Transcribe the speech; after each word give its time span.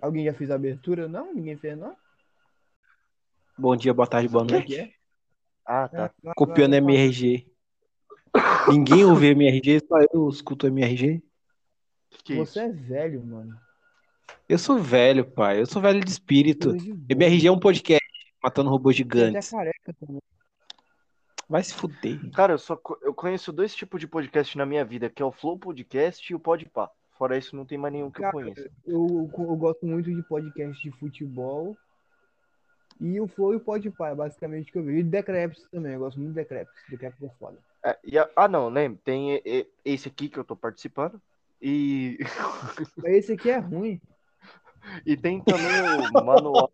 Alguém 0.00 0.24
já 0.24 0.32
fez 0.32 0.50
a 0.50 0.54
abertura? 0.54 1.08
Não? 1.08 1.32
Ninguém 1.34 1.56
fez, 1.56 1.76
não? 1.76 1.94
Bom 3.56 3.76
dia, 3.76 3.92
boa 3.92 4.06
tarde, 4.06 4.28
boa 4.28 4.44
noite. 4.44 4.76
é? 4.76 4.92
Ah, 5.66 5.88
tá. 5.88 6.10
É, 6.24 6.32
Copiando 6.34 6.72
vai, 6.72 6.80
vai. 6.80 6.94
MRG. 6.94 7.46
Ninguém 8.68 9.04
ouve 9.04 9.26
MRG, 9.28 9.80
só 9.86 9.96
eu 10.12 10.28
escuto 10.28 10.66
MRG. 10.66 11.22
Que 12.24 12.34
é 12.34 12.36
Você 12.36 12.60
isso? 12.60 12.60
é 12.60 12.68
velho, 12.68 13.24
mano. 13.24 13.58
Eu 14.48 14.58
sou 14.58 14.78
velho, 14.78 15.24
pai. 15.24 15.60
Eu 15.60 15.66
sou 15.66 15.80
velho 15.82 16.00
de 16.02 16.10
espírito. 16.10 16.76
De. 16.76 16.92
MRG 17.08 17.46
é 17.46 17.52
um 17.52 17.58
podcast 17.58 18.00
matando 18.42 18.70
robôs 18.70 18.94
é 18.94 18.98
gigantes. 18.98 19.50
Vai 21.48 21.62
se 21.62 21.74
fuder. 21.74 22.30
Cara, 22.32 22.54
eu 22.54 22.58
só 22.58 22.80
eu 23.02 23.12
conheço 23.12 23.52
dois 23.52 23.74
tipos 23.74 24.00
de 24.00 24.06
podcast 24.06 24.56
na 24.56 24.64
minha 24.64 24.84
vida, 24.84 25.10
que 25.10 25.22
é 25.22 25.24
o 25.24 25.32
Flow 25.32 25.58
Podcast 25.58 26.32
e 26.32 26.34
o 26.34 26.40
Podpah. 26.40 26.90
Fora 27.20 27.36
isso, 27.36 27.54
não 27.54 27.66
tem 27.66 27.76
mais 27.76 27.92
nenhum 27.92 28.10
que 28.10 28.16
eu 28.20 28.22
Cara, 28.22 28.32
conheço. 28.32 28.66
Eu, 28.86 29.30
eu 29.36 29.54
gosto 29.56 29.84
muito 29.84 30.10
de 30.10 30.22
podcast 30.22 30.82
de 30.82 30.90
futebol. 30.96 31.76
E 32.98 33.20
o 33.20 33.28
Flow 33.28 33.52
e 33.52 33.56
o 33.56 33.60
Podpah, 33.60 34.14
basicamente 34.14 34.70
o 34.70 34.72
que 34.72 34.78
eu 34.78 34.84
vejo. 34.84 35.00
E 35.00 35.02
Decreps 35.02 35.68
também, 35.70 35.92
eu 35.92 35.98
gosto 35.98 36.16
muito 36.18 36.30
de 36.30 36.36
Decreps. 36.36 36.72
Decreps 36.88 37.22
é 37.22 37.28
foda. 37.38 37.58
É, 37.84 37.98
e 38.02 38.18
a- 38.18 38.30
ah, 38.34 38.48
não, 38.48 38.70
lembra? 38.70 38.98
Tem 39.04 39.34
e- 39.34 39.42
e- 39.44 39.66
esse 39.84 40.08
aqui 40.08 40.30
que 40.30 40.38
eu 40.38 40.44
tô 40.44 40.56
participando. 40.56 41.20
E, 41.60 42.16
Mas 42.96 43.12
esse 43.16 43.32
aqui 43.34 43.50
é 43.50 43.58
ruim. 43.58 44.00
e 45.04 45.14
tem 45.14 45.44
também 45.44 46.08
o 46.18 46.24
Manual. 46.24 46.72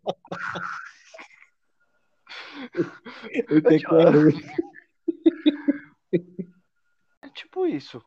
É 7.21 7.29
tipo 7.29 7.65
isso. 7.65 8.01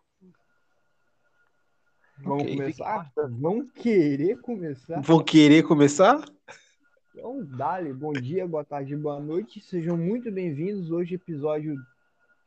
Vamos 2.31 2.45
Ok. 2.45 2.56
começar? 2.56 3.12
Vamos 3.28 3.73
querer 3.73 4.41
começar? 4.41 5.00
Vão 5.00 5.19
querer 5.25 5.64
começar? 5.64 6.25
Então, 7.12 7.45
dale, 7.45 7.92
bom 7.92 8.12
dia, 8.12 8.47
boa 8.47 8.64
tarde, 8.64 8.95
boa 8.97 9.19
noite. 9.19 9.61
Sejam 9.61 9.97
muito 9.97 10.31
bem-vindos. 10.31 10.92
Hoje, 10.92 11.17
episódio 11.17 11.77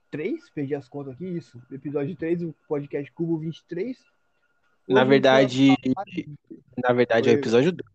3, 0.10 0.50
perdi 0.52 0.74
as 0.74 0.88
contas 0.88 1.16
aqui, 1.16 1.26
isso. 1.26 1.62
Episódio 1.70 2.16
3 2.16 2.40
do 2.40 2.56
podcast 2.66 3.12
Cubo 3.12 3.38
23. 3.40 3.98
Hoje 4.00 4.06
Na 4.88 5.04
verdade, 5.04 5.76
na 6.82 6.94
verdade 6.94 7.30
é 7.30 7.34
o 7.34 7.36
episódio 7.36 7.74
2. 7.74 7.92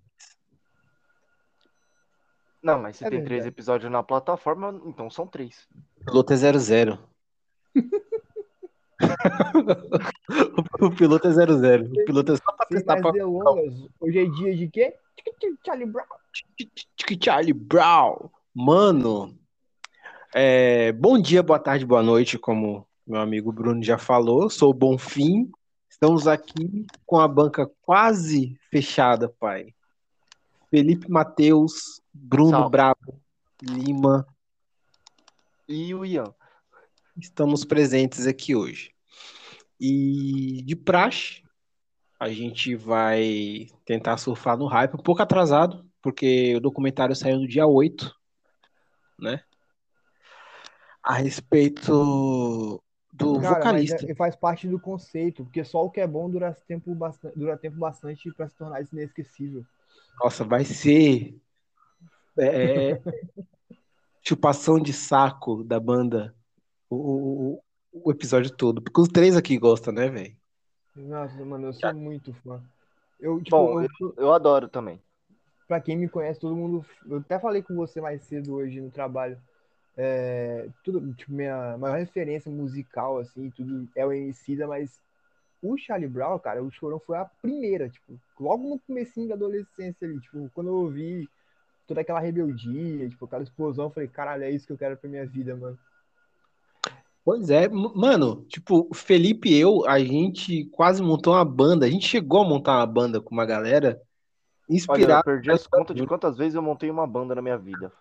Não, 2.63 2.83
mas 2.83 2.97
se 2.97 3.05
É 3.07 3.09
tem 3.09 3.21
três 3.21 3.31
verdade. 3.45 3.49
episódios 3.49 3.91
na 3.91 4.03
plataforma, 4.03 4.79
então 4.85 5.09
são 5.09 5.27
três. 5.27 5.67
Piloto 6.05 6.35
é 6.35 6.37
00. 6.37 6.99
o 10.81 10.91
piloto 10.91 11.29
é 11.29 11.33
00. 11.33 11.87
O 11.87 12.05
piloto 12.05 12.33
é 12.33 12.37
só 12.37 12.53
pra 12.53 12.67
testar 12.67 13.01
pra 13.01 13.11
delongas, 13.11 13.75
hoje 14.01 14.19
é 14.19 14.27
dia 14.27 14.57
de 14.57 14.69
quê? 14.69 14.95
Charlie 15.65 15.87
Brown. 15.87 16.07
Charlie 17.23 17.53
Brown. 17.53 18.31
Mano, 18.55 19.39
é, 20.35 20.93
bom 20.93 21.21
dia, 21.21 21.43
boa 21.43 21.59
tarde, 21.59 21.87
boa 21.87 22.03
noite, 22.03 22.39
como 22.39 22.87
meu 23.07 23.21
amigo 23.21 23.51
Bruno 23.51 23.83
já 23.83 23.97
falou. 23.97 24.51
Sou 24.51 24.71
o 24.71 24.75
Bonfim. 24.75 25.51
Estamos 25.89 26.27
aqui 26.29 26.87
com 27.07 27.19
a 27.19 27.27
banca 27.27 27.71
quase 27.83 28.59
fechada, 28.71 29.29
pai. 29.29 29.75
Felipe 30.71 31.11
Matheus, 31.11 32.01
Bruno 32.13 32.51
Salve. 32.51 32.71
Bravo, 32.71 33.21
Lima. 33.63 34.27
E 35.67 35.95
o 35.95 36.05
Ian. 36.05 36.35
Estamos 37.19 37.65
presentes 37.65 38.27
aqui 38.27 38.55
hoje. 38.55 38.93
E 39.81 40.63
de 40.65 40.75
praxe, 40.75 41.43
a 42.19 42.29
gente 42.29 42.75
vai 42.75 43.67
tentar 43.85 44.17
surfar 44.17 44.57
no 44.57 44.67
hype, 44.67 44.95
um 44.95 45.03
pouco 45.03 45.23
atrasado, 45.23 45.89
porque 46.03 46.57
o 46.57 46.61
documentário 46.61 47.15
saiu 47.15 47.39
no 47.39 47.47
dia 47.47 47.67
8, 47.67 48.13
né? 49.19 49.41
A 51.03 51.15
respeito 51.15 52.83
do 53.13 53.41
Cara, 53.41 53.59
mas 53.59 53.59
vocalista. 53.59 54.11
é- 54.11 54.15
faz 54.15 54.37
parte 54.37 54.69
do 54.69 54.79
conceito, 54.81 55.45
porque 55.45 55.65
só 55.65 55.85
o 55.85 55.91
que 55.91 56.01
é 56.01 56.07
bom 56.07 56.29
dura 56.29 56.53
tempo 56.67 56.95
bastante, 56.95 57.39
dura 57.39 57.57
tempo 57.57 57.77
bastante 57.77 58.31
para 58.33 58.49
se 58.49 58.57
tornar 58.57 58.81
isso 58.81 58.95
inesquecível. 58.95 59.65
Nossa, 60.23 60.45
vai 60.45 60.65
ser 60.65 61.37
é, 62.39 63.01
chupação 64.27 64.79
de 64.79 64.93
saco 64.93 65.63
da 65.65 65.81
banda 65.81 66.35
o, 66.91 66.97
o, 66.97 67.63
o 68.05 68.11
episódio 68.11 68.51
todo. 68.55 68.83
Porque 68.83 69.01
os 69.01 69.09
três 69.09 69.37
aqui 69.37 69.59
gostam, 69.59 69.93
né, 69.93 70.09
velho? 70.09 70.37
Nossa, 70.97 71.45
mano, 71.45 71.67
eu 71.69 71.73
sou 71.73 71.95
muito 71.95 72.33
fã. 72.43 72.61
Eu, 73.21 73.39
tipo, 73.43 73.57
Bom, 73.57 73.83
eu- 73.83 74.15
Eu 74.17 74.33
adoro 74.33 74.69
também. 74.69 75.01
Pra 75.67 75.81
quem 75.81 75.97
me 75.97 76.09
conhece, 76.09 76.41
todo 76.41 76.57
mundo. 76.57 76.85
Eu 77.07 77.19
até 77.19 77.39
falei 77.39 77.63
com 77.63 77.75
você 77.75 78.01
mais 78.01 78.23
cedo 78.23 78.55
hoje 78.55 78.81
no 78.81 78.91
trabalho. 78.91 79.39
É, 79.97 80.69
tudo, 80.85 81.13
tipo, 81.15 81.33
minha 81.33 81.77
maior 81.77 81.99
referência 81.99 82.51
musical, 82.51 83.19
assim, 83.19 83.51
tudo 83.51 83.89
é 83.97 84.07
o 84.07 84.13
Emicida, 84.13 84.67
mas 84.67 85.01
o 85.61 85.77
Charlie 85.77 86.09
Brown, 86.09 86.39
cara, 86.39 86.63
o 86.63 86.71
Chorão 86.71 87.01
foi 87.01 87.19
a 87.19 87.25
primeira, 87.25 87.89
tipo, 87.89 88.19
logo 88.39 88.69
no 88.69 88.79
comecinho 88.79 89.29
da 89.29 89.35
adolescência 89.35 90.07
ali, 90.07 90.21
tipo, 90.21 90.49
quando 90.55 90.69
eu 90.69 90.75
ouvi 90.75 91.29
toda 91.87 92.01
aquela 92.01 92.21
rebeldia, 92.21 93.09
tipo, 93.09 93.25
aquela 93.25 93.43
explosão, 93.43 93.87
eu 93.87 93.91
falei, 93.91 94.09
caralho, 94.09 94.45
é 94.45 94.51
isso 94.53 94.67
que 94.67 94.73
eu 94.73 94.79
quero 94.79 94.97
pra 94.97 95.11
minha 95.11 95.27
vida, 95.27 95.57
mano. 95.57 95.77
Pois 97.29 97.51
é, 97.51 97.69
mano, 97.69 98.47
tipo, 98.49 98.89
o 98.91 98.95
Felipe 98.95 99.51
e 99.51 99.61
eu, 99.61 99.87
a 99.87 99.99
gente 99.99 100.65
quase 100.73 101.03
montou 101.03 101.35
uma 101.35 101.45
banda. 101.45 101.85
A 101.85 101.91
gente 101.91 102.09
chegou 102.09 102.41
a 102.41 102.49
montar 102.49 102.79
uma 102.79 102.87
banda 102.87 103.21
com 103.21 103.35
uma 103.35 103.45
galera 103.45 104.01
Olha, 104.67 104.73
eu 104.73 104.75
inspirada 104.75 105.23
perdi 105.23 105.51
as 105.51 105.67
contas 105.67 105.95
de 105.95 106.07
quantas 106.07 106.39
vezes 106.39 106.55
eu 106.55 106.63
montei 106.63 106.89
uma 106.89 107.07
banda 107.07 107.35
na 107.35 107.43
minha 107.43 107.59
vida. 107.59 107.93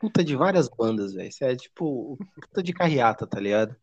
puta 0.00 0.24
de 0.24 0.34
várias 0.34 0.68
bandas, 0.68 1.14
velho. 1.14 1.28
Isso 1.28 1.44
é 1.44 1.54
tipo 1.54 2.18
puta 2.34 2.60
de 2.60 2.72
carreata, 2.72 3.24
tá 3.24 3.38
ligado? 3.38 3.76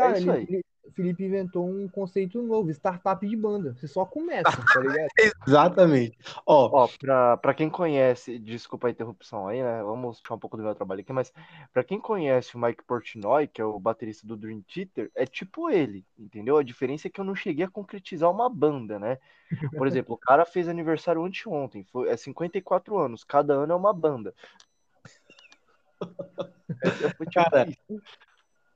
Cara, 0.00 0.18
isso 0.18 0.30
ele, 0.30 0.38
aí. 0.38 0.46
ele- 0.48 0.64
Felipe 0.94 1.24
inventou 1.24 1.68
um 1.68 1.88
conceito 1.88 2.40
novo, 2.40 2.70
startup 2.70 3.26
de 3.26 3.36
banda. 3.36 3.74
Você 3.74 3.88
só 3.88 4.06
começa, 4.06 4.44
tá 4.72 4.80
ligado? 4.80 5.08
Exatamente. 5.46 6.16
Ó, 6.46 6.84
Ó, 6.84 6.88
pra, 6.98 7.36
pra 7.36 7.54
quem 7.54 7.68
conhece, 7.68 8.38
desculpa 8.38 8.86
a 8.86 8.90
interrupção 8.90 9.48
aí, 9.48 9.62
né? 9.62 9.82
Vamos 9.82 10.20
puxar 10.20 10.34
um 10.34 10.38
pouco 10.38 10.56
do 10.56 10.62
meu 10.62 10.74
trabalho 10.74 11.00
aqui, 11.00 11.12
mas 11.12 11.32
pra 11.72 11.82
quem 11.82 12.00
conhece 12.00 12.56
o 12.56 12.58
Mike 12.60 12.84
Portnoy, 12.84 13.48
que 13.48 13.60
é 13.60 13.64
o 13.64 13.80
baterista 13.80 14.26
do 14.26 14.36
Dream 14.36 14.62
Theater, 14.62 15.10
é 15.14 15.26
tipo 15.26 15.68
ele, 15.68 16.04
entendeu? 16.18 16.56
A 16.56 16.62
diferença 16.62 17.08
é 17.08 17.10
que 17.10 17.20
eu 17.20 17.24
não 17.24 17.34
cheguei 17.34 17.64
a 17.66 17.70
concretizar 17.70 18.30
uma 18.30 18.48
banda, 18.48 18.98
né? 18.98 19.18
Por 19.76 19.86
exemplo, 19.86 20.14
o 20.14 20.18
cara 20.18 20.44
fez 20.46 20.68
aniversário 20.68 21.24
anteontem, 21.24 21.84
foi, 21.84 22.08
é 22.08 22.16
54 22.16 22.96
anos, 22.96 23.24
cada 23.24 23.54
ano 23.54 23.72
é 23.72 23.76
uma 23.76 23.92
banda. 23.92 24.32
É, 26.82 27.14
foi 27.14 27.26
tipo 27.26 27.50
Cara, 27.50 27.68
isso. 27.68 28.02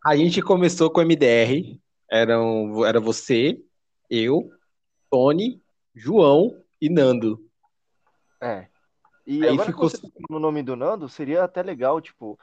A 0.04 0.16
gente 0.16 0.40
começou 0.42 0.90
com 0.90 1.00
MDR. 1.00 1.78
Eram, 2.10 2.84
era 2.84 2.98
você, 3.00 3.62
eu, 4.08 4.50
Tony, 5.10 5.62
João 5.94 6.60
e 6.80 6.88
Nando. 6.90 7.44
É. 8.40 8.66
E 9.26 9.44
Aí 9.44 9.50
agora 9.50 9.66
ficou- 9.70 9.88
que 9.88 9.96
você 9.98 10.08
no 10.28 10.40
nome 10.40 10.62
do 10.62 10.74
Nando, 10.74 11.08
seria 11.08 11.44
até 11.44 11.62
legal, 11.62 12.00
tipo, 12.00 12.36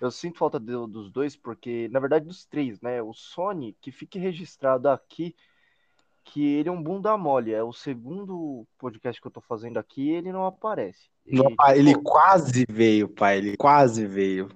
eu 0.00 0.10
sinto 0.10 0.38
falta 0.38 0.58
do- 0.58 0.86
dos 0.86 1.10
dois, 1.10 1.36
porque, 1.36 1.88
na 1.90 2.00
verdade, 2.00 2.24
dos 2.24 2.46
três, 2.46 2.80
né? 2.80 3.02
O 3.02 3.12
Sony, 3.12 3.76
que 3.80 3.90
fique 3.92 4.18
registrado 4.18 4.88
aqui, 4.88 5.34
que 6.24 6.46
ele 6.54 6.68
é 6.68 6.72
um 6.72 6.82
bunda 6.82 7.14
mole. 7.18 7.52
É 7.52 7.62
o 7.62 7.72
segundo 7.72 8.66
podcast 8.78 9.20
que 9.20 9.26
eu 9.26 9.30
tô 9.32 9.40
fazendo 9.40 9.76
aqui 9.78 10.02
e 10.08 10.10
ele 10.12 10.32
não 10.32 10.46
aparece. 10.46 11.10
E, 11.26 11.36
Não, 11.36 11.54
ele 11.74 11.90
tipo, 11.92 12.04
quase 12.04 12.64
veio, 12.70 13.08
pai. 13.08 13.38
Ele 13.38 13.56
quase 13.56 14.06
veio. 14.06 14.48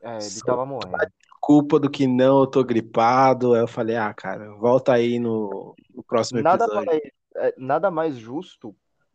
é, 0.00 0.12
ele 0.14 0.20
só- 0.22 0.46
tava 0.46 0.64
morrendo. 0.64 0.96
Culpa 1.42 1.80
do 1.80 1.90
que 1.90 2.06
não, 2.06 2.42
eu 2.42 2.46
tô 2.46 2.62
gripado. 2.62 3.52
Aí 3.52 3.60
eu 3.60 3.66
falei, 3.66 3.96
ah, 3.96 4.14
cara, 4.14 4.54
volta 4.54 4.92
aí 4.92 5.18
no, 5.18 5.74
no 5.92 6.00
próximo 6.04 6.40
Nada 6.40 6.66
episódio. 6.66 6.86
mais, 6.86 7.00
é, 7.34 7.54
nada 7.58 7.90
mais 7.90 8.16
justo, 8.16 8.72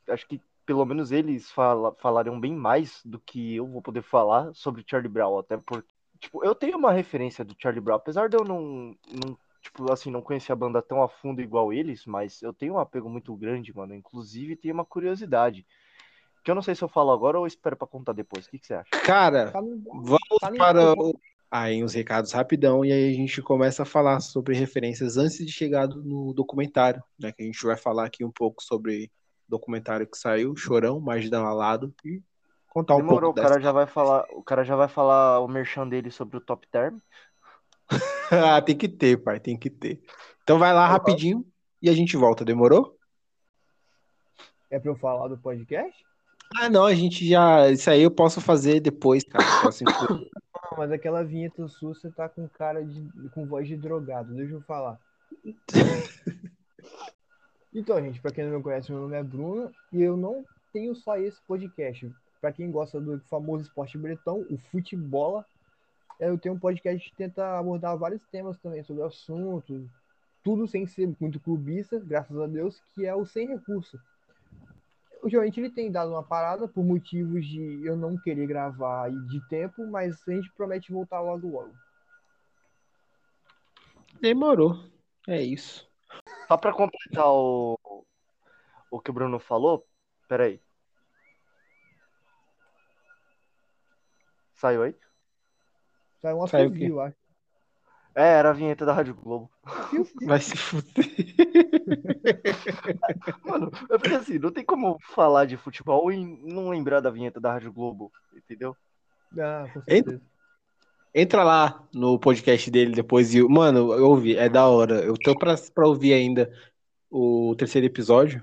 acho 0.10 0.28
que 0.28 0.42
pelo 0.66 0.86
menos 0.86 1.14
eles 1.14 1.50
fala, 1.50 1.96
falariam 2.00 2.38
bem 2.38 2.54
mais 2.54 3.02
do 3.06 3.18
que 3.18 3.56
eu 3.56 3.66
vou 3.66 3.82
poder 3.82 4.02
falar 4.02 4.54
sobre 4.54 4.84
Charlie 4.86 5.10
Brown, 5.10 5.40
até 5.40 5.56
porque, 5.56 5.88
tipo, 6.20 6.44
eu 6.44 6.54
tenho 6.54 6.78
uma 6.78 6.92
referência 6.92 7.46
do 7.46 7.56
Charlie 7.58 7.80
Brown, 7.80 7.96
apesar 7.96 8.28
de 8.28 8.36
eu 8.36 8.44
não, 8.44 8.94
não 9.24 9.38
tipo, 9.62 9.90
assim, 9.90 10.12
não 10.12 10.22
conhecer 10.22 10.52
a 10.52 10.56
banda 10.56 10.82
tão 10.82 11.02
a 11.02 11.08
fundo 11.08 11.42
igual 11.42 11.72
eles, 11.72 12.06
mas 12.06 12.42
eu 12.42 12.52
tenho 12.52 12.74
um 12.74 12.80
apego 12.80 13.10
muito 13.10 13.34
grande, 13.38 13.74
mano, 13.74 13.96
inclusive 13.96 14.58
tenho 14.58 14.74
uma 14.74 14.84
curiosidade, 14.84 15.66
que 16.44 16.52
eu 16.52 16.56
não 16.56 16.62
sei 16.62 16.76
se 16.76 16.84
eu 16.84 16.90
falo 16.90 17.12
agora 17.12 17.40
ou 17.40 17.48
espero 17.48 17.78
pra 17.78 17.88
contar 17.88 18.12
depois, 18.12 18.46
o 18.46 18.50
que, 18.50 18.60
que 18.60 18.68
você 18.68 18.74
acha? 18.74 18.90
Cara, 19.06 19.54
vamos 19.54 20.58
para 20.58 20.94
o... 21.00 21.18
aí 21.50 21.84
uns 21.84 21.94
recados 21.94 22.32
rapidão 22.32 22.84
e 22.84 22.92
aí 22.92 23.10
a 23.10 23.14
gente 23.14 23.42
começa 23.42 23.84
a 23.84 23.86
falar 23.86 24.20
sobre 24.20 24.56
referências 24.56 25.18
antes 25.18 25.38
de 25.38 25.52
chegar 25.52 25.88
no 25.88 26.34
documentário, 26.34 27.02
né? 27.20 27.32
Que 27.32 27.44
a 27.44 27.46
gente 27.46 27.66
vai 27.66 27.78
falar 27.78 28.06
aqui 28.06 28.24
um 28.26 28.32
pouco 28.32 28.62
sobre 28.64 29.06
o 29.48 29.52
documentário 29.52 30.08
que 30.08 30.18
saiu, 30.18 30.56
Chorão, 30.56 31.00
Margidão 31.00 31.46
Alado 31.46 31.94
e 32.04 32.22
contar 32.68 32.96
um 32.96 32.98
Demorou, 32.98 33.32
o 33.32 33.34
pouco 33.34 33.42
cara 33.42 33.56
dessa. 33.56 33.62
já 33.62 33.72
vai 33.72 33.88
falar, 33.88 34.26
o 34.32 34.44
cara 34.44 34.64
já 34.64 34.76
vai 34.76 34.88
falar 34.88 35.40
o 35.40 35.48
merchan 35.48 35.88
dele 35.88 36.12
sobre 36.12 36.38
o 36.38 36.42
Top 36.42 36.68
Term, 36.68 37.00
ah, 38.32 38.62
tem 38.62 38.76
que 38.76 38.90
ter, 38.90 39.18
pai, 39.18 39.40
tem 39.40 39.58
que 39.58 39.70
ter. 39.70 40.02
Então 40.44 40.60
vai 40.60 40.74
lá 40.74 40.88
rapidinho 40.88 41.46
e 41.82 41.90
a 41.90 41.94
gente 41.94 42.18
volta, 42.18 42.44
demorou? 42.44 42.98
É 44.70 44.80
pra 44.80 44.92
eu 44.92 44.96
falar 44.96 45.30
do 45.30 45.38
podcast? 45.38 46.06
Ah, 46.56 46.70
não, 46.70 46.86
a 46.86 46.94
gente 46.94 47.28
já. 47.28 47.70
Isso 47.70 47.90
aí 47.90 48.04
eu 48.04 48.12
posso 48.12 48.40
fazer 48.40 48.80
depois, 48.80 49.24
cara. 49.24 49.44
Próximo... 49.62 49.90
Mas 50.78 50.92
aquela 50.92 51.24
vinheta 51.24 51.68
sua, 51.68 51.94
você 51.94 52.12
tá 52.12 52.30
com 52.30 52.48
cara 52.48 52.86
de. 52.86 53.30
com 53.30 53.46
voz 53.46 53.68
de 53.68 53.76
drogado, 53.76 54.34
deixa 54.34 54.54
eu 54.54 54.62
falar. 54.62 55.00
Então, 57.74 58.02
gente, 58.02 58.20
pra 58.20 58.32
quem 58.32 58.44
não 58.44 58.58
me 58.58 58.64
conhece, 58.64 58.92
meu 58.92 59.02
nome 59.02 59.16
é 59.16 59.22
Bruno 59.22 59.72
e 59.94 60.02
eu 60.02 60.18
não 60.18 60.44
tenho 60.74 60.96
só 60.96 61.16
esse 61.18 61.40
podcast. 61.44 62.12
Pra 62.42 62.52
quem 62.52 62.72
gosta 62.72 63.00
do 63.00 63.20
famoso 63.30 63.66
esporte 63.66 64.00
bretão, 64.00 64.44
o 64.50 64.58
futebol, 64.58 65.46
eu 66.20 66.40
tenho 66.40 66.56
um 66.56 66.60
podcast 66.60 67.08
que 67.08 67.16
tenta 67.16 67.60
abordar 67.60 67.96
vários 67.96 68.26
temas 68.32 68.58
também 68.58 68.84
sobre 68.84 69.04
o 69.04 69.06
assunto, 69.06 69.88
tudo 70.44 70.68
sem 70.68 70.88
ser 70.88 71.14
muito 71.20 71.40
clubista, 71.40 72.00
graças 72.00 72.40
a 72.40 72.48
Deus, 72.48 72.82
que 72.96 73.06
é 73.06 73.14
o 73.14 73.26
Sem 73.26 73.48
Recurso. 73.48 74.00
Ultimamente 75.28 75.60
ele 75.60 75.70
tem 75.70 75.92
dado 75.92 76.12
uma 76.12 76.24
parada 76.24 76.70
por 76.70 76.86
motivos 76.86 77.46
de 77.46 77.86
eu 77.86 77.98
não 77.98 78.18
querer 78.18 78.48
gravar 78.48 79.12
e 79.12 79.28
de 79.28 79.46
tempo, 79.50 79.86
mas 79.86 80.26
a 80.26 80.32
gente 80.32 80.50
promete 80.54 80.90
voltar 80.90 81.20
logo 81.20 81.50
logo. 81.50 81.74
Demorou. 84.22 84.90
É 85.28 85.42
isso. 85.42 85.86
Só 86.48 86.56
pra 86.56 86.72
completar 86.72 87.28
o, 87.28 87.78
o 88.90 89.02
que 89.02 89.12
o 89.12 89.14
Bruno 89.14 89.38
falou, 89.38 89.86
peraí. 90.30 90.62
Saiu 94.54 94.84
aí? 94.84 94.96
Saiu 96.22 96.42
um 96.42 96.48
Saiu 96.48 96.74
eu 96.74 97.02
acho. 97.02 97.18
É, 98.18 98.40
era 98.40 98.50
a 98.50 98.54
vinheta 98.54 98.84
da 98.84 98.94
Rádio 98.94 99.14
Globo. 99.14 99.48
Vai 100.26 100.42
se 100.42 100.58
fuder. 100.58 101.06
Mano, 103.46 103.72
é 103.92 103.98
porque 104.00 104.16
assim, 104.16 104.40
não 104.40 104.52
tem 104.52 104.66
como 104.66 104.98
falar 105.14 105.46
de 105.46 105.56
futebol 105.56 106.12
e 106.12 106.18
não 106.52 106.70
lembrar 106.70 107.00
da 107.00 107.12
vinheta 107.12 107.40
da 107.40 107.54
Rádio 107.54 107.72
Globo, 107.72 108.12
entendeu? 108.36 108.76
Ah, 109.38 109.68
com 109.72 109.84
certeza. 109.84 110.20
Entra 111.14 111.44
lá 111.44 111.88
no 111.94 112.18
podcast 112.18 112.72
dele 112.72 112.96
depois 112.96 113.36
e. 113.36 113.44
Mano, 113.44 113.94
eu 113.94 114.10
ouvi, 114.10 114.36
é 114.36 114.50
da 114.50 114.68
hora. 114.68 114.96
Eu 114.96 115.14
tô 115.14 115.38
pra, 115.38 115.54
pra 115.72 115.88
ouvir 115.88 116.14
ainda 116.14 116.52
o 117.12 117.56
terceiro 117.56 117.86
episódio. 117.86 118.42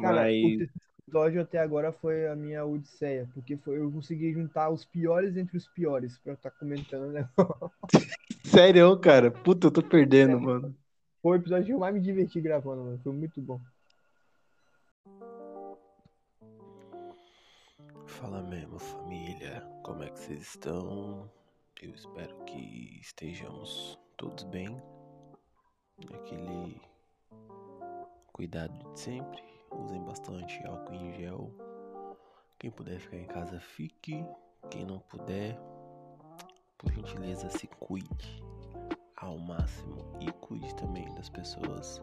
Cara, 0.00 0.22
mas. 0.22 0.68
Episódio 1.08 1.40
até 1.40 1.58
agora 1.58 1.90
foi 1.90 2.28
a 2.28 2.36
minha 2.36 2.64
odisseia, 2.64 3.28
porque 3.32 3.56
foi, 3.56 3.78
eu 3.78 3.90
consegui 3.90 4.32
juntar 4.32 4.68
os 4.68 4.84
piores 4.84 5.36
entre 5.36 5.56
os 5.56 5.66
piores 5.66 6.18
pra 6.18 6.34
estar 6.34 6.50
comentando, 6.50 7.10
né? 7.10 7.28
Sério, 8.44 8.96
cara. 8.98 9.30
Puta, 9.30 9.68
eu 9.68 9.70
tô 9.70 9.82
perdendo, 9.82 10.38
mano. 10.38 10.76
Foi 11.22 11.38
o 11.38 11.40
episódio 11.40 11.66
que 11.66 11.72
eu 11.72 11.78
mais 11.78 11.94
me 11.94 12.00
diverti 12.00 12.40
gravando, 12.40 12.84
mano. 12.84 13.00
Foi 13.02 13.12
muito 13.12 13.40
bom. 13.40 13.60
Fala 18.06 18.42
mesmo, 18.42 18.78
família. 18.78 19.62
Como 19.82 20.02
é 20.02 20.10
que 20.10 20.18
vocês 20.18 20.42
estão? 20.42 21.30
Eu 21.80 21.90
espero 21.90 22.36
que 22.44 23.00
estejamos 23.00 23.98
todos 24.16 24.44
bem. 24.44 24.80
Aquele 26.12 26.80
cuidado 28.32 28.92
de 28.92 29.00
sempre. 29.00 29.57
Usem 29.72 30.02
bastante 30.02 30.64
álcool 30.66 30.94
em 30.94 31.12
gel. 31.14 31.50
Quem 32.58 32.70
puder 32.70 32.98
ficar 32.98 33.16
em 33.16 33.26
casa, 33.26 33.60
fique. 33.60 34.24
Quem 34.70 34.84
não 34.84 34.98
puder, 34.98 35.58
por 36.76 36.92
gentileza, 36.92 37.48
se 37.50 37.66
cuide 37.66 38.42
ao 39.16 39.38
máximo 39.38 40.04
e 40.20 40.30
cuide 40.32 40.74
também 40.74 41.12
das 41.14 41.28
pessoas 41.28 42.02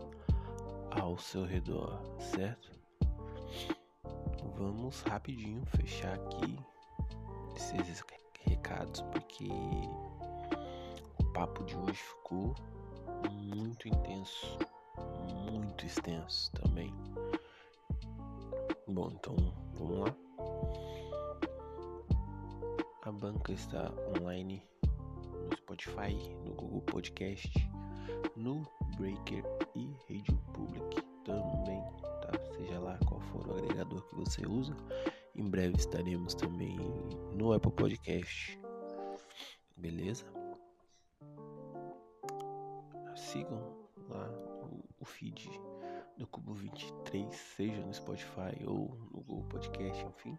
ao 0.91 1.17
seu 1.17 1.45
redor, 1.45 2.01
certo? 2.19 2.71
Vamos 4.57 5.01
rapidinho 5.01 5.65
fechar 5.65 6.13
aqui 6.13 6.57
esses 7.55 8.03
recados 8.45 9.01
porque 9.01 9.47
o 11.19 11.23
papo 11.33 11.63
de 11.65 11.75
hoje 11.75 12.01
ficou 12.01 12.55
muito 13.31 13.87
intenso, 13.87 14.57
muito 15.51 15.85
extenso 15.85 16.51
também. 16.51 16.93
Bom, 18.95 19.11
então 19.11 19.35
vamos 19.73 19.99
lá. 19.99 20.15
A 23.01 23.11
banca 23.11 23.51
está 23.51 23.91
online 24.17 24.63
no 25.43 25.53
Spotify, 25.57 26.15
no 26.45 26.53
Google 26.53 26.81
Podcast, 26.83 27.51
no 28.37 28.65
Breaker 28.97 29.43
e 29.75 29.91
Radio 30.07 30.37
Public 30.53 31.01
também, 31.25 31.83
tá? 32.21 32.31
Seja 32.55 32.79
lá 32.79 32.97
qual 33.05 33.19
for 33.19 33.45
o 33.49 33.57
agregador 33.57 34.01
que 34.07 34.15
você 34.15 34.47
usa. 34.47 34.73
Em 35.35 35.43
breve 35.43 35.75
estaremos 35.75 36.33
também 36.33 36.77
no 37.33 37.51
Apple 37.51 37.73
Podcast. 37.73 38.57
Beleza? 39.75 40.23
Sigam 43.13 43.61
lá 44.07 44.31
o 44.97 45.03
feed 45.03 45.49
do 46.17 46.25
Cubo 46.27 46.53
23, 46.53 47.35
seja 47.35 47.85
no 47.85 47.93
Spotify 47.93 48.63
ou 48.65 48.95
no 49.11 49.21
Google 49.21 49.43
Podcast, 49.49 50.05
enfim. 50.05 50.37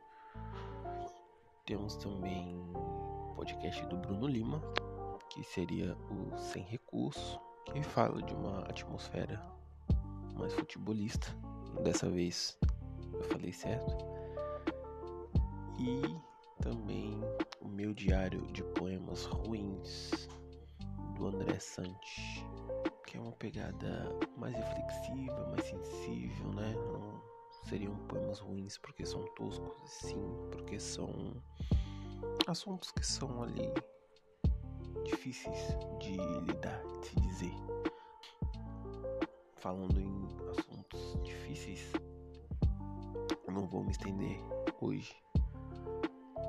Temos 1.67 1.97
também 1.97 2.57
o 2.75 3.35
podcast 3.37 3.85
do 3.87 3.97
Bruno 3.97 4.27
Lima, 4.27 4.63
que 5.31 5.45
seria 5.45 5.95
o 6.11 6.37
Sem 6.39 6.63
Recurso, 6.63 7.41
que 7.67 7.83
fala 7.83 8.23
de 8.23 8.35
uma 8.35 8.61
atmosfera 8.61 9.43
mais 10.35 10.55
futebolista. 10.55 11.27
Dessa 11.83 12.09
vez 12.09 12.59
eu 13.13 13.23
falei 13.25 13.53
certo. 13.53 14.05
E 15.79 16.01
também 16.63 17.21
o 17.61 17.69
meu 17.69 17.93
diário 17.93 18.41
de 18.53 18.63
poemas 18.63 19.27
ruins 19.27 20.29
do 21.17 21.27
André 21.27 21.59
Santos, 21.59 22.45
que 23.07 23.17
é 23.17 23.21
uma 23.21 23.33
pegada 23.33 24.11
mais 24.37 24.55
reflexiva, 24.55 25.47
mais 25.47 25.65
sensível, 25.65 26.53
né? 26.53 26.75
Não 26.75 27.23
seriam 27.69 27.97
poemas 28.07 28.41
ruins 28.41 28.77
porque 28.79 29.07
são 29.07 29.25
toscos, 29.35 29.91
sim 29.91 30.21
porque 30.51 30.79
são 30.79 31.09
assuntos 32.47 32.91
que 32.91 33.05
são 33.07 33.43
ali 33.43 33.73
difíceis 35.05 35.77
de 36.01 36.17
lidar, 36.45 36.83
de 37.01 37.07
se 37.07 37.21
dizer. 37.21 37.55
Falando 39.57 40.01
em 40.01 40.29
assuntos 40.51 41.17
difíceis, 41.25 41.93
eu 43.47 43.53
não 43.53 43.67
vou 43.67 43.83
me 43.83 43.91
estender 43.91 44.39
hoje 44.81 45.15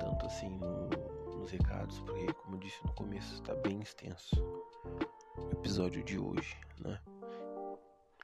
tanto 0.00 0.26
assim 0.26 0.50
no- 0.58 1.36
nos 1.38 1.50
recados, 1.50 2.00
porque 2.00 2.32
como 2.34 2.56
eu 2.56 2.60
disse 2.60 2.84
no 2.84 2.92
começo, 2.92 3.34
está 3.34 3.54
bem 3.54 3.80
extenso 3.80 4.36
episódio 5.58 6.04
de 6.04 6.16
hoje, 6.16 6.56
né? 6.78 7.00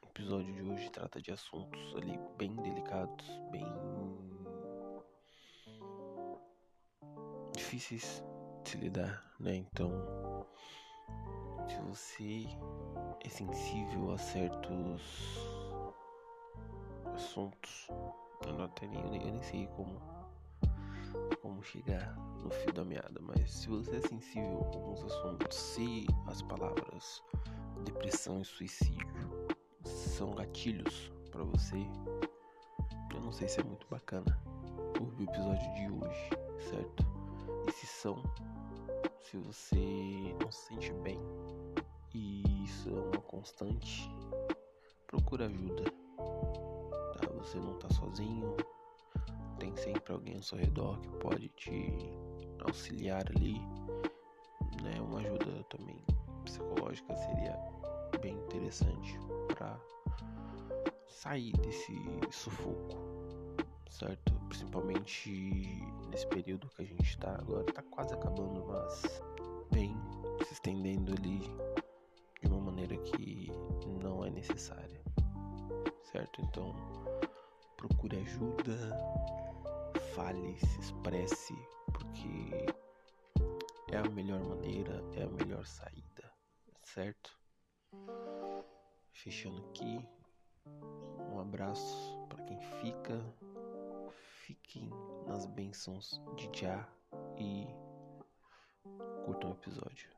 O 0.03 0.07
episódio 0.07 0.55
de 0.55 0.63
hoje 0.63 0.89
trata 0.91 1.21
de 1.21 1.33
assuntos 1.33 1.81
ali 1.97 2.17
bem 2.39 2.55
delicados, 2.55 3.27
bem 3.51 3.67
difíceis 7.57 8.23
de 8.63 8.71
se 8.71 8.77
lidar, 8.77 9.21
né? 9.41 9.57
Então, 9.57 9.91
se 11.69 11.77
você 11.83 12.47
é 13.25 13.29
sensível 13.29 14.13
a 14.13 14.19
certos 14.19 15.03
assuntos, 17.15 17.89
eu 18.47 18.53
não 18.53 18.71
eu 18.81 19.11
nem- 19.11 19.23
eu 19.27 19.33
nem 19.33 19.43
sei 19.43 19.67
como 19.75 20.01
como 21.45 21.63
chegar 21.63 22.17
no 22.43 22.49
fio 22.49 22.73
da 22.73 22.83
meada, 22.83 23.21
mas 23.21 23.53
se 23.53 23.69
você 23.69 23.97
é 23.97 24.01
sensível 24.01 24.63
a 24.63 24.77
alguns 24.77 25.05
assuntos, 25.05 25.55
se 25.55 26.07
as 26.27 26.41
palavras 26.41 27.23
depressão 27.85 28.41
e 28.41 28.45
suicídio 28.47 29.07
são 29.85 30.31
gatilhos 30.31 31.13
pra 31.31 31.45
você, 31.45 31.77
eu 33.15 33.21
não 33.21 33.31
sei 33.31 33.47
se 33.47 33.61
é 33.61 33.63
muito 33.63 33.87
bacana 33.89 34.41
ouvir 34.99 35.27
o 35.27 35.31
episódio 35.31 35.75
de 35.75 35.93
hoje, 35.93 36.31
certo? 36.71 37.05
E 37.69 37.73
se 37.73 37.87
são, 37.89 38.17
se 39.21 39.37
você 39.37 40.35
não 40.41 40.51
se 40.51 40.69
sente 40.69 40.95
bem 40.95 41.21
e 42.15 42.65
isso 42.65 42.89
é 42.89 43.01
uma 43.01 43.21
constante, 43.21 44.11
procura 45.07 45.45
ajuda. 45.45 45.85
Tá? 46.17 47.29
Você 47.37 47.59
não 47.59 47.79
tá 47.79 47.91
sozinho, 47.91 48.57
tem 49.59 49.75
sempre 49.77 50.13
alguém 50.13 50.37
ao 50.37 50.43
seu 50.43 50.59
redor 50.59 51.01
que 51.01 51.09
pode 51.19 51.49
te 51.51 51.95
auxiliar 52.61 53.25
ali, 53.37 53.59
né? 54.83 55.01
Uma 55.01 55.21
ajuda 55.21 55.65
também 55.71 56.05
psicológica 56.45 57.15
seria 57.17 57.59
bem 58.21 58.35
interessante 58.35 59.19
para 59.49 59.79
sair 61.09 61.53
desse 61.59 61.95
sufoco, 62.31 62.97
certo? 63.91 64.33
Principalmente 64.49 65.31
nesse 66.11 66.27
período 66.27 66.69
que 66.69 66.83
a 66.83 66.85
gente 66.85 67.19
tá 67.19 67.35
agora, 67.37 67.65
tá 67.73 67.83
quase 67.83 68.15
acabando, 68.15 68.65
mas 68.67 69.23
bem 69.73 69.97
se 70.47 70.53
estendendo 70.53 71.13
ali 71.13 71.41
de 72.41 72.47
uma 72.47 72.61
maneira 72.61 72.97
que 72.99 73.51
não 74.03 74.25
é 74.25 74.31
necessária, 74.31 75.01
certo? 76.13 76.43
Então 76.43 76.75
procure 77.77 78.17
ajuda, 78.19 78.97
fale, 80.15 80.57
se 80.59 80.81
expresse, 80.81 81.55
porque 81.93 82.67
é 83.91 83.97
a 83.97 84.09
melhor 84.11 84.41
maneira, 84.45 85.03
é 85.17 85.25
a 85.25 85.29
melhor 85.29 85.67
saída, 85.67 86.31
certo? 86.85 87.37
Fechando 89.13 89.61
aqui, 89.69 90.01
um 91.33 91.41
abraço 91.41 92.27
para 92.29 92.45
quem 92.45 92.61
fica, 92.81 93.21
fiquem 94.47 94.89
nas 95.27 95.47
bênçãos 95.47 96.21
de 96.37 96.61
Já 96.61 96.89
e 97.37 97.67
curtam 99.25 99.51
o 99.51 99.55
episódio. 99.55 100.09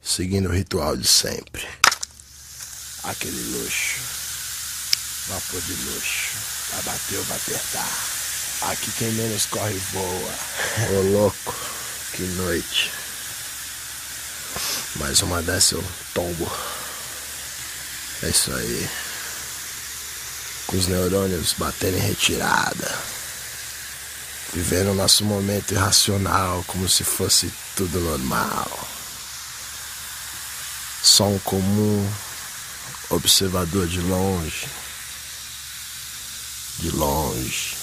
Seguindo 0.00 0.48
o 0.48 0.52
ritual 0.52 0.96
de 0.96 1.06
sempre. 1.06 1.83
Aquele 3.04 3.42
luxo. 3.58 4.00
Vapor 5.28 5.60
de 5.60 5.72
luxo. 5.72 6.30
Vai 6.72 6.82
bater 6.82 7.18
ou 7.18 7.24
vai 7.24 7.36
apertar. 7.36 7.88
Aqui 8.62 8.90
quem 8.92 9.12
menos 9.12 9.46
corre 9.46 9.78
voa. 9.92 10.34
Ô 10.98 11.02
louco, 11.12 11.54
que 12.12 12.22
noite. 12.22 12.90
Mais 14.96 15.20
uma 15.22 15.42
dessa 15.42 15.74
eu 15.74 15.84
tombo. 16.14 16.50
É 18.22 18.28
isso 18.30 18.54
aí. 18.54 18.88
Com 20.66 20.76
os 20.78 20.86
neurônios 20.86 21.54
batendo 21.58 21.98
em 21.98 22.00
retirada. 22.00 22.98
Vivendo 24.54 24.92
o 24.92 24.94
nosso 24.94 25.24
momento 25.24 25.72
irracional 25.72 26.64
como 26.66 26.88
se 26.88 27.04
fosse 27.04 27.52
tudo 27.76 28.00
normal. 28.00 28.88
Som 31.02 31.38
comum, 31.40 32.10
observador 33.14 33.86
de 33.86 34.00
longe. 34.00 34.66
De 36.80 36.90
longe. 36.90 37.76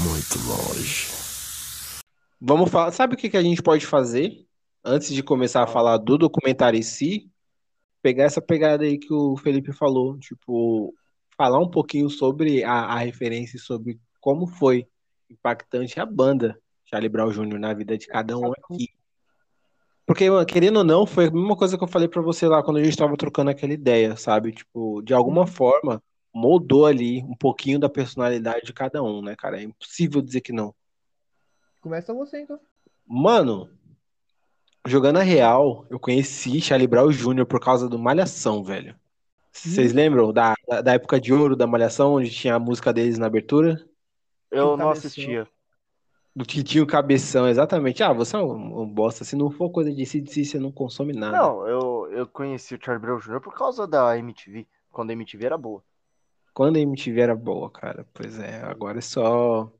Muito 0.00 0.38
longe. 0.48 1.08
Vamos 2.40 2.70
falar. 2.70 2.90
Sabe 2.90 3.14
o 3.14 3.16
que, 3.16 3.30
que 3.30 3.36
a 3.36 3.42
gente 3.42 3.62
pode 3.62 3.86
fazer 3.86 4.44
antes 4.84 5.12
de 5.12 5.22
começar 5.22 5.62
a 5.62 5.66
falar 5.66 5.98
do 5.98 6.18
documentário 6.18 6.78
em 6.78 6.82
si? 6.82 7.30
Pegar 8.02 8.24
essa 8.24 8.42
pegada 8.42 8.84
aí 8.84 8.98
que 8.98 9.12
o 9.12 9.36
Felipe 9.36 9.72
falou, 9.72 10.18
tipo, 10.18 10.92
falar 11.36 11.60
um 11.60 11.70
pouquinho 11.70 12.10
sobre 12.10 12.64
a, 12.64 12.72
a 12.72 12.98
referência 12.98 13.56
e 13.56 13.60
sobre 13.60 14.00
como 14.20 14.46
foi 14.46 14.86
impactante 15.30 16.00
a 16.00 16.04
banda 16.04 16.58
Charlie 16.84 17.08
Brown 17.08 17.30
Jr. 17.30 17.58
na 17.58 17.72
vida 17.72 17.96
de 17.96 18.06
cada 18.06 18.36
um 18.36 18.52
aqui. 18.52 18.93
Porque, 20.06 20.28
mano, 20.28 20.44
querendo 20.44 20.78
ou 20.78 20.84
não, 20.84 21.06
foi 21.06 21.26
a 21.26 21.30
mesma 21.30 21.56
coisa 21.56 21.78
que 21.78 21.84
eu 21.84 21.88
falei 21.88 22.08
pra 22.08 22.20
você 22.20 22.46
lá 22.46 22.62
quando 22.62 22.76
a 22.76 22.84
gente 22.84 22.96
tava 22.96 23.16
trocando 23.16 23.50
aquela 23.50 23.72
ideia, 23.72 24.16
sabe? 24.16 24.52
Tipo, 24.52 25.00
de 25.02 25.14
alguma 25.14 25.46
forma, 25.46 26.02
moldou 26.32 26.84
ali 26.84 27.22
um 27.22 27.34
pouquinho 27.34 27.78
da 27.78 27.88
personalidade 27.88 28.66
de 28.66 28.72
cada 28.72 29.02
um, 29.02 29.22
né, 29.22 29.34
cara? 29.34 29.60
É 29.60 29.62
impossível 29.62 30.20
dizer 30.20 30.42
que 30.42 30.52
não. 30.52 30.74
Começa 31.80 32.12
você, 32.12 32.40
então. 32.40 32.60
Mano, 33.06 33.70
jogando 34.86 35.18
a 35.18 35.22
real, 35.22 35.86
eu 35.88 35.98
conheci 35.98 36.60
Charlie 36.60 36.86
Brown 36.86 37.10
Jr. 37.10 37.46
por 37.46 37.60
causa 37.60 37.88
do 37.88 37.98
Malhação, 37.98 38.62
velho. 38.62 38.94
Vocês 39.52 39.92
lembram 39.92 40.32
da, 40.32 40.54
da, 40.82 40.94
época 40.94 41.20
de 41.20 41.32
ouro 41.32 41.54
da 41.54 41.66
Malhação, 41.66 42.14
onde 42.14 42.28
tinha 42.28 42.56
a 42.56 42.58
música 42.58 42.92
deles 42.92 43.18
na 43.18 43.26
abertura? 43.26 43.88
Eu 44.50 44.76
não 44.76 44.90
assistia. 44.90 45.46
Do 46.36 46.44
Titinho 46.44 46.86
Cabeção, 46.86 47.46
exatamente. 47.46 48.02
Ah, 48.02 48.12
você 48.12 48.34
é 48.34 48.40
um, 48.40 48.82
um 48.82 48.88
bosta. 48.88 49.24
Se 49.24 49.36
não 49.36 49.50
for 49.50 49.70
coisa 49.70 49.92
de 49.92 50.04
CDC, 50.04 50.44
você 50.44 50.58
não 50.58 50.72
consome 50.72 51.12
nada. 51.12 51.36
Não, 51.36 51.66
eu, 51.66 52.08
eu 52.10 52.26
conheci 52.26 52.74
o 52.74 52.78
Charlie 52.82 53.00
Brown 53.00 53.18
Jr. 53.18 53.40
por 53.40 53.54
causa 53.54 53.86
da 53.86 54.18
MTV, 54.18 54.66
quando 54.90 55.10
a 55.10 55.12
MTV 55.12 55.46
era 55.46 55.56
boa. 55.56 55.82
Quando 56.52 56.76
a 56.76 56.80
MTV 56.80 57.20
era 57.20 57.36
boa, 57.36 57.70
cara. 57.70 58.04
Pois 58.12 58.38
é, 58.40 58.62
agora 58.62 58.98
é 58.98 59.00
só 59.00 59.72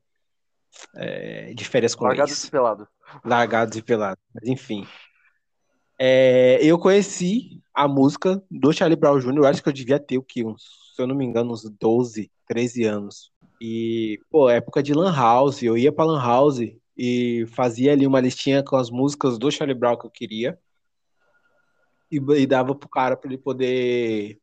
é, 0.94 1.52
de 1.54 1.64
férias 1.64 1.94
com 1.94 2.04
Largado 2.04 2.30
ex. 2.30 2.44
e 2.44 2.50
pelado. 2.50 2.88
Largados 3.24 3.76
e 3.76 3.82
pelados. 3.82 4.22
Mas 4.32 4.48
enfim. 4.48 4.86
É, 5.98 6.58
eu 6.62 6.78
conheci 6.78 7.62
a 7.72 7.86
música 7.86 8.42
do 8.50 8.72
Charlie 8.72 8.98
Brown 8.98 9.18
Jr., 9.18 9.36
eu 9.36 9.46
acho 9.46 9.62
que 9.62 9.68
eu 9.68 9.72
devia 9.72 9.98
ter 9.98 10.18
o 10.18 10.22
quê? 10.22 10.44
Uns, 10.44 10.62
se 10.94 11.02
eu 11.02 11.06
não 11.06 11.14
me 11.14 11.24
engano, 11.24 11.52
uns 11.52 11.68
12, 11.68 12.30
13 12.46 12.84
anos. 12.84 13.32
E, 13.66 14.20
pô, 14.28 14.50
época 14.50 14.82
de 14.82 14.92
Lan 14.92 15.10
House, 15.10 15.62
eu 15.62 15.74
ia 15.74 15.90
pra 15.90 16.04
Lan 16.04 16.20
House 16.20 16.58
e 16.94 17.46
fazia 17.54 17.92
ali 17.92 18.06
uma 18.06 18.20
listinha 18.20 18.62
com 18.62 18.76
as 18.76 18.90
músicas 18.90 19.38
do 19.38 19.50
Charlie 19.50 19.74
Brown 19.74 19.96
que 19.96 20.04
eu 20.04 20.10
queria 20.10 20.58
e, 22.10 22.18
e 22.18 22.46
dava 22.46 22.74
pro 22.74 22.90
cara 22.90 23.16
pra 23.16 23.26
ele 23.26 23.38
poder 23.38 24.38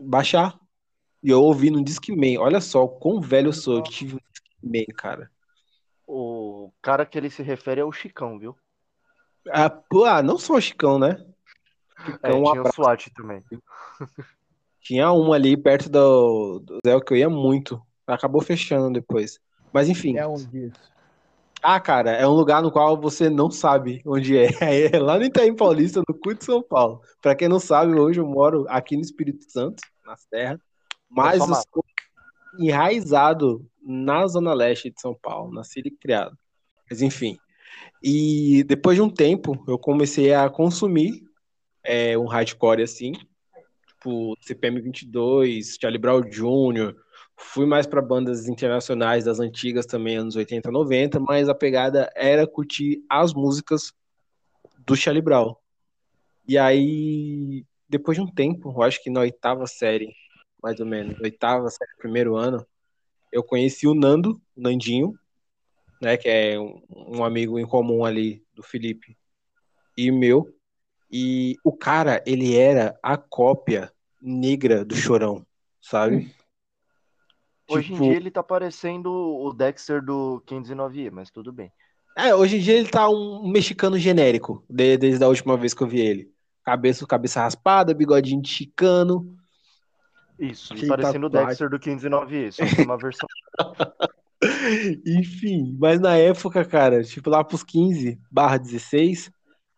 baixar. 0.00 0.56
E 1.24 1.30
eu 1.30 1.42
ouvi 1.42 1.72
no 1.72 1.82
Discman. 1.82 2.38
Olha 2.38 2.60
só, 2.60 2.84
o 2.84 2.88
quão 2.88 3.20
velho 3.20 3.48
eu 3.48 3.52
sou. 3.52 3.78
Eu 3.78 3.82
tive 3.82 4.14
um 4.14 4.20
Discman, 4.32 4.86
cara. 4.96 5.28
O 6.06 6.70
cara 6.80 7.04
que 7.04 7.18
ele 7.18 7.30
se 7.30 7.42
refere 7.42 7.80
é 7.80 7.84
o 7.84 7.90
Chicão, 7.90 8.38
viu? 8.38 8.56
Ah, 9.50 9.68
pô, 9.68 10.04
ah, 10.04 10.22
não 10.22 10.38
só 10.38 10.54
o 10.54 10.60
Chicão, 10.60 11.00
né? 11.00 11.26
É, 11.98 12.04
Chicão, 12.04 12.30
um 12.30 12.44
tinha 12.44 12.44
o 12.44 12.48
abraço. 12.60 12.76
SWAT 12.76 13.10
também. 13.12 13.42
Tinha 14.80 15.10
uma 15.10 15.34
ali 15.34 15.56
perto 15.56 15.88
do, 15.88 16.60
do 16.60 16.78
Zé 16.86 17.00
que 17.00 17.12
eu 17.12 17.16
ia 17.16 17.28
muito. 17.28 17.84
Acabou 18.06 18.42
fechando 18.42 18.92
depois. 18.92 19.38
Mas 19.72 19.88
enfim. 19.88 20.16
É 20.16 20.26
onde 20.26 20.66
isso? 20.66 20.94
Ah, 21.62 21.80
cara, 21.80 22.10
é 22.10 22.26
um 22.26 22.32
lugar 22.32 22.62
no 22.62 22.70
qual 22.70 23.00
você 23.00 23.30
não 23.30 23.50
sabe 23.50 24.02
onde 24.04 24.36
é. 24.36 24.48
É 24.94 24.98
lá 24.98 25.18
no 25.18 25.24
Itaim 25.24 25.56
Paulista, 25.56 26.02
no 26.06 26.14
cu 26.14 26.34
de 26.34 26.44
São 26.44 26.62
Paulo. 26.62 27.00
Pra 27.22 27.34
quem 27.34 27.48
não 27.48 27.58
sabe, 27.58 27.98
hoje 27.98 28.20
eu 28.20 28.26
moro 28.26 28.66
aqui 28.68 28.96
no 28.96 29.02
Espírito 29.02 29.50
Santo, 29.50 29.82
na 30.04 30.14
Serra. 30.14 30.60
Mas 31.08 31.40
eu 31.40 31.54
sou 31.54 31.84
enraizado 32.58 33.66
na 33.82 34.26
Zona 34.26 34.52
Leste 34.52 34.90
de 34.90 35.00
São 35.00 35.14
Paulo, 35.14 35.52
nascido 35.52 35.86
e 35.86 35.90
criado. 35.90 36.36
Mas 36.88 37.00
enfim. 37.00 37.38
E 38.02 38.62
depois 38.64 38.96
de 38.96 39.02
um 39.02 39.08
tempo, 39.08 39.64
eu 39.66 39.78
comecei 39.78 40.34
a 40.34 40.50
consumir 40.50 41.22
é, 41.82 42.16
um 42.18 42.26
hardcore 42.26 42.82
assim, 42.82 43.12
tipo 43.88 44.36
CPM 44.42 44.82
22, 44.82 45.78
Charlie 45.80 46.00
Brown 46.00 46.20
Jr. 46.20 46.94
Fui 47.36 47.66
mais 47.66 47.86
para 47.86 48.00
bandas 48.00 48.48
internacionais 48.48 49.24
das 49.24 49.40
antigas 49.40 49.86
também, 49.86 50.16
anos 50.16 50.36
80, 50.36 50.70
90, 50.70 51.20
mas 51.20 51.48
a 51.48 51.54
pegada 51.54 52.10
era 52.14 52.46
curtir 52.46 53.04
as 53.08 53.34
músicas 53.34 53.92
do 54.78 54.96
Charlie 54.96 55.22
Brown. 55.22 55.54
E 56.46 56.58
aí, 56.58 57.64
depois 57.88 58.16
de 58.16 58.22
um 58.22 58.26
tempo, 58.26 58.70
eu 58.70 58.82
acho 58.82 59.02
que 59.02 59.10
na 59.10 59.20
oitava 59.20 59.66
série, 59.66 60.14
mais 60.62 60.78
ou 60.78 60.86
menos, 60.86 61.18
oitava 61.20 61.68
série, 61.70 61.96
primeiro 61.96 62.36
ano, 62.36 62.64
eu 63.32 63.42
conheci 63.42 63.86
o 63.86 63.94
Nando, 63.94 64.40
o 64.56 64.60
Nandinho, 64.60 65.18
né, 66.00 66.16
que 66.16 66.28
é 66.28 66.58
um, 66.58 66.82
um 67.18 67.24
amigo 67.24 67.58
em 67.58 67.66
comum 67.66 68.04
ali 68.04 68.44
do 68.54 68.62
Felipe 68.62 69.16
e 69.96 70.10
meu. 70.10 70.54
E 71.10 71.56
o 71.64 71.72
cara, 71.72 72.22
ele 72.26 72.56
era 72.56 72.98
a 73.02 73.16
cópia 73.16 73.92
negra 74.20 74.84
do 74.84 74.94
Chorão, 74.94 75.46
sabe? 75.80 76.34
Hoje 77.78 77.92
Tipo- 77.92 78.04
em 78.04 78.08
dia 78.08 78.16
ele 78.16 78.30
tá 78.30 78.42
parecendo 78.42 79.10
o 79.10 79.52
Dexter 79.52 80.02
do 80.02 80.42
509E, 80.46 81.10
mas 81.10 81.30
tudo 81.30 81.52
bem. 81.52 81.70
É, 82.16 82.34
hoje 82.34 82.56
em 82.58 82.60
dia 82.60 82.74
ele 82.74 82.88
tá 82.88 83.08
um 83.08 83.48
mexicano 83.48 83.98
genérico, 83.98 84.64
de- 84.68 84.96
desde 84.96 85.24
a 85.24 85.28
última 85.28 85.56
vez 85.56 85.74
que 85.74 85.82
eu 85.82 85.88
vi 85.88 86.00
ele. 86.00 86.30
Cabeça, 86.64 87.06
cabeça 87.06 87.40
raspada, 87.40 87.92
bigodinho 87.92 88.40
de 88.40 88.48
chicano. 88.48 89.36
Isso, 90.38 90.74
e 90.74 90.80
Que 90.80 90.86
parecendo 90.86 91.26
o 91.26 91.30
tatuagem. 91.30 91.48
Dexter 91.48 91.70
do 91.70 91.78
509E, 91.78 92.52
só 92.52 92.64
que 92.66 92.82
uma 92.82 92.96
versão. 92.96 93.28
Enfim, 95.06 95.76
mas 95.78 96.00
na 96.00 96.16
época, 96.16 96.64
cara, 96.64 97.02
tipo 97.02 97.30
lá 97.30 97.42
pros 97.42 97.62
15 97.62 98.18
barra 98.30 98.58
16, 98.58 99.30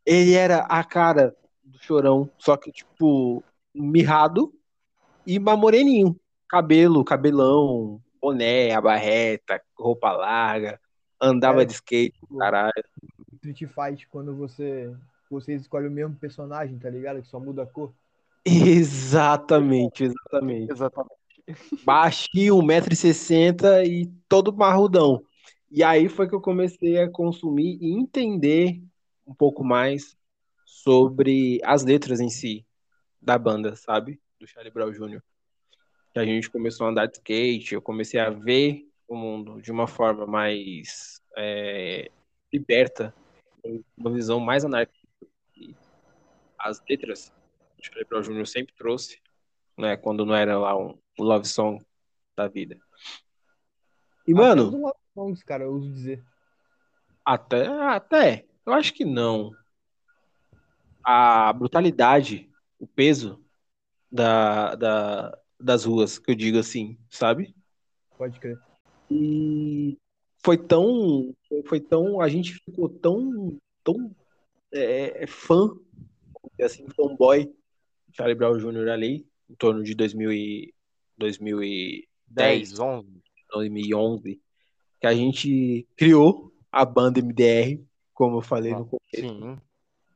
ele 0.04 0.32
era 0.32 0.58
a 0.60 0.82
cara 0.82 1.34
do 1.64 1.78
chorão, 1.82 2.30
só 2.38 2.56
que, 2.56 2.72
tipo, 2.72 3.42
mirrado 3.74 4.52
e 5.26 5.38
mais 5.38 5.58
moreninho. 5.58 6.18
Cabelo, 6.48 7.04
cabelão, 7.04 8.00
boné, 8.20 8.72
a 8.72 8.80
barreta, 8.80 9.60
roupa 9.76 10.12
larga, 10.12 10.80
andava 11.20 11.62
É, 11.62 11.64
de 11.64 11.72
skate, 11.72 12.18
caralho. 12.38 12.72
Street 13.34 13.64
Fight, 13.66 14.08
quando 14.08 14.34
você, 14.34 14.92
você 15.30 15.54
escolhe 15.54 15.88
o 15.88 15.90
mesmo 15.90 16.16
personagem, 16.16 16.78
tá 16.78 16.88
ligado? 16.90 17.20
Que 17.22 17.28
só 17.28 17.38
muda 17.40 17.62
a 17.62 17.66
cor. 17.66 17.92
Exatamente, 18.44 20.04
exatamente. 20.04 20.72
Exatamente. 20.72 21.16
baixinho, 21.84 22.56
1,60m 22.56 23.84
e 23.84 24.06
todo 24.28 24.52
marrudão. 24.52 25.22
E 25.70 25.82
aí 25.82 26.08
foi 26.08 26.28
que 26.28 26.34
eu 26.34 26.40
comecei 26.40 27.00
a 27.00 27.10
consumir 27.10 27.78
e 27.80 27.92
entender 27.92 28.80
um 29.26 29.34
pouco 29.34 29.64
mais 29.64 30.16
sobre 30.64 31.60
as 31.64 31.84
letras 31.84 32.20
em 32.20 32.28
si 32.28 32.64
da 33.20 33.36
banda, 33.36 33.74
sabe? 33.74 34.20
Do 34.38 34.46
Charlie 34.46 34.72
Brown 34.72 34.92
Jr. 34.92 35.20
Que 36.16 36.20
a 36.20 36.24
gente 36.24 36.48
começou 36.48 36.86
a 36.86 36.90
andar 36.90 37.04
de 37.04 37.18
skate, 37.18 37.74
eu 37.74 37.82
comecei 37.82 38.18
a 38.18 38.30
ver 38.30 38.90
o 39.06 39.14
mundo 39.14 39.60
de 39.60 39.70
uma 39.70 39.86
forma 39.86 40.26
mais 40.26 41.20
é, 41.36 42.10
liberta, 42.50 43.14
uma 43.94 44.10
visão 44.10 44.40
mais 44.40 44.64
anárquica. 44.64 45.06
E 45.54 45.76
as 46.58 46.82
letras, 46.88 47.30
o 47.78 47.84
Charlie 47.84 48.06
Brown 48.06 48.22
Jr. 48.22 48.46
sempre 48.46 48.74
trouxe, 48.74 49.20
né? 49.76 49.94
Quando 49.94 50.24
não 50.24 50.34
era 50.34 50.58
lá 50.58 50.74
um 50.74 50.98
love 51.18 51.46
song 51.46 51.84
da 52.34 52.48
vida. 52.48 52.80
E, 54.26 54.32
Até 54.32 54.40
mano, 54.40 54.68
os 54.68 54.72
love 54.72 54.98
songs, 55.12 55.42
cara, 55.42 55.64
eu 55.64 55.72
uso 55.72 55.92
dizer. 55.92 56.24
até, 57.22 57.66
até, 57.66 58.46
eu 58.64 58.72
acho 58.72 58.94
que 58.94 59.04
não. 59.04 59.52
A 61.04 61.52
brutalidade, 61.52 62.50
o 62.78 62.86
peso 62.86 63.44
da, 64.10 64.74
da, 64.76 65.38
das 65.58 65.84
ruas, 65.84 66.18
que 66.18 66.30
eu 66.30 66.34
digo 66.34 66.58
assim, 66.58 66.98
sabe? 67.10 67.54
Pode 68.16 68.38
crer. 68.38 68.58
E 69.10 69.98
foi 70.44 70.56
tão, 70.58 71.34
foi 71.66 71.80
tão, 71.80 72.20
a 72.20 72.28
gente 72.28 72.54
ficou 72.54 72.88
tão, 72.88 73.56
tão 73.82 74.14
é, 74.72 75.26
fã, 75.26 75.70
assim, 76.60 76.86
fanboy, 76.94 77.52
Charlie 78.12 78.36
Brown 78.36 78.58
Jr. 78.58 78.88
ali, 78.88 79.26
em 79.48 79.54
torno 79.54 79.82
de 79.82 79.94
2000 79.94 80.32
e, 80.32 80.74
2010, 81.18 82.06
10, 82.70 82.78
11. 82.78 83.08
2011, 83.50 84.40
que 85.00 85.06
a 85.06 85.14
gente 85.14 85.86
criou 85.96 86.52
a 86.70 86.84
banda 86.84 87.20
MDR, 87.20 87.82
como 88.12 88.38
eu 88.38 88.42
falei 88.42 88.72
no 88.72 88.86
começo. 88.86 88.98
Sim. 89.14 89.58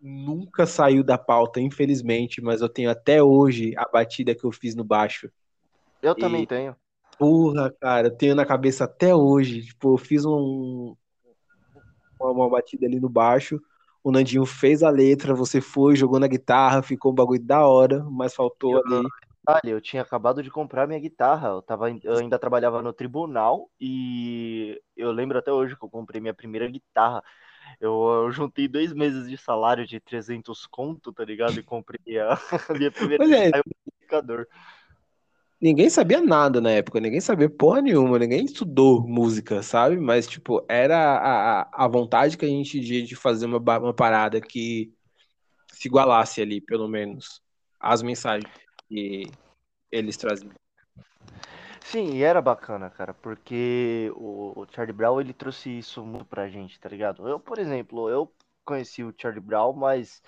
Nunca 0.01 0.67
saiu 0.67 1.05
da 1.05 1.19
pauta, 1.19 1.61
infelizmente, 1.61 2.41
mas 2.41 2.63
eu 2.63 2.69
tenho 2.69 2.91
até 2.91 3.23
hoje 3.23 3.75
a 3.77 3.87
batida 3.89 4.35
que 4.35 4.45
eu 4.45 4.53
fiz 4.53 4.75
no 4.75 4.85
baixo. 4.85 5.31
Eu 6.03 6.15
E- 6.17 6.21
também 6.21 6.47
tenho. 6.47 6.77
Porra, 7.19 7.73
cara, 7.81 8.09
eu 8.09 8.17
tenho 8.17 8.35
na 8.35 8.47
cabeça 8.47 8.85
até 8.85 9.15
hoje. 9.15 9.63
Tipo, 9.67 9.95
eu 9.95 9.99
fiz 9.99 10.25
um, 10.27 10.97
uma, 12.19 12.31
uma 12.33 12.51
batida 12.51 12.87
ali 12.87 13.01
no 13.01 13.09
baixo. 13.09 13.61
O 14.03 14.11
Nandinho 14.11 14.47
fez 14.47 14.83
a 14.83 14.91
letra, 14.91 15.35
você 15.35 15.61
foi, 15.61 15.95
jogou 15.95 16.19
na 16.19 16.27
guitarra, 16.27 16.83
ficou 16.83 17.13
um 17.13 17.15
bagulho 17.15 17.43
da 17.43 17.67
hora, 17.67 18.03
mas 18.05 18.35
faltou 18.35 18.79
ali. 18.79 19.03
Olha, 19.47 19.71
eu 19.71 19.81
tinha 19.81 20.03
acabado 20.03 20.43
de 20.43 20.51
comprar 20.51 20.87
minha 20.87 21.01
guitarra. 21.01 21.49
Eu, 21.49 21.63
tava, 21.63 21.91
eu 21.91 22.17
ainda 22.19 22.39
trabalhava 22.39 22.83
no 22.83 22.93
tribunal 22.93 23.71
e 23.81 24.81
eu 24.97 25.11
lembro 25.11 25.39
até 25.39 25.53
hoje 25.53 25.77
que 25.77 25.85
eu 25.85 25.91
comprei 25.91 26.21
minha 26.21 26.35
primeira 26.35 26.69
guitarra. 26.69 27.23
Eu, 27.79 28.25
eu 28.25 28.33
juntei 28.33 28.67
dois 28.67 28.93
meses 28.93 29.29
de 29.29 29.37
salário 29.37 29.87
de 29.87 30.01
300 30.01 30.67
conto, 30.67 31.13
tá 31.13 31.25
ligado? 31.25 31.59
E 31.59 31.63
comprei 31.63 32.19
a, 32.19 32.33
a 32.69 32.75
minha 32.75 32.91
primeira 32.91 33.25
é. 33.25 33.51
amplificador. 33.59 34.47
Ninguém 35.61 35.91
sabia 35.91 36.23
nada 36.23 36.59
na 36.59 36.71
época, 36.71 36.99
ninguém 37.01 37.21
sabia 37.21 37.51
porra 37.51 37.83
nenhuma, 37.83 38.19
ninguém 38.19 38.47
estudou 38.47 39.07
música, 39.07 39.63
sabe? 39.63 39.99
Mas, 39.99 40.27
tipo, 40.27 40.65
era 40.67 40.97
a, 40.97 41.61
a- 41.61 41.71
a 41.85 41.89
vontade 41.89 42.39
que 42.39 42.47
a 42.47 42.49
gente 42.49 42.81
tinha 42.81 43.05
de 43.05 43.15
fazer 43.15 43.45
uma, 43.45 43.59
uma 43.59 43.93
parada 43.93 44.41
que 44.41 44.91
se 45.71 45.87
igualasse 45.87 46.41
ali, 46.41 46.63
pelo 46.63 46.89
menos, 46.89 47.43
às 47.79 48.01
mensagens 48.01 48.51
que 48.89 49.31
eles 49.93 50.17
traziam. 50.17 50.51
Sim, 51.83 52.15
e 52.15 52.23
era 52.23 52.41
bacana, 52.41 52.89
cara, 52.91 53.13
porque 53.15 54.11
o, 54.15 54.61
o 54.63 54.67
Charlie 54.71 54.93
Brown 54.95 55.21
ele 55.21 55.33
trouxe 55.33 55.71
isso 55.79 56.05
muito 56.05 56.25
pra 56.27 56.49
gente, 56.49 56.79
tá 56.79 56.89
ligado? 56.89 57.27
Eu, 57.29 57.41
por 57.41 57.59
exemplo, 57.59 58.09
eu 58.09 58.33
conheci 58.65 59.03
o 59.03 59.13
Charlie 59.17 59.41
Brown, 59.41 59.73
mas 59.73 60.23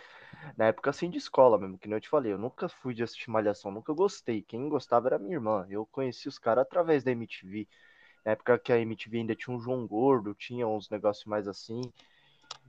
na 0.56 0.66
época 0.66 0.90
assim 0.90 1.10
de 1.10 1.18
escola 1.18 1.58
mesmo, 1.58 1.78
que 1.78 1.88
nem 1.88 1.96
eu 1.96 2.00
te 2.00 2.08
falei, 2.08 2.32
eu 2.32 2.38
nunca 2.38 2.68
fui 2.68 2.94
de 2.94 3.02
assistir 3.02 3.30
Malhação, 3.30 3.70
nunca 3.70 3.92
gostei. 3.92 4.42
Quem 4.42 4.68
gostava 4.68 5.08
era 5.08 5.18
minha 5.18 5.34
irmã. 5.36 5.66
Eu 5.70 5.86
conheci 5.86 6.28
os 6.28 6.38
caras 6.38 6.62
através 6.62 7.04
da 7.04 7.12
MTV. 7.12 7.68
Na 8.24 8.32
época 8.32 8.58
que 8.58 8.72
a 8.72 8.78
MTV 8.80 9.18
ainda 9.18 9.34
tinha 9.36 9.56
um 9.56 9.60
João 9.60 9.86
Gordo, 9.86 10.34
tinha 10.34 10.66
uns 10.68 10.88
negócios 10.90 11.26
mais 11.26 11.48
assim. 11.48 11.80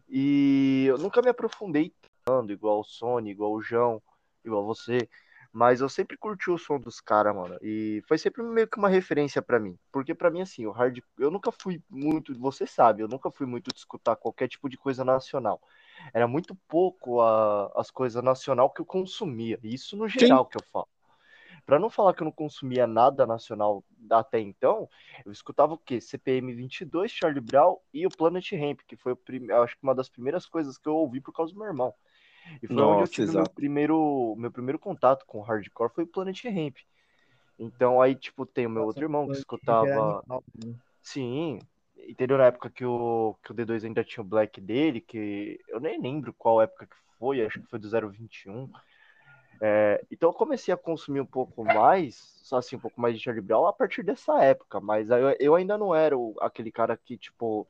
E 0.09 0.85
eu 0.87 0.97
nunca 0.97 1.21
me 1.21 1.29
aprofundei 1.29 1.93
tanto, 2.23 2.51
igual 2.51 2.79
o 2.81 2.83
Sony, 2.83 3.31
igual 3.31 3.53
o 3.53 3.61
João, 3.61 4.01
igual 4.45 4.65
você. 4.65 5.09
Mas 5.53 5.81
eu 5.81 5.87
sempre 5.87 6.17
curti 6.17 6.49
o 6.49 6.57
som 6.57 6.79
dos 6.79 6.99
caras, 6.99 7.35
mano. 7.35 7.57
E 7.61 8.01
foi 8.07 8.17
sempre 8.17 8.41
meio 8.41 8.67
que 8.67 8.77
uma 8.77 8.89
referência 8.89 9.39
pra 9.41 9.59
mim. 9.59 9.77
Porque 9.91 10.15
pra 10.15 10.31
mim, 10.31 10.41
assim, 10.41 10.65
o 10.65 10.71
hard. 10.71 10.97
Eu 11.17 11.29
nunca 11.29 11.51
fui 11.51 11.79
muito. 11.89 12.33
Você 12.39 12.65
sabe, 12.65 13.03
eu 13.03 13.07
nunca 13.07 13.29
fui 13.31 13.45
muito 13.45 13.71
de 13.71 13.77
escutar 13.77 14.15
qualquer 14.15 14.47
tipo 14.47 14.67
de 14.67 14.77
coisa 14.77 15.05
nacional. 15.05 15.61
Era 16.11 16.27
muito 16.27 16.55
pouco 16.67 17.21
a- 17.21 17.71
as 17.75 17.91
coisas 17.91 18.23
nacional 18.23 18.71
que 18.71 18.81
eu 18.81 18.85
consumia. 18.85 19.59
Isso 19.63 19.95
no 19.95 20.07
geral 20.07 20.45
que 20.47 20.57
eu 20.57 20.63
falo. 20.71 20.87
Pra 21.65 21.79
não 21.79 21.89
falar 21.89 22.13
que 22.13 22.21
eu 22.21 22.25
não 22.25 22.31
consumia 22.31 22.85
nada 22.87 23.25
nacional 23.25 23.83
até 24.09 24.39
então, 24.39 24.89
eu 25.25 25.31
escutava 25.31 25.73
o 25.73 25.77
quê? 25.77 26.01
CPM 26.01 26.53
22, 26.53 27.11
Charlie 27.11 27.39
Brown 27.41 27.77
e 27.93 28.05
o 28.05 28.09
Planet 28.09 28.51
Hemp, 28.51 28.81
que 28.87 28.97
foi 28.97 29.13
o 29.13 29.15
prim... 29.15 29.45
eu 29.47 29.63
acho 29.63 29.77
que 29.77 29.83
uma 29.83 29.95
das 29.95 30.09
primeiras 30.09 30.45
coisas 30.45 30.77
que 30.77 30.89
eu 30.89 30.95
ouvi 30.95 31.21
por 31.21 31.31
causa 31.31 31.53
do 31.53 31.59
meu 31.59 31.67
irmão. 31.67 31.93
E 32.61 32.67
foi 32.67 32.83
onde 32.83 33.01
eu 33.03 33.07
Nossa, 33.07 33.13
tive 33.13 33.29
o 33.29 33.33
meu 33.33 33.43
exato. 33.43 33.55
primeiro, 33.55 34.35
meu 34.37 34.51
primeiro 34.51 34.79
contato 34.79 35.25
com 35.25 35.41
hardcore 35.41 35.91
foi 35.93 36.03
o 36.03 36.07
Planet 36.07 36.43
Hemp. 36.45 36.77
Então 37.59 38.01
aí, 38.01 38.15
tipo, 38.15 38.45
tem 38.45 38.65
o 38.65 38.69
meu 38.69 38.83
outro 38.83 39.03
irmão 39.03 39.27
que 39.27 39.37
escutava. 39.37 40.23
né? 40.27 40.39
Sim, 41.01 41.59
entendeu? 41.97 42.37
Na 42.37 42.45
época 42.45 42.69
que 42.69 42.85
o, 42.85 43.35
que 43.43 43.51
o 43.51 43.53
D2 43.53 43.83
ainda 43.83 44.03
tinha 44.03 44.23
o 44.23 44.27
Black 44.27 44.59
dele, 44.61 45.01
que 45.01 45.59
eu 45.67 45.79
nem 45.79 46.01
lembro 46.01 46.33
qual 46.33 46.61
época 46.61 46.87
que 46.87 46.95
foi, 47.19 47.45
acho 47.45 47.59
que 47.59 47.69
foi 47.69 47.79
do 47.79 47.89
021. 47.89 48.69
É, 49.61 50.03
então 50.11 50.29
eu 50.29 50.33
comecei 50.33 50.73
a 50.73 50.77
consumir 50.77 51.21
um 51.21 51.25
pouco 51.25 51.63
mais, 51.63 52.15
só 52.43 52.57
assim, 52.57 52.75
um 52.75 52.79
pouco 52.79 52.99
mais 52.99 53.15
de 53.17 53.23
Charlie 53.23 53.41
Brown 53.43 53.65
a 53.65 53.73
partir 53.73 54.03
dessa 54.03 54.43
época, 54.43 54.81
mas 54.81 55.09
eu, 55.09 55.35
eu 55.39 55.55
ainda 55.55 55.77
não 55.77 55.95
era 55.95 56.17
o- 56.17 56.35
aquele 56.41 56.71
cara 56.71 56.97
que, 56.97 57.17
tipo, 57.17 57.67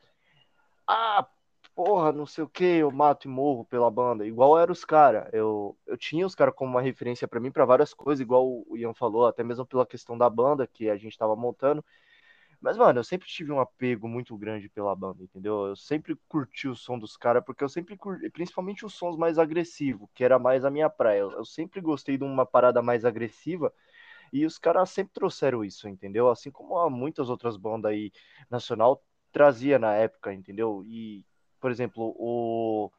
ah, 0.87 1.27
porra, 1.75 2.11
não 2.11 2.25
sei 2.25 2.43
o 2.43 2.49
que, 2.49 2.63
eu 2.63 2.91
mato 2.91 3.27
e 3.27 3.31
morro 3.31 3.65
pela 3.65 3.89
banda, 3.89 4.25
igual 4.25 4.57
eram 4.59 4.71
os 4.71 4.85
caras. 4.85 5.27
Eu, 5.33 5.77
eu 5.87 5.97
tinha 5.97 6.25
os 6.25 6.35
caras 6.35 6.53
como 6.55 6.71
uma 6.71 6.81
referência 6.81 7.27
pra 7.27 7.39
mim 7.39 7.51
pra 7.51 7.65
várias 7.65 7.93
coisas, 7.93 8.21
igual 8.21 8.63
o 8.67 8.77
Ian 8.77 8.93
falou, 8.93 9.25
até 9.27 9.43
mesmo 9.43 9.65
pela 9.65 9.85
questão 9.85 10.17
da 10.17 10.29
banda 10.29 10.67
que 10.67 10.89
a 10.89 10.97
gente 10.97 11.17
tava 11.17 11.35
montando. 11.35 11.83
Mas, 12.61 12.77
mano, 12.77 12.99
eu 12.99 13.03
sempre 13.03 13.27
tive 13.27 13.51
um 13.51 13.59
apego 13.59 14.07
muito 14.07 14.37
grande 14.37 14.69
pela 14.69 14.95
banda, 14.95 15.21
entendeu? 15.23 15.67
Eu 15.67 15.75
sempre 15.75 16.15
curti 16.29 16.67
o 16.67 16.75
som 16.75 16.97
dos 16.97 17.17
caras, 17.17 17.43
porque 17.45 17.63
eu 17.63 17.69
sempre 17.69 17.97
curti, 17.97 18.29
principalmente 18.29 18.85
os 18.85 18.93
sons 18.93 19.17
mais 19.17 19.37
agressivos, 19.37 20.09
que 20.13 20.23
era 20.23 20.39
mais 20.39 20.63
a 20.63 20.71
minha 20.71 20.89
praia. 20.89 21.19
Eu, 21.19 21.43
sempre 21.45 21.81
gostei 21.81 22.17
de 22.17 22.23
uma 22.23 22.45
parada 22.45 22.81
mais 22.81 23.03
agressiva, 23.03 23.73
e 24.31 24.45
os 24.45 24.57
caras 24.57 24.89
sempre 24.91 25.13
trouxeram 25.13 25.63
isso, 25.65 25.87
entendeu? 25.89 26.29
Assim 26.29 26.51
como 26.51 26.89
muitas 26.89 27.29
outras 27.29 27.57
bandas 27.57 27.91
aí 27.91 28.11
nacional 28.49 29.03
trazia 29.31 29.77
na 29.79 29.93
época, 29.95 30.33
entendeu? 30.33 30.83
E, 30.85 31.25
por 31.63 31.71
exemplo, 31.71 32.13
o 32.19 32.91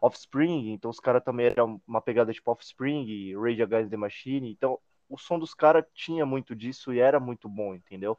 Offspring, 0.00 0.72
então 0.72 0.90
os 0.90 0.98
caras 0.98 1.22
também 1.22 1.48
eram 1.48 1.78
uma 1.86 2.00
pegada 2.00 2.32
tipo 2.32 2.50
Offspring, 2.50 3.34
Rage 3.36 3.62
Against 3.62 3.90
the 3.90 3.96
Machine, 3.98 4.50
então 4.50 4.78
o 5.06 5.18
som 5.18 5.38
dos 5.38 5.52
caras 5.52 5.84
tinha 5.92 6.24
muito 6.24 6.56
disso 6.56 6.94
e 6.94 6.98
era 6.98 7.20
muito 7.20 7.46
bom, 7.46 7.74
entendeu? 7.74 8.16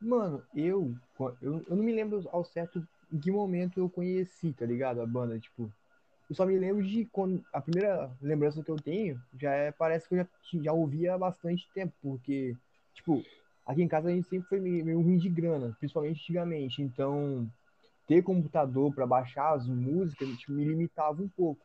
Mano, 0.00 0.40
eu, 0.54 0.94
eu, 1.42 1.64
eu 1.68 1.76
não 1.76 1.82
me 1.82 1.92
lembro 1.92 2.22
ao 2.30 2.44
certo 2.44 2.86
em 3.12 3.18
que 3.18 3.32
momento 3.32 3.80
eu 3.80 3.90
conheci, 3.90 4.52
tá 4.52 4.64
ligado? 4.64 5.02
A 5.02 5.06
banda, 5.06 5.36
tipo. 5.40 5.68
Eu 6.30 6.36
só 6.36 6.46
me 6.46 6.56
lembro 6.56 6.84
de 6.84 7.04
quando. 7.06 7.44
A 7.52 7.60
primeira 7.60 8.12
lembrança 8.22 8.62
que 8.62 8.70
eu 8.70 8.76
tenho 8.76 9.20
já 9.36 9.50
é. 9.50 9.72
Parece 9.72 10.08
que 10.08 10.14
eu 10.14 10.18
já, 10.18 10.28
já 10.62 10.72
ouvia 10.72 11.14
há 11.14 11.18
bastante 11.18 11.68
tempo, 11.74 11.92
porque, 12.00 12.56
tipo, 12.94 13.20
aqui 13.66 13.82
em 13.82 13.88
casa 13.88 14.08
a 14.08 14.12
gente 14.12 14.28
sempre 14.28 14.48
foi 14.48 14.60
meio, 14.60 14.84
meio 14.84 15.00
ruim 15.00 15.16
de 15.16 15.28
grana, 15.28 15.76
principalmente 15.80 16.20
antigamente. 16.20 16.82
Então, 16.82 17.50
ter 18.06 18.22
computador 18.22 18.92
pra 18.94 19.06
baixar 19.06 19.54
as 19.54 19.66
músicas 19.66 20.28
tipo, 20.38 20.52
me 20.52 20.64
limitava 20.64 21.22
um 21.22 21.28
pouco. 21.28 21.64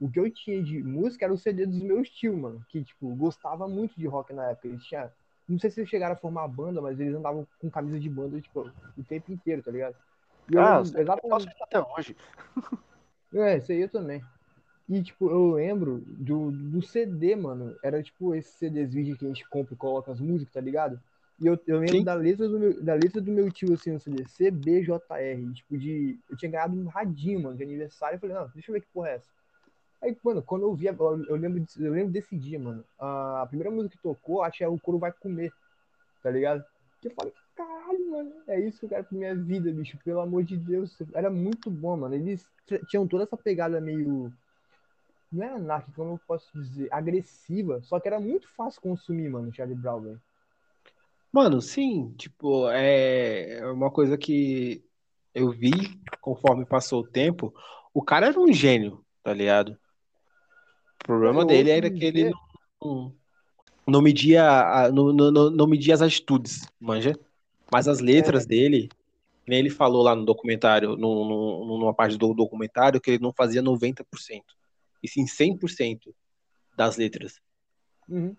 O 0.00 0.08
que 0.10 0.20
eu 0.20 0.30
tinha 0.30 0.62
de 0.62 0.82
música 0.82 1.24
era 1.24 1.34
o 1.34 1.38
CD 1.38 1.66
dos 1.66 1.82
meus 1.82 2.08
tios, 2.08 2.36
mano, 2.36 2.64
que, 2.68 2.84
tipo, 2.84 3.14
gostava 3.16 3.66
muito 3.66 3.98
de 3.98 4.06
rock 4.06 4.32
na 4.32 4.50
época. 4.50 4.68
Eles 4.68 4.84
tinham 4.84 5.10
não 5.48 5.58
sei 5.58 5.70
se 5.70 5.80
eles 5.80 5.88
chegaram 5.88 6.14
a 6.14 6.18
formar 6.18 6.46
banda, 6.46 6.80
mas 6.80 7.00
eles 7.00 7.14
andavam 7.14 7.46
com 7.58 7.70
camisa 7.70 7.98
de 7.98 8.08
banda, 8.08 8.38
tipo, 8.38 8.70
o 8.96 9.02
tempo 9.04 9.32
inteiro, 9.32 9.62
tá 9.62 9.70
ligado? 9.70 9.96
E 10.50 10.54
eu 10.54 10.62
Ah, 10.62 10.80
eu 10.80 10.84
exatamente. 10.84 11.20
posso 11.30 11.46
escutar 11.48 11.64
até 11.64 11.80
hoje. 11.80 12.16
É, 13.34 13.58
isso 13.58 13.72
aí 13.72 13.80
eu 13.82 13.88
também. 13.88 14.22
E, 14.88 15.02
tipo, 15.02 15.30
eu 15.30 15.52
lembro 15.52 16.02
do, 16.06 16.50
do 16.50 16.80
CD, 16.82 17.36
mano. 17.36 17.76
Era, 17.82 18.02
tipo, 18.02 18.34
esses 18.34 18.52
CDs 18.54 18.92
vídeo 18.92 19.16
que 19.18 19.24
a 19.26 19.28
gente 19.28 19.46
compra 19.50 19.74
e 19.74 19.76
coloca 19.76 20.10
as 20.10 20.20
músicas, 20.20 20.54
tá 20.54 20.60
ligado? 20.60 20.98
E 21.40 21.46
eu, 21.46 21.58
eu 21.66 21.78
lembro 21.78 21.98
Sim. 21.98 22.04
da 22.04 22.14
letra 22.14 22.48
do, 22.48 22.58
meu, 22.58 22.82
da 22.82 22.94
letra 22.94 23.20
do 23.20 23.30
meu 23.30 23.50
tio, 23.50 23.72
assim, 23.72 23.92
no 23.92 24.00
CD. 24.00 24.24
CBJR. 24.24 25.52
Tipo, 25.54 25.78
de... 25.78 26.18
Eu 26.28 26.36
tinha 26.36 26.50
ganhado 26.50 26.76
um 26.76 26.86
radinho, 26.88 27.42
mano, 27.42 27.56
de 27.56 27.62
aniversário. 27.62 28.16
Eu 28.16 28.20
falei, 28.20 28.34
não, 28.36 28.48
deixa 28.48 28.70
eu 28.70 28.72
ver 28.74 28.80
que 28.80 28.88
porra 28.92 29.10
é 29.10 29.14
essa. 29.14 29.28
Aí, 30.02 30.16
mano, 30.22 30.42
quando 30.42 30.62
eu 30.62 30.74
vi, 30.74 30.86
eu, 30.86 31.36
lembro, 31.36 31.64
eu 31.78 31.92
lembro 31.92 32.12
desse 32.12 32.36
dia, 32.36 32.58
mano. 32.58 32.84
A 32.98 33.46
primeira 33.48 33.70
música 33.70 33.96
que 33.96 34.02
tocou, 34.02 34.42
acho 34.42 34.58
que 34.58 34.64
é 34.64 34.68
O 34.68 34.78
Couro 34.78 34.98
Vai 34.98 35.12
Comer, 35.12 35.52
tá 36.22 36.30
ligado? 36.30 36.64
Que 37.00 37.08
eu 37.08 37.12
falei, 37.12 37.32
caralho, 37.56 38.10
mano, 38.10 38.32
é 38.46 38.60
isso 38.60 38.78
que 38.78 38.86
eu 38.86 38.88
quero 38.90 39.04
pra 39.04 39.18
minha 39.18 39.34
vida, 39.34 39.72
bicho, 39.72 39.98
pelo 40.04 40.20
amor 40.20 40.44
de 40.44 40.56
Deus. 40.56 40.96
Era 41.12 41.30
muito 41.30 41.70
bom, 41.70 41.96
mano. 41.96 42.14
Eles 42.14 42.48
tinham 42.88 43.06
toda 43.06 43.24
essa 43.24 43.36
pegada 43.36 43.80
meio. 43.80 44.32
Não 45.30 45.44
é 45.44 45.48
anárquica, 45.50 45.96
como 45.96 46.14
eu 46.14 46.20
posso 46.26 46.50
dizer? 46.60 46.88
Agressiva. 46.92 47.80
Só 47.82 48.00
que 48.00 48.08
era 48.08 48.20
muito 48.20 48.48
fácil 48.54 48.80
consumir, 48.80 49.28
mano, 49.28 49.52
Charlie 49.52 49.76
Brown, 49.76 50.00
velho. 50.00 50.20
Mano, 51.32 51.60
sim, 51.60 52.12
tipo, 52.16 52.68
é 52.70 53.60
uma 53.72 53.90
coisa 53.90 54.16
que 54.16 54.82
eu 55.34 55.50
vi 55.50 56.00
conforme 56.20 56.64
passou 56.64 57.00
o 57.00 57.06
tempo. 57.06 57.54
O 57.92 58.02
cara 58.02 58.28
era 58.28 58.40
um 58.40 58.52
gênio, 58.52 59.04
tá 59.22 59.32
ligado? 59.32 59.78
O 61.02 61.04
problema 61.06 61.42
Eu 61.42 61.46
dele 61.46 61.70
era 61.70 61.90
que 61.90 62.04
ele 62.04 62.32
não, 62.82 63.14
não 63.86 64.02
media, 64.02 64.90
não, 64.92 65.12
não, 65.12 65.30
não- 65.30 65.50
não 65.50 65.66
media 65.66 65.94
as 65.94 66.02
atitudes, 66.02 66.60
manja? 66.80 67.18
Mas 67.70 67.86
as 67.86 68.00
letras 68.00 68.46
dele, 68.46 68.88
que 68.88 69.50
nem 69.50 69.58
ele 69.58 69.70
falou 69.70 70.02
lá 70.02 70.14
no 70.16 70.24
documentário, 70.24 70.96
no, 70.96 71.24
no- 71.28 71.78
numa 71.78 71.94
parte 71.94 72.16
do 72.16 72.32
documentário, 72.34 73.00
que 73.00 73.10
ele 73.10 73.22
não 73.22 73.32
fazia 73.32 73.60
90%, 73.62 74.54
e 75.02 75.08
sim 75.08 75.26
100% 75.26 76.14
das 76.76 76.96
letras. 76.96 77.38
Uhum. 78.08 78.34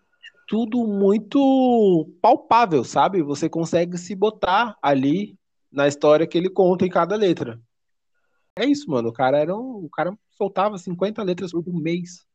Tudo 0.50 0.88
muito 0.88 2.10
palpável, 2.20 2.84
sabe? 2.84 3.22
Você 3.22 3.48
consegue 3.48 4.00
se 4.00 4.16
botar 4.16 4.76
ali 4.82 5.38
na 5.72 5.88
história 5.88 6.26
que 6.26 6.36
ele 6.36 6.50
conta 6.50 6.88
em 6.88 6.90
cada 6.90 7.16
letra. 7.16 7.62
É 8.58 8.66
isso, 8.66 8.90
mano. 8.90 9.10
O 9.10 9.14
cara 9.14 9.38
era 9.38 9.56
um, 9.56 9.86
o 9.86 9.90
cara 9.90 10.12
soltava 10.32 10.76
50 10.76 11.22
letras 11.22 11.52
por 11.52 11.64
mês. 11.72 12.26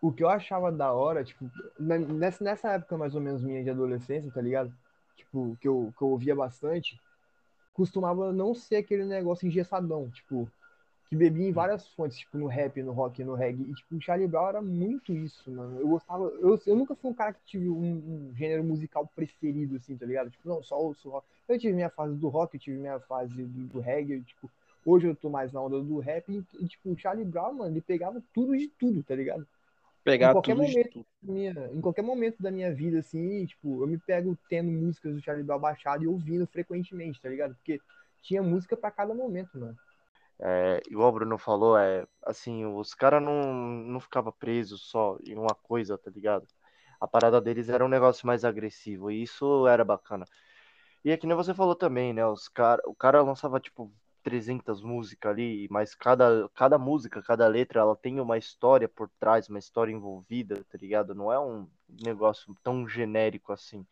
O 0.00 0.10
que 0.10 0.24
eu 0.24 0.28
achava 0.30 0.72
da 0.72 0.90
hora, 0.90 1.22
tipo, 1.22 1.50
nessa, 1.78 2.42
nessa 2.42 2.72
época 2.72 2.96
mais 2.96 3.14
ou 3.14 3.20
menos 3.20 3.42
minha 3.42 3.62
de 3.62 3.68
adolescência, 3.68 4.32
tá 4.32 4.40
ligado? 4.40 4.72
Tipo, 5.14 5.54
que 5.60 5.68
eu, 5.68 5.92
que 5.98 6.02
eu 6.02 6.08
ouvia 6.08 6.34
bastante, 6.34 6.98
costumava 7.74 8.32
não 8.32 8.54
ser 8.54 8.76
aquele 8.76 9.04
negócio 9.04 9.46
engessadão, 9.46 10.08
tipo, 10.10 10.50
que 11.08 11.16
bebia 11.16 11.48
em 11.48 11.52
várias 11.52 11.88
fontes, 11.88 12.18
tipo, 12.18 12.36
no 12.38 12.46
rap, 12.46 12.82
no 12.82 12.92
rock, 12.92 13.24
no 13.24 13.34
reggae. 13.34 13.62
E, 13.70 13.74
tipo, 13.74 13.96
o 13.96 14.00
Charlie 14.00 14.28
Brown 14.28 14.48
era 14.48 14.62
muito 14.62 15.12
isso, 15.12 15.50
mano. 15.50 15.80
Eu 15.80 15.88
gostava. 15.88 16.24
Eu, 16.24 16.60
eu 16.66 16.76
nunca 16.76 16.94
fui 16.94 17.10
um 17.10 17.14
cara 17.14 17.32
que 17.32 17.40
tive 17.46 17.68
um, 17.70 18.30
um 18.30 18.34
gênero 18.36 18.62
musical 18.62 19.06
preferido, 19.16 19.76
assim, 19.76 19.96
tá 19.96 20.04
ligado? 20.06 20.30
Tipo, 20.30 20.48
não, 20.48 20.62
só 20.62 20.78
ouço 20.78 21.08
rock. 21.08 21.26
Eu 21.48 21.58
tive 21.58 21.72
minha 21.74 21.90
fase 21.90 22.14
do 22.16 22.28
rock, 22.28 22.54
eu 22.54 22.60
tive 22.60 22.76
minha 22.78 23.00
fase 23.00 23.32
do, 23.34 23.66
do 23.68 23.80
reggae, 23.80 24.22
tipo, 24.22 24.50
hoje 24.84 25.06
eu 25.06 25.16
tô 25.16 25.30
mais 25.30 25.50
na 25.52 25.62
onda 25.62 25.80
do 25.82 25.98
rap. 25.98 26.28
E, 26.30 26.66
tipo, 26.68 26.90
o 26.92 26.98
Charlie 26.98 27.24
Brown, 27.24 27.54
mano, 27.54 27.72
ele 27.72 27.80
pegava 27.80 28.22
tudo 28.34 28.56
de 28.56 28.68
tudo, 28.68 29.02
tá 29.02 29.14
ligado? 29.14 29.46
Pegar 30.04 30.28
Em 30.28 30.30
qualquer 30.30 30.56
tudo 30.56 30.66
de 30.66 30.76
momento. 30.76 30.90
tudo. 30.92 31.06
minha, 31.22 31.52
em 31.72 31.80
qualquer 31.80 32.02
momento 32.02 32.42
da 32.42 32.50
minha 32.50 32.72
vida, 32.74 32.98
assim, 32.98 33.46
tipo, 33.46 33.82
eu 33.82 33.86
me 33.86 33.98
pego 33.98 34.36
tendo 34.48 34.70
músicas 34.70 35.14
do 35.14 35.22
Charlie 35.22 35.44
Brown 35.44 35.58
baixado 35.60 36.04
e 36.04 36.08
ouvindo 36.08 36.46
frequentemente, 36.46 37.20
tá 37.20 37.28
ligado? 37.28 37.54
Porque 37.56 37.80
tinha 38.22 38.42
música 38.42 38.76
pra 38.76 38.90
cada 38.90 39.14
momento, 39.14 39.58
mano. 39.58 39.78
É, 40.40 40.80
igual 40.88 41.08
o 41.10 41.12
Bruno 41.12 41.38
falou, 41.38 41.76
é 41.76 42.06
assim, 42.22 42.64
os 42.64 42.94
caras 42.94 43.22
não, 43.22 43.42
não 43.42 44.00
ficavam 44.00 44.32
presos 44.32 44.82
só 44.88 45.18
em 45.24 45.36
uma 45.36 45.54
coisa, 45.54 45.98
tá 45.98 46.10
ligado? 46.10 46.46
A 47.00 47.08
parada 47.08 47.40
deles 47.40 47.68
era 47.68 47.84
um 47.84 47.88
negócio 47.88 48.26
mais 48.26 48.44
agressivo, 48.44 49.10
e 49.10 49.22
isso 49.22 49.66
era 49.66 49.84
bacana. 49.84 50.24
E 51.04 51.10
é 51.10 51.16
que 51.16 51.26
nem 51.26 51.36
você 51.36 51.54
falou 51.54 51.74
também, 51.74 52.12
né? 52.12 52.26
Os 52.26 52.48
cara, 52.48 52.82
o 52.86 52.94
cara 52.94 53.22
lançava 53.22 53.60
tipo 53.60 53.92
300 54.22 54.82
músicas 54.82 55.30
ali, 55.32 55.68
mas 55.70 55.94
cada, 55.94 56.48
cada 56.54 56.78
música, 56.78 57.22
cada 57.22 57.46
letra, 57.48 57.80
ela 57.80 57.96
tem 57.96 58.20
uma 58.20 58.36
história 58.38 58.88
por 58.88 59.08
trás, 59.18 59.48
uma 59.48 59.58
história 59.58 59.92
envolvida, 59.92 60.64
tá 60.70 60.78
ligado? 60.78 61.14
Não 61.14 61.32
é 61.32 61.38
um 61.38 61.68
negócio 61.88 62.54
tão 62.62 62.86
genérico 62.86 63.52
assim. 63.52 63.86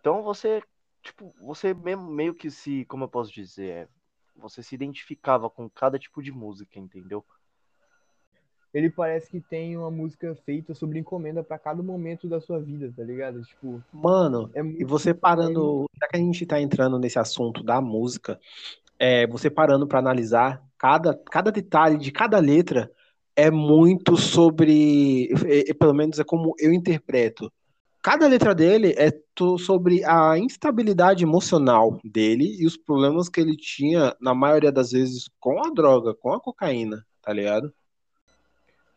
Então 0.00 0.22
você, 0.22 0.62
tipo, 1.02 1.34
você 1.40 1.74
mesmo 1.74 2.10
meio 2.10 2.34
que 2.34 2.50
se, 2.50 2.84
como 2.86 3.04
eu 3.04 3.08
posso 3.08 3.32
dizer, 3.32 3.70
é, 3.70 3.88
você 4.36 4.62
se 4.62 4.74
identificava 4.74 5.48
com 5.48 5.68
cada 5.68 5.98
tipo 5.98 6.22
de 6.22 6.32
música, 6.32 6.78
entendeu? 6.78 7.24
Ele 8.72 8.88
parece 8.88 9.30
que 9.30 9.40
tem 9.40 9.76
uma 9.76 9.90
música 9.90 10.34
feita 10.46 10.74
sobre 10.74 10.98
encomenda 10.98 11.42
pra 11.42 11.58
cada 11.58 11.82
momento 11.82 12.26
da 12.26 12.40
sua 12.40 12.58
vida, 12.58 12.90
tá 12.96 13.02
ligado? 13.02 13.42
Tipo, 13.42 13.82
Mano, 13.92 14.50
é 14.54 14.60
E 14.60 14.84
você 14.84 15.12
parando, 15.12 15.84
já 16.00 16.08
que 16.08 16.16
a 16.16 16.20
gente 16.20 16.46
tá 16.46 16.58
entrando 16.60 16.98
nesse 16.98 17.18
assunto 17.18 17.62
da 17.62 17.82
música, 17.82 18.40
é, 18.98 19.26
você 19.26 19.50
parando 19.50 19.86
para 19.86 19.98
analisar 19.98 20.62
cada, 20.78 21.14
cada 21.14 21.52
detalhe 21.52 21.98
de 21.98 22.10
cada 22.10 22.38
letra 22.38 22.90
é 23.36 23.50
muito 23.50 24.16
sobre, 24.16 25.28
é- 25.46 25.70
é- 25.70 25.74
pelo 25.74 25.92
menos 25.92 26.18
é 26.18 26.24
como 26.24 26.54
eu 26.58 26.72
interpreto. 26.72 27.52
Cada 28.02 28.26
letra 28.26 28.52
dele 28.52 28.94
é 28.98 29.12
sobre 29.60 30.04
a 30.04 30.36
instabilidade 30.36 31.22
emocional 31.22 32.00
dele 32.04 32.56
e 32.58 32.66
os 32.66 32.76
problemas 32.76 33.28
que 33.28 33.40
ele 33.40 33.56
tinha, 33.56 34.14
na 34.20 34.34
maioria 34.34 34.72
das 34.72 34.90
vezes, 34.90 35.30
com 35.38 35.64
a 35.64 35.70
droga, 35.70 36.12
com 36.12 36.32
a 36.32 36.40
cocaína, 36.40 37.06
tá 37.22 37.32
ligado? 37.32 37.72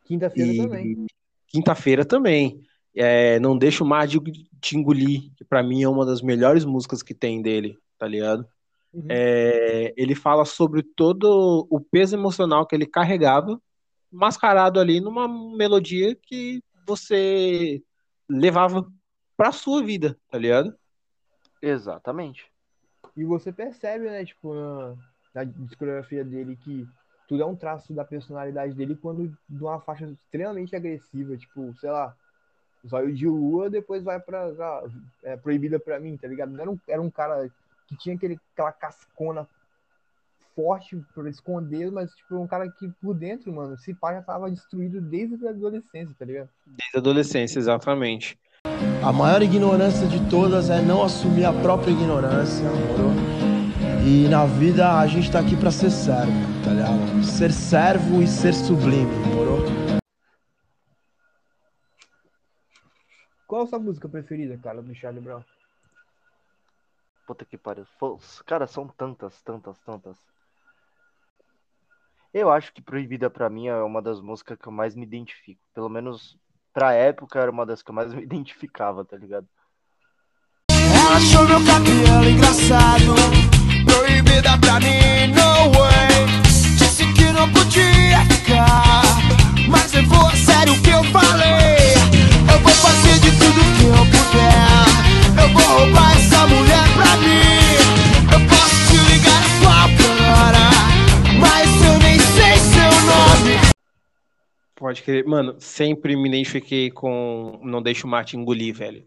Quinta-feira 0.06 0.52
E 0.52 0.58
também. 0.58 1.06
quinta-feira 1.48 2.04
também. 2.04 2.62
É, 2.96 3.40
não 3.40 3.56
deixa 3.56 3.84
o 3.84 3.88
mar 3.88 4.08
de 4.08 4.20
te 4.60 4.76
engolir, 4.76 5.32
que 5.36 5.46
pra 5.46 5.62
mim 5.62 5.84
é 5.84 5.90
uma 5.90 6.06
das 6.06 6.22
melhores 6.22 6.66
músicas 6.66 7.04
que 7.04 7.14
tem 7.14 7.42
dele, 7.42 7.78
tá 8.00 8.08
ligado? 8.08 8.48
Uhum. 8.92 9.06
É, 9.08 9.94
ele 9.96 10.16
fala 10.16 10.46
sobre 10.46 10.82
todo 10.82 11.68
o 11.70 11.80
peso 11.80 12.16
emocional 12.16 12.66
que 12.66 12.74
ele 12.74 12.86
carregava, 12.88 13.62
mascarado 14.12 14.80
ali 14.80 15.00
numa 15.00 15.28
melodia 15.28 16.16
que 16.16 16.64
você 16.88 17.84
levava 18.30 18.88
pra 19.38 19.52
sua 19.52 19.84
vida, 19.84 20.18
tá 20.30 20.38
ligado? 20.38 20.76
Exatamente. 21.62 22.52
E 23.16 23.24
você 23.24 23.52
percebe, 23.52 24.06
né, 24.06 24.26
tipo, 24.26 24.54
na, 24.54 24.96
na 25.34 25.44
discografia 25.44 26.24
dele 26.24 26.56
que 26.58 26.88
tudo 27.28 27.42
é 27.42 27.46
um 27.46 27.56
traço 27.56 27.94
da 27.94 28.04
personalidade 28.04 28.74
dele 28.74 28.96
quando 28.96 29.28
de 29.50 29.64
uma 29.64 29.80
faixa 29.80 30.06
extremamente 30.06 30.76
agressiva, 30.76 31.36
tipo, 31.38 31.74
sei 31.80 31.90
lá, 31.90 32.16
Zóio 32.88 33.14
de 33.14 33.28
Lua, 33.28 33.70
depois 33.70 34.04
vai 34.04 34.20
pra, 34.20 34.52
pra- 34.54 34.84
é, 35.24 35.36
Proibida 35.38 35.80
pra 35.80 36.00
mim, 36.00 36.18
tá 36.18 36.28
ligado? 36.28 36.52
Não 36.52 36.62
era 36.62 36.72
um, 36.72 36.80
era 36.88 37.02
um 37.02 37.10
cara 37.10 37.50
que 37.88 37.98
tinha 37.98 38.16
aquele, 38.16 38.40
aquela 38.54 38.72
cascona 38.72 39.48
forte 40.56 40.96
pra 41.14 41.30
esconder, 41.30 41.92
mas, 41.92 42.14
tipo, 42.16 42.38
um 42.38 42.48
cara 42.48 42.70
que 42.70 42.90
por 43.02 43.14
dentro, 43.14 43.52
mano, 43.52 43.78
se 43.78 43.94
pá 43.94 44.14
já 44.14 44.22
tava 44.22 44.50
destruído 44.50 45.02
desde 45.02 45.46
a 45.48 45.50
adolescência, 45.50 46.16
tá 46.18 46.26
ligado? 46.26 46.50
Desde 46.66 46.96
a 46.96 47.00
adolescência, 47.00 47.60
exatamente. 47.60 48.40
A 49.04 49.14
maior 49.14 49.42
ignorância 49.42 50.08
de 50.08 50.20
todas 50.30 50.70
é 50.70 50.82
não 50.82 51.04
assumir 51.04 51.46
a 51.46 51.54
própria 51.54 51.92
ignorância, 51.92 52.66
moro? 52.70 53.14
E 54.06 54.28
na 54.28 54.46
vida 54.46 55.00
a 55.00 55.08
gente 55.08 55.32
tá 55.32 55.40
aqui 55.40 55.56
pra 55.56 55.72
ser 55.72 55.92
servo, 55.92 56.32
tá 56.64 56.72
ligado? 56.72 57.24
Ser 57.24 57.52
servo 57.52 58.22
e 58.22 58.28
ser 58.28 58.54
sublime, 58.54 59.16
moro? 59.34 59.64
Qual 63.48 63.64
a 63.64 63.68
sua 63.68 63.80
música 63.80 64.10
preferida, 64.10 64.58
cara, 64.58 64.82
do 64.82 64.94
Charlie 64.96 65.22
Brown? 65.22 65.44
Puta 67.26 67.46
que 67.46 67.58
pariu. 67.58 67.86
Cara, 68.46 68.68
são 68.68 68.88
tantas, 68.88 69.42
tantas, 69.42 69.80
tantas. 69.80 70.18
Eu 72.34 72.52
acho 72.52 72.74
que 72.74 72.82
Proibida 72.82 73.30
pra 73.30 73.50
mim 73.50 73.68
é 73.68 73.76
uma 73.78 74.02
das 74.02 74.20
músicas 74.20 74.58
que 74.58 74.68
eu 74.68 74.72
mais 74.72 74.96
me 74.96 75.04
identifico. 75.04 75.62
Pelo 75.74 75.90
menos 75.90 76.38
pra 76.76 76.92
época 76.92 77.40
era 77.40 77.50
uma 77.50 77.66
das 77.66 77.82
que 77.82 77.90
eu 77.90 77.96
mais 77.96 78.14
me 78.14 78.22
identificava, 78.28 79.06
tá 79.06 79.16
ligado? 79.16 79.48
Ela 80.70 81.16
achou 81.16 81.48
meu 81.48 81.64
cabelo 81.66 82.30
engraçado, 82.30 83.16
proibida 83.86 84.58
pra 84.58 84.80
mim, 84.82 85.28
no 85.34 85.72
way. 85.72 86.26
Disse 86.78 87.06
que 87.14 87.32
não 87.32 87.50
podia 87.52 88.20
ficar, 88.26 89.04
mas 89.70 89.94
levou 89.94 90.28
a 90.28 90.36
sério 90.36 90.74
o 90.74 90.82
que 90.82 90.90
eu 90.90 91.04
falei. 91.06 91.96
Eu 92.52 92.60
vou 92.60 92.74
fazer 92.74 93.20
de 93.20 93.32
tudo 93.38 93.62
que 93.78 93.86
eu 93.86 94.06
puder. 94.12 95.42
Eu 95.42 95.54
vou 95.54 95.80
roubar 95.80 96.12
essa 96.18 96.46
mulher 96.48 96.84
pra 96.96 97.18
mim. 97.18 97.45
Pode 104.76 105.04
crer. 105.04 105.26
Mano, 105.26 105.56
sempre 105.58 106.18
me 106.18 106.28
identifiquei 106.28 106.92
com 106.92 107.60
Não 107.64 107.82
Deixa 107.82 108.06
o 108.06 108.10
Mar 108.10 108.26
te 108.26 108.36
engolir, 108.36 108.76
velho. 108.76 109.06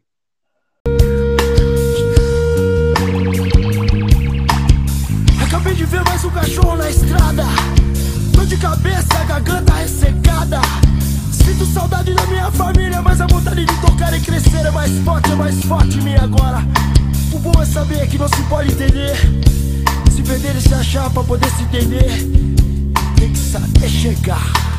Acabei 5.45 5.75
de 5.75 5.85
ver 5.85 6.03
mais 6.05 6.25
um 6.25 6.31
cachorro 6.31 6.77
na 6.77 6.89
estrada. 6.89 7.45
Tô 8.35 8.47
de 8.47 8.57
cabeça, 8.57 9.25
garganta 9.27 9.75
ressecada. 9.75 10.61
Sinto 11.31 11.67
saudade 11.67 12.15
da 12.15 12.27
minha 12.27 12.51
família, 12.51 13.03
mas 13.03 13.21
a 13.21 13.27
vontade 13.27 13.67
de 13.67 13.81
tocar 13.83 14.17
e 14.17 14.21
crescer 14.23 14.65
é 14.65 14.71
mais 14.71 14.91
forte, 15.01 15.31
é 15.31 15.35
mais 15.35 15.63
forte 15.65 15.99
em 15.99 16.03
mim 16.03 16.15
agora. 16.15 16.61
O 17.31 17.39
bom 17.39 17.61
é 17.61 17.67
saber 17.67 18.09
que 18.09 18.17
não 18.17 18.29
se 18.29 18.43
pode 18.45 18.73
entender. 18.73 19.15
Se 20.11 20.23
perder 20.23 20.57
e 20.57 20.63
se 20.63 20.73
achar 20.73 21.13
pra 21.13 21.23
poder 21.23 21.51
se 21.51 21.63
entender. 21.65 22.09
Tem 23.19 23.31
que 23.31 23.39
saber 23.39 23.89
chegar. 23.91 24.78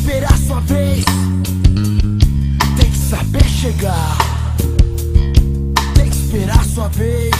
Tem 0.00 0.06
que 0.06 0.16
esperar 0.16 0.38
sua 0.38 0.60
vez. 0.60 1.04
Tem 2.80 2.90
que 2.90 2.96
saber 2.96 3.44
chegar. 3.44 4.16
Tem 5.94 6.08
que 6.08 6.16
esperar 6.16 6.64
sua 6.64 6.88
vez. 6.88 7.34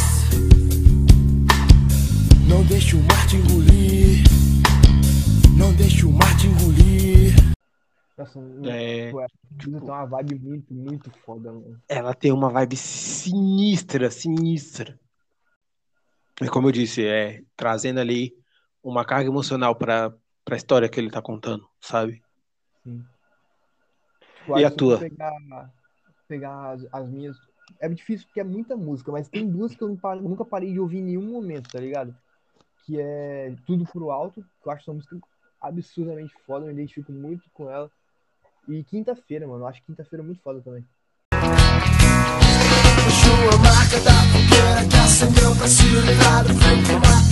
Não 2.46 2.62
deixe 2.64 2.96
o 2.96 3.02
mar 3.02 3.26
te 3.28 3.36
engolir. 3.36 4.24
Não 5.56 5.72
deixe 5.74 6.04
o 6.04 6.12
mar 6.12 6.36
te 6.36 6.48
engolir. 6.48 7.34
Nossa, 8.18 8.38
É, 8.64 9.10
ué, 9.12 9.26
tem 9.58 9.74
uma 9.74 10.04
vibe 10.04 10.38
muito, 10.40 10.74
muito 10.74 11.10
foda, 11.24 11.50
mano. 11.52 11.80
ela 11.88 12.12
tem 12.14 12.30
uma 12.30 12.50
vibe 12.50 12.76
sinistra, 12.76 14.10
sinistra. 14.10 14.98
E 16.42 16.48
como 16.48 16.68
eu 16.68 16.72
disse, 16.72 17.06
é 17.06 17.42
trazendo 17.56 18.00
ali 18.00 18.34
uma 18.82 19.04
carga 19.04 19.28
emocional 19.30 19.74
para 19.74 20.12
a 20.50 20.56
história 20.56 20.88
que 20.88 21.00
ele 21.00 21.10
tá 21.10 21.22
contando, 21.22 21.66
sabe? 21.80 22.22
Sim. 22.84 23.04
Tipo, 24.36 24.58
E 24.58 24.64
a 24.64 24.70
tua? 24.70 24.98
Pegar, 24.98 25.70
pegar 26.26 26.70
as, 26.70 26.86
as 26.92 27.08
minhas. 27.08 27.36
É 27.78 27.88
difícil 27.88 28.26
porque 28.26 28.40
é 28.40 28.44
muita 28.44 28.76
música, 28.76 29.12
mas 29.12 29.28
tem 29.28 29.48
duas 29.48 29.74
que 29.74 29.82
eu 29.82 29.96
nunca 30.20 30.44
parei 30.44 30.72
de 30.72 30.80
ouvir 30.80 30.98
em 30.98 31.04
nenhum 31.04 31.30
momento, 31.30 31.70
tá 31.70 31.78
ligado? 31.78 32.14
Que 32.84 33.00
é 33.00 33.54
Tudo 33.64 33.84
Pro 33.84 34.10
Alto, 34.10 34.44
que 34.60 34.68
eu 34.68 34.72
acho 34.72 34.82
essa 34.82 34.92
música 34.92 35.16
absurdamente 35.60 36.34
foda, 36.46 36.64
eu 36.64 36.68
me 36.68 36.74
identifico 36.74 37.12
muito 37.12 37.44
com 37.52 37.70
ela. 37.70 37.90
E 38.66 38.82
Quinta-feira, 38.84 39.46
mano, 39.46 39.62
eu 39.62 39.66
acho 39.68 39.82
Quinta-feira 39.82 40.22
muito 40.22 40.40
foda 40.42 40.60
também. 40.60 40.84
A 43.52 43.56
marca 43.58 44.00
da 44.00 44.12
fogueira 44.32 44.88
que 44.88 44.96
acendeu 44.96 45.54
pra 45.56 45.68
se 45.68 45.82
livrar 45.84 46.44
do 46.44 46.54
frio 46.54 47.29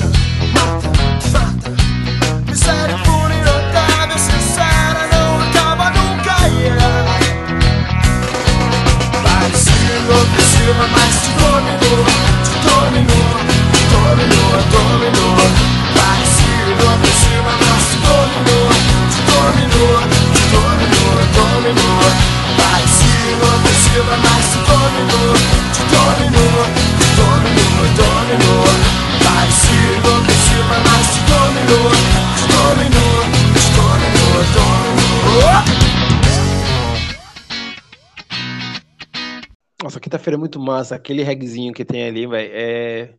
É 40.34 40.38
muito 40.38 40.60
massa. 40.60 40.94
Aquele 40.94 41.22
regzinho 41.22 41.72
que 41.72 41.84
tem 41.84 42.06
ali, 42.06 42.26
velho, 42.26 42.50
é 42.52 43.14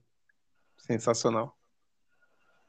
sensacional. 0.77 1.55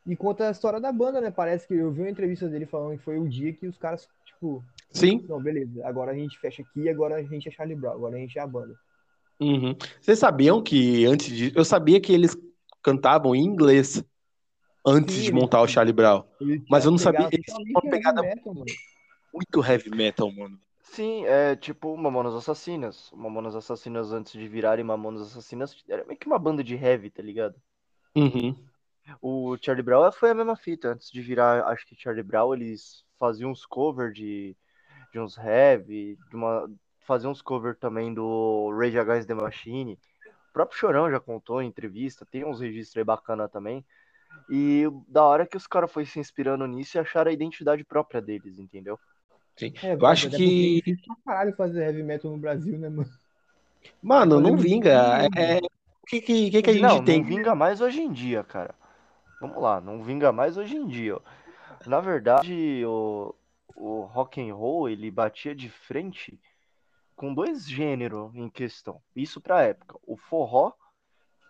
E 0.06 0.16
conta 0.16 0.48
a 0.48 0.50
história 0.50 0.80
da 0.80 0.90
banda, 0.92 1.20
né? 1.20 1.30
Parece 1.30 1.66
que 1.68 1.74
eu 1.74 1.92
vi 1.92 2.00
uma 2.00 2.10
entrevista 2.10 2.48
dele 2.48 2.66
falando 2.66 2.98
que 2.98 3.04
foi 3.04 3.18
o 3.18 3.28
dia 3.28 3.52
que 3.52 3.66
os 3.66 3.76
caras, 3.76 4.08
tipo, 4.24 4.64
Sim. 4.90 5.24
não, 5.28 5.40
beleza, 5.40 5.86
agora 5.86 6.12
a 6.12 6.14
gente 6.14 6.38
fecha 6.38 6.62
aqui, 6.62 6.88
agora 6.88 7.16
a 7.16 7.22
gente 7.22 7.48
é 7.48 7.50
Charlie 7.52 7.76
Brown, 7.76 7.92
agora 7.92 8.16
a 8.16 8.18
gente 8.18 8.38
é 8.38 8.42
a 8.42 8.46
banda. 8.46 8.74
Uhum. 9.38 9.74
Vocês 10.00 10.18
sabiam 10.18 10.62
que 10.62 11.06
antes 11.06 11.34
de. 11.34 11.52
Eu 11.56 11.64
sabia 11.64 12.00
que 12.00 12.12
eles 12.12 12.36
cantavam 12.82 13.34
em 13.34 13.42
inglês 13.42 14.04
antes 14.86 15.14
Sim, 15.14 15.22
de 15.22 15.32
montar 15.32 15.62
o 15.62 15.68
Charlie 15.68 15.94
Brown. 15.94 16.24
Mas 16.68 16.84
eu 16.84 16.90
não 16.90 16.98
sabia- 16.98 17.28
eles 17.32 17.46
tinham 17.46 17.58
uma 17.58 17.80
heavy 17.80 17.90
pegada 17.90 18.22
metal, 18.22 18.54
mano. 18.54 18.66
Muito 19.32 19.64
heavy 19.64 19.90
metal, 19.90 20.30
mano. 20.32 20.58
Sim, 21.00 21.24
é 21.24 21.56
tipo 21.56 21.96
Mamonas 21.96 22.34
Assassinas. 22.34 23.10
Mamonas 23.14 23.56
Assassinas 23.56 24.12
antes 24.12 24.34
de 24.34 24.46
virarem 24.46 24.84
Mamonas 24.84 25.22
Assassinas 25.22 25.74
era 25.88 26.04
meio 26.04 26.18
que 26.18 26.26
uma 26.26 26.38
banda 26.38 26.62
de 26.62 26.74
heavy, 26.74 27.08
tá 27.08 27.22
ligado? 27.22 27.54
Uhum. 28.14 28.54
O 29.18 29.56
Charlie 29.56 29.82
Brown 29.82 30.12
foi 30.12 30.28
a 30.28 30.34
mesma 30.34 30.56
fita. 30.56 30.88
Antes 30.88 31.10
de 31.10 31.22
virar, 31.22 31.64
acho 31.68 31.86
que 31.86 31.96
Charlie 31.96 32.22
Brown, 32.22 32.52
eles 32.52 33.02
faziam 33.18 33.50
uns 33.50 33.64
cover 33.64 34.12
de, 34.12 34.54
de 35.10 35.18
uns 35.18 35.38
heavy, 35.38 36.18
de 36.28 36.36
uma, 36.36 36.70
faziam 37.06 37.32
uns 37.32 37.40
cover 37.40 37.74
também 37.78 38.12
do 38.12 38.70
Rage 38.78 38.98
Against 38.98 39.26
the 39.26 39.32
Machine. 39.32 39.98
O 40.50 40.52
próprio 40.52 40.78
Chorão 40.78 41.10
já 41.10 41.18
contou 41.18 41.62
em 41.62 41.68
entrevista, 41.68 42.26
tem 42.26 42.44
uns 42.44 42.60
registros 42.60 42.98
aí 42.98 43.04
bacana 43.04 43.48
também. 43.48 43.82
E 44.50 44.84
da 45.08 45.24
hora 45.24 45.46
que 45.46 45.56
os 45.56 45.66
caras 45.66 45.90
foram 45.90 46.04
se 46.04 46.20
inspirando 46.20 46.66
nisso 46.66 46.98
e 46.98 47.00
acharam 47.00 47.30
a 47.30 47.32
identidade 47.32 47.84
própria 47.84 48.20
deles, 48.20 48.58
entendeu? 48.58 49.00
Sim. 49.60 49.74
É, 49.82 49.92
Eu 49.94 50.06
acho 50.06 50.28
até 50.28 50.38
que- 50.38 50.82
é 50.86 51.06
pra 51.06 51.16
caralho 51.24 51.54
fazer 51.54 51.82
heavy 51.82 52.02
metal 52.02 52.30
no 52.30 52.38
Brasil, 52.38 52.78
né, 52.78 52.88
mano? 52.88 53.10
Mano, 54.02 54.40
não 54.40 54.56
vinga. 54.56 55.28
tudo. 55.28 55.38
É... 55.38 55.58
O 55.58 56.06
que, 56.06 56.20
que, 56.22 56.50
que, 56.50 56.62
que 56.62 56.70
a 56.70 56.72
gente 56.72 56.82
não, 56.82 57.04
tem? 57.04 57.18
não 57.18 57.28
vinga 57.28 57.54
mais 57.54 57.80
hoje 57.80 58.00
em 58.00 58.10
dia, 58.10 58.42
cara. 58.42 58.74
Vamos 59.38 59.62
lá, 59.62 59.80
não 59.80 60.02
vinga 60.02 60.32
mais 60.32 60.56
hoje 60.56 60.76
em 60.76 60.86
dia. 60.86 61.18
Na 61.86 62.00
verdade, 62.00 62.82
o, 62.86 63.34
o 63.76 64.00
rock 64.02 64.40
and 64.40 64.54
roll 64.54 64.88
ele 64.88 65.10
batia 65.10 65.54
de 65.54 65.68
frente 65.68 66.40
com 67.14 67.32
dois 67.32 67.68
gêneros 67.68 68.34
em 68.34 68.48
questão. 68.48 69.00
Isso 69.14 69.40
pra 69.40 69.62
época. 69.62 69.98
O 70.06 70.16
forró, 70.16 70.72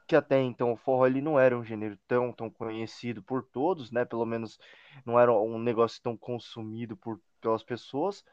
que 0.07 0.15
até 0.17 0.41
então 0.43 0.73
o 0.73 0.77
forró 0.77 1.07
ele 1.07 1.21
não 1.23 1.39
era 1.39 1.57
um 1.57 1.65
gênero 1.65 1.97
tão, 2.07 2.33
tão 2.33 2.51
conhecido 2.51 3.23
por 3.23 3.45
todos, 3.45 3.91
né? 3.91 4.05
Pelo 4.05 4.27
menos 4.27 4.59
não 5.07 5.19
era 5.19 5.33
um 5.33 5.59
negócio 5.59 6.03
tão 6.03 6.17
consumido 6.17 6.97
por, 6.97 7.21
pelas 7.41 7.63
pessoas, 7.63 8.25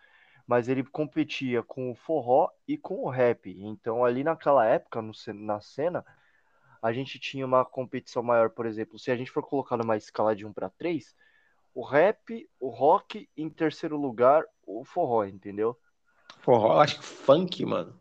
mas 0.46 0.67
ele 0.70 0.84
competia 0.84 1.63
com 1.63 1.91
o 1.91 1.96
forró 1.96 2.50
e 2.67 2.78
com 2.78 3.04
o 3.04 3.10
rap. 3.10 3.50
Então 3.60 4.06
ali 4.06 4.24
naquela 4.24 4.65
época, 4.65 5.02
no, 5.02 5.12
na 5.34 5.60
cena, 5.60 6.06
a 6.82 6.93
gente 6.93 7.20
tinha 7.20 7.46
uma 7.46 7.65
competição 7.65 8.22
maior, 8.22 8.50
por 8.50 8.65
exemplo, 8.65 9.00
se 9.00 9.10
a 9.12 9.15
gente 9.15 9.32
for 9.32 9.43
colocar 9.43 9.78
numa 9.78 9.98
escala 9.98 10.36
de 10.36 10.46
1 10.46 10.54
para 10.54 10.70
3, 10.70 11.15
o 11.74 11.84
rap, 11.84 12.48
o 12.60 12.70
rock, 12.70 13.30
em 13.36 13.50
terceiro 13.50 13.98
lugar, 13.98 14.43
o 14.65 14.84
forró, 14.84 15.26
entendeu? 15.26 15.78
Forró, 16.39 16.74
eu 16.76 16.80
acho 16.80 17.00
que 17.00 17.06
funk, 17.06 17.65
mano. 17.65 18.00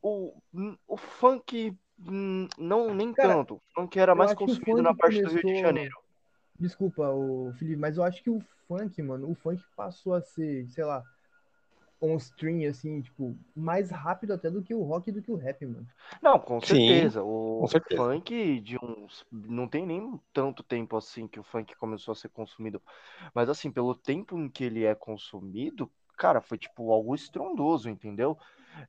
O, 0.00 0.40
o 0.86 0.96
funk, 0.96 1.76
não, 2.56 2.94
nem 2.94 3.12
Cara, 3.12 3.34
tanto. 3.34 3.54
O 3.54 3.62
funk 3.74 3.98
era 3.98 4.14
mais 4.14 4.32
consumido 4.34 4.82
na 4.82 4.94
parte 4.94 5.20
do 5.20 5.28
Rio 5.28 5.36
de 5.38 5.42
começou- 5.42 5.62
Janeiro. 5.62 5.98
Desculpa, 6.58 7.08
o 7.10 7.52
Felipe, 7.58 7.76
mas 7.76 7.96
eu 7.96 8.02
acho 8.02 8.22
que 8.22 8.30
o 8.30 8.40
funk, 8.66 9.00
mano, 9.02 9.30
o 9.30 9.34
funk 9.34 9.62
passou 9.76 10.14
a 10.14 10.20
ser, 10.20 10.68
sei 10.68 10.84
lá, 10.84 11.04
on 12.00 12.16
stream, 12.16 12.68
assim, 12.68 13.00
tipo, 13.00 13.36
mais 13.54 13.90
rápido 13.90 14.32
até 14.32 14.50
do 14.50 14.62
que 14.62 14.74
o 14.74 14.82
rock 14.82 15.10
e 15.10 15.12
do 15.12 15.22
que 15.22 15.30
o 15.30 15.36
rap, 15.36 15.64
mano. 15.66 15.86
Não, 16.22 16.38
com 16.38 16.60
Sim, 16.60 16.76
certeza. 16.76 17.22
O 17.22 17.60
com 17.60 17.66
certeza. 17.68 18.02
funk 18.02 18.60
de 18.60 18.76
uns. 18.82 19.24
Não 19.30 19.68
tem 19.68 19.86
nem 19.86 20.20
tanto 20.32 20.62
tempo 20.62 20.96
assim 20.96 21.26
que 21.26 21.40
o 21.40 21.42
funk 21.44 21.76
começou 21.76 22.12
a 22.12 22.14
ser 22.14 22.28
consumido. 22.28 22.80
Mas 23.34 23.48
assim, 23.48 23.70
pelo 23.70 23.94
tempo 23.94 24.38
em 24.38 24.48
que 24.48 24.64
ele 24.64 24.84
é 24.84 24.94
consumido, 24.94 25.90
cara, 26.16 26.40
foi 26.40 26.58
tipo 26.58 26.92
algo 26.92 27.14
estrondoso, 27.14 27.88
entendeu? 27.88 28.36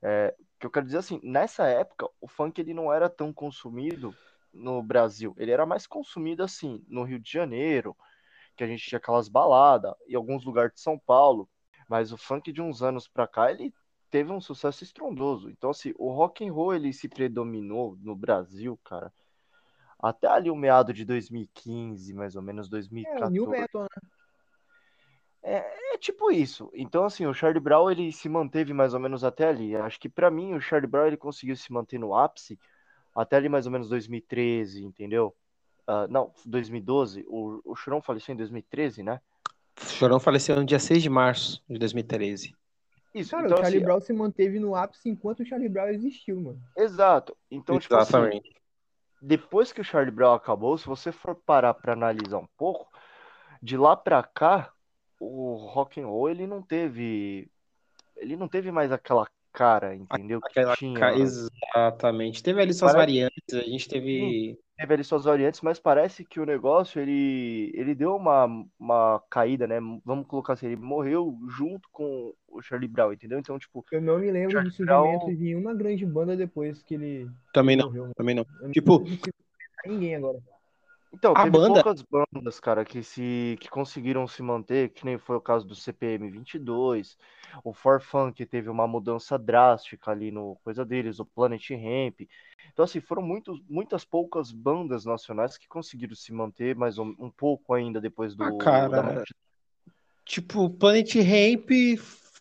É, 0.01 0.36
o 0.38 0.60
que 0.60 0.65
eu 0.65 0.71
quero 0.71 0.86
dizer 0.86 0.97
assim, 0.99 1.19
nessa 1.23 1.65
época, 1.67 2.08
o 2.21 2.27
funk 2.27 2.60
ele 2.60 2.73
não 2.73 2.91
era 2.91 3.10
tão 3.10 3.34
consumido 3.34 4.13
no 4.53 4.81
Brasil. 4.81 5.35
Ele 5.38 5.51
era 5.51 5.65
mais 5.65 5.85
consumido 5.88 6.43
assim, 6.43 6.83
no 6.88 7.03
Rio 7.03 7.19
de 7.19 7.31
Janeiro, 7.31 7.95
que 8.55 8.63
a 8.63 8.67
gente 8.67 8.85
tinha 8.85 8.97
aquelas 8.97 9.29
baladas, 9.29 9.93
em 10.07 10.15
alguns 10.15 10.43
lugares 10.43 10.73
de 10.73 10.81
São 10.81 10.97
Paulo. 10.97 11.49
Mas 11.88 12.12
o 12.12 12.17
funk 12.17 12.51
de 12.51 12.62
uns 12.62 12.83
anos 12.83 13.07
pra 13.07 13.27
cá, 13.27 13.51
ele 13.51 13.73
teve 14.09 14.31
um 14.31 14.41
sucesso 14.41 14.83
estrondoso. 14.83 15.49
Então, 15.49 15.69
assim, 15.69 15.93
o 15.97 16.12
rock 16.12 16.47
and 16.47 16.53
roll 16.53 16.73
ele 16.73 16.91
se 16.93 17.07
predominou 17.07 17.97
no 18.01 18.15
Brasil, 18.15 18.79
cara, 18.83 19.13
até 19.99 20.27
ali 20.27 20.49
o 20.49 20.55
meado 20.55 20.93
de 20.93 21.03
2015, 21.03 22.13
mais 22.13 22.35
ou 22.35 22.41
menos 22.41 22.67
É, 22.67 22.69
o 22.69 22.71
2014. 22.71 23.33
New 23.33 23.49
Metal, 23.49 23.81
né? 23.83 24.09
É, 25.41 25.93
é 25.93 25.97
tipo 25.97 26.31
isso. 26.31 26.69
Então, 26.73 27.05
assim, 27.05 27.25
o 27.25 27.33
Charlie 27.33 27.62
Brown 27.62 27.89
ele 27.89 28.12
se 28.12 28.27
manteve 28.27 28.73
mais 28.73 28.93
ou 28.93 28.99
menos 28.99 29.23
até 29.23 29.47
ali. 29.47 29.75
Acho 29.75 29.99
que 29.99 30.09
pra 30.09 30.29
mim 30.29 30.53
o 30.53 30.62
Charlie 30.62 30.89
Brown 30.89 31.07
ele 31.07 31.17
conseguiu 31.17 31.55
se 31.55 31.71
manter 31.71 31.97
no 31.97 32.15
ápice 32.15 32.59
até 33.15 33.37
ali 33.37 33.49
mais 33.49 33.65
ou 33.65 33.71
menos 33.71 33.89
2013, 33.89 34.83
entendeu? 34.83 35.35
Ah, 35.89 36.07
não, 36.07 36.31
2012. 36.45 37.25
O, 37.27 37.61
o 37.65 37.75
Chorão 37.75 37.99
faleceu 37.99 38.33
em 38.33 38.37
2013, 38.37 39.01
né? 39.01 39.19
O 39.81 39.85
Chorão 39.85 40.19
faleceu 40.19 40.55
no 40.55 40.63
dia 40.63 40.77
6 40.77 41.01
de 41.01 41.09
março 41.09 41.63
de 41.67 41.79
2013. 41.79 42.55
Isso. 43.15 43.31
Cara, 43.31 43.47
então, 43.47 43.57
o 43.57 43.61
Charlie 43.61 43.77
assim, 43.77 43.85
Brown 43.85 43.99
se 43.99 44.13
manteve 44.13 44.59
no 44.59 44.75
ápice 44.75 45.09
enquanto 45.09 45.39
o 45.39 45.45
Charlie 45.45 45.67
Brown 45.67 45.87
existiu, 45.87 46.39
mano. 46.39 46.61
exato. 46.77 47.35
Então, 47.49 47.79
tipo 47.79 47.95
assim, 47.95 48.09
Exatamente. 48.09 48.55
depois 49.19 49.71
que 49.71 49.81
o 49.81 49.83
Charlie 49.83 50.13
Brown 50.13 50.35
acabou, 50.35 50.77
se 50.77 50.85
você 50.85 51.11
for 51.11 51.33
parar 51.33 51.73
pra 51.73 51.93
analisar 51.93 52.37
um 52.37 52.47
pouco, 52.55 52.87
de 53.59 53.75
lá 53.75 53.97
pra 53.97 54.21
cá, 54.21 54.71
o 55.19 55.55
rock 55.55 55.99
and 55.99 56.05
roll 56.05 56.29
ele 56.29 56.45
não 56.45 56.61
teve, 56.61 57.49
ele 58.15 58.35
não 58.37 58.47
teve 58.47 58.71
mais 58.71 58.91
aquela 58.91 59.27
cara, 59.53 59.95
entendeu? 59.95 60.39
Que 60.41 60.47
Aquela 60.59 60.75
tinha, 60.75 60.99
ca- 60.99 61.13
Exatamente. 61.15 62.41
Teve 62.43 62.62
ali 62.62 62.73
suas 62.73 62.91
Parece- 62.93 62.97
variantes, 63.12 63.53
a 63.53 63.62
gente 63.62 63.88
teve. 63.89 64.57
teve 64.77 64.93
ali 64.93 65.03
suas 65.03 65.23
variantes, 65.25 65.62
mas 65.62 65.79
parece 65.79 66.23
que 66.23 66.39
o 66.39 66.45
negócio 66.45 67.01
ele, 67.01 67.71
ele 67.75 67.93
deu 67.95 68.15
uma, 68.15 68.45
uma 68.79 69.21
caída, 69.29 69.67
né? 69.67 69.79
Vamos 70.05 70.25
colocar 70.27 70.53
assim, 70.53 70.67
ele 70.67 70.75
morreu 70.77 71.38
junto 71.49 71.88
com 71.91 72.33
o 72.47 72.62
Charlie 72.62 72.88
Brown, 72.88 73.13
entendeu? 73.13 73.38
Então, 73.39 73.57
tipo, 73.59 73.83
Eu 73.91 74.01
não 74.01 74.19
me 74.19 74.31
lembro 74.31 74.51
Charlie 74.51 74.71
do 74.71 74.75
surgimento 74.75 75.19
Brown- 75.25 75.35
de 75.35 75.35
nenhuma 75.43 75.73
grande 75.73 76.05
banda 76.05 76.35
depois 76.38 76.81
que 76.83 76.93
ele 76.95 77.27
Também 77.53 77.75
não, 77.75 77.85
morreu. 77.88 78.01
mano. 78.03 78.13
também 78.15 78.35
não. 78.35 78.45
Eu 78.62 78.65
não 78.65 78.71
Tipo- 78.71 78.97
lembrar 78.99 79.19
ninguém 79.88 80.15
agora. 80.15 80.39
Então, 81.11 81.33
A 81.35 81.41
teve 81.43 81.57
banda- 81.57 81.81
poucas 81.81 82.03
bandas, 82.03 82.59
cara, 82.59 82.85
que 82.85 83.01
se 83.01 83.57
que 83.59 83.67
conseguiram 83.67 84.27
se 84.27 84.43
manter, 84.43 84.89
que 84.89 85.03
nem 85.03 85.17
foi 85.17 85.35
o 85.35 85.41
caso 85.41 85.65
do 85.65 85.73
CPM 85.73 86.29
22, 86.29 87.17
o 87.63 87.73
For 87.73 87.99
Funk 87.99 88.45
teve 88.45 88.69
uma 88.69 88.87
mudança 88.87 89.37
drástica 89.37 90.11
ali 90.11 90.31
no 90.31 90.55
coisa 90.63 90.85
deles, 90.85 91.19
o 91.19 91.25
Planet 91.25 91.67
Ramp. 91.71 92.21
Então, 92.71 92.85
assim, 92.85 92.99
foram 93.01 93.23
muitos, 93.23 93.59
muitas 93.67 94.05
poucas 94.05 94.51
bandas 94.51 95.03
nacionais 95.03 95.57
que 95.57 95.67
conseguiram 95.67 96.15
se 96.15 96.31
manter 96.31 96.75
mais 96.75 96.99
um, 96.99 97.15
um 97.17 97.31
pouco 97.31 97.73
ainda 97.73 97.99
depois 97.99 98.35
do 98.35 98.43
Ah, 98.43 98.89
cara, 98.89 99.23
tipo, 100.23 100.69
Planet 100.69 101.15
Ramp 101.15 101.69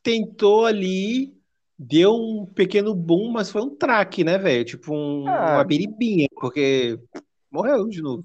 tentou 0.02 0.66
ali, 0.66 1.34
deu 1.78 2.14
um 2.14 2.44
pequeno 2.44 2.94
boom, 2.94 3.30
mas 3.32 3.50
foi 3.50 3.62
um 3.62 3.74
traque, 3.74 4.22
né, 4.22 4.36
velho? 4.36 4.64
Tipo, 4.64 4.94
um, 4.94 5.26
Ah. 5.26 5.54
uma 5.54 5.64
biribinha, 5.64 6.28
porque 6.38 7.00
morreu 7.50 7.88
de 7.88 8.02
novo. 8.02 8.24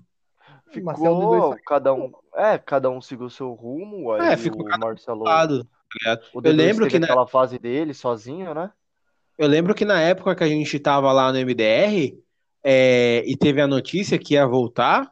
Marcelo 0.81 1.19
D2 1.19 1.33
Ficou, 1.33 1.57
cada 1.65 1.93
um, 1.93 2.11
é, 2.35 2.57
cada 2.57 2.89
um 2.89 3.01
seguiu 3.01 3.29
seu 3.29 3.53
rumo, 3.53 4.11
aí 4.13 4.33
É, 4.33 4.37
ficou 4.37 4.65
o 4.65 4.79
Marcelo, 4.79 5.23
Lado, 5.23 5.63
tá 6.03 6.19
o 6.33 6.39
Eu 6.39 6.41
D2 6.41 6.55
lembro 6.55 6.87
que 6.87 6.99
na, 6.99 7.05
aquela 7.05 7.27
fase 7.27 7.59
dele 7.59 7.93
sozinho, 7.93 8.53
né? 8.53 8.71
eu 9.37 9.47
lembro 9.47 9.73
que 9.75 9.85
na 9.85 9.99
época 10.01 10.35
que 10.35 10.43
a 10.43 10.47
gente 10.47 10.79
tava 10.79 11.11
lá 11.11 11.31
no 11.31 11.37
MDR, 11.39 12.17
é, 12.63 13.23
e 13.25 13.35
teve 13.35 13.59
a 13.61 13.67
notícia 13.67 14.17
que 14.17 14.35
ia 14.35 14.45
voltar, 14.47 15.11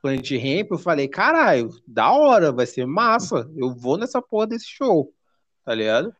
Planet 0.00 0.30
Ramp, 0.32 0.70
eu 0.70 0.78
falei, 0.78 1.08
caralho, 1.08 1.70
da 1.86 2.12
hora, 2.12 2.52
vai 2.52 2.64
ser 2.66 2.86
massa. 2.86 3.50
Eu 3.56 3.74
vou 3.74 3.98
nessa 3.98 4.22
porra 4.22 4.46
desse 4.46 4.66
show, 4.68 5.12
tá 5.64 5.74
ligado? 5.74 6.14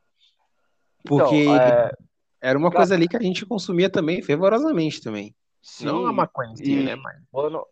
Porque 1.04 1.42
Então, 1.44 1.56
é, 1.56 1.92
era 2.40 2.58
uma 2.58 2.70
cara- 2.70 2.80
coisa 2.80 2.94
ali 2.94 3.08
que 3.08 3.16
a 3.16 3.22
gente 3.22 3.46
consumia 3.46 3.88
também 3.88 4.20
fervorosamente 4.20 5.00
também. 5.00 5.34
Não 5.80 6.06
a 6.06 6.10
sim, 6.10 6.14
maconha 6.16 6.54
e- 6.60 6.82
né? 6.82 6.96
Mas... 6.96 7.16
Mano, 7.32 7.64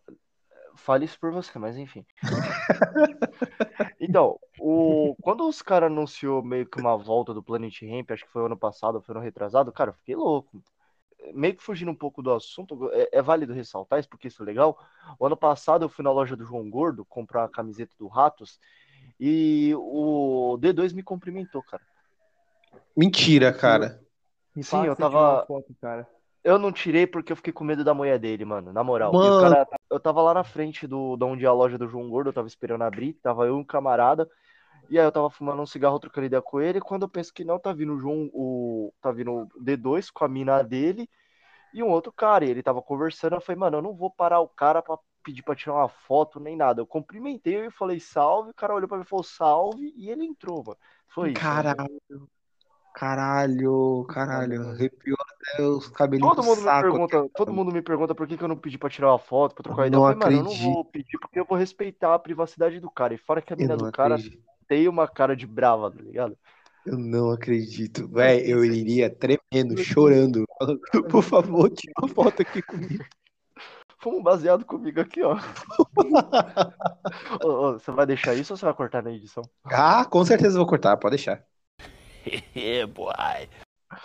fale 0.77 1.05
isso 1.05 1.19
por 1.19 1.31
você, 1.31 1.57
mas 1.59 1.77
enfim. 1.77 2.05
Então, 3.99 4.39
o, 4.59 5.15
quando 5.21 5.47
os 5.47 5.61
caras 5.61 5.91
anunciou 5.91 6.43
meio 6.43 6.65
que 6.65 6.79
uma 6.79 6.97
volta 6.97 7.33
do 7.33 7.43
Planet 7.43 7.81
Ramp, 7.81 8.11
acho 8.11 8.25
que 8.25 8.31
foi 8.31 8.45
ano 8.45 8.57
passado, 8.57 9.01
foi 9.01 9.15
ano 9.15 9.23
retrasado, 9.23 9.71
cara, 9.71 9.89
eu 9.91 9.95
fiquei 9.95 10.15
louco. 10.15 10.61
Meio 11.33 11.55
que 11.55 11.63
fugindo 11.63 11.91
um 11.91 11.95
pouco 11.95 12.21
do 12.21 12.31
assunto, 12.31 12.89
é, 12.93 13.09
é 13.13 13.21
válido 13.21 13.53
ressaltar 13.53 13.99
isso, 13.99 14.07
porque 14.07 14.27
isso 14.27 14.41
é 14.43 14.45
legal. 14.45 14.79
O 15.19 15.25
ano 15.25 15.35
passado 15.35 15.83
eu 15.83 15.89
fui 15.89 16.03
na 16.03 16.11
loja 16.11 16.35
do 16.35 16.45
João 16.45 16.69
Gordo 16.69 17.03
comprar 17.05 17.43
a 17.43 17.49
camiseta 17.49 17.93
do 17.97 18.07
Ratos 18.07 18.59
e 19.19 19.73
o 19.75 20.57
D2 20.59 20.93
me 20.93 21.03
cumprimentou, 21.03 21.63
cara. 21.63 21.83
Mentira, 22.95 23.51
cara. 23.51 24.01
Me 24.55 24.63
Sim, 24.63 24.85
eu 24.85 24.95
tava- 24.95 25.33
uma 25.33 25.45
foto, 25.45 25.75
cara. 25.81 26.07
Eu 26.47 26.57
não 26.57 26.71
tirei 26.71 27.05
porque 27.05 27.33
eu 27.33 27.35
fiquei 27.35 27.51
com 27.51 27.65
medo 27.65 27.83
da 27.83 27.93
mulher 27.93 28.17
dele, 28.17 28.45
mano, 28.45 28.71
na 28.71 28.81
moral. 28.81 29.11
Mano. 29.11 29.41
cara, 29.41 29.67
eu 29.89 29.99
tava 29.99 30.21
lá 30.21 30.33
na 30.33 30.45
frente 30.45 30.87
do, 30.87 31.17
da 31.17 31.25
onde 31.25 31.43
é 31.43 31.47
a 31.47 31.51
loja 31.51 31.77
do 31.77 31.89
João 31.89 32.09
Gordo, 32.09 32.29
eu 32.29 32.33
tava 32.33 32.47
esperando 32.47 32.83
abrir, 32.83 33.15
tava 33.15 33.45
eu 33.45 33.57
e 33.57 33.59
um 33.59 33.65
camarada, 33.65 34.29
e 34.89 34.97
aí 34.97 35.05
eu 35.05 35.11
tava 35.11 35.29
fumando 35.29 35.61
um 35.61 35.65
cigarro, 35.65 35.99
trocando 35.99 36.27
ideia 36.27 36.41
com 36.41 36.61
ele, 36.61 36.77
e 36.77 36.81
quando 36.81 37.01
eu 37.01 37.09
penso 37.09 37.33
que 37.33 37.43
não, 37.43 37.59
tá 37.59 37.73
vindo 37.73 37.93
o 37.95 37.99
João, 37.99 38.29
o, 38.33 38.93
tá 39.01 39.11
vindo 39.11 39.33
o 39.33 39.47
D2 39.61 40.09
com 40.09 40.23
a 40.23 40.29
mina 40.29 40.63
dele, 40.63 41.09
e 41.73 41.83
um 41.83 41.89
outro 41.89 42.13
cara, 42.13 42.45
e 42.45 42.49
ele 42.49 42.63
tava 42.63 42.81
conversando, 42.81 43.35
eu 43.35 43.41
falei, 43.41 43.59
mano, 43.59 43.79
eu 43.79 43.81
não 43.81 43.93
vou 43.93 44.09
parar 44.09 44.39
o 44.39 44.47
cara 44.47 44.81
pra 44.81 44.97
pedir 45.21 45.43
pra 45.43 45.53
tirar 45.53 45.73
uma 45.73 45.89
foto, 45.89 46.39
nem 46.39 46.55
nada. 46.55 46.79
Eu 46.79 46.87
cumprimentei 46.87 47.65
e 47.65 47.71
falei 47.71 47.99
salve, 47.99 48.51
o 48.51 48.53
cara 48.53 48.73
olhou 48.73 48.87
pra 48.87 48.97
mim 48.97 49.03
e 49.03 49.07
falou 49.07 49.21
salve, 49.21 49.93
e 49.97 50.09
ele 50.09 50.23
entrou, 50.23 50.63
mano. 50.65 50.77
Foi 51.09 51.31
isso. 51.31 51.41
Caralho. 51.41 52.29
Caralho, 52.97 54.03
caralho. 54.09 54.69
Arrepiou 54.69 55.15
até 55.19 55.61
os 55.61 55.87
cabelinhos 55.87 56.31
Todo 56.31 56.41
do 56.41 56.47
mundo 56.47 56.61
me 56.63 56.81
pergunta, 56.81 57.29
todo 57.35 57.53
mundo 57.53 57.71
me 57.71 57.81
pergunta 57.83 58.15
por 58.15 58.27
que, 58.27 58.35
que 58.35 58.43
eu 58.43 58.47
não 58.47 58.57
pedi 58.57 58.75
pra 58.75 58.89
tirar 58.89 59.11
uma 59.11 59.19
foto, 59.19 59.53
pra 59.53 59.63
trocar 59.63 59.85
ideia. 59.85 59.99
Não 59.99 60.01
Eu 60.01 60.07
falei, 60.07 60.17
mano, 60.17 60.37
eu 60.37 60.43
não 60.43 60.51
acredito. 60.51 60.73
vou 60.73 60.83
pedir 60.83 61.19
porque 61.19 61.39
eu 61.39 61.45
vou 61.45 61.55
respeitar 61.55 62.15
a 62.15 62.19
privacidade 62.19 62.79
do 62.79 62.89
cara. 62.89 63.13
E 63.13 63.17
fora 63.19 63.39
que 63.39 63.53
a 63.53 63.55
mina 63.55 63.77
do 63.77 63.91
cara 63.91 64.15
acredito. 64.15 64.41
tem 64.67 64.87
uma 64.87 65.07
cara 65.07 65.35
de 65.35 65.45
brava, 65.45 65.91
tá 65.91 66.01
ligado? 66.01 66.35
Eu 66.87 66.97
não 66.97 67.31
acredito. 67.31 68.07
Véi, 68.07 68.51
eu 68.51 68.65
iria 68.65 69.13
tremendo, 69.13 69.77
chorando. 69.77 70.43
Por 71.11 71.21
favor, 71.21 71.69
tira 71.69 71.93
uma 72.01 72.07
foto 72.07 72.41
aqui 72.41 72.63
comigo. 72.63 73.03
Um 74.05 74.23
baseado 74.23 74.63
comigo 74.63 75.01
aqui, 75.01 75.21
ó. 75.21 75.35
Ô, 77.43 77.47
ô, 77.47 77.73
você 77.73 77.91
vai 77.91 78.05
deixar 78.05 78.35
isso 78.35 78.53
ou 78.53 78.57
você 78.57 78.65
vai 78.65 78.73
cortar 78.73 79.03
na 79.03 79.11
edição? 79.11 79.43
Ah, 79.65 80.05
com 80.05 80.23
certeza 80.25 80.57
vou 80.57 80.67
cortar, 80.67 80.97
pode 80.97 81.15
deixar. 81.15 81.43
Boy. 82.93 83.49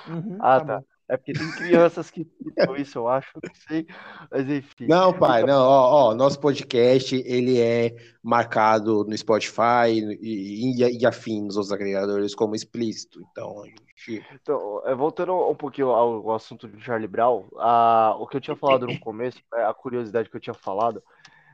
Uhum, 0.09 0.39
Ah, 0.41 0.61
tá 0.61 0.67
tá. 0.67 0.85
É 1.13 1.17
porque 1.19 1.35
tem 1.35 1.51
crianças 1.53 2.11
que 2.11 2.25
citam 2.25 2.75
isso, 2.75 2.97
eu 2.97 3.07
acho, 3.07 3.29
não 3.35 3.55
sei. 3.55 3.87
Mas 4.31 4.49
enfim. 4.49 4.87
Não, 4.87 5.13
pai, 5.13 5.43
não, 5.43 5.63
ó, 5.63 6.11
ó, 6.11 6.15
nosso 6.15 6.41
podcast, 6.41 7.15
ele 7.27 7.61
é 7.61 7.95
marcado 8.23 9.05
no 9.05 9.15
Spotify 9.19 9.91
e, 9.91 10.73
e, 10.73 10.99
e 11.01 11.07
afim 11.07 11.43
nos 11.43 11.57
outros 11.57 11.71
agregadores 11.71 12.35
como 12.35 12.55
explícito. 12.55 13.21
Então, 13.31 13.63
gente... 13.67 14.27
Então, 14.33 14.81
é, 14.87 14.95
voltando 14.95 15.35
um 15.51 15.55
pouquinho 15.55 15.91
ao, 15.91 16.31
ao 16.31 16.35
assunto 16.35 16.67
de 16.67 16.83
Charlie 16.83 17.09
Brown, 17.09 17.47
a, 17.59 18.17
o 18.19 18.27
que 18.27 18.39
eu 18.39 18.41
tinha 18.41 18.57
falado 18.57 18.87
no 18.87 18.99
começo, 18.99 19.39
né, 19.53 19.67
a 19.67 19.75
curiosidade 19.75 20.31
que 20.31 20.37
eu 20.37 20.41
tinha 20.41 20.55
falado, 20.55 21.03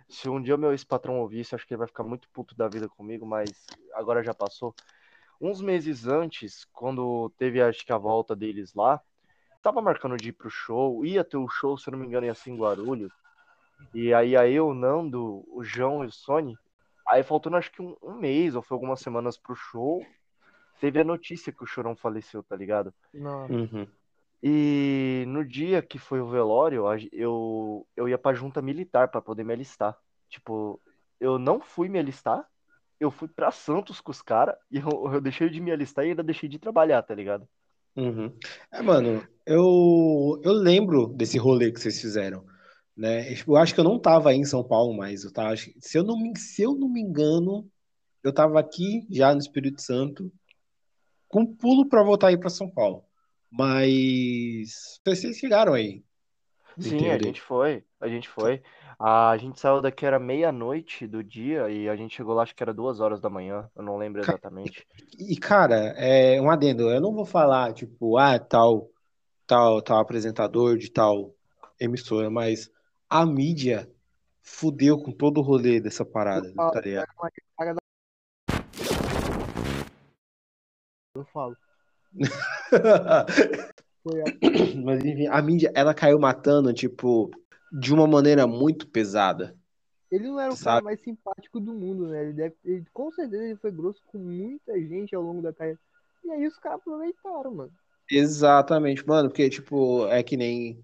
se 0.08 0.28
um 0.28 0.40
dia 0.40 0.54
o 0.54 0.58
meu 0.58 0.70
ex-patrão 0.70 1.18
ouvir 1.18 1.40
isso, 1.40 1.56
acho 1.56 1.66
que 1.66 1.74
ele 1.74 1.78
vai 1.78 1.88
ficar 1.88 2.04
muito 2.04 2.28
puto 2.32 2.56
da 2.56 2.68
vida 2.68 2.88
comigo, 2.88 3.26
mas 3.26 3.50
agora 3.94 4.22
já 4.22 4.32
passou. 4.32 4.72
Uns 5.40 5.60
meses 5.60 6.06
antes, 6.06 6.66
quando 6.72 7.30
teve 7.38 7.62
acho 7.62 7.84
que 7.84 7.92
a 7.92 7.98
volta 7.98 8.34
deles 8.34 8.74
lá, 8.74 9.00
tava 9.62 9.80
marcando 9.80 10.16
de 10.16 10.30
ir 10.30 10.32
pro 10.32 10.50
show, 10.50 11.04
ia 11.04 11.22
ter 11.22 11.36
o 11.36 11.48
show, 11.48 11.78
se 11.78 11.88
eu 11.88 11.92
não 11.92 12.00
me 12.00 12.06
engano, 12.06 12.26
ia 12.26 12.34
ser 12.34 12.50
em 12.50 12.56
Guarulhos. 12.56 13.12
E 13.94 14.12
aí 14.12 14.36
a 14.36 14.48
eu, 14.48 14.68
o 14.68 14.74
Nando, 14.74 15.44
o 15.48 15.62
João 15.62 16.04
e 16.04 16.08
o 16.08 16.12
Sony, 16.12 16.56
aí 17.06 17.22
faltando 17.22 17.56
acho 17.56 17.70
que 17.70 17.80
um, 17.80 17.96
um 18.02 18.14
mês 18.14 18.54
ou 18.54 18.62
foi 18.62 18.74
algumas 18.74 19.00
semanas 19.00 19.38
pro 19.38 19.54
show, 19.54 20.04
teve 20.80 21.00
a 21.00 21.04
notícia 21.04 21.52
que 21.52 21.62
o 21.62 21.66
Chorão 21.66 21.94
faleceu, 21.94 22.42
tá 22.42 22.56
ligado? 22.56 22.92
Nossa. 23.14 23.52
Uhum. 23.52 23.86
E 24.42 25.24
no 25.26 25.44
dia 25.44 25.82
que 25.82 25.98
foi 25.98 26.20
o 26.20 26.28
velório, 26.28 26.84
eu, 27.12 27.86
eu 27.96 28.08
ia 28.08 28.18
pra 28.18 28.34
junta 28.34 28.62
militar 28.62 29.08
pra 29.08 29.20
poder 29.20 29.44
me 29.44 29.52
alistar. 29.52 29.96
Tipo, 30.28 30.80
eu 31.18 31.38
não 31.38 31.60
fui 31.60 31.88
me 31.88 31.98
alistar, 31.98 32.46
eu 33.00 33.10
fui 33.10 33.28
pra 33.28 33.50
Santos 33.50 34.00
com 34.00 34.10
os 34.10 34.22
caras 34.22 34.56
e 34.70 34.78
eu, 34.78 35.12
eu 35.12 35.20
deixei 35.20 35.48
de 35.48 35.60
me 35.60 35.70
alistar 35.70 36.04
e 36.04 36.10
ainda 36.10 36.22
deixei 36.22 36.48
de 36.48 36.58
trabalhar, 36.58 37.02
tá 37.02 37.14
ligado? 37.14 37.48
Uhum. 37.96 38.32
É, 38.72 38.80
mano, 38.82 39.26
eu, 39.46 40.40
eu 40.44 40.52
lembro 40.52 41.08
desse 41.08 41.38
rolê 41.38 41.72
que 41.72 41.80
vocês 41.80 42.00
fizeram, 42.00 42.44
né? 42.96 43.32
Eu 43.46 43.56
acho 43.56 43.74
que 43.74 43.80
eu 43.80 43.84
não 43.84 43.98
tava 43.98 44.30
aí 44.30 44.36
em 44.36 44.44
São 44.44 44.62
Paulo 44.62 44.96
mais, 44.96 45.24
eu 45.24 45.32
tava, 45.32 45.56
se 45.56 45.98
eu 45.98 46.04
não 46.04 46.18
me, 46.18 46.36
se 46.38 46.62
eu 46.62 46.74
não 46.74 46.88
me 46.88 47.00
engano, 47.00 47.68
eu 48.22 48.32
tava 48.32 48.60
aqui 48.60 49.06
já 49.10 49.32
no 49.32 49.40
Espírito 49.40 49.80
Santo, 49.80 50.32
com 51.28 51.46
pulo 51.46 51.88
pra 51.88 52.02
voltar 52.02 52.28
aí 52.28 52.36
pra 52.36 52.50
São 52.50 52.70
Paulo. 52.70 53.04
Mas 53.50 55.00
vocês 55.04 55.38
chegaram 55.38 55.72
aí. 55.72 56.04
Sim, 56.78 57.08
a 57.08 57.18
gente 57.18 57.40
foi, 57.40 57.84
a 58.00 58.08
gente 58.08 58.28
foi. 58.28 58.62
A 59.00 59.36
gente 59.36 59.60
saiu 59.60 59.80
daqui 59.80 60.04
era 60.04 60.18
meia-noite 60.18 61.06
do 61.06 61.22
dia 61.22 61.70
e 61.70 61.88
a 61.88 61.94
gente 61.94 62.16
chegou 62.16 62.34
lá 62.34 62.42
acho 62.42 62.52
que 62.52 62.62
era 62.62 62.74
duas 62.74 62.98
horas 62.98 63.20
da 63.20 63.30
manhã, 63.30 63.70
eu 63.76 63.82
não 63.84 63.96
lembro 63.96 64.20
exatamente. 64.20 64.84
E, 65.16 65.36
cara, 65.36 65.94
é 65.96 66.40
um 66.40 66.50
adendo, 66.50 66.90
eu 66.90 67.00
não 67.00 67.14
vou 67.14 67.24
falar, 67.24 67.72
tipo, 67.72 68.18
ah, 68.18 68.36
tal, 68.40 68.90
tal, 69.46 69.80
tal 69.80 70.00
apresentador 70.00 70.76
de 70.76 70.90
tal 70.90 71.32
emissora, 71.78 72.28
mas 72.28 72.68
a 73.08 73.24
mídia 73.24 73.88
fudeu 74.42 74.98
com 74.98 75.12
todo 75.12 75.38
o 75.38 75.42
rolê 75.42 75.80
dessa 75.80 76.04
parada, 76.04 76.52
tá 76.54 76.80
ligado? 76.80 77.06
Eu 81.14 81.24
falo. 81.26 81.56
Mas 84.84 85.04
enfim, 85.04 85.26
a 85.26 85.42
mídia, 85.42 85.70
ela 85.74 85.92
caiu 85.92 86.18
matando, 86.18 86.72
tipo, 86.72 87.30
de 87.72 87.92
uma 87.94 88.06
maneira 88.06 88.46
muito 88.46 88.88
pesada. 88.88 89.56
Ele 90.10 90.28
não 90.28 90.38
era 90.40 90.52
o 90.52 90.56
Sabe? 90.56 90.82
cara 90.82 90.82
mais 90.82 91.00
simpático 91.00 91.58
do 91.60 91.72
mundo, 91.72 92.08
né? 92.08 92.22
Ele 92.22 92.32
deve, 92.34 92.56
ele- 92.64 92.86
com 92.92 93.10
certeza 93.12 93.44
ele 93.44 93.56
foi 93.56 93.70
grosso 93.70 94.02
com 94.06 94.18
muita 94.18 94.78
gente 94.80 95.14
ao 95.14 95.22
longo 95.22 95.40
da 95.42 95.52
carreira. 95.52 95.80
E 96.24 96.30
aí 96.30 96.46
os 96.46 96.58
caras 96.58 96.80
aproveitaram, 96.80 97.54
mano. 97.54 97.72
Exatamente, 98.10 99.06
mano, 99.06 99.28
porque, 99.28 99.50
tipo, 99.50 100.06
é 100.08 100.22
que 100.22 100.36
nem 100.36 100.82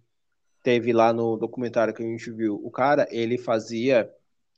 teve 0.62 0.92
lá 0.92 1.12
no 1.12 1.36
documentário 1.36 1.94
que 1.94 2.02
a 2.02 2.06
gente 2.06 2.30
viu. 2.32 2.56
O 2.64 2.70
cara, 2.70 3.06
ele 3.10 3.38
fazia 3.38 4.10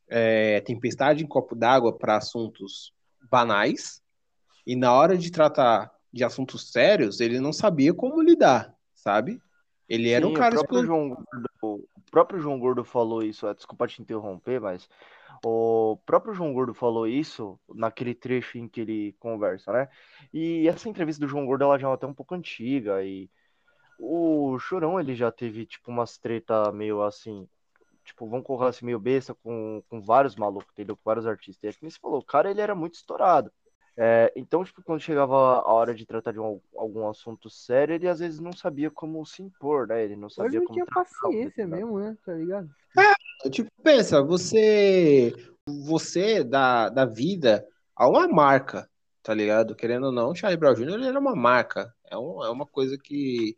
é, 0.09 0.61
tempestade 0.63 1.25
em 1.25 1.29
copo 1.29 1.55
d'água 1.57 1.97
para 1.97 2.17
assuntos 2.19 2.93
banais, 3.31 4.03
e 4.67 4.77
na 4.77 4.93
hora 4.95 5.19
de 5.19 5.31
tratar 5.31 5.93
de 6.13 6.25
assuntos 6.25 6.73
sérios, 6.73 7.21
ele 7.21 7.41
não 7.41 7.53
sabia 7.53 7.95
como 7.95 8.23
lidar, 8.23 8.75
sabe? 8.95 9.43
Ele 9.89 10.11
era 10.11 10.27
um 10.27 10.33
Sim, 10.33 10.33
cara 10.33 10.55
o 10.55 10.55
próprio 10.55 10.83
explosivo. 10.83 10.87
João 10.87 11.19
próprio 12.11 12.41
João 12.41 12.59
Gordo 12.59 12.85
falou 12.85 13.23
isso, 13.23 13.47
ah, 13.47 13.55
desculpa 13.55 13.87
te 13.87 14.01
interromper, 14.01 14.61
mas 14.61 14.89
o 15.45 15.99
próprio 16.07 16.35
João 16.35 16.53
Gordo 16.53 16.75
falou 16.75 17.07
isso 17.07 17.59
naquele 17.69 18.15
trecho 18.15 18.59
em 18.59 18.69
que 18.69 18.81
ele 18.81 19.13
conversa, 19.19 19.73
né? 19.73 19.89
E 20.33 20.69
essa 20.69 20.89
entrevista 20.89 21.21
do 21.21 21.29
João 21.29 21.47
Gordo 21.47 21.65
ela 21.65 21.79
já 21.79 21.89
é 21.89 21.93
até 21.93 22.07
um 22.07 22.15
pouco 22.15 22.35
antiga 22.35 23.03
e 23.05 23.31
o 23.99 24.59
Chorão 24.59 25.01
ele 25.01 25.15
já 25.15 25.31
teve 25.31 25.67
tipo 25.67 25.91
umas 25.91 26.19
treta 26.19 26.71
meio 26.73 27.03
assim, 27.03 27.49
tipo, 28.05 28.29
vamos 28.29 28.47
colocar 28.47 28.69
assim 28.69 28.85
meio 28.87 28.99
besta 29.01 29.35
com, 29.35 29.83
com 29.89 30.01
vários 30.01 30.37
malucos, 30.37 30.71
entendeu? 30.73 30.97
Com 30.97 31.03
vários 31.05 31.27
artistas. 31.27 31.65
E 31.65 31.69
é 31.69 31.73
que 31.73 31.83
nem 31.83 31.91
você 31.91 31.99
falou, 31.99 32.21
o 32.21 32.25
cara 32.25 32.51
ele 32.51 32.61
era 32.61 32.75
muito 32.75 32.95
estourado. 32.95 33.51
É, 33.99 34.31
então, 34.37 34.63
tipo, 34.63 34.83
quando 34.83 35.01
chegava 35.01 35.35
a 35.35 35.73
hora 35.73 35.95
de 35.95 36.05
tratar 36.05 36.33
de 36.33 36.39
um- 36.39 36.61
algum 36.77 37.09
assunto 37.09 37.49
sério, 37.49 37.95
ele 37.95 38.07
às 38.07 38.19
vezes 38.19 38.39
não 38.39 38.53
sabia 38.53 38.91
como 38.91 39.25
se 39.25 39.43
impor, 39.43 39.87
né? 39.87 40.05
Ele 40.05 40.17
não 40.17 40.27
Ele 40.27 40.35
sabia 40.35 40.59
não 40.61 40.67
como 40.67 40.75
tinha 40.75 40.87
tratar 40.87 41.01
o 41.01 41.31
paciência 41.31 41.67
mesmo, 41.67 41.99
né? 41.99 42.17
Tá 42.25 42.35
ligado? 42.35 42.69
Tipo, 43.51 43.71
pensa, 43.83 44.23
você 44.23 45.33
você 45.67 46.45
da, 46.45 46.89
da 46.89 47.05
vida 47.05 47.67
a 47.95 48.09
uma 48.09 48.29
marca, 48.29 48.89
tá 49.23 49.35
ligado? 49.35 49.75
Querendo 49.75 50.07
ou 50.07 50.13
não, 50.13 50.31
o 50.31 50.35
Charlie 50.35 50.59
Brown 50.59 50.75
Jr. 50.75 50.95
ele 50.95 51.07
era 51.07 51.19
uma 51.19 51.35
marca. 51.35 51.93
É, 52.11 52.17
um, 52.17 52.45
é 52.45 52.51
uma 52.51 52.67
coisa 52.67 52.97
que. 52.99 53.57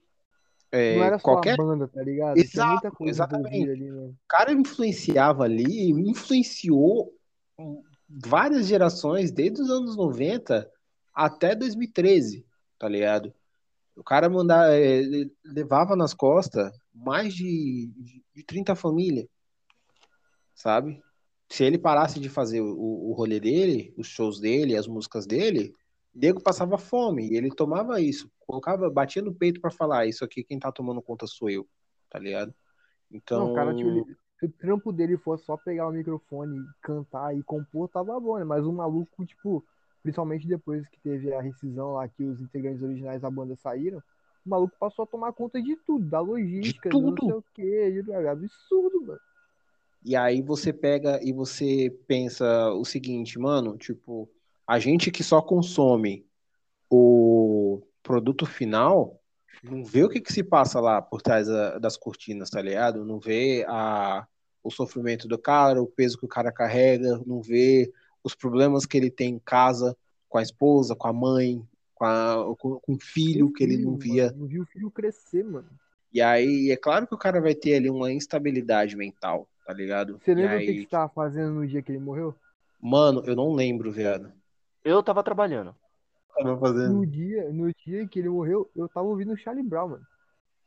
é, 0.72 0.96
Não 0.96 1.02
era 1.04 1.18
só 1.18 1.24
qualquer 1.24 1.54
a 1.54 1.56
banda, 1.56 1.88
tá 1.88 2.02
ligado? 2.02 2.34
Tinha 2.34 2.44
Exato, 2.44 2.70
muita 2.72 2.90
coisa 2.90 3.10
exatamente. 3.10 3.70
ali, 3.70 3.90
mano. 3.90 4.10
o 4.10 4.28
cara 4.28 4.52
influenciava 4.52 5.44
ali, 5.44 5.90
influenciou 5.90 7.12
várias 8.08 8.66
gerações, 8.66 9.30
desde 9.30 9.60
os 9.60 9.70
anos 9.70 9.96
90 9.96 10.70
até 11.14 11.54
2013, 11.54 12.46
tá 12.78 12.88
ligado? 12.88 13.34
O 13.96 14.02
cara 14.04 14.28
mandava, 14.30 14.76
ele 14.76 15.32
levava 15.44 15.96
nas 15.96 16.14
costas 16.14 16.72
mais 16.94 17.34
de, 17.34 17.90
de, 17.96 18.24
de 18.34 18.42
30 18.44 18.74
famílias, 18.74 19.26
sabe? 20.54 21.02
Se 21.48 21.64
ele 21.64 21.78
parasse 21.78 22.20
de 22.20 22.28
fazer 22.28 22.60
o, 22.60 22.76
o 22.76 23.12
rolê 23.12 23.40
dele, 23.40 23.92
os 23.96 24.06
shows 24.06 24.38
dele, 24.38 24.76
as 24.76 24.86
músicas 24.86 25.26
dele, 25.26 25.74
o 26.14 26.18
nego 26.18 26.42
passava 26.42 26.76
fome, 26.78 27.28
e 27.28 27.36
ele 27.36 27.50
tomava 27.50 28.00
isso, 28.00 28.30
colocava, 28.40 28.88
batia 28.90 29.22
no 29.22 29.34
peito 29.34 29.60
pra 29.60 29.70
falar, 29.70 30.06
isso 30.06 30.24
aqui 30.24 30.44
quem 30.44 30.58
tá 30.58 30.70
tomando 30.70 31.02
conta 31.02 31.26
sou 31.26 31.48
eu, 31.48 31.66
tá 32.10 32.18
ligado? 32.18 32.54
Então, 33.10 33.46
Não, 33.46 33.52
cara, 33.54 33.74
tipo, 33.74 33.90
ele- 33.90 34.16
se 34.38 34.46
o 34.46 34.52
trampo 34.52 34.92
dele 34.92 35.16
fosse 35.18 35.44
só 35.44 35.56
pegar 35.56 35.88
o 35.88 35.92
microfone, 35.92 36.64
cantar 36.82 37.36
e 37.36 37.42
compor, 37.42 37.88
tava 37.88 38.18
bom, 38.20 38.38
né? 38.38 38.44
Mas 38.44 38.64
o 38.64 38.72
maluco, 38.72 39.26
tipo, 39.26 39.64
principalmente 40.02 40.46
depois 40.46 40.88
que 40.88 41.00
teve 41.00 41.32
a 41.34 41.40
rescisão 41.40 41.92
lá, 41.94 42.08
que 42.08 42.22
os 42.24 42.40
integrantes 42.40 42.82
originais 42.82 43.20
da 43.22 43.30
banda 43.30 43.56
saíram, 43.56 43.98
o 44.46 44.48
maluco 44.50 44.76
passou 44.78 45.02
a 45.04 45.06
tomar 45.06 45.32
conta 45.32 45.60
de 45.62 45.76
tudo, 45.76 46.08
da 46.08 46.20
logística, 46.20 46.92
do 46.94 47.02
não 47.02 47.16
tudo. 47.16 47.24
sei 47.24 47.34
o 47.34 47.42
quê, 47.54 48.02
de- 48.02 48.12
é 48.12 48.28
absurdo, 48.28 49.02
mano. 49.02 49.20
E 50.04 50.16
aí 50.16 50.40
você 50.42 50.72
pega 50.72 51.20
e 51.22 51.32
você 51.32 51.90
pensa 52.06 52.70
o 52.72 52.84
seguinte, 52.84 53.38
mano, 53.38 53.76
tipo, 53.76 54.30
a 54.66 54.78
gente 54.78 55.10
que 55.10 55.22
só 55.24 55.42
consome 55.42 56.26
o 56.90 57.82
produto 58.02 58.46
final, 58.46 59.17
não 59.62 59.84
vê 59.84 60.04
o 60.04 60.08
que 60.08 60.20
que 60.20 60.32
se 60.32 60.42
passa 60.42 60.80
lá 60.80 61.00
por 61.02 61.20
trás 61.22 61.46
da- 61.48 61.78
das 61.78 61.96
cortinas, 61.96 62.50
tá 62.50 62.60
ligado? 62.62 63.04
Não 63.04 63.18
vê 63.18 63.64
a, 63.68 64.26
o 64.62 64.70
sofrimento 64.70 65.26
do 65.26 65.38
cara, 65.38 65.82
o 65.82 65.86
peso 65.86 66.18
que 66.18 66.24
o 66.24 66.28
cara 66.28 66.52
carrega, 66.52 67.20
não 67.26 67.40
vê 67.42 67.92
os 68.22 68.34
problemas 68.34 68.86
que 68.86 68.96
ele 68.96 69.10
tem 69.10 69.34
em 69.34 69.38
casa, 69.38 69.96
com 70.28 70.38
a 70.38 70.42
esposa, 70.42 70.94
com 70.94 71.08
a 71.08 71.12
mãe, 71.12 71.62
com, 71.94 72.04
a- 72.04 72.54
com, 72.58 72.78
com 72.80 72.92
o 72.94 72.98
filho 73.00 73.52
que 73.52 73.64
ele 73.64 73.78
não 73.78 73.96
via. 73.96 74.26
mano, 74.26 74.38
não 74.40 74.46
viu 74.46 74.62
o 74.62 74.66
filho 74.66 74.90
crescer, 74.90 75.44
mano. 75.44 75.68
E 76.12 76.20
aí, 76.22 76.70
é 76.70 76.76
claro 76.76 77.06
que 77.06 77.14
o 77.14 77.18
cara 77.18 77.40
vai 77.40 77.54
ter 77.54 77.74
ali 77.74 77.90
uma 77.90 78.10
instabilidade 78.12 78.96
mental, 78.96 79.46
tá 79.66 79.72
ligado? 79.72 80.18
Você 80.18 80.34
lembra 80.34 80.56
o 80.56 80.58
aí, 80.58 80.66
que 80.66 80.74
que 80.74 80.80
você 80.82 80.88
tava 80.88 81.08
fazendo 81.10 81.52
no 81.52 81.66
dia 81.66 81.82
que 81.82 81.92
ele 81.92 81.98
morreu? 81.98 82.34
Mano, 82.80 83.22
eu 83.26 83.34
não 83.36 83.52
lembro, 83.52 83.90
viado. 83.92 84.32
Eu 84.84 85.02
tava 85.02 85.22
trabalhando. 85.22 85.74
Tava 86.38 86.58
fazendo. 86.58 86.94
No 86.94 87.06
dia, 87.06 87.52
no 87.52 87.72
dia 87.74 88.06
que 88.06 88.18
ele 88.18 88.28
morreu, 88.28 88.70
eu 88.74 88.88
tava 88.88 89.06
ouvindo 89.08 89.36
Charlie 89.36 89.64
Brown, 89.66 89.88
mano. 89.88 90.06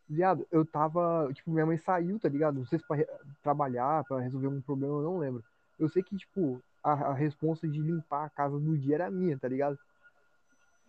Viado, 0.07 0.45
eu 0.51 0.65
tava. 0.65 1.31
Tipo, 1.33 1.51
minha 1.51 1.65
mãe 1.65 1.77
saiu, 1.77 2.19
tá 2.19 2.27
ligado? 2.27 2.55
Não 2.55 2.65
sei 2.65 2.79
se 2.79 2.85
pra 2.85 2.97
trabalhar, 3.41 4.03
pra 4.03 4.19
resolver 4.19 4.47
algum 4.47 4.61
problema, 4.61 4.95
eu 4.95 5.03
não 5.03 5.17
lembro. 5.17 5.43
Eu 5.79 5.87
sei 5.87 6.03
que, 6.03 6.17
tipo, 6.17 6.61
a, 6.83 6.91
a 6.91 7.13
responsa 7.13 7.67
de 7.67 7.81
limpar 7.81 8.25
a 8.25 8.29
casa 8.29 8.57
no 8.57 8.77
dia 8.77 8.95
era 8.95 9.11
minha, 9.11 9.37
tá 9.37 9.47
ligado? 9.47 9.79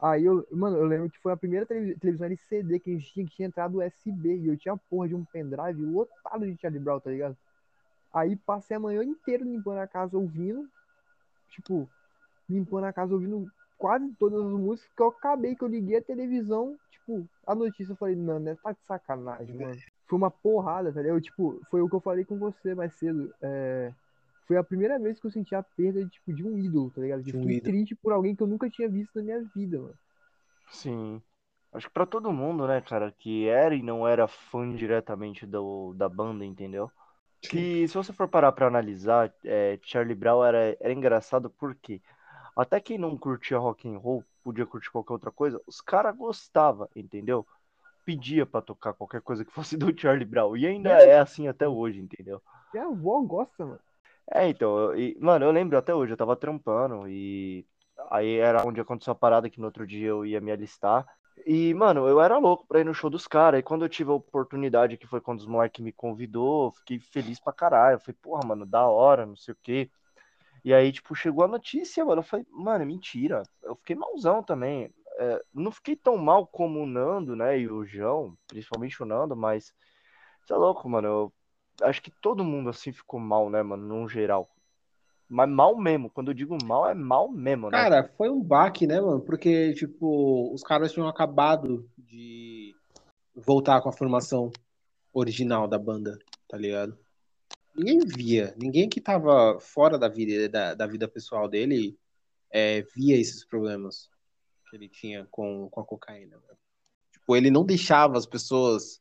Aí 0.00 0.24
eu, 0.24 0.44
mano, 0.50 0.76
eu 0.76 0.84
lembro 0.84 1.08
que 1.08 1.20
foi 1.20 1.30
a 1.32 1.36
primeira 1.36 1.64
televi- 1.64 1.96
televisão 1.96 2.26
LCD 2.26 2.80
que 2.80 2.90
a 2.90 2.94
gente 2.94 3.12
tinha, 3.12 3.24
que 3.24 3.36
tinha 3.36 3.46
entrado 3.46 3.78
USB. 3.78 4.36
E 4.36 4.48
eu 4.48 4.56
tinha 4.56 4.74
a 4.74 4.76
porra 4.76 5.06
de 5.06 5.14
um 5.14 5.24
pendrive 5.24 5.80
lotado 5.80 6.44
de 6.44 6.60
Charlie 6.60 6.82
Brown, 6.82 6.98
tá 6.98 7.10
ligado? 7.10 7.36
Aí 8.12 8.34
passei 8.34 8.76
a 8.76 8.80
manhã 8.80 9.04
inteira 9.04 9.44
limpando 9.44 9.78
a 9.78 9.86
casa 9.86 10.18
ouvindo. 10.18 10.68
Tipo, 11.50 11.88
limpando 12.50 12.84
a 12.84 12.92
casa 12.92 13.14
ouvindo 13.14 13.48
quase 13.82 14.08
todas 14.12 14.40
as 14.40 14.52
músicas 14.52 14.92
que 14.94 15.02
eu 15.02 15.08
acabei, 15.08 15.56
que 15.56 15.64
eu 15.64 15.68
liguei 15.68 15.96
a 15.96 16.02
televisão, 16.02 16.78
tipo, 16.88 17.28
a 17.44 17.52
notícia 17.52 17.90
eu 17.90 17.96
falei, 17.96 18.14
não, 18.14 18.38
né? 18.38 18.56
Tá 18.62 18.70
de 18.70 18.78
sacanagem, 18.86 19.56
mano. 19.56 19.76
Foi 20.06 20.16
uma 20.16 20.30
porrada, 20.30 20.92
tá 20.92 21.00
ligado? 21.00 21.16
Eu, 21.16 21.20
tipo, 21.20 21.60
foi 21.68 21.82
o 21.82 21.88
que 21.88 21.96
eu 21.96 22.00
falei 22.00 22.24
com 22.24 22.38
você 22.38 22.76
mais 22.76 22.94
cedo. 22.94 23.34
É, 23.42 23.92
foi 24.46 24.56
a 24.56 24.62
primeira 24.62 25.00
vez 25.00 25.18
que 25.18 25.26
eu 25.26 25.32
senti 25.32 25.52
a 25.56 25.64
perda, 25.64 26.06
tipo, 26.06 26.32
de 26.32 26.46
um 26.46 26.56
ídolo, 26.56 26.92
tá 26.94 27.00
ligado? 27.00 27.24
De 27.24 27.36
um 27.36 27.40
fiquei 27.40 27.56
ídolo. 27.56 27.72
triste 27.72 27.96
por 27.96 28.12
alguém 28.12 28.36
que 28.36 28.42
eu 28.44 28.46
nunca 28.46 28.70
tinha 28.70 28.88
visto 28.88 29.16
na 29.16 29.22
minha 29.22 29.42
vida, 29.52 29.80
mano. 29.80 29.98
Sim. 30.70 31.20
Acho 31.72 31.88
que 31.88 31.92
pra 31.92 32.06
todo 32.06 32.30
mundo, 32.30 32.68
né, 32.68 32.80
cara, 32.82 33.10
que 33.18 33.48
era 33.48 33.74
e 33.74 33.82
não 33.82 34.06
era 34.06 34.28
fã 34.28 34.72
diretamente 34.76 35.44
do, 35.44 35.92
da 35.94 36.08
banda, 36.08 36.44
entendeu? 36.44 36.88
Que 37.40 37.88
se 37.88 37.94
você 37.94 38.12
for 38.12 38.28
parar 38.28 38.52
pra 38.52 38.68
analisar, 38.68 39.34
é, 39.44 39.76
Charlie 39.82 40.14
Brown 40.14 40.44
era, 40.44 40.76
era 40.78 40.92
engraçado 40.92 41.50
porque 41.50 42.00
até 42.56 42.80
quem 42.80 42.98
não 42.98 43.16
curtia 43.16 43.58
rock 43.58 43.88
and 43.88 43.98
roll, 43.98 44.24
podia 44.42 44.66
curtir 44.66 44.90
qualquer 44.90 45.12
outra 45.12 45.30
coisa, 45.30 45.60
os 45.66 45.80
caras 45.80 46.16
gostavam, 46.16 46.88
entendeu? 46.94 47.46
Pedia 48.04 48.44
pra 48.44 48.60
tocar 48.60 48.92
qualquer 48.92 49.20
coisa 49.22 49.44
que 49.44 49.52
fosse 49.52 49.76
do 49.78 49.98
Charlie 49.98 50.24
Brown. 50.24 50.56
E 50.56 50.66
ainda 50.66 50.90
é 50.90 51.18
assim 51.18 51.48
até 51.48 51.68
hoje, 51.68 52.00
entendeu? 52.00 52.42
Minha 52.72 52.86
avó 52.86 53.20
gosta, 53.22 53.64
mano. 53.64 53.80
É, 54.30 54.48
então, 54.48 54.96
e, 54.96 55.16
mano, 55.20 55.44
eu 55.44 55.50
lembro 55.50 55.76
até 55.76 55.94
hoje, 55.94 56.12
eu 56.12 56.16
tava 56.16 56.36
trampando 56.36 57.08
e 57.08 57.66
aí 58.10 58.36
era 58.36 58.66
onde 58.66 58.80
aconteceu 58.80 59.12
a 59.12 59.16
parada 59.16 59.50
que 59.50 59.60
no 59.60 59.66
outro 59.66 59.86
dia 59.86 60.08
eu 60.08 60.24
ia 60.24 60.40
me 60.40 60.52
alistar. 60.52 61.06
E, 61.46 61.74
mano, 61.74 62.06
eu 62.06 62.20
era 62.20 62.38
louco 62.38 62.66
pra 62.66 62.80
ir 62.80 62.84
no 62.84 62.94
show 62.94 63.10
dos 63.10 63.26
caras. 63.26 63.60
E 63.60 63.62
quando 63.62 63.84
eu 63.84 63.88
tive 63.88 64.10
a 64.10 64.14
oportunidade, 64.14 64.96
que 64.96 65.06
foi 65.06 65.20
quando 65.20 65.40
os 65.40 65.46
moleques 65.46 65.82
me 65.82 65.92
convidou, 65.92 66.66
eu 66.66 66.72
fiquei 66.72 66.98
feliz 66.98 67.40
pra 67.40 67.52
caralho. 67.52 67.96
Eu 67.96 68.00
falei, 68.00 68.16
porra, 68.22 68.46
mano, 68.46 68.64
da 68.64 68.86
hora, 68.86 69.26
não 69.26 69.36
sei 69.36 69.52
o 69.52 69.58
quê. 69.62 69.90
E 70.64 70.72
aí, 70.72 70.92
tipo, 70.92 71.14
chegou 71.14 71.44
a 71.44 71.48
notícia, 71.48 72.04
mano. 72.04 72.20
Eu 72.20 72.24
falei, 72.24 72.46
mano, 72.50 72.82
é 72.82 72.86
mentira. 72.86 73.42
Eu 73.62 73.74
fiquei 73.76 73.96
malzão 73.96 74.42
também. 74.42 74.92
É, 75.18 75.42
não 75.52 75.70
fiquei 75.70 75.96
tão 75.96 76.16
mal 76.16 76.46
como 76.46 76.80
o 76.80 76.86
Nando, 76.86 77.34
né? 77.34 77.58
E 77.58 77.68
o 77.68 77.84
João, 77.84 78.36
principalmente 78.46 79.02
o 79.02 79.06
Nando, 79.06 79.36
mas. 79.36 79.72
É 80.50 80.54
louco, 80.54 80.88
mano. 80.88 81.08
Eu 81.08 81.32
acho 81.88 82.02
que 82.02 82.10
todo 82.10 82.44
mundo 82.44 82.70
assim 82.70 82.92
ficou 82.92 83.18
mal, 83.18 83.48
né, 83.48 83.62
mano, 83.62 83.86
no 83.86 84.08
geral. 84.08 84.48
Mas 85.28 85.48
mal 85.48 85.76
mesmo. 85.76 86.10
Quando 86.10 86.30
eu 86.30 86.34
digo 86.34 86.56
mal, 86.64 86.88
é 86.88 86.94
mal 86.94 87.28
mesmo, 87.30 87.70
né? 87.70 87.78
Cara, 87.78 88.12
foi 88.16 88.28
um 88.28 88.42
baque, 88.42 88.86
né, 88.86 89.00
mano? 89.00 89.20
Porque, 89.20 89.72
tipo, 89.72 90.52
os 90.52 90.62
caras 90.62 90.92
tinham 90.92 91.08
acabado 91.08 91.88
de 91.96 92.74
voltar 93.34 93.80
com 93.80 93.88
a 93.88 93.92
formação 93.92 94.50
original 95.12 95.66
da 95.66 95.78
banda, 95.78 96.18
tá 96.48 96.56
ligado? 96.56 96.98
Ninguém 97.74 98.00
via, 98.00 98.54
ninguém 98.56 98.88
que 98.88 99.00
tava 99.00 99.58
fora 99.60 99.98
da 99.98 100.08
vida, 100.08 100.48
da, 100.48 100.74
da 100.74 100.86
vida 100.86 101.08
pessoal 101.08 101.48
dele 101.48 101.98
é, 102.50 102.82
via 102.94 103.16
esses 103.18 103.44
problemas 103.44 104.10
que 104.68 104.76
ele 104.76 104.88
tinha 104.88 105.26
com, 105.30 105.68
com 105.70 105.80
a 105.80 105.84
cocaína. 105.84 106.36
né? 106.36 106.54
Tipo, 107.12 107.36
ele 107.36 107.50
não 107.50 107.64
deixava 107.64 108.18
as 108.18 108.26
pessoas 108.26 109.00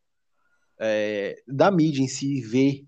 é, 0.80 1.41
da 1.47 1.69
mídia 1.69 2.01
em 2.01 2.07
si 2.07 2.41
ver 2.41 2.86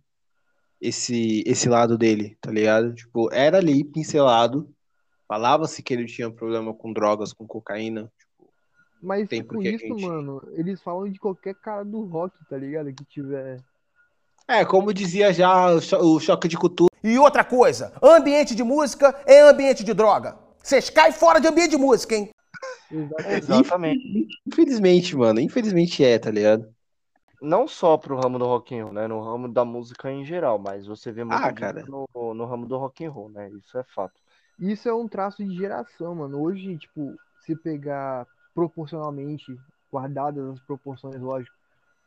esse, 0.79 1.43
esse 1.45 1.67
lado 1.69 1.97
dele, 1.97 2.37
tá 2.41 2.51
ligado? 2.51 2.93
Tipo, 2.93 3.31
era 3.33 3.57
ali 3.57 3.83
pincelado, 3.83 4.73
falava-se 5.27 5.81
que 5.81 5.93
ele 5.93 6.05
tinha 6.05 6.31
problema 6.31 6.73
com 6.73 6.93
drogas, 6.93 7.33
com 7.33 7.47
cocaína. 7.47 8.11
Tipo, 8.17 8.53
Mas, 9.01 9.29
Tem 9.29 9.41
tipo, 9.41 9.61
isso, 9.61 9.79
gente- 9.79 10.01
mano, 10.01 10.41
eles 10.53 10.81
falam 10.81 11.09
de 11.09 11.19
qualquer 11.19 11.55
cara 11.55 11.83
do 11.83 12.03
rock, 12.05 12.35
tá 12.49 12.57
ligado? 12.57 12.93
Que 12.93 13.05
tiver. 13.05 13.61
É, 14.47 14.65
como 14.65 14.93
dizia 14.93 15.31
já 15.33 15.71
o 15.71 15.81
cho- 15.81 15.97
o 15.97 16.19
choque 16.19 16.47
de 16.47 16.57
cultura. 16.57 16.89
E 17.03 17.17
outra 17.17 17.43
coisa, 17.43 17.93
ambiente 18.01 18.55
de 18.55 18.63
música 18.63 19.15
é 19.25 19.41
ambiente 19.41 19.83
de 19.83 19.93
droga. 19.93 20.37
Vocês 20.61 20.89
caem 20.89 21.11
fora 21.13 21.39
de 21.39 21.47
ambiente 21.47 21.71
de 21.71 21.77
música, 21.77 22.15
hein? 22.15 22.29
Exatamente. 22.91 23.43
Exatamente. 23.43 24.27
Infelizmente, 24.47 25.15
mano, 25.15 25.39
infelizmente 25.39 26.03
é, 26.03 26.17
tá 26.19 26.31
ligado? 26.31 26.73
Não 27.41 27.67
só 27.67 27.97
pro 27.97 28.15
ramo 28.17 28.39
do 28.39 28.45
rock 28.45 28.73
and 28.77 28.83
roll, 28.85 28.93
né? 28.93 29.07
No 29.07 29.19
ramo 29.21 29.49
da 29.51 29.65
música 29.65 30.09
em 30.11 30.23
geral, 30.23 30.57
mas 30.57 30.85
você 30.87 31.11
vê 31.11 31.23
muito 31.25 31.43
Ah, 31.43 31.51
cara. 31.51 31.83
no, 31.85 32.33
no 32.33 32.45
ramo 32.45 32.65
do 32.65 32.77
rock 32.77 33.03
and 33.05 33.11
roll, 33.11 33.29
né? 33.29 33.49
Isso 33.49 33.77
é 33.77 33.83
fato. 33.83 34.13
Isso 34.57 34.87
é 34.87 34.93
um 34.93 35.07
traço 35.07 35.43
de 35.43 35.53
geração, 35.55 36.15
mano. 36.15 36.41
Hoje, 36.41 36.77
tipo, 36.77 37.15
se 37.41 37.53
pegar 37.55 38.25
proporcionalmente, 38.55 39.57
guardadas 39.91 40.51
as 40.51 40.59
proporções, 40.61 41.19
lógico, 41.19 41.53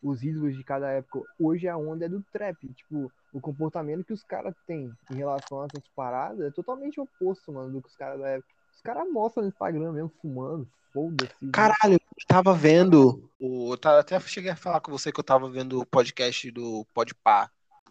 os 0.02 0.22
ídolos 0.22 0.56
de 0.56 0.62
cada 0.62 0.90
época, 0.90 1.22
hoje 1.38 1.68
a 1.68 1.76
onda 1.76 2.06
é 2.06 2.08
do 2.08 2.22
trap. 2.32 2.68
Tipo, 2.74 3.10
o 3.32 3.40
comportamento 3.40 4.04
que 4.04 4.12
os 4.12 4.22
caras 4.22 4.54
têm 4.66 4.92
em 5.10 5.14
relação 5.14 5.62
a 5.62 5.66
essas 5.66 5.88
paradas 5.94 6.46
é 6.46 6.50
totalmente 6.50 7.00
oposto, 7.00 7.52
mano, 7.52 7.72
do 7.72 7.82
que 7.82 7.88
os 7.88 7.96
caras 7.96 8.20
da 8.20 8.28
época. 8.28 8.48
Os 8.74 8.82
caras 8.82 9.10
mostram 9.10 9.42
no 9.42 9.48
Instagram 9.48 9.92
mesmo, 9.92 10.12
fumando, 10.20 10.68
foda-se. 10.92 11.50
Caralho, 11.50 11.94
eu 11.94 12.26
tava 12.28 12.54
vendo. 12.54 13.28
O, 13.38 13.74
eu 13.74 13.98
até 13.98 14.18
cheguei 14.20 14.50
a 14.50 14.56
falar 14.56 14.80
com 14.80 14.90
você 14.90 15.10
que 15.10 15.18
eu 15.18 15.24
tava 15.24 15.50
vendo 15.50 15.80
o 15.80 15.86
podcast 15.86 16.50
do 16.50 16.86
Podpah. 16.94 17.50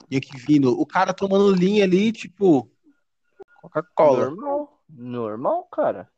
E 0.10 0.18
aqui 0.18 0.38
vindo, 0.38 0.80
o 0.80 0.86
cara 0.86 1.14
tomando 1.14 1.52
linha 1.52 1.84
ali, 1.84 2.12
tipo. 2.12 2.70
Coca-Cola. 3.62 4.30
Normal. 4.30 4.82
Normal, 4.90 5.64
cara. 5.72 6.10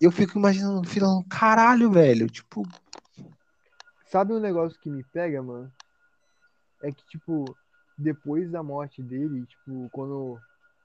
E 0.00 0.04
eu 0.04 0.12
fico 0.12 0.38
imaginando, 0.38 0.86
filão, 0.86 1.24
caralho, 1.28 1.90
velho. 1.90 2.28
Tipo, 2.28 2.62
Sabe 4.06 4.32
um 4.32 4.40
negócio 4.40 4.78
que 4.80 4.88
me 4.88 5.02
pega, 5.02 5.42
mano? 5.42 5.70
É 6.82 6.92
que, 6.92 7.04
tipo, 7.06 7.56
depois 7.98 8.50
da 8.50 8.62
morte 8.62 9.02
dele, 9.02 9.44
tipo, 9.46 9.88
quando 9.92 10.38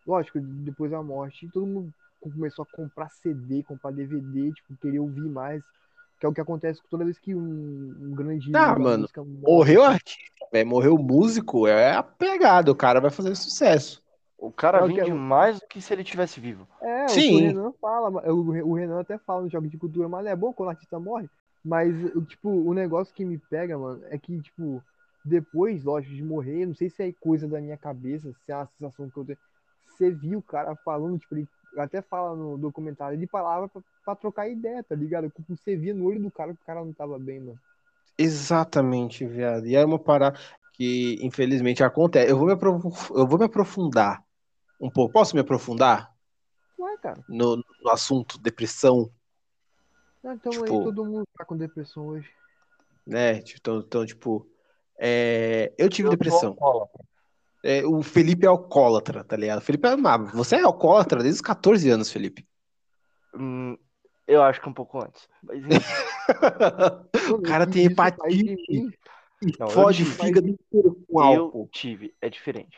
lógico, 0.06 0.40
depois 0.40 0.90
da 0.92 1.02
morte, 1.04 1.48
todo 1.50 1.66
mundo 1.66 1.94
começou 2.20 2.64
a 2.64 2.76
comprar 2.76 3.10
CD, 3.10 3.64
comprar 3.64 3.92
DVD, 3.92 4.52
tipo, 4.52 4.76
querer 4.78 5.00
ouvir 5.00 5.28
mais. 5.30 5.64
Que 6.20 6.26
é 6.26 6.30
o 6.30 6.34
que 6.34 6.42
acontece 6.42 6.82
toda 6.90 7.04
vez 7.04 7.18
que 7.18 7.34
um, 7.34 7.96
um 8.00 8.16
grande. 8.16 8.56
Ah, 8.56 8.78
mano, 8.78 9.00
música 9.00 9.24
morre. 9.24 9.42
Morreu 9.42 9.84
artista, 9.84 10.46
velho. 10.52 10.68
Morreu 10.70 10.98
músico, 10.98 11.68
é 11.68 11.96
a 11.96 12.04
pegada. 12.04 12.72
O 12.72 12.76
cara 12.76 13.02
vai 13.02 13.10
fazer 13.10 13.36
sucesso. 13.36 14.02
O 14.38 14.52
cara 14.52 14.80
É 14.80 14.88
vende 14.88 15.10
eu- 15.10 15.16
mais 15.16 15.60
do 15.60 15.68
que 15.68 15.82
se 15.82 15.94
ele 15.94 16.04
tivesse 16.04 16.40
vivo. 16.40 16.68
É, 16.82 17.08
Sim. 17.08 17.36
o 17.36 17.40
Renan 17.48 17.72
fala, 17.80 18.10
o 18.32 18.74
Renan 18.74 19.00
até 19.02 19.18
fala 19.20 19.44
no 19.44 19.50
Jogo 19.50 19.68
de 19.68 19.78
Cultura, 19.78 20.08
mas 20.10 20.26
é 20.26 20.36
bom 20.36 20.52
quando 20.54 20.68
o 20.68 20.72
artista 20.72 21.00
morre. 21.00 21.30
Mas, 21.64 21.94
o- 22.16 22.24
tipo, 22.26 22.50
o 22.50 22.74
negócio 22.74 23.14
que 23.14 23.26
me 23.26 23.38
pega, 23.38 23.78
mano, 23.78 24.04
é 24.08 24.18
que, 24.18 24.42
tipo, 24.42 24.84
depois, 25.24 25.84
lógico, 25.84 26.16
de 26.16 26.24
morrer, 26.24 26.66
não 26.66 26.74
sei 26.76 26.90
se 26.90 27.04
é 27.04 27.14
coisa 27.14 27.48
da 27.48 27.62
minha 27.62 27.78
cabeça, 27.78 28.34
se 28.46 28.52
é 28.52 28.56
uma 28.56 28.66
sensação 28.68 29.10
que 29.10 29.18
eu 29.18 29.26
tenho. 29.26 29.38
Você 29.88 30.10
viu 30.12 30.40
o 30.40 30.44
cara 30.44 30.76
falando, 30.78 31.20
tipo, 31.20 31.36
ele 31.36 31.48
até 31.78 32.02
fala 32.02 32.36
no 32.36 32.58
documentário, 32.58 33.18
ele 33.18 33.28
falava 33.28 33.68
pra, 33.70 33.82
pra 34.04 34.16
trocar 34.16 34.50
ideia, 34.50 34.84
tá 34.84 34.96
ligado? 34.96 35.32
Você 35.50 35.76
via 35.76 35.94
no 35.94 36.06
olho 36.06 36.22
do 36.22 36.32
cara 36.32 36.54
que 36.56 36.62
o 36.62 36.66
cara 36.66 36.84
não 36.84 36.94
tava 36.94 37.20
bem, 37.20 37.40
mano. 37.40 37.60
Exatamente, 38.18 39.26
viado. 39.26 39.66
E 39.68 39.76
é 39.76 39.84
uma 39.86 40.00
parada 40.00 40.40
que, 40.74 41.18
infelizmente, 41.22 41.84
acontece. 41.84 42.32
Eu 42.32 42.38
vou 42.38 42.48
me, 42.48 42.54
aprof- 42.54 43.10
eu 43.12 43.28
vou 43.28 43.40
me 43.40 43.46
aprofundar 43.46 44.24
um 44.80 44.92
pouco. 44.92 45.14
Posso 45.14 45.36
me 45.36 45.42
aprofundar 45.42 46.14
Ué, 46.78 46.98
cara. 47.02 47.24
no, 47.28 47.58
no 47.58 47.90
assunto 47.92 48.38
depressão, 48.40 49.12
Então 50.24 50.52
Tipo- 50.52 50.64
aí 50.66 50.70
todo 50.70 51.06
mundo 51.06 51.28
tá 51.38 51.44
com 51.46 51.58
depressão 51.58 52.08
hoje. 52.08 52.30
né? 53.06 53.40
Então, 53.40 53.80
então 53.80 54.06
tipo, 54.06 54.48
é, 55.00 55.74
eu 55.78 55.90
tive 55.90 56.08
Eu 56.08 56.12
depressão. 56.12 56.56
É, 57.64 57.86
o 57.86 58.02
Felipe 58.02 58.46
é 58.46 58.50
alcoólatra, 58.50 59.24
tá 59.24 59.36
ligado? 59.36 59.62
Felipe 59.62 59.88
é, 59.88 59.92
ah, 59.92 60.18
você 60.18 60.56
é 60.56 60.62
alcoólatra 60.62 61.20
desde 61.22 61.38
os 61.38 61.42
14 61.42 61.90
anos, 61.90 62.12
Felipe. 62.12 62.48
Hum, 63.36 63.78
eu 64.28 64.42
acho 64.44 64.60
que 64.62 64.68
um 64.70 64.74
pouco 64.74 65.00
antes. 65.04 65.28
Mas, 65.44 65.62
O 67.34 67.42
cara 67.42 67.68
tem 67.70 67.86
hepatite 67.86 68.56
e 68.70 69.58
Não, 69.60 69.68
eu 69.70 69.80
o 69.86 69.92
tive. 69.94 70.12
fígado 70.12 70.48
inteiro 70.48 70.96
com 71.08 71.20
eu 71.34 71.44
álcool. 71.44 71.70
tive. 71.72 72.14
É 72.22 72.30
diferente. 72.30 72.78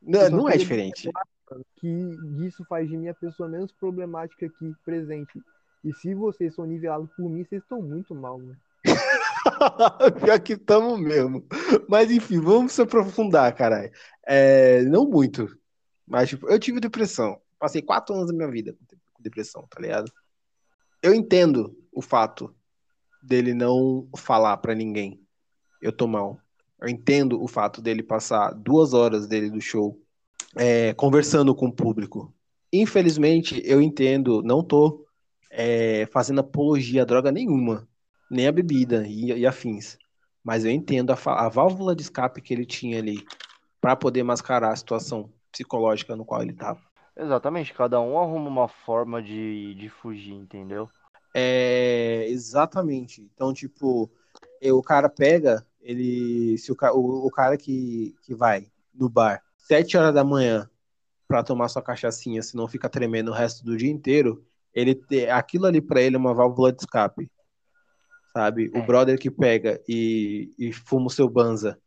Não, 0.00 0.20
Eu 0.22 0.30
não 0.30 0.48
é 0.48 0.56
diferente. 0.56 1.10
que 1.76 1.88
isso 2.46 2.64
faz 2.64 2.88
de 2.88 2.96
mim 2.96 3.08
a 3.08 3.14
pessoa 3.14 3.48
menos 3.48 3.72
problemática 3.72 4.46
aqui 4.46 4.74
presente. 4.84 5.40
E 5.84 5.92
se 5.92 6.14
vocês 6.14 6.54
são 6.54 6.64
nivelados 6.64 7.10
por 7.16 7.28
mim, 7.28 7.44
vocês 7.44 7.62
estão 7.62 7.82
muito 7.82 8.14
mal, 8.14 8.38
mano. 8.38 8.56
Pior 10.24 10.40
que 10.40 10.54
estamos 10.54 11.00
mesmo. 11.00 11.44
Mas 11.88 12.10
enfim, 12.10 12.40
vamos 12.40 12.72
se 12.72 12.82
aprofundar, 12.82 13.54
caralho. 13.54 13.90
É, 14.26 14.82
não 14.82 15.04
muito. 15.04 15.48
Mas, 16.06 16.28
tipo, 16.28 16.48
eu 16.48 16.58
tive 16.58 16.80
depressão. 16.80 17.40
Passei 17.58 17.82
quatro 17.82 18.14
anos 18.14 18.28
da 18.28 18.32
minha 18.32 18.50
vida 18.50 18.76
com 19.12 19.22
depressão, 19.22 19.66
tá 19.68 19.80
ligado? 19.80 20.10
Eu 21.02 21.14
entendo 21.14 21.76
o 21.92 22.00
fato 22.00 22.54
dele 23.22 23.54
não 23.54 24.08
falar 24.16 24.56
pra 24.58 24.74
ninguém. 24.74 25.20
Eu 25.80 25.92
tô 25.92 26.06
mal. 26.06 26.40
Eu 26.80 26.88
entendo 26.88 27.42
o 27.42 27.48
fato 27.48 27.80
dele 27.80 28.02
passar 28.02 28.52
duas 28.52 28.92
horas 28.92 29.26
dele 29.26 29.50
do 29.50 29.60
show 29.60 30.00
é, 30.56 30.92
conversando 30.94 31.54
com 31.54 31.66
o 31.66 31.72
público. 31.72 32.34
Infelizmente, 32.72 33.62
eu 33.64 33.80
entendo, 33.80 34.42
não 34.42 34.62
tô 34.62 35.04
é, 35.52 36.06
fazendo 36.06 36.40
apologia 36.40 37.02
a 37.02 37.04
droga 37.04 37.30
nenhuma 37.30 37.86
nem 38.30 38.48
a 38.48 38.52
bebida 38.52 39.06
e, 39.06 39.26
e 39.26 39.46
afins. 39.46 39.98
Mas 40.42 40.64
eu 40.64 40.70
entendo 40.70 41.12
a, 41.12 41.16
a 41.46 41.48
válvula 41.50 41.94
de 41.94 42.02
escape 42.02 42.40
que 42.40 42.54
ele 42.54 42.64
tinha 42.64 42.98
ali 42.98 43.24
para 43.78 43.94
poder 43.94 44.22
mascarar 44.22 44.72
a 44.72 44.76
situação 44.76 45.30
psicológica 45.52 46.16
no 46.16 46.24
qual 46.24 46.42
ele 46.42 46.52
estava. 46.52 46.80
Exatamente. 47.14 47.74
Cada 47.74 48.00
um 48.00 48.18
arruma 48.18 48.48
uma 48.48 48.68
forma 48.68 49.22
de, 49.22 49.74
de 49.74 49.90
fugir, 49.90 50.32
entendeu? 50.32 50.88
É, 51.34 52.26
exatamente. 52.28 53.30
Então, 53.34 53.52
tipo, 53.52 54.10
o 54.62 54.82
cara 54.82 55.10
pega, 55.10 55.66
ele. 55.80 56.56
Se 56.56 56.72
o, 56.72 56.76
o, 56.94 57.26
o 57.26 57.30
cara 57.30 57.58
que, 57.58 58.14
que 58.22 58.34
vai 58.34 58.66
no 58.94 59.10
bar 59.10 59.42
sete 59.58 59.96
horas 59.96 60.14
da 60.14 60.24
manhã 60.24 60.68
para 61.28 61.42
tomar 61.42 61.68
sua 61.68 61.82
cachaçinha, 61.82 62.42
se 62.42 62.56
não 62.56 62.66
fica 62.66 62.88
tremendo 62.88 63.30
o 63.30 63.34
resto 63.34 63.64
do 63.64 63.76
dia 63.76 63.90
inteiro, 63.90 64.44
ele 64.74 64.94
te- 64.94 65.28
aquilo 65.28 65.66
ali 65.66 65.80
para 65.80 66.00
ele 66.00 66.16
é 66.16 66.18
uma 66.18 66.34
válvula 66.34 66.72
de 66.72 66.82
escape. 66.82 67.30
Sabe? 68.32 68.70
O 68.74 68.78
É. 68.78 68.82
brother 68.86 69.18
que 69.18 69.30
pega 69.30 69.80
e, 69.88 70.50
e 70.58 70.72
fuma 70.72 71.06
o 71.06 71.10
seu 71.10 71.28
banza 71.28 71.78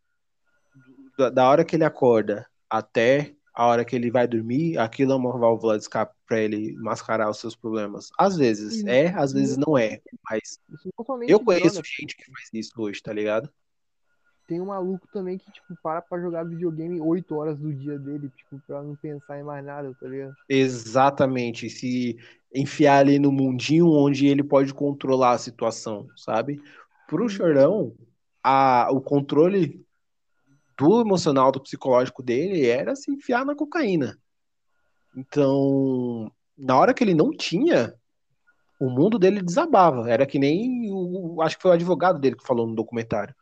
da, 1.17 1.29
da 1.29 1.49
hora 1.49 1.65
que 1.65 1.75
ele 1.75 1.83
acorda 1.83 2.45
até 2.69 3.33
a 3.53 3.65
hora 3.67 3.85
que 3.85 3.95
ele 3.95 4.11
vai 4.11 4.27
dormir, 4.27 4.77
aquilo 4.77 5.13
é 5.13 5.15
uma 5.15 5.37
válvula 5.37 5.77
de 5.77 5.83
escape 5.83 6.13
para 6.27 6.39
ele 6.41 6.73
mascarar 6.73 7.29
os 7.29 7.39
seus 7.39 7.55
problemas. 7.55 8.09
Às 8.19 8.35
vezes 8.35 8.83
é, 8.85 9.07
às 9.09 9.31
vezes 9.31 9.55
não 9.57 9.77
é, 9.77 10.01
mas 10.29 10.59
eu 11.25 11.39
conheço 11.39 11.81
gente 11.85 12.17
que 12.17 12.25
faz 12.25 12.49
isso 12.53 12.73
hoje, 12.77 13.01
tá 13.01 13.13
ligado? 13.13 13.49
Tem 14.47 14.61
um 14.61 14.67
maluco 14.67 15.07
também 15.11 15.37
que, 15.37 15.51
tipo, 15.51 15.75
para 15.81 16.01
pra 16.01 16.19
jogar 16.19 16.43
videogame 16.43 17.01
8 17.01 17.35
horas 17.35 17.57
do 17.57 17.73
dia 17.73 17.97
dele, 17.97 18.29
tipo, 18.29 18.61
pra 18.67 18.83
não 18.83 18.95
pensar 18.95 19.39
em 19.39 19.43
mais 19.43 19.65
nada, 19.65 19.95
tá 19.99 20.07
ligado? 20.07 20.35
Exatamente, 20.47 21.69
se 21.69 22.17
enfiar 22.53 22.99
ali 22.99 23.17
no 23.17 23.31
mundinho 23.31 23.89
onde 23.89 24.27
ele 24.27 24.43
pode 24.43 24.73
controlar 24.73 25.31
a 25.31 25.37
situação, 25.39 26.07
sabe? 26.15 26.61
Pro 27.07 27.27
Chorão, 27.27 27.93
a, 28.43 28.87
o 28.91 29.01
controle 29.01 29.83
do 30.77 31.01
emocional, 31.01 31.51
do 31.51 31.61
psicológico 31.61 32.21
dele 32.21 32.67
era 32.67 32.95
se 32.95 33.11
enfiar 33.11 33.45
na 33.45 33.55
cocaína. 33.55 34.17
Então, 35.15 36.31
na 36.57 36.77
hora 36.77 36.93
que 36.93 37.03
ele 37.03 37.13
não 37.13 37.31
tinha, 37.31 37.93
o 38.79 38.89
mundo 38.89 39.17
dele 39.17 39.41
desabava. 39.41 40.09
Era 40.09 40.25
que 40.25 40.37
nem 40.37 40.91
o, 40.91 41.41
acho 41.41 41.55
que 41.55 41.61
foi 41.61 41.71
o 41.71 41.73
advogado 41.73 42.19
dele 42.19 42.35
que 42.35 42.45
falou 42.45 42.67
no 42.67 42.75
documentário. 42.75 43.33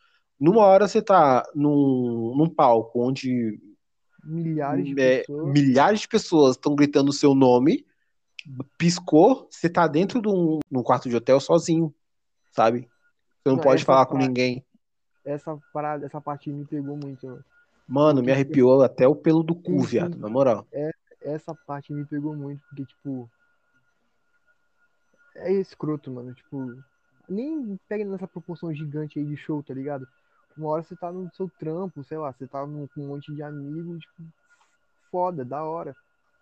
Numa 0.43 0.65
hora 0.65 0.89
você 0.89 1.01
tá 1.01 1.49
num, 1.55 2.35
num 2.35 2.49
palco 2.49 3.01
onde 3.01 3.57
Milhares 4.21 4.85
de 4.85 5.01
é, 5.01 5.19
pessoas. 5.19 5.53
milhares 5.53 6.01
de 6.01 6.07
pessoas 6.09 6.55
estão 6.57 6.75
gritando 6.75 7.11
o 7.11 7.13
seu 7.13 7.33
nome, 7.33 7.85
piscou, 8.77 9.47
você 9.49 9.69
tá 9.69 9.87
dentro 9.87 10.21
de 10.21 10.27
um, 10.27 10.59
num 10.69 10.83
quarto 10.83 11.07
de 11.07 11.15
hotel 11.15 11.39
sozinho, 11.39 11.95
sabe? 12.51 12.81
Você 12.81 13.49
não, 13.51 13.55
Não, 13.55 13.63
pode 13.63 13.85
falar 13.85 14.05
com 14.05 14.17
ninguém. 14.17 14.65
Essa 15.23 15.57
parada, 15.71 16.05
essa 16.05 16.19
parte 16.19 16.49
me 16.49 16.65
pegou 16.65 16.97
muito, 16.97 17.25
mano. 17.25 17.45
Mano, 17.87 18.21
me 18.21 18.33
arrepiou 18.33 18.81
até 18.81 19.07
o 19.07 19.15
pelo 19.15 19.43
do 19.43 19.55
cu, 19.55 19.79
Sim, 19.79 19.85
viado, 19.85 20.17
na 20.17 20.27
moral. 20.27 20.67
Essa 21.21 21.55
parte 21.55 21.93
me 21.93 22.03
pegou 22.03 22.35
muito, 22.35 22.61
porque, 22.67 22.83
tipo. 22.83 23.29
É 25.35 25.53
escroto, 25.53 26.11
mano. 26.11 26.33
Tipo, 26.33 26.83
nem 27.29 27.79
pega 27.87 28.03
nessa 28.03 28.27
proporção 28.27 28.73
gigante 28.73 29.19
aí 29.19 29.25
de 29.25 29.37
show, 29.37 29.63
tá 29.63 29.73
ligado? 29.73 30.05
Uma 30.57 30.69
hora 30.69 30.83
você 30.83 30.95
tá 30.95 31.11
no 31.11 31.29
seu 31.33 31.49
trampo, 31.59 32.03
sei 32.03 32.17
lá, 32.17 32.31
você 32.31 32.47
tá 32.47 32.63
com 32.63 32.87
um 32.97 33.07
monte 33.07 33.33
de 33.33 33.41
amigos, 33.41 33.99
tipo, 33.99 34.23
foda, 35.11 35.43
da 35.43 35.63
hora. 35.63 35.95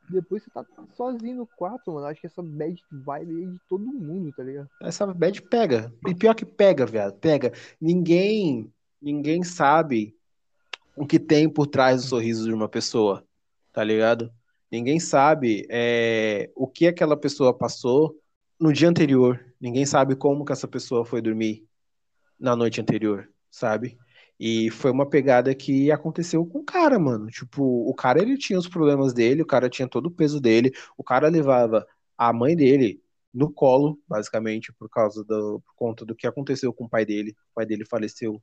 Depois 0.09 0.43
você 0.43 0.49
tá 0.49 0.65
sozinho 0.93 1.37
no 1.37 1.47
quarto, 1.47 1.91
mano. 1.91 2.07
Acho 2.07 2.19
que 2.19 2.27
essa 2.27 2.41
bad 2.41 2.81
vibe 2.91 3.43
é 3.43 3.47
de 3.47 3.59
todo 3.69 3.85
mundo, 3.85 4.31
tá 4.35 4.43
ligado? 4.43 4.69
Essa 4.81 5.07
bad 5.07 5.41
pega. 5.43 5.93
E 6.07 6.13
pior 6.13 6.33
que 6.33 6.45
pega, 6.45 6.85
viado, 6.85 7.13
pega. 7.19 7.53
Ninguém, 7.79 8.71
ninguém 9.01 9.43
sabe 9.43 10.15
o 10.95 11.05
que 11.05 11.19
tem 11.19 11.49
por 11.49 11.67
trás 11.67 12.01
do 12.01 12.07
sorriso 12.09 12.45
de 12.45 12.53
uma 12.53 12.67
pessoa, 12.67 13.23
tá 13.71 13.83
ligado? 13.83 14.31
Ninguém 14.71 14.99
sabe 14.99 15.65
é, 15.69 16.49
o 16.55 16.67
que 16.67 16.87
aquela 16.87 17.15
pessoa 17.15 17.53
passou 17.53 18.17
no 18.59 18.71
dia 18.71 18.89
anterior. 18.89 19.43
Ninguém 19.59 19.85
sabe 19.85 20.15
como 20.15 20.45
que 20.45 20.51
essa 20.51 20.67
pessoa 20.67 21.05
foi 21.05 21.21
dormir 21.21 21.65
na 22.39 22.55
noite 22.55 22.81
anterior, 22.81 23.29
sabe? 23.51 23.97
E 24.39 24.71
foi 24.71 24.89
uma 24.89 25.07
pegada 25.07 25.53
que 25.53 25.91
aconteceu 25.91 26.43
com 26.45 26.59
o 26.59 26.63
cara, 26.65 26.97
mano. 26.97 27.27
Tipo, 27.27 27.63
o 27.87 27.93
cara 27.93 28.19
ele 28.21 28.37
tinha 28.37 28.57
os 28.57 28.67
problemas 28.67 29.13
dele, 29.13 29.43
o 29.43 29.45
cara 29.45 29.69
tinha 29.69 29.87
todo 29.87 30.07
o 30.07 30.11
peso 30.11 30.41
dele, 30.41 30.71
o 30.97 31.03
cara 31.03 31.27
levava 31.27 31.85
a 32.17 32.33
mãe 32.33 32.55
dele 32.55 33.03
no 33.33 33.51
colo, 33.51 33.99
basicamente, 34.07 34.73
por 34.73 34.89
causa 34.89 35.23
do, 35.23 35.61
por 35.61 35.75
conta 35.75 36.05
do 36.05 36.15
que 36.15 36.25
aconteceu 36.25 36.73
com 36.73 36.85
o 36.85 36.89
pai 36.89 37.05
dele. 37.05 37.35
O 37.51 37.55
pai 37.55 37.65
dele 37.65 37.85
faleceu 37.85 38.41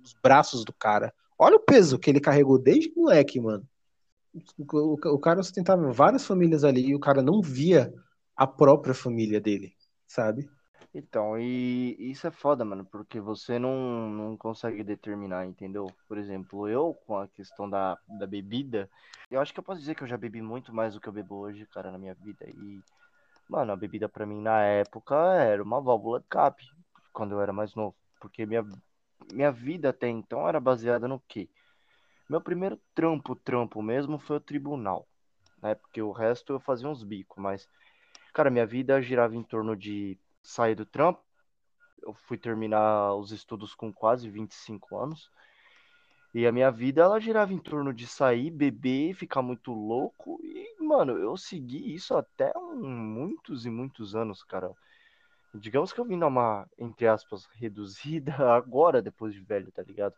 nos 0.00 0.14
braços 0.22 0.64
do 0.64 0.72
cara. 0.72 1.12
Olha 1.38 1.56
o 1.56 1.60
peso 1.60 1.98
que 1.98 2.08
ele 2.10 2.20
carregou 2.20 2.58
desde 2.58 2.92
moleque, 2.96 3.38
mano. 3.40 3.68
O, 4.58 4.94
o- 5.14 5.18
cara 5.18 5.42
sustentava 5.42 5.92
várias 5.92 6.26
famílias 6.26 6.64
ali 6.64 6.86
e 6.88 6.94
o 6.94 7.00
cara 7.00 7.22
não 7.22 7.40
via 7.40 7.92
a 8.36 8.46
própria 8.46 8.94
família 8.94 9.40
dele, 9.40 9.74
sabe? 10.06 10.48
Então, 10.96 11.36
e 11.38 11.96
isso 11.98 12.26
é 12.26 12.30
foda, 12.30 12.64
mano, 12.64 12.84
porque 12.86 13.20
você 13.20 13.58
não, 13.58 14.08
não 14.10 14.36
consegue 14.36 14.84
determinar, 14.84 15.44
entendeu? 15.44 15.86
Por 16.06 16.16
exemplo, 16.18 16.68
eu, 16.68 16.94
com 17.06 17.18
a 17.18 17.26
questão 17.28 17.68
da, 17.68 17.98
da 18.08 18.26
bebida, 18.28 18.88
eu 19.28 19.40
acho 19.40 19.52
que 19.52 19.58
eu 19.58 19.64
posso 19.64 19.80
dizer 19.80 19.96
que 19.96 20.04
eu 20.04 20.06
já 20.08 20.16
bebi 20.16 20.40
muito 20.40 20.72
mais 20.72 20.94
do 20.94 21.00
que 21.00 21.08
eu 21.08 21.12
bebo 21.12 21.36
hoje, 21.36 21.66
cara, 21.66 21.90
na 21.90 21.98
minha 21.98 22.14
vida. 22.14 22.46
E, 22.48 22.84
mano, 23.48 23.72
a 23.72 23.76
bebida 23.76 24.08
pra 24.08 24.26
mim 24.26 24.40
na 24.42 24.62
época 24.62 25.16
era 25.16 25.62
uma 25.62 25.80
válvula 25.80 26.20
de 26.20 26.26
cap, 26.28 26.62
quando 27.12 27.32
eu 27.34 27.40
era 27.42 27.52
mais 27.52 27.74
novo. 27.74 27.96
Porque 28.20 28.46
minha, 28.46 28.64
minha 29.32 29.52
vida 29.52 29.90
até 29.90 30.08
então 30.08 30.48
era 30.48 30.60
baseada 30.60 31.08
no 31.08 31.20
quê? 31.28 31.48
Meu 32.28 32.40
primeiro 32.40 32.80
trampo, 32.94 33.36
trampo 33.36 33.82
mesmo, 33.82 34.18
foi 34.18 34.36
o 34.36 34.40
tribunal. 34.40 35.06
né? 35.62 35.74
Porque 35.74 36.02
o 36.02 36.12
resto 36.12 36.54
eu 36.54 36.60
fazia 36.60 36.88
uns 36.88 37.04
bicos, 37.04 37.42
mas, 37.42 37.68
cara, 38.34 38.50
minha 38.50 38.66
vida 38.66 39.00
girava 39.02 39.36
em 39.36 39.42
torno 39.44 39.76
de 39.76 40.18
sair 40.44 40.74
do 40.74 40.84
trampo. 40.86 41.20
Eu 42.02 42.12
fui 42.12 42.36
terminar 42.36 43.14
os 43.14 43.32
estudos 43.32 43.74
com 43.74 43.92
quase 43.92 44.28
25 44.28 44.96
anos. 44.96 45.30
E 46.34 46.46
a 46.46 46.52
minha 46.52 46.70
vida, 46.70 47.02
ela 47.02 47.20
girava 47.20 47.52
em 47.52 47.58
torno 47.58 47.92
de 47.94 48.06
sair, 48.06 48.50
beber, 48.50 49.14
ficar 49.14 49.40
muito 49.40 49.72
louco. 49.72 50.38
E, 50.42 50.76
mano, 50.82 51.16
eu 51.16 51.36
segui 51.36 51.94
isso 51.94 52.14
até 52.16 52.52
um, 52.56 52.84
muitos 52.86 53.64
e 53.64 53.70
muitos 53.70 54.14
anos, 54.14 54.42
cara. 54.42 54.70
Digamos 55.54 55.92
que 55.92 56.00
eu 56.00 56.04
vim 56.04 56.16
numa, 56.16 56.66
entre 56.76 57.06
aspas, 57.06 57.46
reduzida 57.54 58.34
agora, 58.52 59.00
depois 59.00 59.32
de 59.32 59.40
velho, 59.40 59.70
tá 59.70 59.82
ligado? 59.82 60.14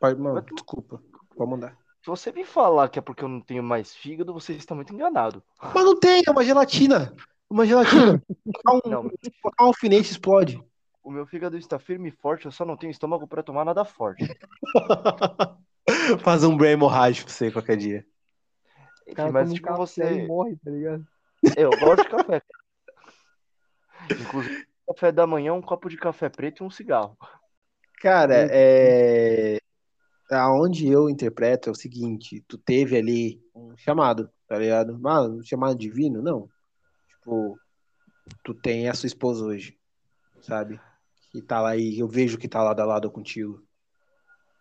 Pai, 0.00 0.14
mano, 0.14 0.34
Mas- 0.34 0.46
desculpa. 0.46 1.00
Pode 1.36 1.50
mandar. 1.50 1.78
Se 2.02 2.08
você 2.08 2.32
me 2.32 2.44
falar 2.44 2.88
que 2.88 2.98
é 2.98 3.02
porque 3.02 3.22
eu 3.22 3.28
não 3.28 3.40
tenho 3.40 3.62
mais 3.62 3.94
fígado, 3.94 4.32
você 4.34 4.54
está 4.54 4.74
muito 4.74 4.92
enganado. 4.92 5.40
Mas 5.62 5.84
não 5.84 5.96
tem, 5.98 6.24
é 6.26 6.30
uma 6.32 6.42
gelatina. 6.44 7.14
Uma 7.52 7.66
gelatina. 7.66 8.22
Colocar 8.64 8.88
um, 8.88 8.90
Não, 8.90 9.02
um 9.60 9.64
alfinete 9.66 10.10
explode. 10.10 10.58
o 11.04 11.10
meu 11.10 11.26
fígado 11.26 11.58
está 11.58 11.78
firme 11.78 12.08
e 12.08 12.12
forte, 12.12 12.46
eu 12.46 12.50
só 12.50 12.64
não 12.64 12.78
tenho 12.78 12.90
estômago 12.90 13.28
para 13.28 13.42
tomar 13.42 13.62
nada 13.62 13.84
forte. 13.84 14.24
Fazer 16.24 16.46
um 16.46 16.56
brain 16.56 16.72
hemorrágico 16.72 17.26
pra 17.26 17.34
você 17.34 17.50
qualquer 17.50 17.76
dia. 17.76 18.06
Cara 19.14 19.30
mas 19.30 19.50
um 19.50 19.54
tipo, 19.54 19.66
café 19.66 19.76
você. 19.76 20.26
morre, 20.26 20.56
tá 20.64 20.70
ligado? 20.70 21.06
Eu 21.54 21.70
gosto 21.78 22.04
de 22.04 22.08
café. 22.08 22.42
Inclusive, 24.10 24.66
café 24.88 25.12
da 25.12 25.26
manhã, 25.26 25.52
um 25.52 25.60
copo 25.60 25.90
de 25.90 25.98
café 25.98 26.30
preto 26.30 26.64
e 26.64 26.66
um 26.66 26.70
cigarro. 26.70 27.18
Cara, 28.00 28.48
é... 28.50 29.58
aonde 30.30 30.88
eu 30.88 31.10
interpreto 31.10 31.68
é 31.68 31.72
o 31.72 31.76
seguinte, 31.76 32.42
tu 32.48 32.56
teve 32.56 32.96
ali 32.96 33.42
um 33.54 33.76
chamado, 33.76 34.30
tá 34.48 34.56
ligado? 34.56 34.98
Mas 34.98 35.28
um 35.28 35.42
chamado 35.42 35.76
divino? 35.76 36.22
Não. 36.22 36.48
Tipo, 37.22 37.60
tu 38.42 38.52
tem 38.52 38.88
a 38.88 38.94
sua 38.94 39.06
esposa 39.06 39.44
hoje, 39.44 39.78
sabe? 40.40 40.80
Que 41.30 41.40
tá 41.40 41.60
lá 41.60 41.76
e 41.76 42.00
eu 42.00 42.08
vejo 42.08 42.36
que 42.36 42.48
tá 42.48 42.60
lado 42.60 42.80
a 42.80 42.84
lado 42.84 43.08
contigo. 43.10 43.64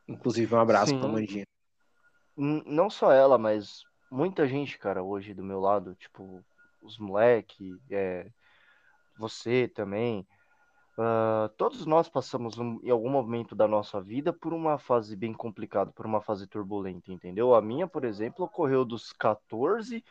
Inclusive, 0.07 0.53
um 0.53 0.59
abraço 0.59 0.91
Sim. 0.91 0.99
pra 0.99 1.09
Mandinha. 1.09 1.45
N- 2.38 2.64
Não 2.68 2.88
só 2.89 3.12
ela, 3.12 3.38
mas 3.39 3.84
muita 4.12 4.47
gente, 4.47 4.78
cara, 4.78 5.01
hoje 5.01 5.34
do 5.34 5.43
meu 5.43 5.59
lado, 5.59 5.95
tipo, 5.95 6.45
os 6.84 6.99
moleque, 6.99 7.82
é, 7.89 8.30
você 9.18 9.68
também. 9.68 10.26
ah, 10.97 11.49
todos 11.57 11.86
nós 11.88 12.07
passamos 12.09 12.59
um- 12.59 12.80
em 12.84 12.89
algum 12.91 13.09
momento 13.09 13.55
da 13.55 13.68
nossa 13.68 13.99
vida 13.99 14.32
por 14.32 14.53
uma 14.53 14.78
fase 14.78 15.16
bem 15.16 15.34
complicada, 15.34 15.91
por 15.91 16.05
uma 16.05 16.22
fase 16.22 16.45
turbulenta, 16.45 17.12
entendeu? 17.12 17.55
A 17.55 17.62
minha, 17.62 17.88
por 17.88 18.03
exemplo, 18.05 18.45
ocorreu 18.45 18.86
dos 18.86 19.12
14 19.14 20.03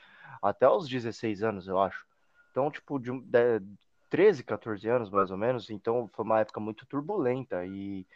até 0.42 0.68
os 0.68 0.88
16 0.88 1.42
anos, 1.44 1.68
eu 1.68 1.78
acho. 1.78 2.04
Então, 2.50 2.70
tipo, 2.70 2.98
de, 2.98 3.10
de 3.10 3.62
13, 4.08 4.42
14 4.42 4.88
anos, 4.88 5.10
mais 5.10 5.30
ou 5.30 5.36
menos. 5.36 5.70
Então, 5.70 6.08
foi 6.12 6.24
uma 6.24 6.40
época 6.40 6.60
muito 6.60 6.86
turbulenta. 6.86 7.64
E 7.64 8.06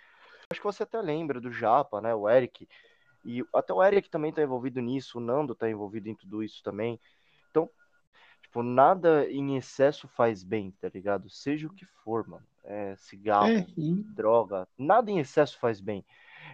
acho 0.50 0.60
que 0.60 0.66
você 0.66 0.82
até 0.82 1.00
lembra 1.00 1.40
do 1.40 1.52
Japa, 1.52 2.00
né? 2.00 2.14
O 2.14 2.28
Eric. 2.28 2.68
E 3.24 3.44
até 3.54 3.72
o 3.72 3.82
Eric 3.82 4.10
também 4.10 4.32
tá 4.32 4.42
envolvido 4.42 4.80
nisso, 4.80 5.18
o 5.18 5.20
Nando 5.20 5.54
tá 5.54 5.70
envolvido 5.70 6.08
em 6.08 6.14
tudo 6.14 6.42
isso 6.42 6.62
também. 6.62 7.00
Então, 7.50 7.70
tipo, 8.42 8.62
nada 8.62 9.26
em 9.30 9.56
excesso 9.56 10.06
faz 10.08 10.42
bem, 10.42 10.72
tá 10.80 10.90
ligado? 10.92 11.30
Seja 11.30 11.66
o 11.66 11.72
que 11.72 11.86
for, 11.86 12.28
mano. 12.28 12.44
É 12.64 12.94
cigarro, 12.96 13.48
É, 13.48 13.66
droga, 14.14 14.68
nada 14.76 15.10
em 15.10 15.18
excesso 15.18 15.58
faz 15.58 15.80
bem. 15.80 16.04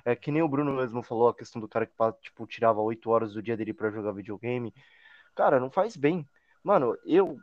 É 0.05 0.15
que 0.15 0.31
nem 0.31 0.43
o 0.43 0.49
Bruno 0.49 0.73
mesmo 0.73 1.03
falou, 1.03 1.29
a 1.29 1.35
questão 1.35 1.61
do 1.61 1.69
cara 1.69 1.87
que, 1.87 1.95
tipo, 2.23 2.47
tirava 2.47 2.81
8 2.81 3.11
horas 3.11 3.35
do 3.35 3.43
dia 3.43 3.57
dele 3.57 3.75
pra 3.75 3.91
jogar 3.91 4.13
videogame. 4.13 4.73
Cara, 5.35 5.59
não 5.59 5.71
faz 5.71 5.97
bem. 5.97 6.27
Mano, 6.63 6.97
eu 7.05 7.41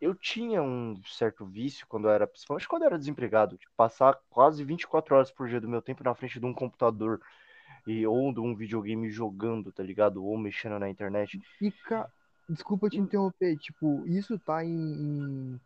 eu 0.00 0.14
tinha 0.14 0.62
um 0.62 1.00
certo 1.04 1.46
vício 1.46 1.86
quando 1.88 2.08
eu 2.08 2.12
era, 2.12 2.26
principalmente 2.26 2.68
quando 2.68 2.82
eu 2.82 2.86
era 2.88 2.98
desempregado, 2.98 3.58
de 3.58 3.66
passar 3.76 4.18
quase 4.30 4.64
24 4.64 5.14
horas 5.14 5.30
por 5.30 5.48
dia 5.48 5.60
do 5.60 5.68
meu 5.68 5.82
tempo 5.82 6.04
na 6.04 6.14
frente 6.14 6.40
de 6.40 6.46
um 6.46 6.54
computador 6.54 7.20
e 7.86 8.06
ou 8.06 8.32
de 8.32 8.40
um 8.40 8.54
videogame 8.56 9.10
jogando, 9.10 9.72
tá 9.72 9.82
ligado? 9.82 10.24
Ou 10.24 10.38
mexendo 10.38 10.78
na 10.78 10.90
internet. 10.90 11.40
E, 11.60 11.70
ca... 11.72 12.10
desculpa 12.48 12.88
te 12.90 13.00
interromper, 13.00 13.56
tipo, 13.58 14.06
isso 14.08 14.38
tá 14.38 14.64
em, 14.64 14.70
em- 15.54 15.60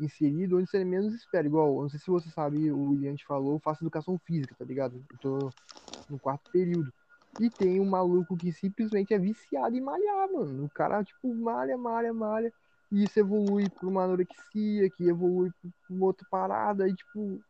inserido 0.00 0.58
onde 0.58 0.70
você 0.70 0.84
menos 0.84 1.14
espera. 1.14 1.46
Igual, 1.46 1.82
não 1.82 1.88
sei 1.90 2.00
se 2.00 2.08
você 2.10 2.30
sabe, 2.30 2.70
o 2.72 2.90
William 2.90 3.14
te 3.16 3.26
falou, 3.26 3.54
eu 3.56 3.60
faço 3.60 3.84
educação 3.84 4.18
física, 4.18 4.54
tá 4.56 4.64
ligado? 4.64 5.04
Eu 5.10 5.18
tô 5.18 5.54
no 6.08 6.18
quarto 6.20 6.44
período. 6.52 6.92
E 7.38 7.50
tem 7.50 7.80
um 7.80 7.86
maluco 7.88 8.38
que 8.38 8.52
simplesmente 8.52 9.14
é 9.14 9.18
viciado 9.18 9.76
em 9.76 9.80
malhar, 9.82 10.30
mano. 10.32 10.64
O 10.66 10.70
cara, 10.70 11.04
tipo, 11.04 11.34
malha, 11.34 11.78
malha, 11.78 12.12
malha. 12.14 12.52
E 12.92 13.04
isso 13.04 13.18
evolui 13.18 13.68
pra 13.70 13.88
uma 13.88 14.04
anorexia, 14.04 14.90
que 14.90 15.08
evolui 15.08 15.50
pra 15.60 15.70
uma 15.96 16.06
outra 16.06 16.26
parada. 16.30 16.86
E, 16.86 16.94
tipo, 16.94 17.40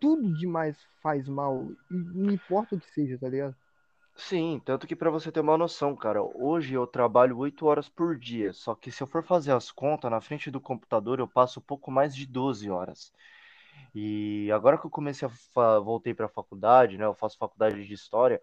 tudo 0.00 0.32
demais 0.34 0.76
faz 1.02 1.28
mal. 1.28 1.70
E 1.90 1.94
não 1.94 2.32
importa 2.32 2.74
o 2.74 2.80
que 2.80 2.90
seja, 2.90 3.18
tá 3.18 3.28
ligado? 3.28 3.54
Sim, 4.16 4.60
tanto 4.64 4.86
que 4.86 4.96
pra 4.96 5.10
você 5.10 5.30
ter 5.30 5.40
uma 5.40 5.56
noção, 5.56 5.94
cara, 5.94 6.20
hoje 6.22 6.74
eu 6.74 6.86
trabalho 6.86 7.38
8 7.38 7.66
horas 7.66 7.88
por 7.88 8.18
dia, 8.18 8.52
só 8.52 8.74
que 8.74 8.90
se 8.90 9.00
eu 9.00 9.06
for 9.06 9.22
fazer 9.22 9.52
as 9.52 9.70
contas 9.70 10.10
na 10.10 10.20
frente 10.20 10.50
do 10.50 10.60
computador, 10.60 11.20
eu 11.20 11.28
passo 11.28 11.60
pouco 11.60 11.90
mais 11.90 12.14
de 12.16 12.26
12 12.26 12.68
horas. 12.68 13.12
E 13.94 14.50
agora 14.52 14.76
que 14.76 14.86
eu 14.86 14.90
comecei 14.90 15.28
a 15.28 15.78
voltei 15.78 16.12
pra 16.14 16.28
faculdade, 16.28 16.98
né, 16.98 17.04
eu 17.04 17.14
faço 17.14 17.38
faculdade 17.38 17.86
de 17.86 17.94
história, 17.94 18.40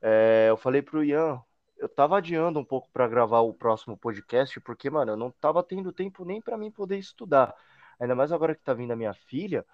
é, 0.00 0.46
eu 0.48 0.56
falei 0.56 0.80
pro 0.82 1.04
Ian, 1.04 1.42
eu 1.82 1.88
tava 1.88 2.16
adiando 2.16 2.60
um 2.60 2.64
pouco 2.64 2.88
pra 2.92 3.08
gravar 3.08 3.40
o 3.40 3.52
próximo 3.52 3.96
podcast, 3.96 4.60
porque, 4.60 4.88
mano, 4.88 5.12
eu 5.12 5.16
não 5.16 5.32
tava 5.32 5.62
tendo 5.64 5.92
tempo 5.92 6.24
nem 6.24 6.40
pra 6.40 6.56
mim 6.56 6.70
poder 6.70 6.96
estudar. 6.96 7.54
Ainda 7.98 8.14
mais 8.14 8.30
agora 8.30 8.54
que 8.54 8.62
tá 8.62 8.72
vindo 8.72 8.92
a 8.92 8.96
minha 8.96 9.12
filha, 9.12 9.66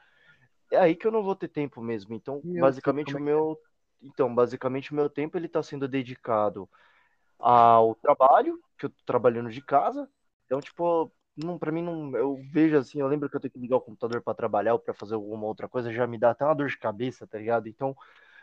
é 0.72 0.78
aí 0.78 0.96
que 0.96 1.06
eu 1.06 1.12
não 1.12 1.22
vou 1.22 1.36
ter 1.36 1.48
tempo 1.48 1.82
mesmo. 1.82 2.14
Então, 2.14 2.36
eu 2.36 2.52
sei 2.52 2.61
basicamente 2.61 3.14
o 3.14 3.18
é 3.18 3.20
que 3.20 3.22
é. 3.22 3.24
meu, 3.24 3.61
então, 4.02 4.34
basicamente 4.34 4.92
o 4.92 4.94
meu 4.94 5.11
tempo 5.11 5.36
ele 5.36 5.48
tá 5.48 5.62
sendo 5.62 5.86
dedicado 5.86 6.66
ao 7.38 7.94
trabalho, 7.96 8.59
que 8.78 8.86
eu 8.86 8.90
tô 8.90 9.02
trabalhando 9.04 9.50
de 9.50 9.61
casa. 9.61 10.09
Então, 10.46 10.61
tipo, 10.61 11.12
não, 11.36 11.59
para 11.59 11.70
mim 11.70 11.82
não, 11.82 12.16
eu 12.16 12.40
vejo 12.50 12.78
assim, 12.78 13.00
eu 13.00 13.06
lembro 13.06 13.28
que 13.28 13.36
eu 13.36 13.40
tenho 13.40 13.52
que 13.52 13.59
ligar 13.59 13.76
o 13.76 13.82
computador 13.82 14.22
para 14.22 14.34
trabalhar 14.34 14.72
ou 14.72 14.78
para 14.78 14.94
fazer 14.94 15.14
alguma 15.14 15.46
outra 15.46 15.68
coisa, 15.68 15.92
já 15.92 16.06
me 16.06 16.18
dá 16.18 16.30
até 16.30 16.44
uma 16.44 16.54
dor 16.54 16.68
de 16.68 16.78
cabeça, 16.78 17.26
tá 17.26 17.38
ligado? 17.38 17.68
Então, 17.68 17.94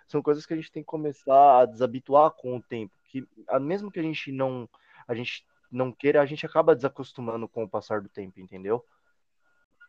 são 0.07 0.21
coisas 0.21 0.45
que 0.45 0.53
a 0.53 0.55
gente 0.55 0.71
tem 0.71 0.83
que 0.83 0.87
começar 0.87 1.61
a 1.61 1.65
desabituar 1.65 2.31
com 2.31 2.57
o 2.57 2.61
tempo, 2.61 2.93
que 3.23 3.27
mesmo 3.61 3.91
que 3.91 3.99
a 3.99 4.03
gente 4.03 4.31
não 4.31 4.69
a 5.07 5.15
gente 5.15 5.45
não 5.71 5.91
queira, 5.91 6.21
a 6.21 6.25
gente 6.25 6.45
acaba 6.45 6.75
desacostumando 6.75 7.47
com 7.47 7.63
o 7.63 7.69
passar 7.69 8.01
do 8.01 8.09
tempo, 8.09 8.39
entendeu? 8.39 8.85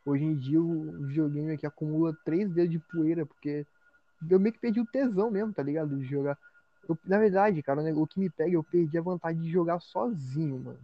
Hoje 0.05 0.25
em 0.25 0.37
dia 0.37 0.61
o 0.61 0.93
videogame 1.07 1.53
aqui 1.53 1.67
acumula 1.67 2.17
três 2.25 2.49
dedos 2.51 2.71
de 2.71 2.79
poeira, 2.79 3.27
porque 3.27 3.67
eu 4.31 4.41
meio 4.41 4.53
que 4.53 4.61
perdi 4.61 4.81
o 4.81 4.87
tesão 4.87 5.31
mesmo, 5.31 5.53
tá 5.53 5.63
ligado? 5.63 5.97
De 5.99 6.05
jogar. 6.07 6.39
Eu- 6.89 6.99
na 7.05 7.19
verdade, 7.19 7.63
cara, 7.63 7.81
o 7.81 7.85
nego- 7.85 8.03
o 8.03 8.07
que 8.07 8.21
me 8.21 8.31
pega, 8.31 8.53
eu 8.55 8.65
perdi 8.65 8.99
a 8.99 9.03
vontade 9.03 9.41
de 9.41 9.51
jogar 9.51 9.81
sozinho, 9.81 10.61
mano. 10.61 10.81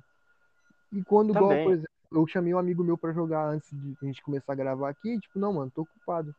E 0.92 1.02
quando, 1.04 1.30
igual, 1.32 1.58
por 1.60 1.72
exemplo, 1.72 1.88
eu 2.12 2.26
chamei 2.26 2.54
um 2.54 2.58
amigo 2.58 2.84
meu 2.84 2.98
pra 2.98 3.12
jogar 3.12 3.48
antes 3.48 3.70
de 3.72 3.96
a 4.02 4.06
gente 4.06 4.22
começar 4.22 4.52
a 4.52 4.56
gravar 4.56 4.90
aqui, 4.90 5.18
tipo, 5.20 5.38
não, 5.38 5.52
mano, 5.54 5.70
tô 5.70 5.82
ocupado. 5.82 6.34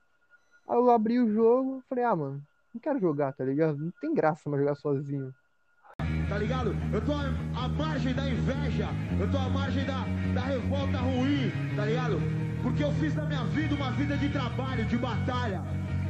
Aí 0.67 0.77
eu 0.77 0.89
abri 0.91 1.19
o 1.19 1.31
jogo, 1.33 1.83
falei, 1.89 2.03
ah, 2.05 2.15
mano, 2.15 2.43
não 2.73 2.81
quero 2.81 2.99
jogar, 2.99 3.33
tá 3.33 3.45
ligado? 3.45 3.77
Não 3.77 3.91
tem 4.01 4.13
graça 4.13 4.49
mais 4.49 4.61
jogar 4.63 4.75
sozinho. 4.75 5.33
Tá 6.29 6.37
ligado? 6.37 6.75
Eu 6.93 7.03
tô 7.05 7.13
à 7.13 7.67
margem 7.67 8.13
da 8.13 8.29
inveja, 8.29 8.89
eu 9.19 9.29
tô 9.31 9.37
à 9.37 9.49
margem 9.49 9.85
da, 9.85 10.05
da 10.33 10.41
revolta 10.41 10.97
ruim, 10.97 11.51
tá 11.75 11.85
ligado? 11.85 12.17
Porque 12.61 12.83
eu 12.83 12.91
fiz 12.93 13.13
da 13.13 13.25
minha 13.25 13.43
vida 13.45 13.75
uma 13.75 13.91
vida 13.91 14.17
de 14.17 14.29
trabalho, 14.29 14.85
de 14.85 14.97
batalha. 14.97 15.61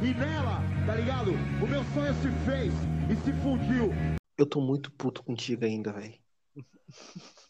E 0.02 0.14
nela, 0.14 0.62
tá 0.86 0.96
ligado? 0.96 1.32
O 1.32 1.68
meu 1.68 1.84
sonho 1.94 2.14
se 2.16 2.30
fez 2.46 2.74
e 3.10 3.16
se 3.24 3.34
fundiu. 3.42 3.92
eu 4.38 4.46
tô 4.46 4.62
muito 4.62 4.92
puto 4.92 5.24
contigo 5.24 5.66
ainda, 5.66 5.92
velho. 5.94 6.16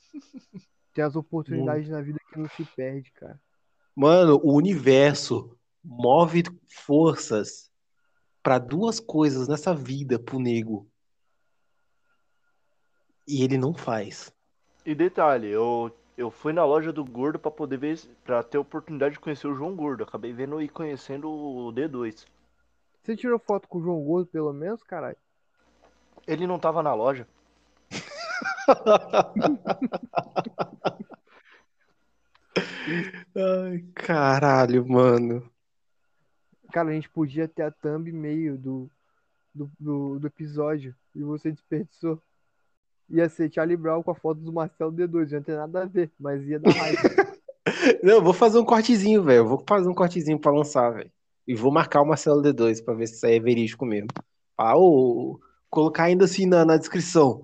Tem 0.93 1.03
as 1.03 1.15
oportunidades 1.15 1.89
na 1.89 2.01
vida 2.01 2.19
que 2.31 2.39
não 2.39 2.47
se 2.49 2.63
perde, 2.75 3.11
cara. 3.11 3.39
Mano, 3.95 4.39
o 4.43 4.53
universo 4.55 5.57
move 5.83 6.43
forças 6.67 7.71
pra 8.41 8.59
duas 8.59 8.99
coisas 8.99 9.47
nessa 9.47 9.73
vida 9.73 10.19
pro 10.19 10.39
nego. 10.39 10.87
E 13.27 13.43
ele 13.43 13.57
não 13.57 13.73
faz. 13.73 14.33
E 14.85 14.93
detalhe, 14.93 15.49
eu, 15.49 15.91
eu 16.17 16.29
fui 16.29 16.51
na 16.51 16.65
loja 16.65 16.91
do 16.91 17.05
Gordo 17.05 17.39
pra 17.39 17.49
poder 17.49 17.77
ver, 17.77 17.99
para 18.23 18.43
ter 18.43 18.57
a 18.57 18.61
oportunidade 18.61 19.13
de 19.13 19.19
conhecer 19.19 19.47
o 19.47 19.55
João 19.55 19.75
Gordo. 19.75 20.03
Acabei 20.03 20.33
vendo 20.33 20.61
e 20.61 20.67
conhecendo 20.67 21.29
o 21.29 21.71
D2. 21.71 22.25
Você 23.01 23.15
tirou 23.15 23.39
foto 23.39 23.67
com 23.67 23.79
o 23.79 23.83
João 23.83 24.03
Gordo, 24.03 24.27
pelo 24.27 24.53
menos, 24.53 24.83
caralho? 24.83 25.17
Ele 26.27 26.47
não 26.47 26.59
tava 26.59 26.83
na 26.83 26.93
loja. 26.93 27.27
Ai, 33.35 33.83
caralho, 33.93 34.87
mano. 34.87 35.49
Cara, 36.71 36.89
a 36.89 36.93
gente 36.93 37.09
podia 37.09 37.47
ter 37.47 37.63
a 37.63 37.71
thumb 37.71 38.11
meio 38.11 38.57
do, 38.57 38.89
do, 39.53 39.71
do, 39.79 40.19
do 40.19 40.27
episódio 40.27 40.95
e 41.15 41.23
você 41.23 41.51
desperdiçou. 41.51 42.21
Ia 43.09 43.29
ser 43.29 43.51
Charlie 43.53 43.77
Brown 43.77 44.01
com 44.03 44.11
a 44.11 44.15
foto 44.15 44.39
do 44.39 44.51
Marcelo 44.51 44.91
D2, 44.91 45.31
não 45.31 45.37
ia 45.37 45.41
ter 45.41 45.55
nada 45.55 45.83
a 45.83 45.85
ver, 45.85 46.11
mas 46.19 46.45
ia 46.47 46.59
dar 46.59 46.71
raiva. 46.71 46.99
Não, 48.03 48.15
eu 48.15 48.21
vou 48.21 48.33
fazer 48.33 48.59
um 48.59 48.65
cortezinho, 48.65 49.23
velho. 49.23 49.37
Eu 49.37 49.47
Vou 49.47 49.63
fazer 49.65 49.87
um 49.87 49.93
cortezinho 49.93 50.37
pra 50.37 50.51
lançar, 50.51 50.89
velho. 50.91 51.09
E 51.47 51.55
vou 51.55 51.71
marcar 51.71 52.01
o 52.01 52.05
Marcelo 52.05 52.41
D2 52.41 52.83
pra 52.83 52.93
ver 52.93 53.07
se 53.07 53.15
isso 53.15 53.25
aí 53.25 53.35
é 53.35 53.39
verídico 53.39 53.85
mesmo. 53.85 54.09
Ah, 54.57 54.77
ô, 54.77 55.39
colocar 55.69 56.03
ainda 56.03 56.25
assim 56.25 56.45
na, 56.45 56.65
na 56.65 56.75
descrição. 56.77 57.43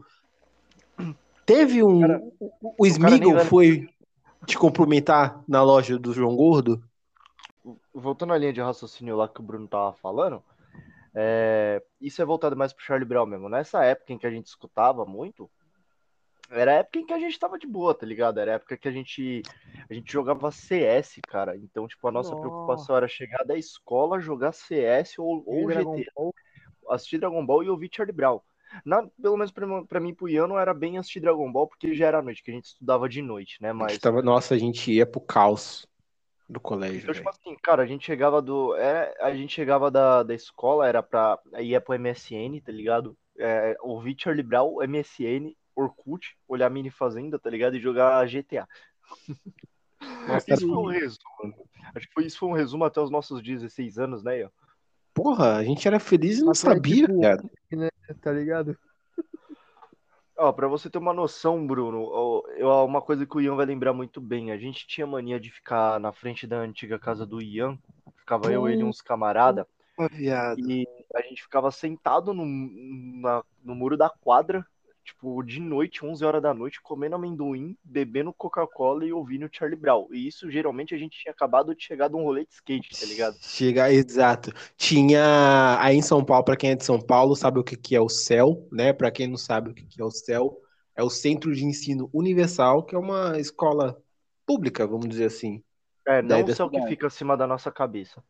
Teve 1.45 1.84
um. 1.84 2.01
Cara, 2.01 2.22
o 2.39 2.74
o 2.78 3.34
vai- 3.34 3.45
foi 3.45 3.89
te 4.45 4.57
cumprimentar 4.57 5.41
na 5.47 5.64
loja 5.64 5.97
do 5.97 6.14
João 6.14 6.36
Gordo? 6.36 6.84
voltando 7.93 8.34
à 8.34 8.38
linha 8.38 8.53
de 8.53 8.62
raciocínio 8.62 9.16
lá 9.16 9.28
que 9.28 9.39
o 9.39 9.43
Bruno 9.43 9.68
tava 9.68 9.93
falando, 9.93 10.41
é, 11.16 11.82
isso 11.99 12.22
é 12.22 12.26
voltado 12.26 12.55
mais 12.55 12.74
pro 12.74 12.84
Charlie 12.84 13.07
Brown 13.07 13.26
mesmo. 13.26 13.49
Nessa 13.49 13.84
época 13.84 14.14
em 14.14 14.18
que 14.18 14.28
a 14.28 14.32
gente 14.32 14.47
escutava 14.47 15.05
muito, 15.05 15.49
era 16.51 16.72
a 16.72 16.76
época 16.76 16.99
em 16.99 17.05
que 17.05 17.14
a 17.14 17.20
gente 17.20 17.38
tava 17.38 17.60
de 17.60 17.68
boa, 17.68 17.93
tá 17.93 18.05
ligado? 18.05 18.39
Era 18.39 18.51
a 18.51 18.55
época 18.55 18.76
que 18.78 18.88
a 18.88 18.91
gente, 18.91 19.43
a 19.89 19.93
gente 19.93 20.12
jogava 20.12 20.51
CS, 20.51 21.22
cara. 21.28 21.55
Então, 21.57 21.88
tipo, 21.88 22.07
a 22.07 22.12
nossa 22.12 22.32
Nossa. 22.32 22.41
preocupação 22.41 22.95
era 22.97 23.07
chegar 23.07 23.43
da 23.43 23.55
escola, 23.57 24.20
jogar 24.20 24.51
CS 24.51 25.20
ou, 25.20 25.43
ou 25.45 25.68
Dragon 25.68 25.97
GT, 25.97 26.12
Ball. 26.16 26.34
assistir 26.89 27.20
Dragon 27.20 27.45
Ball 27.45 27.64
e 27.64 27.70
ouvir 27.70 27.89
Charlie 27.93 28.16
Brown. 28.16 28.39
Na, 28.86 29.07
pelo 29.22 29.36
menos 29.36 29.51
pra, 29.51 29.66
pra 29.86 29.99
mim, 29.99 30.14
pro 30.14 30.30
Ian, 30.30 30.47
não 30.47 30.60
era 30.60 30.74
bem 30.76 30.97
assistir 30.99 31.20
Dragon 31.20 31.51
Ball, 31.51 31.68
porque 31.68 31.95
já 31.95 32.05
era 32.07 32.22
noite, 32.22 32.43
que 32.43 32.51
a 32.51 32.53
gente 32.53 32.66
estudava 32.66 33.10
de 33.10 33.22
noite, 33.22 33.57
né? 33.62 33.70
A 33.70 33.74
gente 33.74 33.82
Mas 33.82 33.97
tava- 33.99 34.22
nossa, 34.22 34.53
a 34.53 34.57
gente 34.60 34.91
ia 34.91 35.07
pro 35.07 35.20
caos 35.22 35.88
do 36.49 36.59
colégio, 36.59 37.01
Então, 37.03 37.13
tipo 37.13 37.29
assim, 37.29 37.55
cara, 37.61 37.83
a 37.83 37.85
gente 37.85 38.05
chegava 38.05 38.41
do. 38.41 38.75
É, 38.75 39.13
a 39.21 39.33
gente 39.35 39.53
chegava 39.53 39.91
da, 39.91 40.23
da 40.23 40.33
escola, 40.33 40.87
era 40.87 41.03
pra. 41.03 41.37
ia 41.59 41.79
pro 41.79 41.93
MSN, 41.97 42.59
tá 42.65 42.71
ligado? 42.71 43.15
É, 43.37 43.77
ouvir 43.81 44.15
Charlie 44.17 44.43
Brown, 44.43 44.77
MSN, 44.81 45.55
Orkut, 45.75 46.35
olhar 46.47 46.69
Mini 46.69 46.89
Fazenda, 46.89 47.37
tá 47.37 47.49
ligado? 47.49 47.77
E 47.77 47.79
jogar 47.79 48.25
GTA. 48.27 48.67
Nossa, 50.27 50.53
Isso 50.53 50.67
foi 50.67 50.77
um 50.77 50.87
resumo. 50.87 51.67
Acho 51.95 52.07
que 52.07 52.13
foi, 52.13 52.25
isso 52.25 52.39
foi 52.39 52.49
um 52.49 52.53
resumo 52.53 52.83
até 52.83 52.99
os 52.99 53.11
nossos 53.11 53.41
16 53.43 53.97
anos, 53.99 54.23
né, 54.23 54.39
Ian? 54.39 54.51
Porra, 55.13 55.57
a 55.57 55.63
gente 55.63 55.87
era 55.87 55.99
feliz 55.99 56.39
e 56.39 56.41
não 56.41 56.51
Até, 56.51 56.59
sabia, 56.59 57.07
tipo, 57.07 57.21
cara. 57.21 57.43
Tá 58.21 58.31
ligado? 58.31 58.77
Ó, 60.39 60.53
pra 60.53 60.67
você 60.69 60.89
ter 60.89 60.97
uma 60.97 61.13
noção, 61.13 61.67
Bruno, 61.67 62.03
ó, 62.09 62.43
eu, 62.55 62.69
uma 62.85 63.01
coisa 63.01 63.25
que 63.25 63.35
o 63.35 63.41
Ian 63.41 63.55
vai 63.55 63.65
lembrar 63.65 63.93
muito 63.93 64.21
bem, 64.21 64.51
a 64.51 64.57
gente 64.57 64.87
tinha 64.87 65.05
mania 65.05 65.37
de 65.39 65.51
ficar 65.51 65.99
na 65.99 66.13
frente 66.13 66.47
da 66.47 66.59
antiga 66.59 66.97
casa 66.97 67.25
do 67.25 67.41
Ian, 67.41 67.77
ficava 68.17 68.49
eu, 68.51 68.69
ele 68.69 68.81
e 68.81 68.85
uns 68.85 69.01
camarada, 69.01 69.67
viado. 70.11 70.57
E 70.69 70.87
a 71.15 71.21
gente 71.23 71.43
ficava 71.43 71.71
sentado 71.71 72.33
no, 72.33 72.45
na- 73.21 73.43
no 73.63 73.75
muro 73.75 73.97
da 73.97 74.09
quadra, 74.09 74.65
tipo, 75.10 75.41
de 75.43 75.60
noite, 75.60 76.05
11 76.05 76.24
horas 76.24 76.41
da 76.41 76.53
noite, 76.53 76.82
comendo 76.82 77.16
amendoim, 77.16 77.76
bebendo 77.84 78.34
Coca-Cola 78.34 79.05
e 79.05 79.12
ouvindo 79.12 79.49
Charlie 79.51 79.80
Brown. 79.80 80.07
E 80.12 80.28
isso, 80.28 80.49
geralmente, 80.49 80.93
a 80.93 80.97
gente 80.97 81.20
tinha 81.20 81.32
acabado 81.32 81.76
de 81.76 81.84
chegar 81.84 82.07
de 82.07 82.16
um 82.16 82.24
rolê 82.24 82.45
de 82.45 82.53
skate, 82.53 82.99
tá 82.99 83.05
ligado? 83.05 83.36
Chega, 83.41 83.91
exato. 83.91 84.51
Tinha 84.78 85.78
aí 85.80 85.97
em 85.97 86.01
São 86.01 86.24
Paulo, 86.24 86.45
para 86.45 86.55
quem 86.55 86.72
é 86.72 86.76
de 86.76 86.86
São 86.86 87.01
Paulo, 87.01 87.36
sabe 87.36 87.60
o 87.60 87.64
que 87.64 87.76
que 87.76 87.95
é 87.95 88.01
o 88.01 88.10
CEL, 88.10 88.68
né? 88.72 88.93
Para 88.93 89.12
quem 89.12 89.28
não 89.28 89.38
sabe 89.38 89.72
o 89.72 89.74
que 89.74 89.86
que 89.86 90.01
é 90.01 90.05
o 90.05 90.12
CEL, 90.12 90.57
é 90.95 91.03
o 91.03 91.10
Centro 91.10 91.53
de 91.53 91.66
Ensino 91.66 92.10
Universal, 92.14 92.84
que 92.84 92.95
é 92.95 92.99
uma 92.99 93.39
escola 93.39 93.97
pública, 94.45 94.86
vamos 94.86 95.07
dizer 95.07 95.26
assim. 95.26 95.64
É, 96.07 96.22
não 96.22 96.43
o 96.43 96.55
céu 96.55 96.70
que 96.70 96.82
fica 96.88 97.07
acima 97.07 97.36
da 97.38 97.45
nossa 97.45 97.72
cabeça. 97.72 98.24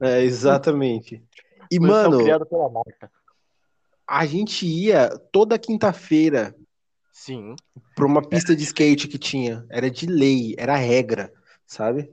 É, 0.00 0.22
exatamente. 0.22 1.22
E, 1.68 1.78
Foi 1.78 1.88
mano, 1.88 2.18
criado 2.18 2.46
pela 2.46 2.70
Marta. 2.70 3.10
A 4.06 4.24
gente 4.26 4.66
ia 4.66 5.08
toda 5.32 5.58
quinta-feira 5.58 6.54
Sim. 7.12 7.54
pra 7.94 8.06
uma 8.06 8.22
pista 8.22 8.54
de 8.54 8.62
skate 8.64 9.08
que 9.08 9.18
tinha. 9.18 9.64
Era 9.70 9.90
de 9.90 10.06
lei, 10.06 10.54
era 10.58 10.76
regra, 10.76 11.32
sabe? 11.66 12.10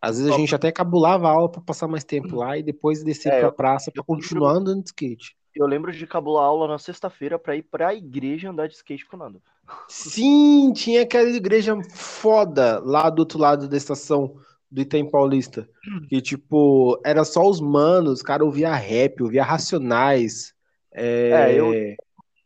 Às 0.00 0.16
vezes 0.18 0.32
a 0.32 0.36
gente 0.36 0.54
até 0.54 0.72
cabulava 0.72 1.28
a 1.28 1.30
aula 1.32 1.50
pra 1.50 1.60
passar 1.60 1.86
mais 1.86 2.04
tempo 2.04 2.36
lá 2.36 2.56
e 2.56 2.62
depois 2.62 3.04
descer 3.04 3.32
É, 3.32 3.40
pra 3.40 3.52
praça 3.52 3.90
pra 3.92 4.00
eu 4.00 4.04
lembro- 4.08 4.22
continuar 4.22 4.52
andando 4.52 4.82
de 4.82 4.88
skate. 4.88 5.36
Eu 5.54 5.66
lembro 5.66 5.92
de 5.92 6.06
cabular 6.06 6.44
aula 6.44 6.66
na 6.68 6.78
sexta-feira 6.78 7.38
pra 7.38 7.54
ir 7.56 7.62
pra 7.62 7.94
igreja 7.94 8.48
andar 8.50 8.66
de 8.68 8.74
skate 8.76 9.04
com 9.04 9.16
o 9.16 9.18
Nando. 9.18 9.42
Sim, 9.88 10.72
tinha 10.72 11.02
aquela 11.02 11.28
igreja 11.28 11.76
foda 11.92 12.80
lá 12.84 13.10
do 13.10 13.20
outro 13.20 13.38
lado 13.38 13.68
da 13.68 13.76
estação 13.76 14.36
do 14.70 14.80
Itaim 14.80 15.10
Paulista. 15.10 15.68
Que, 16.08 16.20
tipo, 16.22 16.98
era 17.04 17.24
só 17.24 17.42
os 17.46 17.60
manos, 17.60 18.22
cara 18.22 18.44
ouvia 18.44 18.72
rap, 18.74 19.22
ouvia 19.22 19.42
Racionais. 19.44 20.54
É, 20.92 21.30
É, 21.30 21.54
eu- 21.54 21.72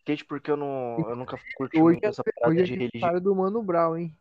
Skate 0.00 0.24
porque 0.26 0.50
eu, 0.50 0.56
não, 0.56 0.98
eu 1.08 1.16
nunca 1.16 1.38
curti 1.56 1.78
Hoje 1.78 1.82
muito 1.94 2.04
é, 2.04 2.08
essa 2.08 2.22
hoje 2.22 2.32
parada 2.38 2.60
é 2.60 2.62
de 2.64 2.70
religião. 2.72 2.88
aniversário 2.92 3.20
do 3.20 3.34
Mano 3.34 3.62
Brown, 3.62 3.96
hein? 3.96 4.14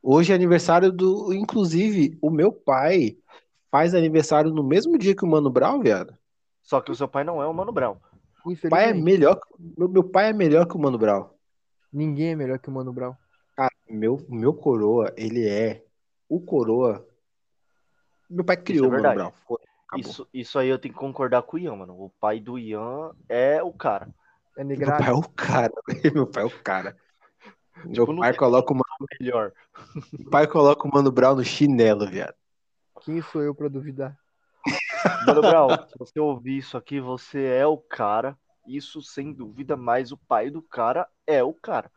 Hoje 0.00 0.30
é 0.32 0.36
aniversário 0.36 0.92
do. 0.92 1.32
Inclusive, 1.34 2.16
o 2.22 2.30
meu 2.30 2.52
pai 2.52 3.18
faz 3.70 3.92
aniversário 3.92 4.52
no 4.52 4.62
mesmo 4.62 4.96
dia 4.96 5.16
que 5.16 5.24
o 5.24 5.28
Mano 5.28 5.50
Brown, 5.50 5.80
viado. 5.80 6.16
Só 6.62 6.80
que 6.80 6.92
o 6.92 6.94
seu 6.94 7.08
pai 7.08 7.24
não 7.24 7.42
é 7.42 7.46
o 7.46 7.52
Mano 7.52 7.72
Brown. 7.72 7.96
O 8.44 8.54
pai 8.70 8.90
é 8.90 8.94
melhor. 8.94 9.40
Meu, 9.76 9.88
meu 9.88 10.04
pai 10.04 10.30
é 10.30 10.32
melhor 10.32 10.66
que 10.68 10.76
o 10.76 10.78
Mano 10.78 10.96
Brown. 10.96 11.28
Ninguém 11.92 12.28
é 12.32 12.36
melhor 12.36 12.60
que 12.60 12.68
o 12.68 12.72
Mano 12.72 12.92
Brown. 12.92 13.14
Meu, 13.88 14.24
meu 14.28 14.52
coroa, 14.54 15.12
ele 15.16 15.48
é 15.48 15.84
o 16.28 16.40
coroa. 16.40 17.04
Meu 18.30 18.44
pai 18.44 18.56
criou 18.56 18.86
é 18.86 18.88
o 18.88 19.02
Mano. 19.02 19.14
Brown. 19.14 19.32
Acabou. 19.96 20.10
Isso, 20.10 20.28
isso 20.32 20.58
aí 20.58 20.68
eu 20.68 20.78
tenho 20.78 20.94
que 20.94 21.00
concordar 21.00 21.42
com 21.42 21.56
o 21.56 21.60
Ian, 21.60 21.76
mano. 21.76 21.94
O 21.94 22.10
pai 22.20 22.40
do 22.40 22.58
Ian 22.58 23.12
é 23.28 23.62
o 23.62 23.72
cara. 23.72 24.08
É 24.56 24.64
Meu 24.64 24.78
pai 24.78 25.08
é 25.08 25.12
o 25.12 25.22
cara. 25.28 25.72
Meu 26.14 26.26
pai 26.26 26.42
é 26.42 26.46
o 26.46 26.62
cara. 26.62 26.96
Meu 27.84 28.06
Tipo, 28.06 28.16
pai 28.18 28.34
coloca, 28.34 28.72
o 28.72 28.76
Mano, 28.76 29.06
melhor. 29.20 29.52
meu 30.18 30.30
pai 30.30 30.46
coloca 30.46 30.88
o 30.88 30.90
Mano 30.92 31.12
Brown 31.12 31.36
no 31.36 31.44
chinelo, 31.44 32.06
viado. 32.06 32.34
Quem 33.02 33.20
sou 33.22 33.42
eu 33.42 33.54
pra 33.54 33.68
duvidar? 33.68 34.18
Mano 35.26 35.42
Brown, 35.42 35.68
se 35.86 35.98
você 35.98 36.18
ouvir 36.18 36.58
isso 36.58 36.76
aqui, 36.76 37.00
você 37.00 37.44
é 37.44 37.66
o 37.66 37.76
cara. 37.76 38.36
Isso 38.66 39.00
sem 39.02 39.32
dúvida, 39.32 39.76
mas 39.76 40.10
o 40.10 40.16
pai 40.16 40.50
do 40.50 40.60
cara 40.62 41.06
é 41.26 41.42
o 41.42 41.52
cara. 41.52 41.90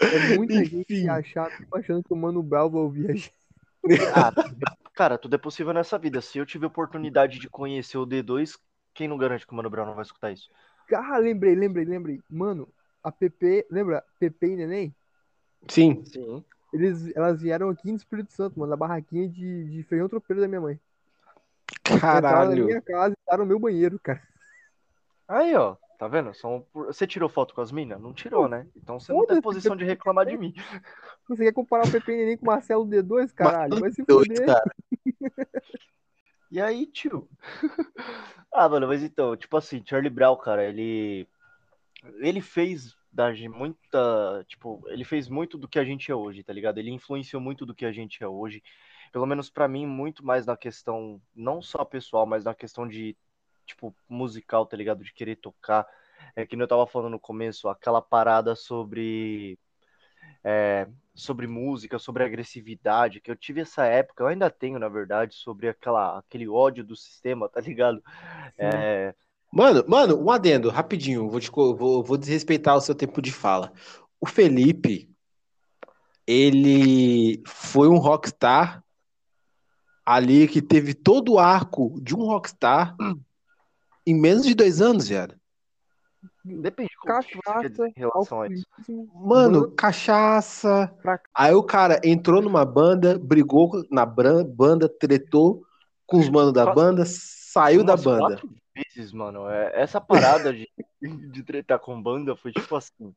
É 0.00 0.36
muita 0.36 0.54
gente 0.64 0.84
que 0.84 0.94
Enfim. 0.94 1.08
achar, 1.08 1.50
tipo, 1.56 1.76
achando 1.76 2.02
que 2.04 2.12
o 2.12 2.16
Mano 2.16 2.42
Brown 2.42 2.70
vai 2.70 2.80
ouvir 2.82 3.10
a 3.10 3.14
gente. 3.14 3.32
Ah, 4.14 4.32
cara, 4.96 5.18
tudo 5.18 5.34
é 5.34 5.38
possível 5.38 5.74
nessa 5.74 5.98
vida. 5.98 6.20
Se 6.20 6.38
eu 6.38 6.46
tiver 6.46 6.66
oportunidade 6.66 7.38
de 7.38 7.48
conhecer 7.48 7.98
o 7.98 8.06
D2, 8.06 8.58
quem 8.94 9.06
não 9.06 9.18
garante 9.18 9.46
que 9.46 9.52
o 9.52 9.54
Mano 9.54 9.70
Brown 9.70 9.86
não 9.86 9.94
vai 9.94 10.02
escutar 10.02 10.32
isso? 10.32 10.50
Ah, 10.92 11.18
lembrei, 11.18 11.54
lembrei, 11.54 11.84
lembrei. 11.84 12.20
Mano, 12.30 12.66
a 13.04 13.12
PP, 13.12 13.66
lembra? 13.70 14.02
PP 14.18 14.46
e 14.46 14.56
Neném? 14.56 14.94
Sim. 15.68 16.02
Sim. 16.06 16.42
Eles, 16.72 17.14
elas 17.14 17.42
vieram 17.42 17.68
aqui 17.68 17.90
no 17.90 17.96
Espírito 17.96 18.32
Santo, 18.32 18.58
mano, 18.58 18.70
na 18.70 18.76
barraquinha 18.76 19.28
de, 19.28 19.64
de 19.64 19.82
feijão 19.82 20.08
tropeiro 20.08 20.40
da 20.40 20.48
minha 20.48 20.60
mãe. 20.60 20.80
Entraram 21.90 22.14
na 22.14 22.20
Caralho. 22.22 22.64
minha 22.64 22.80
casa 22.80 23.10
e 23.10 23.20
estaram 23.20 23.44
no 23.44 23.48
meu 23.48 23.58
banheiro, 23.58 23.98
cara. 23.98 24.22
Aí, 25.28 25.54
ó. 25.54 25.76
Tá 25.98 26.08
vendo? 26.08 26.34
São 26.34 26.66
Você 26.74 27.06
tirou 27.06 27.28
foto 27.28 27.54
com 27.54 27.62
as 27.62 27.72
minas? 27.72 28.00
Não 28.00 28.12
tirou, 28.12 28.48
né? 28.48 28.66
Então 28.76 29.00
você 29.00 29.12
não 29.12 29.26
tem 29.26 29.40
posição 29.40 29.74
de 29.74 29.84
reclamar 29.84 30.26
de 30.26 30.36
mim. 30.36 30.54
Você 31.28 31.44
quer 31.44 31.52
comparar 31.52 31.84
o 31.84 31.88
e 31.88 32.16
Neném 32.16 32.36
com 32.36 32.44
o 32.44 32.46
Marcelo 32.46 32.86
D2, 32.86 33.32
caralho? 33.32 33.80
Vai 33.80 33.90
se 33.90 34.04
fuder. 34.04 34.46
cara. 34.46 34.74
E 36.48 36.60
aí, 36.60 36.86
tio? 36.86 37.28
ah, 38.52 38.68
mano, 38.68 38.86
mas 38.86 39.02
então, 39.02 39.36
tipo 39.36 39.56
assim, 39.56 39.82
Charlie 39.84 40.08
Brown, 40.08 40.36
cara, 40.36 40.64
ele. 40.64 41.28
Ele 42.20 42.40
fez 42.40 42.96
da 43.12 43.34
gente 43.34 43.48
muita. 43.48 44.44
Tipo, 44.46 44.82
ele 44.86 45.04
fez 45.04 45.28
muito 45.28 45.58
do 45.58 45.66
que 45.66 45.78
a 45.78 45.84
gente 45.84 46.10
é 46.10 46.14
hoje, 46.14 46.44
tá 46.44 46.52
ligado? 46.52 46.78
Ele 46.78 46.90
influenciou 46.90 47.42
muito 47.42 47.66
do 47.66 47.74
que 47.74 47.84
a 47.84 47.90
gente 47.90 48.22
é 48.22 48.28
hoje. 48.28 48.62
Pelo 49.12 49.26
menos 49.26 49.50
pra 49.50 49.66
mim, 49.66 49.86
muito 49.86 50.24
mais 50.24 50.46
na 50.46 50.56
questão, 50.56 51.20
não 51.34 51.60
só 51.60 51.84
pessoal, 51.84 52.26
mas 52.26 52.44
na 52.44 52.54
questão 52.54 52.86
de, 52.86 53.16
tipo, 53.66 53.94
musical, 54.08 54.66
tá 54.66 54.76
ligado? 54.76 55.02
De 55.02 55.12
querer 55.12 55.36
tocar. 55.36 55.86
É 56.34 56.46
que 56.46 56.54
nem 56.54 56.62
eu 56.62 56.68
tava 56.68 56.86
falando 56.86 57.12
no 57.12 57.20
começo, 57.20 57.68
aquela 57.68 58.00
parada 58.00 58.54
sobre. 58.54 59.58
é, 60.44 60.86
sobre 61.16 61.46
música, 61.46 61.98
sobre 61.98 62.22
agressividade, 62.22 63.20
que 63.20 63.30
eu 63.30 63.36
tive 63.36 63.62
essa 63.62 63.84
época, 63.84 64.22
eu 64.22 64.28
ainda 64.28 64.50
tenho, 64.50 64.78
na 64.78 64.88
verdade, 64.88 65.34
sobre 65.34 65.68
aquela, 65.68 66.18
aquele 66.18 66.46
ódio 66.46 66.84
do 66.84 66.94
sistema, 66.94 67.48
tá 67.50 67.60
ligado? 67.60 68.00
É, 68.56 69.14
Mano, 69.52 69.84
mano, 69.88 70.22
um 70.22 70.30
adendo, 70.30 70.68
rapidinho. 70.68 71.30
Vou, 71.30 71.40
te 71.40 71.50
vou, 71.50 72.02
vou 72.02 72.18
desrespeitar 72.18 72.76
o 72.76 72.80
seu 72.80 72.94
tempo 72.94 73.22
de 73.22 73.32
fala. 73.32 73.72
O 74.20 74.26
Felipe, 74.26 75.10
ele 76.26 77.42
foi 77.46 77.88
um 77.88 77.96
rockstar 77.96 78.84
ali 80.04 80.46
que 80.46 80.60
teve 80.60 80.92
todo 80.92 81.32
o 81.32 81.38
arco 81.38 81.98
de 82.02 82.14
um 82.14 82.24
rockstar 82.24 82.94
em 84.06 84.14
menos 84.14 84.44
de 84.44 84.54
dois 84.54 84.80
anos, 84.82 85.08
viado. 85.08 85.34
Cachaça, 87.06 87.88
em 87.88 87.92
relação 87.94 88.42
a 88.42 88.48
isso. 88.48 88.66
Mano, 89.14 89.70
cachaça. 89.70 90.92
Aí 91.34 91.54
o 91.54 91.62
cara 91.62 92.00
entrou 92.04 92.42
numa 92.42 92.64
banda, 92.64 93.18
brigou 93.18 93.70
na 93.90 94.04
banda, 94.04 94.88
tretou 94.88 95.62
com 96.06 96.18
os 96.18 96.28
manos 96.28 96.52
da 96.52 96.72
banda, 96.72 97.04
saiu 97.06 97.84
da 97.84 97.96
banda. 97.96 98.36
quatro 98.36 98.50
vezes, 98.74 99.12
mano. 99.12 99.48
É, 99.48 99.72
essa 99.80 100.00
parada 100.00 100.52
de, 100.52 100.68
de 101.32 101.42
tretar 101.42 101.78
com 101.78 102.00
banda 102.00 102.36
foi 102.36 102.52
tipo 102.52 102.76
assim. 102.76 103.14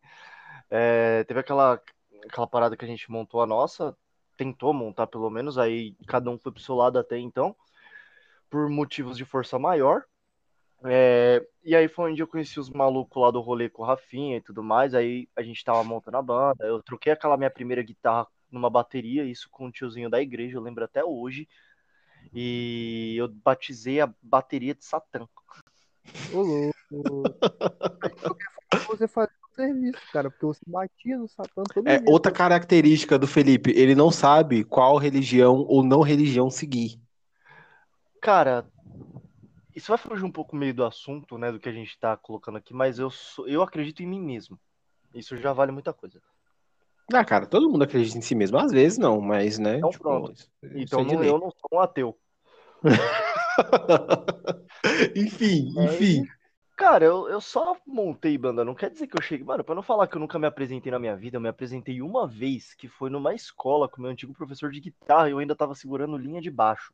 é, 0.69 1.23
teve 1.25 1.39
aquela, 1.39 1.81
aquela 2.25 2.47
parada 2.47 2.77
que 2.77 2.85
a 2.85 2.87
gente 2.87 3.11
montou 3.11 3.41
a 3.41 3.45
nossa, 3.45 3.95
tentou 4.37 4.73
montar 4.73 5.07
pelo 5.07 5.29
menos, 5.29 5.57
aí 5.57 5.95
cada 6.07 6.29
um 6.29 6.37
foi 6.37 6.51
pro 6.51 6.61
seu 6.61 6.75
lado 6.75 6.97
até 6.97 7.17
então, 7.17 7.55
por 8.49 8.69
motivos 8.69 9.17
de 9.17 9.25
força 9.25 9.59
maior. 9.59 10.03
É, 10.85 11.45
e 11.63 11.75
aí 11.75 11.87
foi 11.87 12.11
onde 12.11 12.21
eu 12.21 12.27
conheci 12.27 12.59
os 12.59 12.69
malucos 12.69 13.21
lá 13.21 13.31
do 13.31 13.41
rolê 13.41 13.69
com 13.69 13.83
o 13.83 13.85
Rafinha 13.85 14.37
e 14.37 14.41
tudo 14.41 14.63
mais. 14.63 14.93
Aí 14.93 15.27
a 15.35 15.41
gente 15.41 15.63
tava 15.63 15.83
montando 15.83 16.17
a 16.17 16.21
banda. 16.21 16.65
Eu 16.65 16.81
troquei 16.81 17.11
aquela 17.11 17.37
minha 17.37 17.49
primeira 17.49 17.81
guitarra 17.83 18.27
numa 18.51 18.69
bateria, 18.69 19.23
isso 19.23 19.47
com 19.51 19.67
o 19.67 19.71
tiozinho 19.71 20.09
da 20.09 20.21
igreja, 20.21 20.57
eu 20.57 20.61
lembro 20.61 20.83
até 20.83 21.03
hoje. 21.03 21.47
E 22.33 23.15
eu 23.17 23.27
batizei 23.27 24.01
a 24.01 24.11
bateria 24.21 24.73
de 24.73 24.83
Satã. 24.83 25.27
Ô, 26.33 26.41
louco. 26.41 27.23
você 28.87 29.07
fazia 29.07 29.33
o 29.51 29.55
serviço, 29.55 30.01
cara, 30.11 30.29
porque 30.29 30.45
você 30.45 30.61
batia 30.65 31.17
no 31.17 31.27
Satã 31.27 31.63
todo 31.63 31.87
É 31.87 31.97
dia. 31.99 32.09
outra 32.09 32.31
característica 32.31 33.17
do 33.17 33.27
Felipe, 33.27 33.71
ele 33.71 33.95
não 33.95 34.11
sabe 34.11 34.63
qual 34.63 34.97
religião 34.97 35.65
ou 35.67 35.83
não 35.83 36.01
religião 36.01 36.49
seguir. 36.49 36.99
Cara, 38.21 38.65
isso 39.79 39.87
vai 39.87 39.97
fugir 39.97 40.25
um 40.25 40.31
pouco 40.31 40.55
meio 40.55 40.73
do 40.73 40.83
assunto, 40.85 41.37
né, 41.37 41.51
do 41.51 41.59
que 41.59 41.69
a 41.69 41.71
gente 41.71 41.97
tá 41.97 42.17
colocando 42.17 42.57
aqui, 42.57 42.73
mas 42.73 42.99
eu, 42.99 43.09
sou, 43.09 43.47
eu 43.47 43.61
acredito 43.61 44.03
em 44.03 44.07
mim 44.07 44.21
mesmo. 44.21 44.59
Isso 45.15 45.37
já 45.37 45.53
vale 45.53 45.71
muita 45.71 45.93
coisa. 45.93 46.21
Ah, 47.11 47.25
cara, 47.25 47.47
todo 47.47 47.69
mundo 47.69 47.83
acredita 47.83 48.17
em 48.17 48.21
si 48.21 48.35
mesmo. 48.35 48.59
Às 48.59 48.71
vezes 48.71 48.99
não, 48.99 49.19
mas, 49.21 49.57
né? 49.57 49.77
Então 49.77 49.89
tipo, 49.89 50.03
pronto. 50.03 50.47
Então 50.75 51.03
não- 51.03 51.23
eu 51.23 51.39
não 51.39 51.49
sou 51.49 51.69
um 51.73 51.79
ateu. 51.79 52.15
enfim, 55.15 55.73
É, 55.77 55.85
enfim. 55.85 56.23
Cara, 56.79 57.03
eu, 57.03 57.27
eu 57.27 57.41
só 57.41 57.75
montei 57.85 58.37
banda, 58.37 58.63
não 58.63 58.73
quer 58.73 58.89
dizer 58.89 59.05
que 59.05 59.17
eu 59.17 59.21
cheguei. 59.21 59.45
Mano, 59.45 59.65
pra 59.65 59.75
não 59.75 59.83
falar 59.83 60.07
que 60.07 60.15
eu 60.15 60.19
nunca 60.19 60.39
me 60.39 60.47
apresentei 60.47 60.89
na 60.89 60.97
minha 60.97 61.13
vida, 61.13 61.35
eu 61.35 61.41
me 61.41 61.49
apresentei 61.49 62.01
uma 62.01 62.25
vez, 62.25 62.73
que 62.73 62.87
foi 62.87 63.09
numa 63.09 63.35
escola 63.35 63.89
com 63.89 64.01
meu 64.01 64.09
antigo 64.09 64.33
professor 64.33 64.71
de 64.71 64.79
guitarra, 64.79 65.27
e 65.27 65.33
eu 65.33 65.39
ainda 65.39 65.53
tava 65.53 65.75
segurando 65.75 66.15
linha 66.15 66.39
de 66.39 66.49
baixo. 66.49 66.93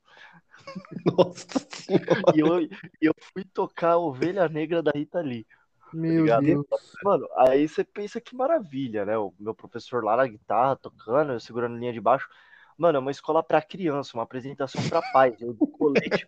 Nossa 1.15 1.59
senhora. 1.69 2.33
E 2.33 2.39
eu, 2.39 2.67
eu 2.99 3.13
fui 3.31 3.43
tocar 3.43 3.91
a 3.91 3.97
Ovelha 3.99 4.49
Negra 4.49 4.81
da 4.81 4.89
Rita 4.89 5.21
Lee. 5.21 5.45
Meu 5.93 6.23
ligado? 6.23 6.43
Deus. 6.43 6.65
Mano, 7.03 7.29
aí 7.37 7.67
você 7.67 7.83
pensa 7.83 8.19
que 8.19 8.35
maravilha, 8.35 9.05
né? 9.05 9.15
O 9.19 9.35
meu 9.39 9.53
professor 9.53 10.03
lá 10.03 10.17
na 10.17 10.25
guitarra, 10.25 10.77
tocando, 10.77 11.33
eu 11.33 11.39
segurando 11.39 11.77
linha 11.77 11.93
de 11.93 12.01
baixo. 12.01 12.27
Mano, 12.75 12.97
é 12.97 12.99
uma 12.99 13.11
escola 13.11 13.43
pra 13.43 13.61
criança, 13.61 14.17
uma 14.17 14.23
apresentação 14.23 14.81
pra 14.89 15.03
pais. 15.13 15.39
Eu 15.39 15.53
de 15.53 15.67
colete 15.67 16.25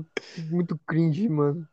coturno, 0.00 0.06
Muito 0.50 0.78
cringe, 0.86 1.28
mano. 1.28 1.68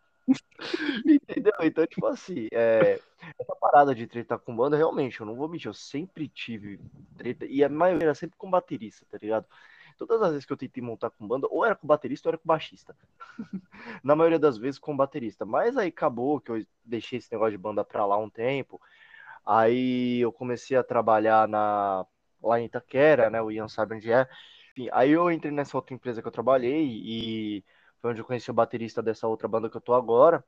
entendeu? 1.05 1.53
Então, 1.61 1.85
tipo 1.87 2.05
assim, 2.07 2.47
é, 2.51 2.99
essa 3.39 3.55
parada 3.55 3.95
de 3.95 4.05
treta 4.05 4.37
com 4.37 4.55
banda, 4.55 4.77
realmente, 4.77 5.19
eu 5.19 5.25
não 5.25 5.35
vou 5.35 5.47
mentir, 5.47 5.67
eu 5.67 5.73
sempre 5.73 6.27
tive 6.27 6.79
treta, 7.17 7.45
e 7.45 7.63
a 7.63 7.69
maioria 7.69 8.07
era 8.07 8.15
sempre 8.15 8.37
com 8.37 8.49
baterista, 8.49 9.05
tá 9.09 9.17
ligado? 9.21 9.45
Todas 9.97 10.21
as 10.21 10.31
vezes 10.31 10.45
que 10.45 10.53
eu 10.53 10.57
tentei 10.57 10.81
montar 10.81 11.09
com 11.09 11.27
banda, 11.27 11.47
ou 11.49 11.65
era 11.65 11.75
com 11.75 11.85
baterista 11.85 12.29
ou 12.29 12.31
era 12.31 12.37
com 12.37 12.47
baixista. 12.47 12.95
Na 14.03 14.15
maioria 14.15 14.39
das 14.39 14.57
vezes 14.57 14.79
com 14.79 14.95
baterista. 14.95 15.45
Mas 15.45 15.75
aí 15.75 15.89
acabou 15.89 16.39
que 16.39 16.51
eu 16.51 16.65
deixei 16.85 17.19
esse 17.19 17.29
negócio 17.33 17.51
de 17.51 17.57
banda 17.57 17.83
pra 17.83 18.05
lá 18.05 18.17
um 18.17 18.29
tempo. 18.29 18.79
Aí 19.45 20.21
eu 20.21 20.31
comecei 20.31 20.77
a 20.77 20.83
trabalhar 20.83 21.49
na, 21.49 22.05
lá 22.41 22.61
em 22.61 22.65
Itaquera, 22.65 23.29
né? 23.29 23.41
O 23.41 23.51
Ian 23.51 23.67
sabe 23.67 23.95
onde 23.95 24.09
é. 24.09 24.25
Enfim, 24.71 24.89
aí 24.93 25.11
eu 25.11 25.29
entrei 25.29 25.51
nessa 25.51 25.75
outra 25.75 25.93
empresa 25.93 26.21
que 26.21 26.27
eu 26.29 26.31
trabalhei 26.31 26.85
e 26.85 27.63
foi 28.01 28.11
onde 28.11 28.21
eu 28.21 28.25
conheci 28.25 28.49
o 28.49 28.53
baterista 28.53 29.01
dessa 29.01 29.27
outra 29.27 29.47
banda 29.47 29.69
que 29.69 29.77
eu 29.77 29.81
tô 29.81 29.93
agora. 29.93 30.43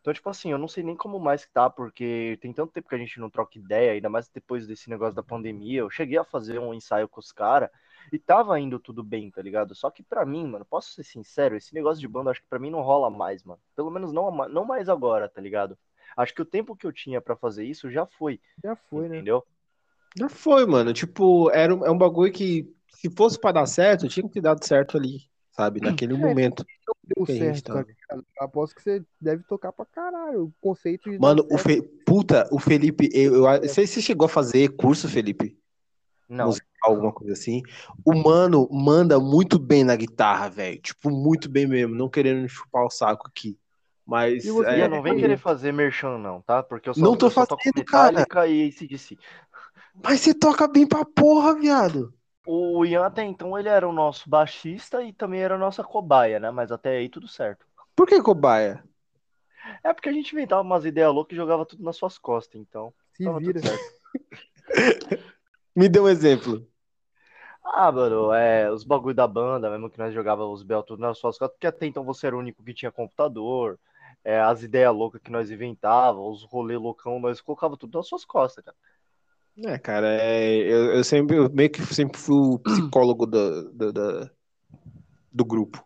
Então, 0.00 0.12
tipo 0.12 0.28
assim, 0.28 0.52
eu 0.52 0.58
não 0.58 0.68
sei 0.68 0.82
nem 0.82 0.94
como 0.94 1.18
mais 1.18 1.46
que 1.46 1.52
tá, 1.52 1.70
porque 1.70 2.38
tem 2.42 2.52
tanto 2.52 2.72
tempo 2.72 2.88
que 2.88 2.94
a 2.94 2.98
gente 2.98 3.18
não 3.18 3.30
troca 3.30 3.58
ideia, 3.58 3.92
ainda 3.92 4.10
mais 4.10 4.28
depois 4.28 4.66
desse 4.66 4.90
negócio 4.90 5.14
da 5.14 5.22
pandemia. 5.22 5.80
Eu 5.80 5.88
cheguei 5.88 6.18
a 6.18 6.24
fazer 6.24 6.58
um 6.58 6.74
ensaio 6.74 7.08
com 7.08 7.20
os 7.20 7.32
caras 7.32 7.70
e 8.12 8.18
tava 8.18 8.60
indo 8.60 8.78
tudo 8.78 9.02
bem, 9.02 9.30
tá 9.30 9.40
ligado? 9.40 9.74
Só 9.74 9.90
que 9.90 10.02
pra 10.02 10.26
mim, 10.26 10.46
mano, 10.46 10.64
posso 10.64 10.92
ser 10.92 11.04
sincero, 11.04 11.56
esse 11.56 11.72
negócio 11.74 12.00
de 12.00 12.08
banda 12.08 12.30
acho 12.30 12.42
que 12.42 12.48
pra 12.48 12.58
mim 12.58 12.70
não 12.70 12.82
rola 12.82 13.08
mais, 13.08 13.42
mano. 13.42 13.60
Pelo 13.74 13.90
menos 13.90 14.12
não, 14.12 14.30
não 14.48 14.64
mais 14.66 14.90
agora, 14.90 15.26
tá 15.26 15.40
ligado? 15.40 15.78
Acho 16.14 16.34
que 16.34 16.42
o 16.42 16.46
tempo 16.46 16.76
que 16.76 16.86
eu 16.86 16.92
tinha 16.92 17.20
pra 17.20 17.34
fazer 17.34 17.64
isso 17.64 17.90
já 17.90 18.04
foi, 18.04 18.38
Já 18.62 18.76
foi, 18.76 19.08
né? 19.08 19.16
entendeu? 19.16 19.42
Já 20.16 20.28
foi, 20.28 20.66
mano. 20.66 20.92
Tipo, 20.92 21.50
era 21.50 21.74
um, 21.74 21.84
é 21.84 21.90
um 21.90 21.98
bagulho 21.98 22.30
que, 22.32 22.70
se 22.88 23.10
fosse 23.10 23.40
pra 23.40 23.52
dar 23.52 23.66
certo, 23.66 24.06
tinha 24.06 24.26
que 24.26 24.34
ter 24.34 24.42
dado 24.42 24.64
certo 24.64 24.96
ali, 24.96 25.22
sabe? 25.56 25.80
Naquele 25.80 26.14
momento. 26.14 26.64
Deu 27.16 27.26
certo, 27.26 27.72
tá? 27.72 27.84
Aposto 28.40 28.74
que 28.74 28.82
você 28.82 29.04
deve 29.20 29.42
tocar 29.44 29.72
pra 29.72 29.84
caralho. 29.86 30.44
O 30.44 30.52
conceito 30.60 31.10
de. 31.10 31.18
Mano, 31.18 31.46
o. 31.50 31.58
Fe... 31.58 31.82
puta, 32.04 32.48
o 32.50 32.58
Felipe, 32.58 33.08
eu, 33.12 33.46
eu, 33.46 33.60
você, 33.62 33.86
você 33.86 34.00
chegou 34.00 34.26
a 34.26 34.28
fazer 34.28 34.68
curso, 34.70 35.08
Felipe? 35.08 35.58
Não. 36.28 36.46
Musical, 36.46 36.70
alguma 36.82 37.12
coisa 37.12 37.34
assim. 37.34 37.62
O 38.04 38.14
mano 38.14 38.68
manda 38.70 39.20
muito 39.20 39.58
bem 39.58 39.84
na 39.84 39.94
guitarra, 39.94 40.48
velho. 40.48 40.80
Tipo, 40.80 41.10
muito 41.10 41.48
bem 41.48 41.66
mesmo. 41.66 41.94
Não 41.94 42.08
querendo 42.08 42.48
chupar 42.48 42.84
o 42.84 42.90
saco 42.90 43.28
aqui. 43.28 43.58
Mas. 44.06 44.44
E 44.44 44.50
você, 44.50 44.70
é, 44.70 44.88
não 44.88 45.02
vem 45.02 45.14
é- 45.14 45.20
querer 45.20 45.36
fazer 45.36 45.72
merchan, 45.72 46.18
não, 46.18 46.40
tá? 46.40 46.62
Porque 46.62 46.88
eu 46.88 46.94
só, 46.94 47.00
Não 47.00 47.16
tô 47.16 47.26
eu 47.26 47.30
só 47.30 47.46
toco 47.46 47.62
fazendo, 47.62 47.84
cara. 48.26 48.48
E 48.48 48.68
ACDC. 48.68 49.18
Mas 50.02 50.20
você 50.20 50.34
toca 50.34 50.66
bem 50.66 50.86
pra 50.86 51.04
porra, 51.04 51.54
viado. 51.54 52.13
O 52.46 52.84
Ian 52.84 53.06
até 53.06 53.22
então 53.22 53.58
ele 53.58 53.68
era 53.68 53.88
o 53.88 53.92
nosso 53.92 54.28
baixista 54.28 55.02
e 55.02 55.12
também 55.12 55.40
era 55.40 55.54
a 55.54 55.58
nossa 55.58 55.82
cobaia, 55.82 56.38
né? 56.38 56.50
Mas 56.50 56.70
até 56.70 56.98
aí 56.98 57.08
tudo 57.08 57.26
certo. 57.26 57.66
Por 57.96 58.06
que 58.06 58.20
cobaia? 58.20 58.84
É 59.82 59.92
porque 59.94 60.08
a 60.08 60.12
gente 60.12 60.32
inventava 60.32 60.60
umas 60.62 60.84
ideias 60.84 61.12
loucas 61.12 61.32
e 61.32 61.36
jogava 61.36 61.64
tudo 61.64 61.82
nas 61.82 61.96
suas 61.96 62.18
costas, 62.18 62.60
então. 62.60 62.92
Se 63.14 63.24
tava 63.24 63.38
vira. 63.38 63.60
tudo 63.60 63.68
certo. 63.68 63.84
Me 65.74 65.88
dê 65.88 65.98
um 65.98 66.08
exemplo. 66.08 66.66
Ah, 67.64 67.90
mano, 67.90 68.32
é, 68.32 68.70
os 68.70 68.84
bagulho 68.84 69.14
da 69.14 69.26
banda, 69.26 69.70
mesmo 69.70 69.88
que 69.88 69.98
nós 69.98 70.12
jogávamos 70.12 70.60
os 70.60 70.62
Bel 70.62 70.82
tudo 70.82 71.00
nas 71.00 71.18
suas 71.18 71.38
costas, 71.38 71.56
porque 71.56 71.66
até 71.66 71.86
então 71.86 72.04
você 72.04 72.26
era 72.26 72.36
o 72.36 72.38
único 72.38 72.62
que 72.62 72.74
tinha 72.74 72.92
computador, 72.92 73.80
é, 74.22 74.38
as 74.40 74.62
ideias 74.62 74.94
loucas 74.94 75.20
que 75.20 75.30
nós 75.30 75.50
inventávamos, 75.50 76.42
os 76.42 76.50
rolê 76.50 76.76
loucão, 76.76 77.18
nós 77.18 77.40
colocava 77.40 77.76
tudo 77.76 77.96
nas 77.96 78.06
suas 78.06 78.24
costas, 78.24 78.64
cara. 78.64 78.76
É, 79.56 79.78
cara, 79.78 80.08
é, 80.08 80.56
eu, 80.56 80.94
eu 80.94 81.04
sempre, 81.04 81.36
eu 81.36 81.48
meio 81.50 81.70
que 81.70 81.80
sempre 81.94 82.18
fui 82.18 82.34
o 82.36 82.58
psicólogo 82.58 83.24
do, 83.24 83.72
do, 83.72 83.92
do, 83.92 84.30
do 85.32 85.44
grupo. 85.44 85.84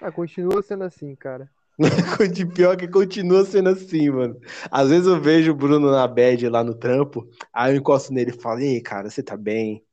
Ah, 0.00 0.10
continua 0.10 0.62
sendo 0.62 0.84
assim, 0.84 1.14
cara. 1.14 1.50
De 2.32 2.46
pior 2.46 2.76
que 2.76 2.88
continua 2.88 3.44
sendo 3.44 3.68
assim, 3.68 4.10
mano. 4.10 4.38
Às 4.70 4.88
vezes 4.88 5.06
eu 5.06 5.20
vejo 5.20 5.52
o 5.52 5.54
Bruno 5.54 5.90
na 5.90 6.06
bad 6.08 6.48
lá 6.48 6.64
no 6.64 6.74
trampo, 6.74 7.28
aí 7.52 7.72
eu 7.72 7.78
encosto 7.78 8.12
nele 8.12 8.30
e 8.30 8.40
falo, 8.40 8.60
ei, 8.60 8.80
cara, 8.80 9.10
você 9.10 9.22
tá 9.22 9.36
bem? 9.36 9.84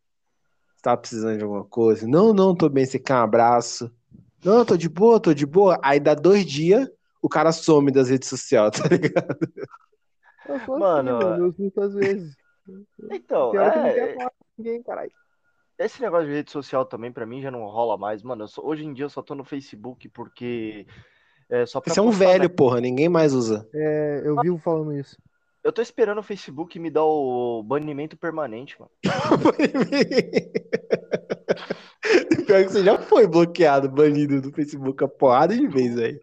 Você 0.75 0.81
tá 0.81 0.95
precisando 0.95 1.37
de 1.37 1.43
alguma 1.43 1.65
coisa? 1.65 2.07
Não, 2.07 2.33
não, 2.33 2.55
tô 2.55 2.69
bem, 2.69 2.85
você 2.85 2.97
quer 2.99 3.15
um 3.15 3.17
abraço? 3.17 3.91
Não, 4.43 4.63
tô 4.63 4.77
de 4.77 4.87
boa, 4.87 5.19
tô 5.19 5.33
de 5.33 5.45
boa. 5.45 5.77
Aí 5.83 5.99
dá 5.99 6.13
dois 6.13 6.45
dias, 6.45 6.89
o 7.21 7.27
cara 7.27 7.51
some 7.51 7.91
das 7.91 8.09
redes 8.09 8.29
sociais, 8.29 8.71
tá 8.79 8.87
ligado? 8.87 9.37
Eu 10.47 10.79
Mano, 10.79 11.17
assim, 11.17 11.25
mano. 11.25 11.45
Eu 11.45 11.53
sinto 11.53 11.81
às 11.81 11.93
vezes. 11.93 12.46
Então, 13.11 13.51
Tem 13.51 13.59
hora 13.59 13.71
que 13.71 13.79
não 13.79 13.87
é, 13.87 14.15
ninguém, 14.57 14.83
caralho. 14.83 15.11
esse 15.79 16.01
negócio 16.01 16.27
de 16.27 16.33
rede 16.33 16.51
social 16.51 16.85
também 16.85 17.11
pra 17.11 17.25
mim 17.25 17.41
já 17.41 17.49
não 17.51 17.65
rola 17.65 17.97
mais, 17.97 18.21
mano. 18.23 18.47
só- 18.47 18.61
hoje 18.63 18.83
em 18.85 18.93
dia 18.93 19.05
eu 19.05 19.09
só 19.09 19.21
tô 19.21 19.35
no 19.35 19.43
Facebook 19.45 20.09
porque 20.09 20.85
é 21.49 21.65
só 21.65 21.79
pra 21.79 21.93
Você 21.93 21.99
é 21.99 22.03
um 22.03 22.07
postar, 22.07 22.25
velho, 22.25 22.43
né? 22.43 22.49
porra, 22.49 22.81
ninguém 22.81 23.07
mais 23.09 23.33
usa. 23.33 23.67
É, 23.73 24.21
eu 24.25 24.35
vivo 24.41 24.57
falando 24.57 24.93
isso. 24.93 25.17
Eu 25.63 25.71
tô 25.73 25.81
esperando 25.81 26.19
o 26.19 26.23
Facebook 26.23 26.79
me 26.79 26.89
dar 26.89 27.03
o 27.03 27.61
banimento 27.63 28.15
permanente, 28.17 28.77
mano. 28.79 28.91
Pior 32.45 32.63
que 32.63 32.69
você 32.69 32.83
já 32.83 32.97
foi 32.99 33.27
bloqueado, 33.27 33.89
banido 33.89 34.41
do 34.41 34.51
Facebook 34.51 35.03
a 35.03 35.07
porrada 35.07 35.55
de 35.55 35.67
vez, 35.67 35.95
velho. 35.95 36.19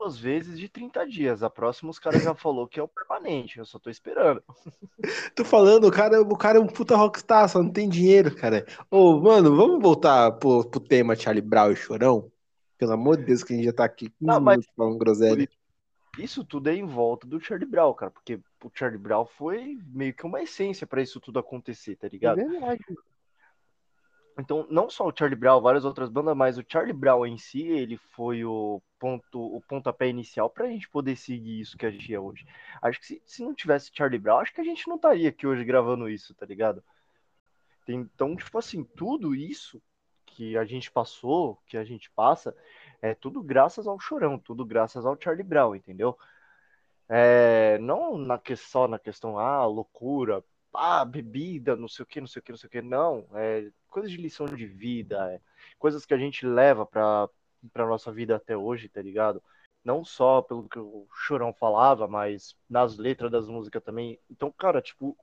Duas 0.00 0.18
vezes 0.18 0.58
de 0.58 0.66
30 0.66 1.06
dias. 1.06 1.42
A 1.42 1.50
próxima 1.50 1.90
os 1.90 1.98
caras 1.98 2.22
já 2.22 2.32
falou 2.34 2.66
que 2.66 2.80
é 2.80 2.82
o 2.82 2.88
permanente. 2.88 3.58
Eu 3.58 3.66
só 3.66 3.78
tô 3.78 3.90
esperando. 3.90 4.42
Tô 5.36 5.44
falando, 5.44 5.86
o 5.86 5.90
cara, 5.92 6.20
o 6.22 6.36
cara 6.36 6.56
é 6.58 6.60
um 6.60 6.66
puta 6.66 6.96
rockstar, 6.96 7.48
só 7.48 7.62
não 7.62 7.70
tem 7.70 7.88
dinheiro, 7.88 8.34
cara. 8.34 8.66
Ô, 8.90 9.20
mano, 9.20 9.54
vamos 9.54 9.82
voltar 9.82 10.32
pro, 10.32 10.64
pro 10.64 10.80
tema 10.80 11.14
Charlie 11.14 11.42
Brown 11.42 11.70
e 11.72 11.76
Chorão? 11.76 12.30
Pelo 12.78 12.92
amor 12.92 13.18
de 13.18 13.24
Deus, 13.24 13.44
que 13.44 13.52
a 13.52 13.56
gente 13.56 13.66
já 13.66 13.72
tá 13.74 13.84
aqui 13.84 14.06
15 14.06 14.14
Não, 14.20 14.40
mas- 14.40 14.64
falando 14.76 14.98
groselha. 14.98 15.48
Isso 16.18 16.44
tudo 16.44 16.68
é 16.68 16.74
em 16.74 16.84
volta 16.86 17.26
do 17.26 17.38
Charlie 17.40 17.68
Brown, 17.70 17.94
cara. 17.94 18.10
Porque 18.10 18.40
o 18.64 18.70
Charlie 18.74 18.98
Brown 18.98 19.24
foi 19.26 19.78
meio 19.92 20.12
que 20.12 20.26
uma 20.26 20.42
essência 20.42 20.86
pra 20.86 21.00
isso 21.02 21.20
tudo 21.20 21.38
acontecer, 21.38 21.96
tá 21.96 22.06
É 22.06 22.10
ligado? 22.10 22.36
verdade. 22.36 22.84
Então, 24.38 24.66
não 24.70 24.88
só 24.88 25.06
o 25.06 25.12
Charlie 25.16 25.38
Brown, 25.38 25.60
várias 25.60 25.84
outras 25.84 26.08
bandas, 26.08 26.36
mas 26.36 26.56
o 26.56 26.64
Charlie 26.66 26.92
Brown 26.92 27.26
em 27.26 27.36
si, 27.36 27.62
ele 27.62 27.96
foi 27.96 28.44
o 28.44 28.80
ponto, 28.98 29.38
o 29.38 29.60
pontapé 29.62 30.08
inicial 30.08 30.48
pra 30.48 30.68
gente 30.68 30.88
poder 30.88 31.16
seguir 31.16 31.60
isso 31.60 31.76
que 31.76 31.84
a 31.86 31.90
gente 31.90 32.14
é 32.14 32.18
hoje. 32.18 32.46
Acho 32.80 33.00
que 33.00 33.06
se, 33.06 33.22
se 33.26 33.44
não 33.44 33.54
tivesse 33.54 33.90
Charlie 33.92 34.18
Brown, 34.18 34.38
acho 34.38 34.54
que 34.54 34.60
a 34.60 34.64
gente 34.64 34.88
não 34.88 34.96
estaria 34.96 35.28
aqui 35.28 35.46
hoje 35.46 35.64
gravando 35.64 36.08
isso, 36.08 36.34
tá 36.34 36.46
ligado? 36.46 36.82
Então, 37.88 38.36
tipo 38.36 38.56
assim, 38.58 38.84
tudo 38.84 39.34
isso 39.34 39.82
que 40.26 40.56
a 40.56 40.64
gente 40.64 40.90
passou, 40.90 41.58
que 41.66 41.76
a 41.76 41.84
gente 41.84 42.10
passa, 42.10 42.54
É 43.02 43.14
tudo 43.14 43.42
graças 43.42 43.86
ao 43.86 43.98
Chorão, 43.98 44.38
tudo 44.38 44.64
graças 44.64 45.06
ao 45.06 45.18
Charlie 45.20 45.42
Brown, 45.44 45.74
entendeu? 45.74 46.16
É, 47.08 47.78
não 47.78 48.16
na 48.18 48.40
só 48.56 48.86
na 48.86 48.98
questão, 48.98 49.38
ah, 49.38 49.64
loucura, 49.66 50.44
ah, 50.74 51.04
bebida, 51.04 51.76
não 51.76 51.88
sei 51.88 52.02
o 52.02 52.06
que, 52.06 52.20
não 52.20 52.26
sei 52.26 52.40
o 52.40 52.42
que, 52.42 52.52
não 52.52 52.58
sei 52.58 52.68
o 52.68 52.70
que. 52.70 52.82
Não, 52.82 53.26
é 53.34 53.70
coisas 53.88 54.10
de 54.10 54.16
lição 54.16 54.46
de 54.46 54.66
vida, 54.66 55.32
é, 55.32 55.40
coisas 55.78 56.06
que 56.06 56.14
a 56.14 56.18
gente 56.18 56.46
leva 56.46 56.86
pra, 56.86 57.28
pra 57.72 57.86
nossa 57.86 58.12
vida 58.12 58.36
até 58.36 58.56
hoje, 58.56 58.88
tá 58.88 59.02
ligado? 59.02 59.42
Não 59.84 60.04
só 60.04 60.42
pelo 60.42 60.68
que 60.68 60.78
o 60.78 61.06
Chorão 61.12 61.52
falava, 61.52 62.06
mas 62.06 62.54
nas 62.68 62.96
letras 62.98 63.30
das 63.30 63.48
músicas 63.48 63.82
também. 63.82 64.18
Então, 64.30 64.52
cara, 64.52 64.80
tipo, 64.80 65.16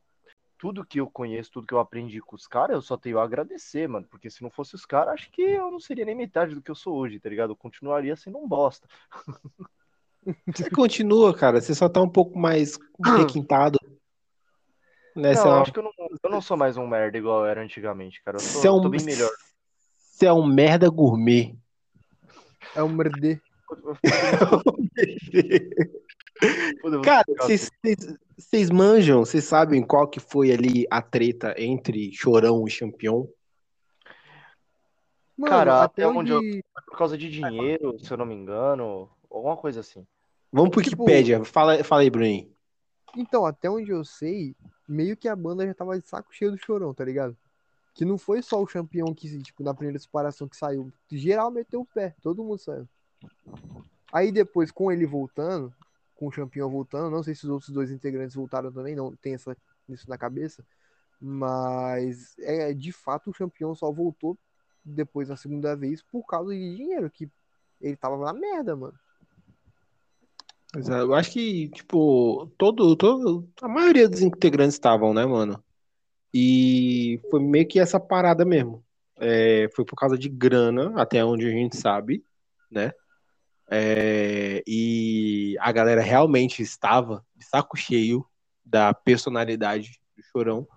tudo 0.57 0.85
que 0.85 0.99
eu 0.99 1.07
conheço, 1.07 1.51
tudo 1.51 1.67
que 1.67 1.73
eu 1.73 1.79
aprendi 1.79 2.19
com 2.19 2.35
os 2.35 2.47
caras, 2.47 2.75
eu 2.75 2.81
só 2.81 2.97
tenho 2.97 3.19
a 3.19 3.23
agradecer, 3.23 3.87
mano. 3.87 4.07
Porque 4.09 4.29
se 4.29 4.41
não 4.41 4.49
fosse 4.49 4.75
os 4.75 4.85
caras, 4.85 5.13
acho 5.13 5.31
que 5.31 5.41
eu 5.41 5.69
não 5.69 5.79
seria 5.79 6.05
nem 6.05 6.15
metade 6.15 6.55
do 6.55 6.61
que 6.61 6.71
eu 6.71 6.75
sou 6.75 6.95
hoje, 6.95 7.19
tá 7.19 7.29
ligado? 7.29 7.51
Eu 7.51 7.55
continuaria 7.55 8.15
sendo 8.15 8.39
um 8.39 8.47
bosta. 8.47 8.87
Você 10.47 10.69
continua, 10.71 11.33
cara. 11.33 11.61
Você 11.61 11.73
só 11.75 11.87
tá 11.87 12.01
um 12.01 12.09
pouco 12.09 12.37
mais 12.37 12.77
requintado. 13.17 13.77
Né? 15.17 15.33
Não, 15.33 15.41
é 15.41 15.47
eu 15.47 15.51
acho 15.61 15.73
que 15.73 15.79
eu 15.79 15.83
não, 15.83 15.91
eu 16.23 16.29
não 16.29 16.41
sou 16.41 16.55
mais 16.55 16.77
um 16.77 16.85
merda 16.85 17.17
igual 17.17 17.39
eu 17.39 17.45
era 17.47 17.61
antigamente, 17.61 18.21
cara. 18.23 18.37
Eu 18.37 18.41
sou, 18.41 18.61
Você 18.61 18.67
é 18.67 18.71
um- 18.71 18.81
tô 18.81 18.89
bem 18.89 19.03
melhor. 19.03 19.31
Você 19.97 20.27
é 20.27 20.33
um 20.33 20.45
merda 20.45 20.87
gourmet. 20.89 21.57
É 22.75 22.83
um 22.83 22.89
merder. 22.89 23.41
Podemos 26.81 27.05
Cara, 27.05 27.23
vocês- 27.39 28.69
manjam, 28.71 29.25
vocês 29.25 29.43
sabem 29.43 29.83
qual 29.83 30.07
que 30.07 30.19
foi 30.19 30.51
ali 30.51 30.85
a 30.91 31.01
treta 31.01 31.55
entre 31.57 32.11
Chorão 32.13 32.65
e 32.67 32.71
Champion? 32.71 33.25
Mano, 35.35 35.51
Cara, 35.51 35.83
até, 35.83 36.03
até 36.03 36.07
onde 36.15 36.33
onde. 36.33 36.63
por 36.87 36.97
causa 36.97 37.17
de 37.17 37.29
dinheiro, 37.29 37.97
se 37.99 38.11
eu 38.11 38.17
não 38.17 38.25
me 38.25 38.33
engano, 38.35 39.09
alguma 39.29 39.57
coisa 39.57 39.79
assim. 39.81 40.05
Vamos 40.51 40.71
pro 40.71 40.81
Tipo- 40.81 41.03
Wikipédia. 41.03 41.43
Fala, 41.43 41.83
fala 41.83 42.01
aí, 42.01 42.09
Bruninho. 42.09 42.49
Então, 43.15 43.45
até 43.45 43.69
onde 43.69 43.91
eu 43.91 44.03
sei, 44.03 44.55
meio 44.87 45.17
que 45.17 45.27
a 45.27 45.35
banda 45.35 45.65
já 45.65 45.73
tava 45.73 45.99
de 45.99 46.07
saco 46.07 46.33
cheio 46.33 46.51
do 46.51 46.57
chorão, 46.57 46.93
tá 46.93 47.03
ligado? 47.03 47.35
Que 47.93 48.05
não 48.05 48.17
foi 48.17 48.41
só 48.41 48.61
o 48.61 48.67
campeão 48.67 49.13
que, 49.13 49.41
tipo, 49.41 49.63
na 49.63 49.73
primeira 49.73 49.99
separação 49.99 50.47
que 50.47 50.55
saiu. 50.55 50.91
Geral 51.11 51.51
meteu 51.51 51.81
o 51.81 51.85
pé, 51.85 52.15
todo 52.21 52.43
mundo 52.43 52.59
saiu. 52.59 52.87
Aí 54.13 54.31
depois, 54.31 54.71
com 54.71 54.91
ele 54.91 55.05
voltando, 55.05 55.73
com 56.15 56.27
o 56.27 56.31
campeão 56.31 56.69
voltando, 56.69 57.11
não 57.11 57.23
sei 57.23 57.35
se 57.35 57.43
os 57.43 57.49
outros 57.49 57.71
dois 57.71 57.91
integrantes 57.91 58.35
voltaram 58.35 58.71
também, 58.71 58.95
não 58.95 59.15
tem 59.15 59.33
essa, 59.33 59.55
isso 59.89 60.09
na 60.09 60.17
cabeça. 60.17 60.65
Mas 61.19 62.37
é 62.39 62.73
de 62.73 62.91
fato 62.91 63.29
o 63.31 63.33
campeão 63.33 63.73
só 63.75 63.91
voltou 63.91 64.37
depois 64.85 65.29
na 65.29 65.35
segunda 65.35 65.75
vez 65.75 66.01
por 66.01 66.25
causa 66.25 66.53
de 66.53 66.75
dinheiro, 66.75 67.09
que 67.09 67.29
ele 67.81 67.95
tava 67.95 68.17
na 68.17 68.33
merda, 68.33 68.75
mano. 68.75 68.97
Mas, 70.73 70.89
é, 70.89 70.99
Eu 70.99 71.13
acho 71.13 71.31
que, 71.31 71.69
tipo, 71.69 72.51
todo, 72.57 72.95
todo, 72.95 73.47
a 73.61 73.67
maioria 73.67 74.07
dos 74.07 74.21
integrantes 74.21 74.75
estavam, 74.75 75.13
né, 75.13 75.25
mano? 75.25 75.63
E 76.33 77.19
foi 77.31 77.39
meio 77.39 77.67
que 77.67 77.79
essa 77.79 77.99
parada 77.99 78.45
mesmo. 78.45 78.83
É, 79.19 79.67
foi 79.75 79.83
por 79.83 79.95
causa 79.95 80.17
de 80.17 80.29
grana, 80.29 80.93
até 81.01 81.23
onde 81.23 81.47
a 81.47 81.49
gente 81.49 81.75
sabe, 81.77 82.23
né? 82.69 82.91
É, 83.69 84.63
e 84.67 85.57
a 85.59 85.71
galera 85.71 86.01
realmente 86.01 86.61
estava 86.61 87.25
de 87.35 87.45
saco 87.45 87.75
cheio 87.75 88.25
da 88.63 88.93
personalidade 88.93 89.99
do 90.15 90.23
Chorão, 90.31 90.67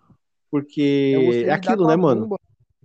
porque 0.51 1.15
É 1.17 1.27
você 1.27 1.45
é 1.45 1.53
aquilo, 1.53 1.87
né, 1.87 1.97
mano? 1.97 2.37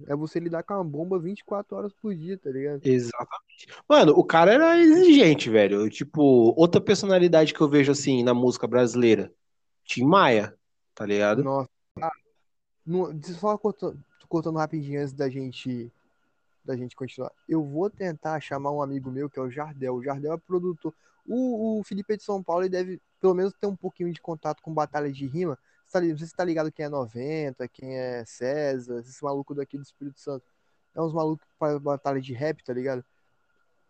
É 0.08 0.16
você 0.16 0.40
lidar 0.40 0.64
com 0.64 0.74
uma 0.74 0.84
bomba 0.84 1.18
24 1.18 1.76
horas 1.76 1.94
por 1.94 2.14
dia, 2.14 2.38
tá 2.38 2.50
ligado? 2.50 2.82
Exatamente. 2.84 3.68
Mano, 3.88 4.12
o 4.12 4.24
cara 4.24 4.54
era 4.54 4.78
exigente, 4.78 5.50
velho. 5.50 5.90
Tipo, 5.90 6.54
outra 6.58 6.82
personalidade 6.82 7.54
que 7.54 7.62
eu 7.62 7.70
vejo 7.70 7.92
assim 7.92 8.22
na 8.22 8.34
música 8.34 8.68
brasileira, 8.68 9.32
Tim 9.86 10.04
Maia, 10.04 10.54
tá 10.94 11.06
ligado? 11.06 11.44
Nossa. 11.44 11.70
Ah, 12.02 12.12
não, 12.86 13.18
só 13.24 13.58
cortando, 13.58 13.98
cortando 14.28 14.58
rapidinho 14.58 15.02
antes 15.02 15.14
da 15.14 15.30
gente 15.30 15.92
da 16.64 16.76
gente 16.76 16.96
continuar. 16.96 17.32
Eu 17.48 17.64
vou 17.64 17.90
tentar 17.90 18.40
chamar 18.42 18.72
um 18.72 18.82
amigo 18.82 19.12
meu 19.12 19.30
que 19.30 19.40
é 19.40 19.42
o 19.42 19.52
Jardel. 19.52 19.96
O 19.96 20.04
Jardel 20.04 20.34
é 20.34 20.38
produtor. 20.38 20.94
O, 21.28 21.80
o 21.80 21.84
Felipe 21.84 22.14
é 22.14 22.18
de 22.18 22.24
São 22.24 22.42
Paulo 22.42 22.64
ele 22.64 22.70
deve 22.70 23.02
pelo 23.22 23.36
menos 23.36 23.54
ter 23.54 23.68
um 23.68 23.76
pouquinho 23.76 24.12
de 24.12 24.20
contato 24.20 24.62
com 24.62 24.74
batalha 24.74 25.12
de 25.12 25.28
rima. 25.28 25.58
Você 25.86 25.92
tá, 25.92 26.02
não 26.02 26.18
sei 26.18 26.26
se 26.26 26.32
você 26.32 26.36
tá 26.36 26.44
ligado 26.44 26.72
quem 26.72 26.86
é 26.86 26.90
90, 26.90 27.68
quem 27.68 27.96
é 27.98 28.24
César, 28.26 29.00
esse 29.00 29.24
maluco 29.24 29.54
daqui 29.54 29.78
do 29.78 29.84
Espírito 29.84 30.20
Santo. 30.20 30.46
É 30.96 31.02
uns 31.02 31.14
malucos 31.14 31.46
que 31.46 31.58
fazem 31.60 31.80
batalha 31.80 32.20
de 32.22 32.34
rap, 32.34 32.64
tá 32.64 32.74
ligado? 32.74 33.04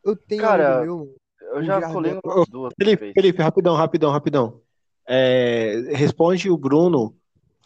Eu 0.03 0.15
tenho 0.15 0.41
Cara, 0.41 0.81
meu, 0.81 1.15
Eu 1.41 1.63
já 1.63 1.79
Jardel- 1.79 1.93
colei 1.93 2.19
umas 2.23 2.47
duas 2.47 2.73
Felipe, 2.77 2.99
vezes. 3.01 3.13
Felipe, 3.13 3.41
rapidão, 3.41 3.75
rapidão, 3.75 4.11
rapidão. 4.11 4.61
É, 5.07 5.81
responde 5.95 6.49
o 6.49 6.57
Bruno 6.57 7.15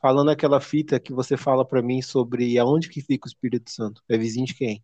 falando 0.02 0.30
aquela 0.30 0.60
fita 0.62 1.00
que 1.00 1.12
você 1.14 1.36
fala 1.38 1.66
pra 1.66 1.82
mim 1.82 2.02
sobre 2.02 2.58
aonde 2.58 2.90
que 2.90 3.02
fica 3.02 3.28
o 3.28 3.30
Espírito 3.30 3.70
Santo. 3.72 4.02
É 4.10 4.18
vizinho 4.18 4.46
de 4.46 4.54
quem? 4.54 4.84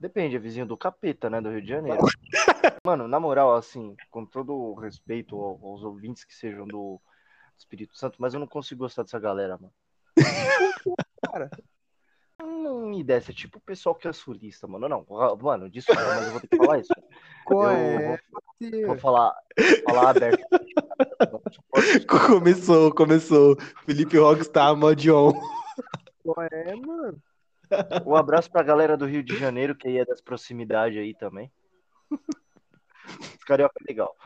Depende, 0.00 0.36
é 0.36 0.38
vizinho 0.38 0.66
do 0.66 0.76
capeta, 0.76 1.28
né, 1.28 1.40
do 1.40 1.50
Rio 1.50 1.60
de 1.62 1.68
Janeiro. 1.68 1.98
Mano, 2.86 3.08
na 3.08 3.18
moral, 3.18 3.54
assim, 3.56 3.96
com 4.10 4.24
todo 4.24 4.54
o 4.54 4.74
respeito 4.74 5.34
ao- 5.36 5.58
aos 5.64 5.82
ouvintes 5.82 6.24
que 6.24 6.34
sejam 6.34 6.66
do 6.66 7.00
Espírito 7.58 7.96
Santo, 7.96 8.16
mas 8.18 8.34
eu 8.34 8.40
não 8.40 8.46
consigo 8.46 8.84
gostar 8.84 9.02
dessa 9.02 9.18
galera, 9.18 9.56
mano. 9.56 9.72
cara. 11.30 11.50
Não 12.40 12.86
me 12.86 13.02
desce, 13.02 13.32
é 13.32 13.34
tipo 13.34 13.58
o 13.58 13.62
pessoal 13.62 13.94
que 13.94 14.06
é 14.06 14.12
sulista, 14.12 14.66
mano. 14.66 14.88
Não, 14.88 15.04
mano, 15.40 15.68
desculpa, 15.68 16.00
mas 16.04 16.26
eu 16.26 16.30
vou 16.32 16.40
ter 16.40 16.48
que 16.48 16.56
falar 16.56 16.78
isso. 16.78 16.94
Qual 17.44 17.64
Eu 17.64 17.70
é? 17.70 18.86
Vou 18.86 18.98
falar, 18.98 19.34
falar 19.84 20.10
aberto. 20.10 20.44
Começou, 22.06 22.94
começou. 22.94 23.56
Felipe 23.84 24.18
Rockstar 24.18 24.76
Modion. 24.76 25.32
Qual 26.22 26.46
é, 26.50 26.74
mano? 26.76 27.20
Um 28.06 28.14
abraço 28.14 28.50
pra 28.50 28.62
galera 28.62 28.96
do 28.96 29.06
Rio 29.06 29.22
de 29.22 29.36
Janeiro, 29.36 29.74
que 29.74 29.88
aí 29.88 29.98
é 29.98 30.04
das 30.04 30.20
proximidades 30.20 30.98
aí 30.98 31.14
também. 31.14 31.50
Os 32.10 33.44
carioca 33.44 33.74
é 33.80 33.84
legal. 33.88 34.16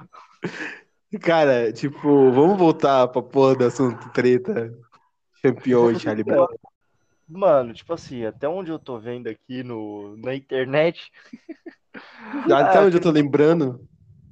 Cara, 1.21 1.73
tipo, 1.73 2.31
vamos 2.31 2.59
voltar 2.59 3.09
pra 3.09 3.23
porra 3.23 3.55
do 3.57 3.65
assunto 3.65 4.11
treta. 4.11 4.73
Campeão 5.43 5.91
e 5.91 5.99
Charlie 5.99 6.25
Brown. 6.25 6.47
Mano, 7.29 7.73
tipo 7.73 7.93
assim, 7.93 8.25
até 8.25 8.49
onde 8.49 8.71
eu 8.71 8.79
tô 8.79 8.99
vendo 8.99 9.29
aqui 9.29 9.63
no, 9.63 10.17
na 10.19 10.35
internet, 10.35 11.11
Até 12.51 12.81
onde 12.81 12.97
eu 12.97 13.01
tô 13.01 13.11
lembrando. 13.11 13.87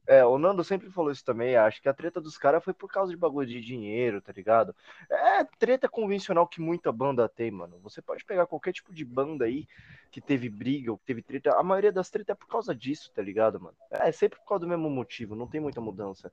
É, 0.07 0.25
o 0.25 0.39
Nando 0.39 0.65
sempre 0.65 0.91
falou 0.91 1.13
isso 1.13 1.25
também. 1.25 1.55
Acho 1.55 1.81
que 1.81 1.89
a 1.89 1.95
treta 1.95 2.21
dos 2.21 2.37
caras 2.37 2.65
foi 2.65 2.75
por 2.75 2.91
causa 2.91 3.13
de 3.13 3.17
bagulho 3.17 3.47
de 3.47 3.61
dinheiro, 3.61 4.21
tá 4.21 4.33
ligado? 4.33 4.75
É 5.09 5.45
treta 5.59 5.89
convencional 5.89 6.49
que 6.49 6.61
muita 6.61 6.91
banda 6.91 7.29
tem, 7.29 7.51
mano. 7.51 7.79
Você 7.83 8.03
pode 8.03 8.25
pegar 8.25 8.47
qualquer 8.47 8.73
tipo 8.73 8.93
de 8.93 9.05
banda 9.05 9.45
aí 9.45 9.69
que 10.11 10.21
teve 10.21 10.49
briga 10.49 10.91
ou 10.91 10.99
que 10.99 11.05
teve 11.05 11.23
treta. 11.23 11.53
A 11.57 11.63
maioria 11.63 11.93
das 11.93 12.11
tretas 12.11 12.35
é 12.35 12.39
por 12.39 12.49
causa 12.49 12.75
disso, 12.75 13.13
tá 13.15 13.23
ligado, 13.23 13.61
mano? 13.61 13.77
É 13.91 14.11
sempre 14.11 14.39
por 14.41 14.49
causa 14.49 14.65
do 14.65 14.69
mesmo 14.69 14.91
motivo, 14.91 15.37
não 15.37 15.47
tem 15.47 15.61
muita 15.61 15.81
mudança. 15.81 16.33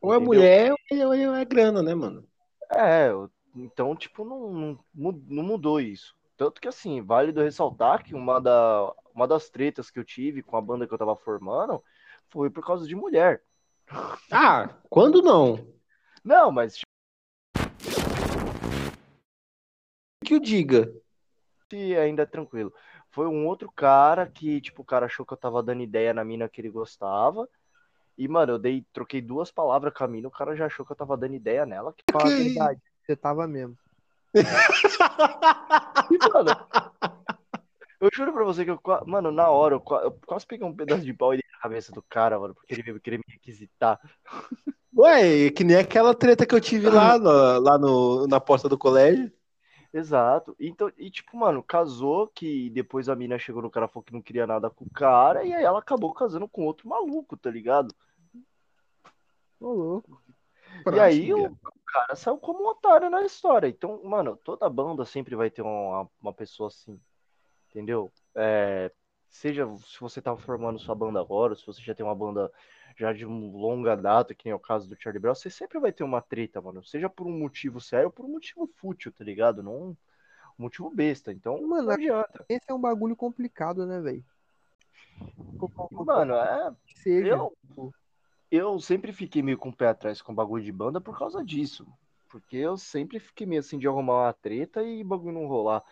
Ou 0.00 0.12
é 0.12 0.16
entendeu? 0.16 0.26
mulher 0.26 0.72
ou 0.72 1.14
é, 1.14 1.28
ou 1.28 1.34
é 1.34 1.44
grana, 1.44 1.82
né, 1.82 1.94
mano? 1.94 2.26
É, 2.72 3.10
então, 3.54 3.94
tipo, 3.94 4.24
não, 4.24 4.52
não, 4.52 4.78
mu- 4.94 5.24
não 5.28 5.42
mudou 5.42 5.80
isso. 5.80 6.16
Tanto 6.36 6.60
que, 6.60 6.68
assim, 6.68 7.02
válido 7.02 7.42
ressaltar 7.42 8.02
que 8.02 8.14
uma, 8.14 8.40
da, 8.40 8.92
uma 9.14 9.28
das 9.28 9.50
tretas 9.50 9.90
que 9.90 9.98
eu 9.98 10.04
tive 10.04 10.42
com 10.42 10.56
a 10.56 10.60
banda 10.60 10.86
que 10.86 10.94
eu 10.94 10.98
tava 10.98 11.14
formando 11.14 11.82
foi 12.28 12.48
por 12.48 12.64
causa 12.64 12.86
de 12.86 12.94
mulher. 12.94 13.42
Ah, 14.30 14.68
quando 14.88 15.20
não? 15.20 15.66
Não, 16.24 16.50
mas 16.50 16.80
Que 20.24 20.34
eu 20.34 20.40
diga. 20.40 20.94
que 21.68 21.96
ainda 21.96 22.22
é 22.22 22.26
tranquilo. 22.26 22.72
Foi 23.10 23.26
um 23.26 23.46
outro 23.46 23.70
cara 23.70 24.26
que, 24.26 24.60
tipo, 24.60 24.82
o 24.82 24.84
cara 24.84 25.06
achou 25.06 25.26
que 25.26 25.32
eu 25.32 25.36
tava 25.36 25.62
dando 25.62 25.82
ideia 25.82 26.14
na 26.14 26.24
mina 26.24 26.48
que 26.48 26.60
ele 26.60 26.70
gostava. 26.70 27.48
E, 28.20 28.28
mano, 28.28 28.52
eu 28.52 28.58
dei, 28.58 28.84
troquei 28.92 29.22
duas 29.22 29.50
palavras 29.50 29.94
com 29.94 30.04
a 30.04 30.06
mina, 30.06 30.28
o 30.28 30.30
cara 30.30 30.54
já 30.54 30.66
achou 30.66 30.84
que 30.84 30.92
eu 30.92 30.96
tava 30.96 31.16
dando 31.16 31.32
ideia 31.32 31.64
nela. 31.64 31.94
Que... 31.94 32.04
Fala 32.12 32.26
a 32.26 32.36
verdade. 32.36 32.78
Você 33.02 33.16
tava 33.16 33.46
mesmo. 33.46 33.74
E, 36.10 36.18
mano, 36.28 36.50
eu 38.00 38.10
juro 38.12 38.32
pra 38.32 38.44
você 38.44 38.64
que 38.64 38.70
eu, 38.70 38.80
mano, 39.06 39.30
na 39.30 39.48
hora, 39.48 39.76
eu, 39.76 39.82
eu 40.02 40.18
quase 40.26 40.46
peguei 40.46 40.66
um 40.66 40.74
pedaço 40.74 41.02
de 41.02 41.14
pau 41.14 41.32
e 41.32 41.38
dei 41.38 41.44
na 41.50 41.60
cabeça 41.60 41.92
do 41.92 42.02
cara, 42.02 42.38
mano, 42.38 42.54
porque 42.54 42.74
ele 42.74 42.82
veio 42.82 43.00
querer 43.00 43.18
me 43.18 43.24
requisitar. 43.28 43.98
Ué, 44.94 45.50
que 45.50 45.64
nem 45.64 45.76
aquela 45.76 46.14
treta 46.14 46.44
que 46.44 46.54
eu 46.54 46.60
tive 46.60 46.90
lá, 46.90 47.16
no- 47.18 47.60
lá 47.60 47.78
no, 47.78 48.26
na 48.26 48.38
porta 48.40 48.68
do 48.68 48.76
colégio. 48.76 49.32
Exato. 49.94 50.54
Então, 50.60 50.90
e 50.98 51.10
tipo, 51.10 51.36
mano, 51.36 51.62
casou 51.62 52.28
que 52.28 52.68
depois 52.70 53.08
a 53.08 53.16
mina 53.16 53.38
chegou 53.38 53.62
no 53.62 53.70
cara 53.70 53.88
falou 53.88 54.04
que 54.04 54.12
não 54.12 54.22
queria 54.22 54.46
nada 54.46 54.68
com 54.68 54.84
o 54.84 54.90
cara, 54.90 55.44
e 55.44 55.54
aí 55.54 55.64
ela 55.64 55.78
acabou 55.78 56.12
casando 56.12 56.48
com 56.48 56.66
outro 56.66 56.88
maluco, 56.88 57.36
tá 57.36 57.50
ligado? 57.50 57.94
Ô, 59.60 59.72
louco. 59.72 60.22
E 60.94 60.98
aí 60.98 61.34
o, 61.34 61.56
cara 61.86 62.14
saiu 62.14 62.38
como 62.38 62.64
um 62.64 62.68
otário 62.68 63.10
na 63.10 63.22
história. 63.22 63.68
Então, 63.68 64.02
mano, 64.04 64.36
toda 64.36 64.68
banda 64.70 65.04
sempre 65.04 65.34
vai 65.34 65.50
ter 65.50 65.62
uma, 65.62 66.08
uma 66.20 66.32
pessoa 66.32 66.68
assim, 66.68 66.98
entendeu? 67.68 68.10
É, 68.34 68.90
seja 69.28 69.66
se 69.78 70.00
você 70.00 70.22
tá 70.22 70.36
formando 70.36 70.78
sua 70.78 70.94
banda 70.94 71.20
agora, 71.20 71.54
se 71.54 71.66
você 71.66 71.82
já 71.82 71.94
tem 71.94 72.04
uma 72.04 72.14
banda 72.14 72.50
já 72.96 73.12
de 73.12 73.24
longa 73.24 73.96
data, 73.96 74.34
que 74.34 74.46
nem 74.46 74.52
é 74.52 74.54
o 74.54 74.60
caso 74.60 74.88
do 74.88 75.00
Charlie 75.00 75.20
Brown, 75.20 75.34
você 75.34 75.50
sempre 75.50 75.78
vai 75.78 75.92
ter 75.92 76.04
uma 76.04 76.20
treta, 76.20 76.60
mano. 76.60 76.82
Seja 76.84 77.08
por 77.08 77.26
um 77.26 77.38
motivo 77.38 77.80
sério 77.80 78.06
ou 78.06 78.12
por 78.12 78.24
um 78.24 78.30
motivo 78.30 78.66
fútil, 78.76 79.12
tá 79.12 79.24
ligado? 79.24 79.62
Não 79.62 79.96
um 80.58 80.64
motivo 80.64 80.90
besta. 80.90 81.32
Então, 81.32 81.60
Mano, 81.66 81.88
não 81.88 81.94
adianta. 81.94 82.44
Esse 82.48 82.66
é 82.68 82.74
um 82.74 82.80
bagulho 82.80 83.16
complicado, 83.16 83.86
né, 83.86 84.00
velho? 84.00 84.24
Mano, 85.90 86.34
é. 86.34 86.74
Seja. 86.96 87.30
Eu, 87.30 87.56
eu 88.50 88.78
sempre 88.80 89.12
fiquei 89.12 89.42
meio 89.42 89.58
com 89.58 89.68
o 89.68 89.76
pé 89.76 89.88
atrás 89.88 90.20
com 90.20 90.34
bagulho 90.34 90.64
de 90.64 90.72
banda 90.72 91.00
por 91.00 91.18
causa 91.18 91.44
disso. 91.44 91.86
Porque 92.28 92.56
eu 92.56 92.76
sempre 92.76 93.18
fiquei 93.18 93.46
meio 93.46 93.60
assim 93.60 93.78
de 93.78 93.88
arrumar 93.88 94.24
uma 94.26 94.32
treta 94.32 94.82
e 94.82 95.02
bagulho 95.04 95.34
não 95.34 95.46
rolar. 95.46 95.82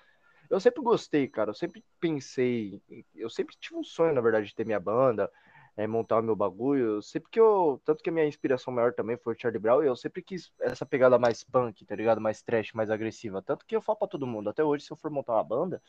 Eu 0.50 0.60
sempre 0.60 0.82
gostei, 0.82 1.28
cara. 1.28 1.50
Eu 1.50 1.54
sempre 1.54 1.84
pensei. 2.00 2.80
Eu 3.14 3.28
sempre 3.28 3.56
tive 3.58 3.76
um 3.76 3.84
sonho, 3.84 4.14
na 4.14 4.20
verdade, 4.20 4.46
de 4.46 4.54
ter 4.54 4.64
minha 4.64 4.80
banda, 4.80 5.30
é, 5.76 5.86
montar 5.86 6.20
o 6.20 6.22
meu 6.22 6.36
bagulho. 6.36 7.02
Sempre 7.02 7.30
que 7.30 7.40
eu. 7.40 7.80
Tanto 7.84 8.02
que 8.02 8.10
a 8.10 8.12
minha 8.12 8.26
inspiração 8.26 8.72
maior 8.72 8.94
também 8.94 9.16
foi 9.16 9.34
o 9.34 9.38
Charlie 9.38 9.60
Brown, 9.60 9.82
e 9.82 9.86
eu 9.86 9.96
sempre 9.96 10.22
quis 10.22 10.52
essa 10.60 10.86
pegada 10.86 11.18
mais 11.18 11.44
punk, 11.44 11.84
tá 11.84 11.94
ligado? 11.96 12.20
Mais 12.20 12.42
trash, 12.42 12.72
mais 12.72 12.90
agressiva. 12.90 13.42
Tanto 13.42 13.66
que 13.66 13.76
eu 13.76 13.82
falo 13.82 13.98
pra 13.98 14.08
todo 14.08 14.26
mundo, 14.26 14.48
até 14.50 14.64
hoje, 14.64 14.84
se 14.84 14.92
eu 14.92 14.96
for 14.96 15.10
montar 15.10 15.34
uma 15.34 15.44
banda, 15.44 15.82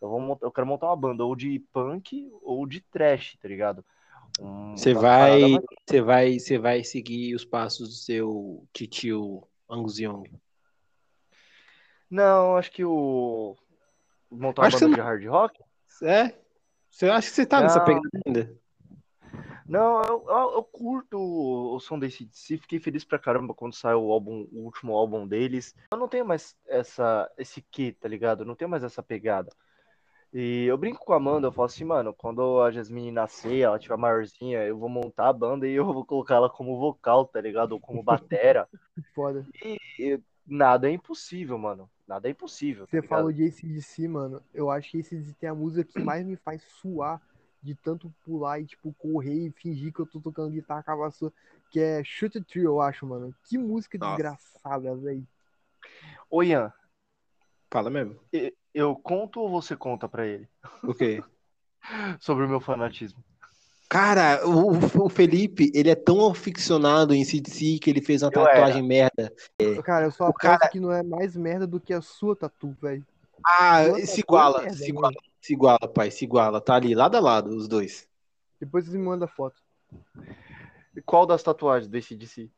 eu, 0.00 0.08
vou 0.08 0.20
montar, 0.20 0.46
eu 0.46 0.52
quero 0.52 0.66
montar 0.66 0.86
uma 0.88 0.96
banda 0.96 1.24
ou 1.24 1.34
de 1.36 1.58
punk 1.72 2.30
ou 2.42 2.66
de 2.66 2.80
trash, 2.80 3.36
tá 3.40 3.48
ligado? 3.48 3.84
Um- 4.40 4.76
Você 4.76 4.92
uma 4.92 5.00
vai, 5.00 5.40
você 5.86 6.00
vai, 6.00 6.38
você 6.38 6.58
vai 6.58 6.84
seguir 6.84 7.34
os 7.34 7.44
passos 7.44 7.88
do 7.88 7.94
seu 7.94 8.66
titio 8.72 9.46
Angus 9.68 9.98
Young. 9.98 10.30
Não, 12.10 12.56
acho 12.56 12.70
que 12.72 12.84
o. 12.84 13.56
Montar 14.30 14.62
uma 14.62 14.68
Acho 14.68 14.78
que 14.78 14.84
banda 14.84 14.96
você 14.96 15.00
de 15.02 15.06
hard 15.06 15.24
rock? 15.26 15.60
É? 16.02 16.34
Você 16.90 17.08
acha 17.08 17.28
que 17.28 17.34
você 17.34 17.46
tá 17.46 17.60
nessa 17.60 17.78
Não. 17.78 17.84
pegada 17.84 18.08
ainda? 18.26 18.58
Não, 19.66 20.02
eu, 20.02 20.24
eu, 20.26 20.50
eu 20.54 20.64
curto 20.64 21.18
o, 21.18 21.74
o 21.76 21.80
som 21.80 21.98
da 21.98 22.06
ACDC, 22.06 22.56
fiquei 22.56 22.78
feliz 22.80 23.04
pra 23.04 23.18
caramba 23.18 23.52
quando 23.52 23.74
saiu 23.74 24.02
o 24.02 24.12
álbum, 24.12 24.48
o 24.50 24.60
último 24.64 24.94
álbum 24.96 25.26
deles. 25.26 25.74
Eu 25.92 25.98
não 25.98 26.08
tenho 26.08 26.24
mais 26.24 26.56
essa, 26.66 27.30
esse 27.36 27.60
quê, 27.70 27.92
tá 27.92 28.08
ligado? 28.08 28.42
Eu 28.42 28.46
não 28.46 28.54
tenho 28.54 28.70
mais 28.70 28.82
essa 28.82 29.02
pegada. 29.02 29.50
E 30.32 30.64
eu 30.66 30.76
brinco 30.76 31.04
com 31.04 31.12
a 31.12 31.16
Amanda, 31.16 31.46
eu 31.46 31.52
falo 31.52 31.66
assim, 31.66 31.84
mano, 31.84 32.12
quando 32.12 32.60
a 32.60 32.70
Jasmine 32.70 33.10
nascer, 33.10 33.60
ela 33.60 33.78
tiver 33.78 33.96
maiorzinha, 33.96 34.62
eu 34.64 34.78
vou 34.78 34.88
montar 34.88 35.28
a 35.28 35.32
banda 35.32 35.66
e 35.66 35.72
eu 35.72 35.84
vou 35.86 36.04
colocar 36.04 36.34
ela 36.34 36.50
como 36.50 36.78
vocal, 36.78 37.26
tá 37.26 37.40
ligado? 37.40 37.72
Ou 37.72 37.80
como 37.80 38.02
batera. 38.02 38.68
Foda. 39.14 39.46
E, 39.64 39.78
e 39.98 40.20
nada 40.46 40.88
é 40.88 40.92
impossível, 40.92 41.56
mano. 41.56 41.90
Nada 42.06 42.28
é 42.28 42.30
impossível. 42.30 42.86
tá 42.86 42.90
Você 42.90 43.00
ligado? 43.00 43.08
falou 43.10 43.32
de 43.32 43.44
ACDC, 43.46 44.06
mano. 44.06 44.42
Eu 44.52 44.70
acho 44.70 44.90
que 44.90 44.98
ACDC 45.00 45.34
tem 45.34 45.48
a 45.48 45.54
música 45.54 45.84
que 45.84 45.98
mais 45.98 46.24
me 46.26 46.36
faz 46.36 46.62
suar 46.80 47.20
de 47.62 47.74
tanto 47.74 48.12
pular 48.24 48.60
e, 48.60 48.66
tipo, 48.66 48.92
correr 48.94 49.46
e 49.48 49.50
fingir 49.50 49.92
que 49.92 50.00
eu 50.00 50.06
tô 50.06 50.20
tocando 50.20 50.52
guitarra 50.52 50.82
com 50.82 50.92
a 50.92 50.96
vassoura, 50.96 51.34
que 51.70 51.80
é 51.80 52.04
Shoot 52.04 52.38
the 52.38 52.44
Tree, 52.46 52.62
eu 52.64 52.80
acho, 52.80 53.04
mano. 53.06 53.34
Que 53.44 53.58
música 53.58 53.98
Nossa. 53.98 54.10
desgraçada, 54.16 54.94
velho. 54.94 55.26
Ô, 56.30 56.42
Ian, 56.42 56.72
Fala 57.70 57.90
mesmo. 57.90 58.18
e- 58.32 58.54
eu 58.74 58.94
conto 58.96 59.40
ou 59.40 59.50
você 59.50 59.76
conta 59.76 60.08
pra 60.08 60.26
ele 60.26 60.48
O 60.82 60.94
quê? 60.94 61.22
sobre 62.20 62.44
o 62.44 62.48
meu 62.48 62.60
fanatismo? 62.60 63.22
Cara, 63.88 64.46
o, 64.46 65.06
o 65.06 65.08
Felipe, 65.08 65.72
ele 65.74 65.88
é 65.88 65.94
tão 65.94 66.30
aficionado 66.30 67.14
em 67.14 67.24
CDC 67.24 67.78
que 67.78 67.88
ele 67.88 68.02
fez 68.02 68.22
uma 68.22 68.28
Eu 68.28 68.32
tatuagem 68.44 68.82
merda. 68.82 69.32
Cara, 69.82 70.04
eu 70.06 70.10
só 70.10 70.24
O 70.24 70.28
aposto 70.28 70.42
cara- 70.42 70.68
que 70.68 70.78
não 70.78 70.92
é 70.92 71.02
mais 71.02 71.34
merda 71.34 71.66
do 71.66 71.80
que 71.80 71.94
a 71.94 72.02
sua 72.02 72.36
tatu, 72.36 72.76
velho. 72.82 73.04
Ah, 73.46 73.84
se 74.04 74.16
é 74.16 74.18
iguala, 74.18 74.60
merda, 74.60 74.76
se 74.76 74.88
iguala, 74.90 75.14
se 75.40 75.52
iguala, 75.54 75.88
pai, 75.88 76.10
se 76.10 76.24
iguala. 76.24 76.60
Tá 76.60 76.74
ali, 76.74 76.94
lado 76.94 77.16
a 77.16 77.20
lado, 77.20 77.48
os 77.56 77.66
dois. 77.66 78.06
Depois 78.60 78.84
você 78.84 78.98
me 78.98 79.04
manda 79.04 79.26
foto. 79.26 79.62
E 80.94 81.00
Qual 81.00 81.24
das 81.24 81.42
tatuagens 81.42 81.88
desse 81.88 82.14
DC? 82.14 82.50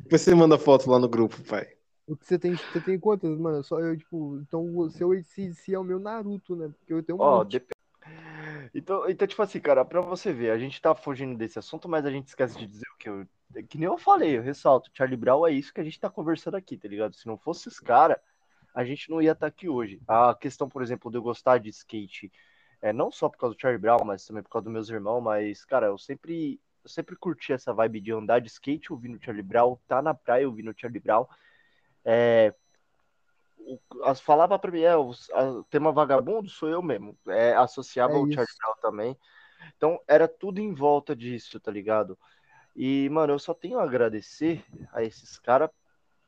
Depois 0.00 0.20
você 0.20 0.34
manda 0.34 0.58
foto 0.58 0.90
lá 0.90 0.98
no 0.98 1.08
grupo, 1.08 1.40
pai. 1.44 1.66
O 2.06 2.16
que 2.16 2.26
você 2.26 2.38
tem, 2.38 2.54
você 2.54 2.80
tem 2.80 2.98
quantas, 2.98 3.38
mano? 3.38 3.62
Só 3.62 3.78
eu, 3.78 3.96
tipo, 3.96 4.38
então 4.38 4.76
o 4.76 4.90
seu 4.90 5.12
ACDC 5.12 5.74
é 5.74 5.78
o 5.78 5.84
meu 5.84 5.98
Naruto, 5.98 6.56
né? 6.56 6.68
Porque 6.78 6.92
eu 6.92 7.02
tenho 7.02 7.18
um 7.18 7.22
Ó, 7.22 7.38
monte. 7.38 7.52
dep- 7.52 7.70
então, 8.74 9.08
então, 9.08 9.26
tipo 9.26 9.42
assim, 9.42 9.60
cara, 9.60 9.84
pra 9.84 10.00
você 10.00 10.32
ver, 10.32 10.50
a 10.50 10.58
gente 10.58 10.80
tá 10.80 10.94
fugindo 10.94 11.36
desse 11.36 11.58
assunto, 11.58 11.88
mas 11.88 12.04
a 12.06 12.10
gente 12.10 12.28
esquece 12.28 12.58
de 12.58 12.66
dizer 12.66 12.86
o 12.94 12.98
que 12.98 13.08
eu. 13.08 13.26
Que 13.68 13.78
nem 13.78 13.86
eu 13.86 13.98
falei, 13.98 14.38
eu 14.38 14.42
ressalto, 14.42 14.90
Charlie 14.94 15.16
Brown 15.16 15.44
é 15.46 15.52
isso 15.52 15.72
que 15.74 15.80
a 15.80 15.84
gente 15.84 15.98
tá 15.98 16.08
conversando 16.08 16.56
aqui, 16.56 16.76
tá 16.76 16.86
ligado? 16.86 17.16
Se 17.16 17.26
não 17.26 17.36
fosse 17.36 17.68
esse 17.68 17.82
cara, 17.82 18.20
a 18.72 18.84
gente 18.84 19.10
não 19.10 19.20
ia 19.20 19.32
estar 19.32 19.48
aqui 19.48 19.68
hoje. 19.68 20.00
A 20.06 20.34
questão, 20.34 20.68
por 20.68 20.82
exemplo, 20.82 21.10
de 21.10 21.18
eu 21.18 21.22
gostar 21.22 21.58
de 21.58 21.68
skate, 21.68 22.30
é 22.80 22.92
não 22.92 23.10
só 23.10 23.28
por 23.28 23.38
causa 23.38 23.56
do 23.56 23.60
Charlie 23.60 23.80
Brown, 23.80 24.04
mas 24.04 24.24
também 24.24 24.42
por 24.42 24.50
causa 24.50 24.64
dos 24.64 24.72
meus 24.72 24.88
irmãos, 24.88 25.20
mas, 25.20 25.64
cara, 25.64 25.86
eu 25.86 25.98
sempre, 25.98 26.60
eu 26.84 26.88
sempre 26.88 27.16
curti 27.16 27.52
essa 27.52 27.74
vibe 27.74 28.00
de 28.00 28.12
andar 28.12 28.38
de 28.40 28.48
skate 28.48 28.92
ouvindo 28.92 29.18
Charlie 29.22 29.42
Brown, 29.42 29.76
tá 29.88 30.00
na 30.00 30.14
praia 30.14 30.46
ouvindo 30.48 30.72
Charlie 30.76 31.00
Brown. 31.00 31.26
É, 32.04 32.54
as 34.04 34.20
falava 34.20 34.58
pra 34.58 34.70
mim, 34.70 34.80
é, 34.80 34.96
o 34.96 35.10
a- 35.32 35.62
tema 35.70 35.92
vagabundo 35.92 36.48
sou 36.48 36.68
eu 36.68 36.82
mesmo. 36.82 37.16
É, 37.28 37.54
associava 37.54 38.14
É 38.14 38.16
o. 38.16 38.30
Charlie 38.32 38.54
Brown 38.58 38.74
também. 38.80 39.16
Então 39.76 40.00
era 40.08 40.26
tudo 40.26 40.60
em 40.60 40.72
volta 40.72 41.14
disso, 41.14 41.60
tá 41.60 41.70
ligado? 41.70 42.18
E, 42.74 43.08
mano, 43.10 43.32
eu 43.34 43.38
só 43.38 43.52
tenho 43.52 43.78
a 43.78 43.82
agradecer 43.84 44.64
a 44.92 45.02
esses 45.02 45.38
caras 45.38 45.70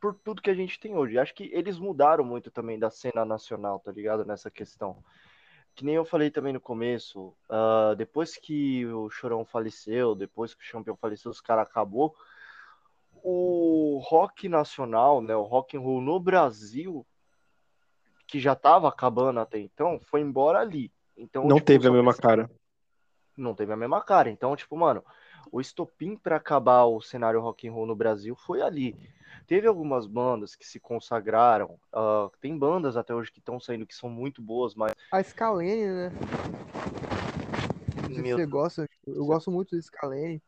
por 0.00 0.14
tudo 0.14 0.42
que 0.42 0.50
a 0.50 0.54
gente 0.54 0.78
tem 0.78 0.94
hoje. 0.96 1.18
Acho 1.18 1.34
que 1.34 1.48
eles 1.52 1.78
mudaram 1.78 2.24
muito 2.24 2.50
também 2.50 2.78
da 2.78 2.90
cena 2.90 3.24
nacional, 3.24 3.78
tá 3.80 3.92
ligado? 3.92 4.24
Nessa 4.24 4.50
questão. 4.50 5.02
Que 5.74 5.84
nem 5.84 5.94
eu 5.94 6.04
falei 6.04 6.30
também 6.30 6.52
no 6.52 6.60
começo, 6.60 7.34
ah, 7.48 7.94
depois 7.96 8.36
que 8.36 8.84
o 8.86 9.08
Chorão 9.08 9.44
faleceu, 9.44 10.14
depois 10.14 10.52
que 10.52 10.60
o 10.60 10.66
Champion 10.66 10.96
faleceu, 10.96 11.30
os 11.30 11.40
caras 11.40 11.64
acabou. 11.66 12.14
O 13.22 14.00
rock 14.04 14.48
nacional, 14.48 15.20
né, 15.20 15.34
o 15.36 15.42
rock 15.42 15.76
and 15.76 15.80
roll 15.80 16.00
no 16.00 16.18
Brasil, 16.18 17.06
que 18.26 18.40
já 18.40 18.54
tava 18.54 18.88
acabando 18.88 19.40
até 19.40 19.58
então, 19.58 20.00
foi 20.00 20.20
embora 20.20 20.58
ali. 20.58 20.90
Então, 21.16 21.44
Não 21.46 21.56
tipo, 21.56 21.66
teve 21.66 21.86
a 21.86 21.92
mesma 21.92 22.14
cara. 22.14 22.50
não 23.36 23.54
teve 23.54 23.72
a 23.72 23.76
mesma 23.76 24.00
cara. 24.00 24.30
Então, 24.30 24.56
tipo, 24.56 24.76
mano, 24.76 25.04
o 25.50 25.60
estopim 25.60 26.16
pra 26.16 26.36
acabar 26.36 26.84
o 26.84 27.00
cenário 27.00 27.40
rock 27.40 27.68
and 27.68 27.72
roll 27.72 27.86
no 27.86 27.94
Brasil 27.96 28.34
foi 28.34 28.62
ali. 28.62 28.96
Teve 29.46 29.66
algumas 29.66 30.06
bandas 30.06 30.54
que 30.54 30.66
se 30.66 30.80
consagraram. 30.80 31.78
ah, 31.92 32.28
tem 32.40 32.56
bandas 32.56 32.96
até 32.96 33.14
hoje 33.14 33.30
que 33.30 33.38
estão 33.38 33.60
saindo 33.60 33.86
que 33.86 33.94
são 33.94 34.08
muito 34.08 34.40
boas, 34.42 34.74
mas 34.74 34.94
A 35.10 35.22
Scalene, 35.22 35.86
né? 35.86 36.12
Meu 38.08 38.36
você 38.36 38.46
gosta. 38.46 38.88
Eu 39.06 39.24
gosto 39.24 39.50
muito 39.50 39.74
da 39.74 39.82
Scalene. 39.82 40.42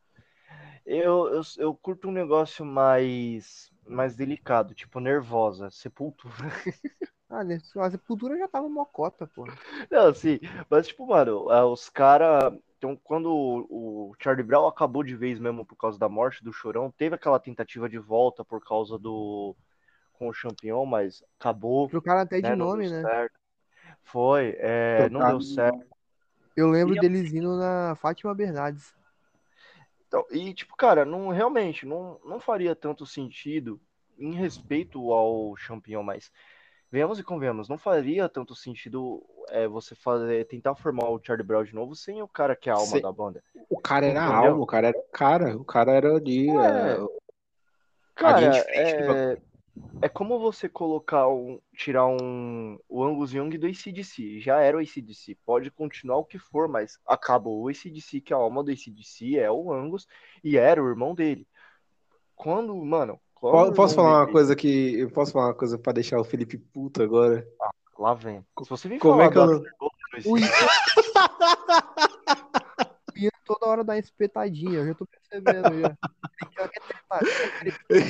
Eu, 0.87 1.29
eu, 1.29 1.41
eu 1.59 1.75
curto 1.75 2.09
um 2.09 2.13
negócio 2.13 2.65
mais 2.65 3.73
mais 3.87 4.17
delicado, 4.17 4.75
tipo 4.75 4.99
nervosa, 4.99 5.71
sepultura. 5.71 6.35
Ah? 7.31 7.43
A 7.85 7.91
Sepultura 7.91 8.39
já 8.39 8.47
tava 8.47 8.69
mocota, 8.69 9.27
pô. 9.27 9.45
Não, 9.91 10.07
assim, 10.09 10.39
mas 10.71 10.87
tipo, 10.87 11.07
mano, 11.07 11.51
ah, 11.51 11.67
os 11.67 11.89
caras. 11.89 12.53
Então, 12.77 12.97
quando 13.03 13.29
o, 13.33 14.15
Charlie 14.23 14.45
Brown 14.45 14.67
acabou 14.67 15.03
de 15.03 15.17
vez 15.17 15.39
mesmo 15.39 15.65
por 15.65 15.75
causa 15.75 15.99
da 15.99 16.09
morte 16.09 16.45
do 16.45 16.53
Chorão, 16.53 16.93
teve 16.97 17.15
aquela 17.15 17.41
tentativa 17.41 17.89
de 17.89 17.99
volta 17.99 18.45
por 18.45 18.63
causa 18.63 18.99
do. 18.99 19.57
com 20.13 20.29
o 20.29 20.33
Champignon, 20.33 20.85
mas 20.85 21.25
acabou. 21.41 21.89
Trocaram 21.89 22.21
até 22.21 22.37
de 22.37 22.43
né, 22.43 22.55
não 22.55 22.67
nome, 22.69 22.89
né? 22.89 23.01
certo. 23.03 23.35
Foi, 24.05 24.55
é, 24.59 25.09
não 25.09 25.21
deu 25.21 25.41
certo. 25.41 25.87
Eu 26.57 26.69
lembro 26.69 26.95
E- 26.95 27.01
deles 27.01 27.33
indo 27.33 27.57
na 27.57 27.97
Fátima 27.97 28.35
Bernardes. 28.35 28.93
Então, 30.15 30.25
e, 30.31 30.55
tipo, 30.55 30.77
cara, 30.77 31.05
não, 31.05 31.31
realmente, 31.31 31.85
não, 31.85 32.21
não 32.25 32.39
faria 32.39 32.77
tanto 32.77 33.05
sentido 33.05 33.81
em 34.17 34.33
respeito 34.33 35.13
ao 35.13 35.57
Champignon, 35.57 36.05
mas 36.05 36.31
venhamos 36.89 37.19
e 37.19 37.25
convenhamos, 37.25 37.69
não 37.69 37.77
faria 37.77 38.29
tanto 38.29 38.55
sentido 38.55 39.21
é, 39.49 39.67
você 39.67 39.97
fazer, 39.97 40.47
tentar 40.47 40.77
formar 40.77 41.09
o 41.09 41.21
Charlie 41.21 41.45
Brown 41.45 41.65
de 41.65 41.75
novo 41.75 41.97
sem 41.97 42.23
o 42.23 42.29
cara 42.29 42.55
que 42.55 42.71
é 42.71 42.73
a 42.73 42.77
alma 42.77 43.01
da 43.01 43.11
banda. 43.11 43.43
O 43.69 43.81
cara 43.81 44.07
era 44.07 44.23
a 44.23 44.29
Entendeu? 44.29 44.51
alma, 44.53 44.63
o 44.63 44.67
cara 44.67 44.87
era 44.87 44.99
o 44.99 45.03
cara, 45.11 45.57
o 45.57 45.65
cara 45.65 45.93
era 45.93 46.21
de. 46.21 46.49
É. 46.49 46.93
é, 46.93 46.99
Cara, 48.15 48.57
é, 48.69 49.39
é 50.03 50.09
como 50.09 50.39
você 50.39 50.69
colocar 50.69 51.27
um, 51.29 51.59
tirar 51.77 52.07
um, 52.07 52.79
o 52.89 53.03
Angus 53.03 53.33
Young 53.33 53.57
do 53.59 53.67
ACDC. 53.67 54.41
Já 54.41 54.61
era 54.61 54.77
o 54.77 54.81
ACDC, 54.81 55.37
pode 55.45 55.71
continuar 55.71 56.19
o 56.19 56.25
que 56.25 56.39
for, 56.39 56.69
mas 56.69 56.99
acabou 57.07 57.63
o 57.63 57.69
ACDC, 57.69 58.21
que 58.21 58.33
a 58.33 58.37
alma 58.37 58.63
do 58.63 58.71
ACDC 58.71 59.37
é 59.39 59.51
o 59.51 59.73
Angus, 59.73 60.07
e 60.43 60.57
era 60.57 60.83
o 60.83 60.89
irmão 60.89 61.15
dele. 61.15 61.47
Quando, 62.37 62.75
mano, 62.77 63.19
quando 63.35 63.75
Posso 63.75 63.95
falar 63.95 64.11
uma 64.11 64.21
dele- 64.23 64.33
coisa 64.33 64.57
que. 64.57 64.99
Eu 65.01 65.11
posso 65.11 65.33
falar 65.33 65.47
uma 65.49 65.55
coisa 65.55 65.79
pra 65.79 65.93
deixar 65.93 66.21
o 66.21 66.25
Felipe 66.25 66.59
puto 66.59 67.03
agora? 67.03 67.47
Lá 67.99 68.13
vem. 68.15 68.45
Se 68.63 68.69
você 68.69 68.89
vir 68.89 68.99
Como 68.99 69.15
falar 69.15 69.27
é 69.27 69.31
que 69.31 69.39
eu 69.39 69.47
não- 69.47 69.63
O 70.27 70.37
Ian 73.17 73.31
toda 73.45 73.67
hora 73.67 73.85
dá 73.85 73.93
uma 73.95 73.99
espetadinha, 73.99 74.79
eu 74.81 74.87
já 74.87 74.95
tô 74.95 75.07
percebendo 75.07 75.81
já. 75.81 75.97
Ele 76.43 76.51
quer 76.69 76.69
tretar, 76.69 77.21
ele 77.23 77.73
quer 77.73 77.87
tretar. 77.87 78.05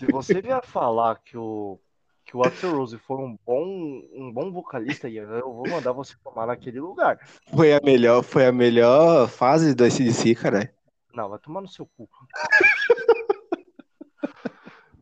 Se 0.00 0.06
você 0.06 0.40
vier 0.40 0.64
falar 0.64 1.16
que 1.16 1.36
o, 1.36 1.78
que 2.24 2.34
o 2.34 2.42
Axel 2.42 2.74
Rose 2.74 2.96
for 2.96 3.20
um 3.20 3.38
bom, 3.44 3.66
um 4.14 4.32
bom 4.32 4.50
vocalista, 4.50 5.10
eu 5.10 5.52
vou 5.52 5.68
mandar 5.68 5.92
você 5.92 6.14
tomar 6.24 6.46
naquele 6.46 6.80
lugar. 6.80 7.18
Foi 7.54 7.74
a 7.74 7.80
melhor, 7.84 8.22
foi 8.22 8.46
a 8.46 8.52
melhor 8.52 9.28
fase 9.28 9.74
do 9.74 9.84
SDC, 9.84 10.36
cara. 10.36 10.74
Não, 11.12 11.28
vai 11.28 11.38
tomar 11.38 11.60
no 11.60 11.68
seu 11.68 11.84
cu. 11.84 12.08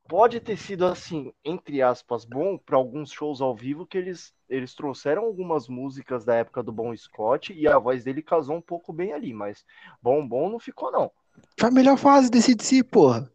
Pode 0.09 0.41
ter 0.41 0.57
sido 0.57 0.85
assim, 0.85 1.33
entre 1.45 1.81
aspas, 1.81 2.25
bom 2.25 2.59
para 2.59 2.77
alguns 2.77 3.13
shows 3.13 3.41
ao 3.41 3.55
vivo 3.55 3.87
que 3.87 3.97
eles, 3.97 4.35
eles 4.49 4.75
trouxeram 4.75 5.23
algumas 5.23 5.69
músicas 5.69 6.25
da 6.25 6.35
época 6.35 6.61
do 6.61 6.73
Bom 6.73 6.97
Scott 6.97 7.53
e 7.53 7.69
a 7.69 7.79
voz 7.79 8.03
dele 8.03 8.21
casou 8.21 8.57
um 8.57 8.63
pouco 8.63 8.93
bem 8.93 9.13
ali, 9.13 9.33
mas 9.33 9.65
bom, 10.03 10.27
bom 10.27 10.51
não 10.51 10.59
ficou 10.59 10.91
não. 10.91 11.13
Foi 11.57 11.69
a 11.69 11.73
melhor 11.73 11.97
fase 11.97 12.29
desse 12.29 12.53
DC, 12.53 12.83
porra. 12.83 13.31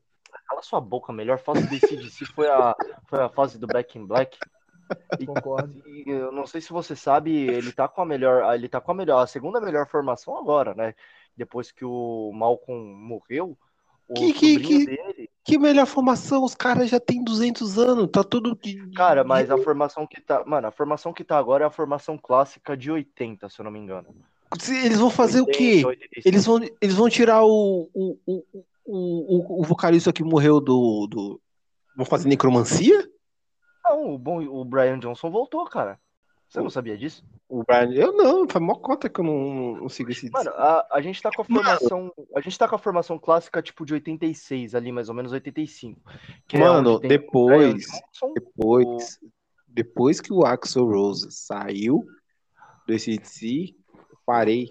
Cala 0.47 0.61
sua 0.61 0.81
boca, 0.81 1.11
a 1.11 1.15
melhor 1.15 1.39
fase 1.39 1.67
desse 1.67 1.95
DC 1.95 2.25
foi 2.25 2.47
a, 2.47 2.75
foi 3.07 3.19
a 3.21 3.29
fase 3.29 3.57
do 3.57 3.67
Back 3.67 3.97
in 3.97 4.05
Black. 4.05 4.37
E, 5.19 5.25
Concordo. 5.25 5.81
e 5.87 6.03
eu 6.07 6.31
não 6.31 6.45
sei 6.45 6.61
se 6.61 6.71
você 6.71 6.95
sabe, 6.95 7.31
ele 7.33 7.71
tá 7.71 7.87
com 7.87 8.01
a 8.01 8.05
melhor, 8.05 8.53
ele 8.53 8.67
tá 8.67 8.79
com 8.81 8.91
a 8.91 8.95
melhor, 8.95 9.21
a 9.23 9.27
segunda 9.27 9.59
melhor 9.61 9.87
formação 9.87 10.37
agora, 10.37 10.73
né? 10.75 10.93
Depois 11.35 11.71
que 11.71 11.85
o 11.85 12.31
Malcolm 12.33 12.93
morreu, 12.95 13.57
o 14.07 14.13
Que- 14.13 14.33
que- 14.33 14.59
que- 14.59 14.85
dele, 14.85 15.29
Que 15.43 15.57
melhor 15.57 15.85
formação, 15.87 16.43
os 16.43 16.53
caras 16.55 16.89
já 16.89 16.99
têm 16.99 17.23
200 17.23 17.77
anos, 17.79 18.09
tá 18.11 18.23
tudo 18.23 18.57
cara, 18.95 19.23
mas 19.23 19.49
a 19.49 19.57
formação 19.57 20.05
que 20.05 20.21
tá, 20.21 20.43
mano, 20.45 20.67
a 20.67 20.71
formação 20.71 21.11
que 21.11 21.23
tá 21.23 21.37
agora 21.37 21.63
é 21.63 21.67
a 21.67 21.71
formação 21.71 22.17
clássica 22.17 22.77
de 22.77 22.91
80, 22.91 23.49
se 23.49 23.59
eu 23.59 23.63
não 23.63 23.71
me 23.71 23.79
engano. 23.79 24.07
Eles 24.83 24.99
vão 24.99 25.09
fazer 25.09 25.41
o 25.41 25.45
quê? 25.45 25.83
80, 25.83 25.87
85. 25.87 26.27
Eles 26.29 26.45
vão, 26.45 26.59
eles 26.79 26.95
vão 26.95 27.09
tirar 27.09 27.43
o, 27.43 27.89
o, 27.93 28.17
o, 28.25 28.65
o, 28.85 29.57
o, 29.57 29.61
o 29.61 29.63
vocalista 29.63 30.13
que 30.13 30.23
morreu 30.23 30.59
do, 30.59 31.07
do... 31.07 31.41
Vão 31.95 32.05
fazer 32.05 32.27
necromancia? 32.27 33.07
Não, 33.83 34.13
o 34.13 34.17
bom, 34.17 34.43
o 34.43 34.65
Brian 34.65 34.99
Johnson 34.99 35.29
voltou, 35.29 35.65
cara. 35.65 35.99
Você 36.47 36.59
não 36.59 36.69
sabia 36.69 36.97
disso? 36.97 37.25
O 37.49 37.63
Brian... 37.63 37.91
Eu 37.91 38.13
não, 38.13 38.47
foi 38.47 38.61
mó 38.61 38.75
cota 38.75 39.09
que 39.09 39.19
eu 39.19 39.25
não, 39.25 39.75
não 39.81 39.89
sigo 39.89 40.11
esse... 40.11 40.29
Mano, 40.29 40.51
a, 40.51 40.87
a 40.91 41.01
gente 41.01 41.21
tá 41.21 41.31
com 41.31 41.41
a 41.41 41.45
formação, 41.45 42.13
a 42.35 42.41
gente 42.41 42.59
tá 42.59 42.67
com 42.67 42.75
a 42.75 42.79
formação 42.79 43.17
clássica 43.17 43.61
tipo 43.61 43.85
de 43.85 43.93
86 43.93 44.75
ali, 44.75 44.91
mais 44.91 45.09
ou 45.09 45.15
menos 45.15 45.31
85. 45.31 45.99
que 46.47 46.57
é 46.57 46.59
Mano, 46.59 46.95
o 46.95 46.99
Brian 46.99 47.09
depois, 47.09 47.85
Johnson, 47.85 48.33
depois, 48.35 49.19
depois 49.67 50.21
que 50.21 50.31
o 50.31 50.45
Axel 50.45 50.85
Rose 50.85 51.31
saiu 51.31 52.05
do 52.87 52.93
ACDC, 52.93 53.75
parei. 54.25 54.69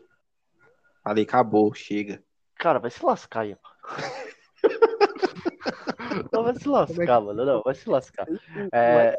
Falei, 1.02 1.24
acabou, 1.24 1.74
chega. 1.74 2.22
Cara, 2.62 2.78
vai 2.78 2.92
se 2.92 3.04
lascar, 3.04 3.44
Ian. 3.44 3.58
Não, 6.32 6.44
vai 6.44 6.54
se 6.54 6.68
lascar, 6.68 7.20
mano. 7.20 7.44
Não, 7.44 7.60
vai 7.60 7.74
se 7.74 7.88
lascar. 7.88 8.24
É, 8.72 9.16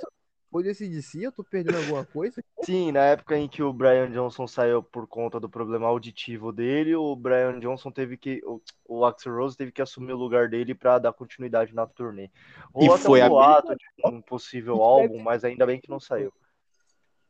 Foi 0.49 0.63
desse 0.63 0.87
DC, 0.87 1.25
eu 1.25 1.31
tô 1.33 1.43
perdendo 1.43 1.77
alguma 1.77 2.05
coisa? 2.05 2.41
sim, 2.63 2.93
na 2.93 3.01
época 3.01 3.37
em 3.37 3.49
que 3.49 3.61
o 3.61 3.73
Brian 3.73 4.09
Johnson 4.09 4.47
saiu 4.47 4.81
por 4.81 5.05
conta 5.07 5.41
do 5.41 5.49
problema 5.49 5.87
auditivo 5.87 6.53
dele, 6.53 6.95
o 6.95 7.13
Brian 7.17 7.59
Johnson 7.59 7.91
teve 7.91 8.15
que. 8.15 8.41
O, 8.45 8.61
o 8.87 9.03
Axl 9.03 9.31
Rose 9.31 9.57
teve 9.57 9.73
que 9.73 9.81
assumir 9.81 10.13
o 10.13 10.17
lugar 10.17 10.47
dele 10.47 10.73
pra 10.73 10.97
dar 10.97 11.11
continuidade 11.11 11.75
na 11.75 11.85
turnê. 11.85 12.31
Ou 12.73 12.85
E 12.85 12.89
até 12.89 12.99
foi 12.99 13.21
um 13.21 13.25
a 13.25 13.29
boato 13.29 13.75
de 13.75 13.85
um 14.05 14.21
possível 14.21 14.81
álbum, 14.81 15.21
mas 15.21 15.43
ainda 15.43 15.65
bem 15.65 15.81
que 15.81 15.89
não 15.89 15.99
saiu. 15.99 16.31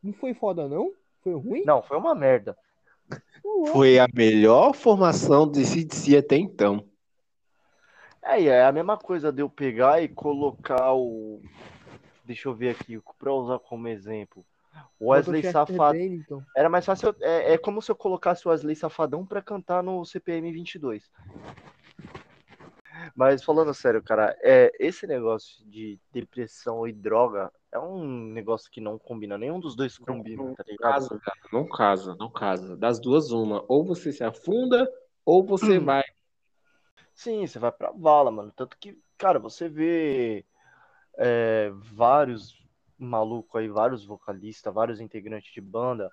Não 0.03 0.13
foi 0.13 0.35
foda, 0.35 0.67
não? 0.67 0.93
Foi 1.21 1.33
ruim? 1.33 1.63
Não, 1.65 1.81
foi 1.81 1.97
uma 1.97 2.13
merda. 2.13 2.55
Foi 3.71 3.99
a 3.99 4.07
melhor 4.13 4.73
formação 4.73 5.47
do 5.47 5.59
ACDC 5.59 6.17
até 6.17 6.35
então. 6.37 6.85
É, 8.21 8.41
é 8.43 8.65
a 8.65 8.71
mesma 8.71 8.97
coisa 8.97 9.31
de 9.31 9.41
eu 9.41 9.49
pegar 9.49 10.01
e 10.01 10.07
colocar 10.07 10.93
o. 10.93 11.41
Deixa 12.25 12.47
eu 12.47 12.53
ver 12.53 12.69
aqui, 12.69 12.99
pra 13.19 13.33
usar 13.33 13.59
como 13.59 13.87
exemplo. 13.87 14.45
O 14.99 15.09
Wesley 15.09 15.43
Safadão. 15.43 15.91
Bennington. 15.91 16.41
Era 16.55 16.69
mais 16.69 16.85
fácil. 16.85 17.09
eu- 17.09 17.15
É, 17.21 17.53
é 17.53 17.57
como 17.57 17.81
se 17.81 17.91
eu 17.91 17.95
colocasse 17.95 18.47
o 18.47 18.51
Wesley 18.51 18.75
Safadão 18.75 19.25
pra 19.25 19.41
cantar 19.41 19.83
no 19.83 20.03
CPM 20.05 20.51
22. 20.51 21.09
Mas 23.15 23.43
falando 23.43 23.73
sério, 23.73 24.01
cara, 24.01 24.37
é, 24.41 24.71
esse 24.79 25.07
negócio 25.07 25.65
de 25.65 25.99
depressão 26.11 26.87
e 26.87 26.93
droga 26.93 27.51
é 27.71 27.79
um 27.79 28.05
negócio 28.05 28.69
que 28.69 28.79
não 28.79 28.97
combina. 28.97 29.37
Nenhum 29.37 29.59
dos 29.59 29.75
dois 29.75 29.97
combina, 29.97 30.55
tá 30.55 30.63
ligado? 30.67 30.93
Casa, 30.93 31.19
cara, 31.19 31.37
não 31.51 31.67
casa, 31.67 32.15
não 32.15 32.29
casa. 32.29 32.77
Das 32.77 32.99
duas, 32.99 33.31
uma. 33.31 33.63
Ou 33.67 33.83
você 33.83 34.11
se 34.11 34.23
afunda, 34.23 34.89
ou 35.25 35.43
você 35.43 35.79
vai. 35.79 36.03
Sim, 37.13 37.45
você 37.45 37.59
vai 37.59 37.71
pra 37.71 37.91
vala, 37.91 38.31
mano. 38.31 38.51
Tanto 38.55 38.77
que, 38.77 38.97
cara, 39.17 39.39
você 39.39 39.69
vê 39.69 40.45
é, 41.17 41.71
vários 41.73 42.63
malucos 42.97 43.59
aí, 43.59 43.67
vários 43.67 44.05
vocalistas, 44.05 44.73
vários 44.73 44.99
integrantes 44.99 45.51
de 45.53 45.61
banda, 45.61 46.11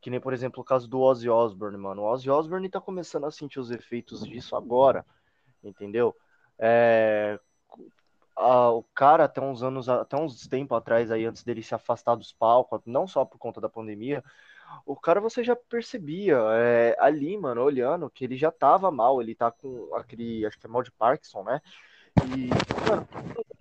que 0.00 0.10
nem, 0.10 0.20
por 0.20 0.32
exemplo, 0.32 0.60
o 0.60 0.64
caso 0.64 0.88
do 0.88 1.00
Ozzy 1.00 1.28
Osbourne, 1.28 1.76
mano. 1.76 2.02
O 2.02 2.04
Ozzy 2.06 2.30
Osbourne 2.30 2.68
tá 2.68 2.80
começando 2.80 3.24
a 3.24 3.30
sentir 3.30 3.60
os 3.60 3.70
efeitos 3.70 4.26
disso 4.26 4.54
agora, 4.56 5.04
entendeu? 5.62 6.14
É, 6.58 7.38
a- 8.36 8.70
o 8.70 8.82
cara, 8.94 9.24
até 9.24 9.40
uns 9.40 9.62
anos, 9.62 9.88
até 9.88 10.16
uns 10.16 10.46
tempo 10.46 10.74
atrás 10.74 11.10
aí, 11.10 11.24
antes 11.24 11.42
dele 11.42 11.62
se 11.62 11.74
afastar 11.74 12.14
dos 12.14 12.32
palcos, 12.32 12.80
não 12.86 13.06
só 13.06 13.24
por 13.24 13.38
conta 13.38 13.60
da 13.60 13.68
pandemia, 13.68 14.22
o 14.86 14.94
cara 14.96 15.20
você 15.20 15.42
já 15.42 15.56
percebia 15.56 16.38
é, 16.52 16.96
ali, 16.98 17.36
mano, 17.36 17.62
olhando, 17.62 18.10
que 18.10 18.24
ele 18.24 18.36
já 18.36 18.50
tava 18.50 18.90
mal, 18.90 19.20
ele 19.20 19.34
tá 19.34 19.50
com 19.50 19.94
aquele, 19.94 20.44
acho 20.46 20.58
que 20.58 20.66
é 20.66 20.70
mal 20.70 20.82
de 20.82 20.92
Parkinson, 20.92 21.42
né? 21.42 21.60
E, 22.26 22.48
mano, 22.88 23.06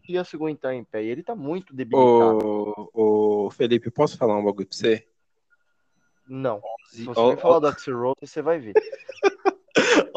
ia 0.07 0.24
se 0.24 0.36
aguentar 0.36 0.74
em 0.74 0.84
pé, 0.84 1.03
e 1.03 1.07
ele 1.07 1.24
tá 1.24 1.36
muito 1.36 1.74
debilitado. 1.74 2.45
Ô, 2.94 3.45
ô, 3.45 3.49
Felipe, 3.52 3.91
posso 3.91 4.18
falar 4.18 4.38
um 4.38 4.44
bagulho 4.44 4.68
pra 4.68 4.78
você? 4.78 5.07
Não, 6.28 6.61
se 6.86 7.06
você 7.06 7.24
me 7.24 7.38
falar 7.38 7.60
do 7.60 7.68
Axel 7.68 7.98
Rose, 7.98 8.15
você 8.22 8.41
vai 8.41 8.60
ver. 8.60 8.74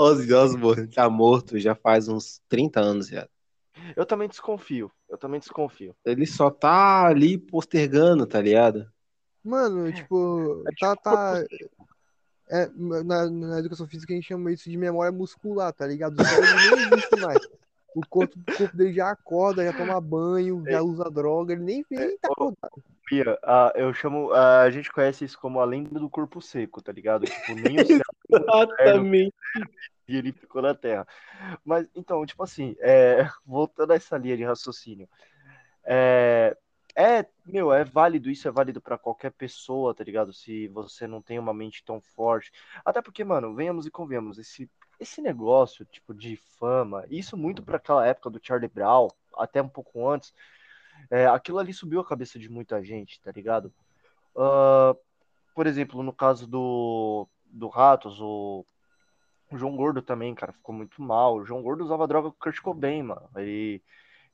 Ozzy 0.01 0.33
Osbourne 0.33 0.89
tá 0.89 1.11
morto 1.11 1.59
já 1.59 1.75
faz 1.75 2.09
uns 2.09 2.41
30 2.49 2.81
anos 2.81 3.09
já. 3.09 3.29
Eu 3.95 4.07
também 4.07 4.29
desconfio, 4.29 4.91
eu 5.09 5.19
também 5.19 5.39
desconfio. 5.39 5.95
Ele 6.05 6.27
só 6.27 6.51
tá 6.51 7.07
ali 7.07 7.37
postergando, 7.37 8.27
tá 8.27 8.41
ligado? 8.41 8.91
Mano, 9.45 9.93
tipo, 9.93 10.65
É 10.67 10.73
tá, 10.81 10.97
tipo 10.97 11.03
tá. 11.03 11.45
É, 12.49 12.69
na, 13.05 13.31
na 13.31 13.59
educação 13.59 13.87
física 13.87 14.13
a 14.13 14.17
gente 14.17 14.27
chama 14.27 14.51
isso 14.51 14.69
de 14.69 14.77
memória 14.77 15.13
muscular, 15.13 15.73
tá 15.73 15.87
ligado? 15.87 16.17
O 16.19 16.95
existe 16.95 17.17
mais. 17.21 17.49
O 17.95 18.01
corpo, 18.09 18.39
o 18.39 18.57
corpo 18.57 18.77
dele 18.77 18.93
já 18.95 19.11
acorda, 19.11 19.65
já 19.65 19.73
toma 19.73 20.01
banho, 20.01 20.65
já 20.67 20.81
usa 20.81 21.11
droga, 21.11 21.53
ele 21.53 21.63
nem, 21.63 21.85
nem 21.91 22.19
tá 22.19 22.29
acordado. 22.31 22.83
Bia, 23.09 23.39
ah, 23.43 23.73
eu 23.75 23.93
chamo, 23.93 24.33
ah, 24.33 24.63
a 24.63 24.71
gente 24.71 24.91
conhece 24.93 25.25
isso 25.25 25.39
como 25.39 25.61
a 25.61 25.65
lenda 25.65 25.99
do 25.99 26.09
corpo 26.09 26.41
seco, 26.41 26.81
tá 26.81 26.93
ligado? 26.93 27.27
Tipo, 27.27 27.55
nem 27.55 27.77
o 27.81 27.87
céu 27.87 28.11
Exatamente. 28.33 29.35
E 30.11 30.17
ele 30.17 30.33
ficou 30.33 30.63
na 30.63 30.75
Terra. 30.75 31.07
Mas, 31.65 31.89
então, 31.95 32.25
tipo 32.27 32.43
assim, 32.43 32.77
é, 32.81 33.29
voltando 33.47 33.93
a 33.93 33.97
essa 33.97 34.17
linha 34.19 34.37
de 34.37 34.45
raciocínio, 34.45 35.09
é, 35.85 36.57
é, 36.97 37.27
meu, 37.47 37.73
é 37.73 37.85
válido, 37.85 38.31
isso 38.31 38.49
é 38.49 38.51
válido 38.51 38.81
pra 38.81 38.99
qualquer 38.99 39.31
pessoa, 39.33 39.95
tá 39.95 40.05
ligado? 40.05 40.33
Se 40.33 40.69
você 40.69 41.07
não 41.07 41.23
tem 41.23 41.39
uma 41.39 41.55
mente 41.55 41.85
tão 41.85 42.01
forte. 42.01 42.53
Até 42.85 43.01
porque, 43.01 43.25
mano, 43.25 43.55
venhamos 43.55 43.87
e 43.87 43.91
convenhamos, 43.91 44.39
esse, 44.39 44.69
esse 44.99 45.21
negócio, 45.23 45.85
tipo, 45.87 46.13
de 46.15 46.37
fama, 46.37 47.05
isso 47.09 47.37
muito 47.37 47.63
pra 47.63 47.77
aquela 47.77 48.07
época 48.07 48.31
do 48.31 48.41
Charlie 48.43 48.69
Brown, 48.69 49.09
até 49.37 49.63
um 49.63 49.69
pouco 49.69 50.09
antes, 50.09 50.35
é, 51.11 51.27
aquilo 51.27 51.59
ali 51.59 51.73
subiu 51.73 52.01
a 52.01 52.07
cabeça 52.07 52.39
de 52.39 52.49
muita 52.51 52.83
gente, 52.83 53.21
tá 53.21 53.31
ligado? 53.33 53.73
Ah, 54.37 54.95
por 55.55 55.67
exemplo, 55.67 56.03
no 56.03 56.13
caso 56.13 56.47
do, 56.47 57.29
do 57.47 57.69
Ratos, 57.69 58.21
o 58.21 58.65
o 59.51 59.59
João 59.59 59.77
Gordo 59.77 60.01
também, 60.01 60.35
cara, 60.35 60.53
ficou 60.53 60.75
muito 60.75 61.03
mal. 61.03 61.37
O 61.37 61.45
João 61.45 61.63
Gordo 61.63 61.85
usava 61.85 62.07
droga 62.07 62.31
com 62.31 62.37
o 62.37 62.39
Kurt 62.39 62.61
Cobain, 62.61 63.03
mano. 63.03 63.29
Ele, 63.37 63.83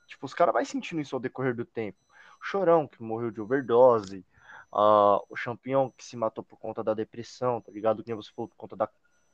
tipo, 0.06 0.26
os 0.26 0.34
caras 0.34 0.52
vai 0.52 0.64
sentindo 0.64 1.00
isso 1.00 1.16
ao 1.16 1.20
decorrer 1.20 1.54
do 1.54 1.64
tempo. 1.64 1.98
O 2.40 2.44
Chorão, 2.44 2.86
que 2.86 3.02
morreu 3.02 3.30
de 3.30 3.40
overdose. 3.40 4.24
ah, 4.72 5.18
o 5.28 5.36
Champion, 5.36 5.90
que 5.90 6.04
se 6.04 6.16
matou 6.16 6.44
por 6.44 6.58
conta 6.58 6.84
da 6.84 6.94
depressão, 6.94 7.60
tá 7.60 7.72
ligado? 7.72 8.04
Que 8.04 8.14
você 8.14 8.30
falou, 8.34 8.48
por 8.48 8.56
conta 8.56 8.76
da. 8.76 8.88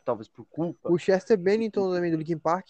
Talvez 0.04 0.28
por 0.28 0.44
culpa. 0.46 0.90
O 0.90 0.98
Chester 0.98 1.38
Bennington 1.38 1.92
também 1.92 2.10
do 2.10 2.16
Linkin 2.16 2.38
Park. 2.38 2.66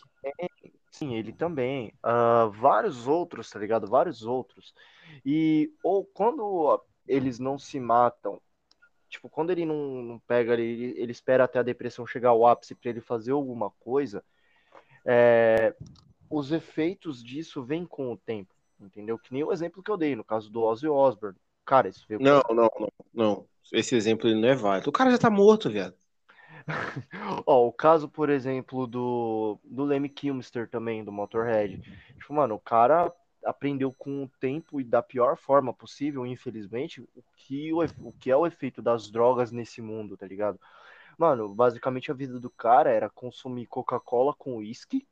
Sim, 0.91 1.15
ele 1.15 1.33
também. 1.33 1.95
Ah, 2.03 2.51
vários 2.53 3.07
outros, 3.07 3.49
tá 3.49 3.59
ligado? 3.59 3.87
Vários 3.87 4.23
outros. 4.23 4.75
E, 5.25 5.73
ou 5.83 6.05
quando 6.05 6.83
eles 7.07 7.39
não 7.39 7.59
se 7.59 7.81
matam, 7.81 8.41
tipo, 9.13 9.29
quando 9.29 9.51
ele 9.51 9.65
não, 9.65 10.03
não 10.03 10.19
pega, 10.21 10.55
ele, 10.55 10.95
ele 10.97 11.13
espera 11.13 11.45
até 11.45 11.59
a 11.59 11.63
depressão 11.63 12.07
chegar 12.07 12.31
ao 12.31 12.47
ápice 12.47 12.75
pra 12.75 12.91
ele 12.91 13.01
fazer 13.01 13.33
alguma 13.33 13.71
coisa, 13.71 14.25
é, 15.05 15.75
os 16.31 16.51
efeitos 16.51 17.23
disso 17.23 17.63
vêm 17.63 17.85
com 17.85 18.13
o 18.13 18.17
tempo, 18.17 18.55
entendeu? 18.81 19.19
Que 19.19 19.33
nem 19.33 19.45
o 19.45 19.53
exemplo 19.53 19.83
que 19.83 19.91
eu 19.91 19.97
dei 19.97 20.17
no 20.17 20.25
caso 20.25 20.51
do 20.51 20.63
Ozzy 20.63 20.89
Osbourne. 20.89 21.39
Cara, 21.65 21.89
isso 21.89 22.05
veio 22.09 22.21
Não, 22.21 22.43
não, 22.49 22.71
não, 22.79 22.93
não. 23.13 23.47
Esse 23.73 23.95
exemplo 23.95 24.29
ele 24.29 24.41
não 24.41 24.49
é 24.49 24.55
válido. 24.55 24.91
O 24.91 24.93
cara 24.93 25.11
já 25.11 25.19
tá 25.19 25.31
morto, 25.31 25.71
viado. 25.71 25.95
Ó, 27.47 27.67
o 27.67 27.73
caso, 27.73 28.09
por 28.09 28.31
exemplo, 28.31 28.87
do, 28.87 29.59
do 29.63 29.85
Lemmy 29.85 30.09
Kilmister 30.09 30.69
também, 30.69 31.05
do 31.05 31.13
Motorhead. 31.13 31.81
Tipo, 32.19 32.35
mano, 32.35 32.55
o 32.55 32.61
cara 32.61 33.13
aprendeu 33.45 33.93
com 33.93 34.25
o 34.25 34.31
tempo 34.41 34.81
e 34.81 34.85
da 34.85 35.03
pior 35.03 35.37
forma 35.37 35.73
possível, 35.73 36.27
infelizmente, 36.27 37.01
o 37.01 37.25
que, 37.37 37.73
o, 37.73 37.81
o 38.01 38.13
que 38.13 38.31
é 38.31 38.37
o 38.37 38.47
efeito 38.47 38.81
das 38.81 39.11
drogas 39.11 39.51
nesse 39.51 39.81
mundo, 39.83 40.17
tá 40.17 40.27
ligado? 40.27 40.59
Mano, 41.19 41.55
basicamente 41.55 42.11
a 42.11 42.15
vida 42.15 42.41
do 42.41 42.51
cara 42.51 42.91
era 42.91 43.09
consumir 43.09 43.67
Coca-Cola 43.67 44.35
com 44.35 44.57
uísque. 44.57 45.07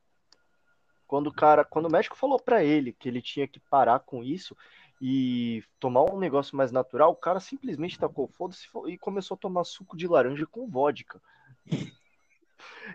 Quando 1.07 1.27
o 1.27 1.33
cara, 1.33 1.65
quando 1.65 1.87
o 1.87 1.91
médico 1.91 2.17
falou 2.17 2.39
para 2.39 2.65
ele 2.65 2.93
que 2.93 3.09
ele 3.09 3.21
tinha 3.21 3.47
que 3.47 3.59
parar 3.59 4.01
com 4.01 4.23
isso 4.23 4.57
e 5.01 5.65
tomar 5.79 6.05
um 6.05 6.19
negócio 6.19 6.57
mais 6.57 6.71
natural, 6.71 7.11
o 7.11 7.17
cara 7.17 7.41
simplesmente 7.41 7.99
tacou 7.99 8.29
foda-se 8.29 8.69
e 8.87 8.97
começou 8.97 9.35
a 9.35 9.39
tomar 9.39 9.65
suco 9.65 9.97
de 9.97 10.07
laranja 10.07 10.47
com 10.47 10.69
vodka. 10.69 11.21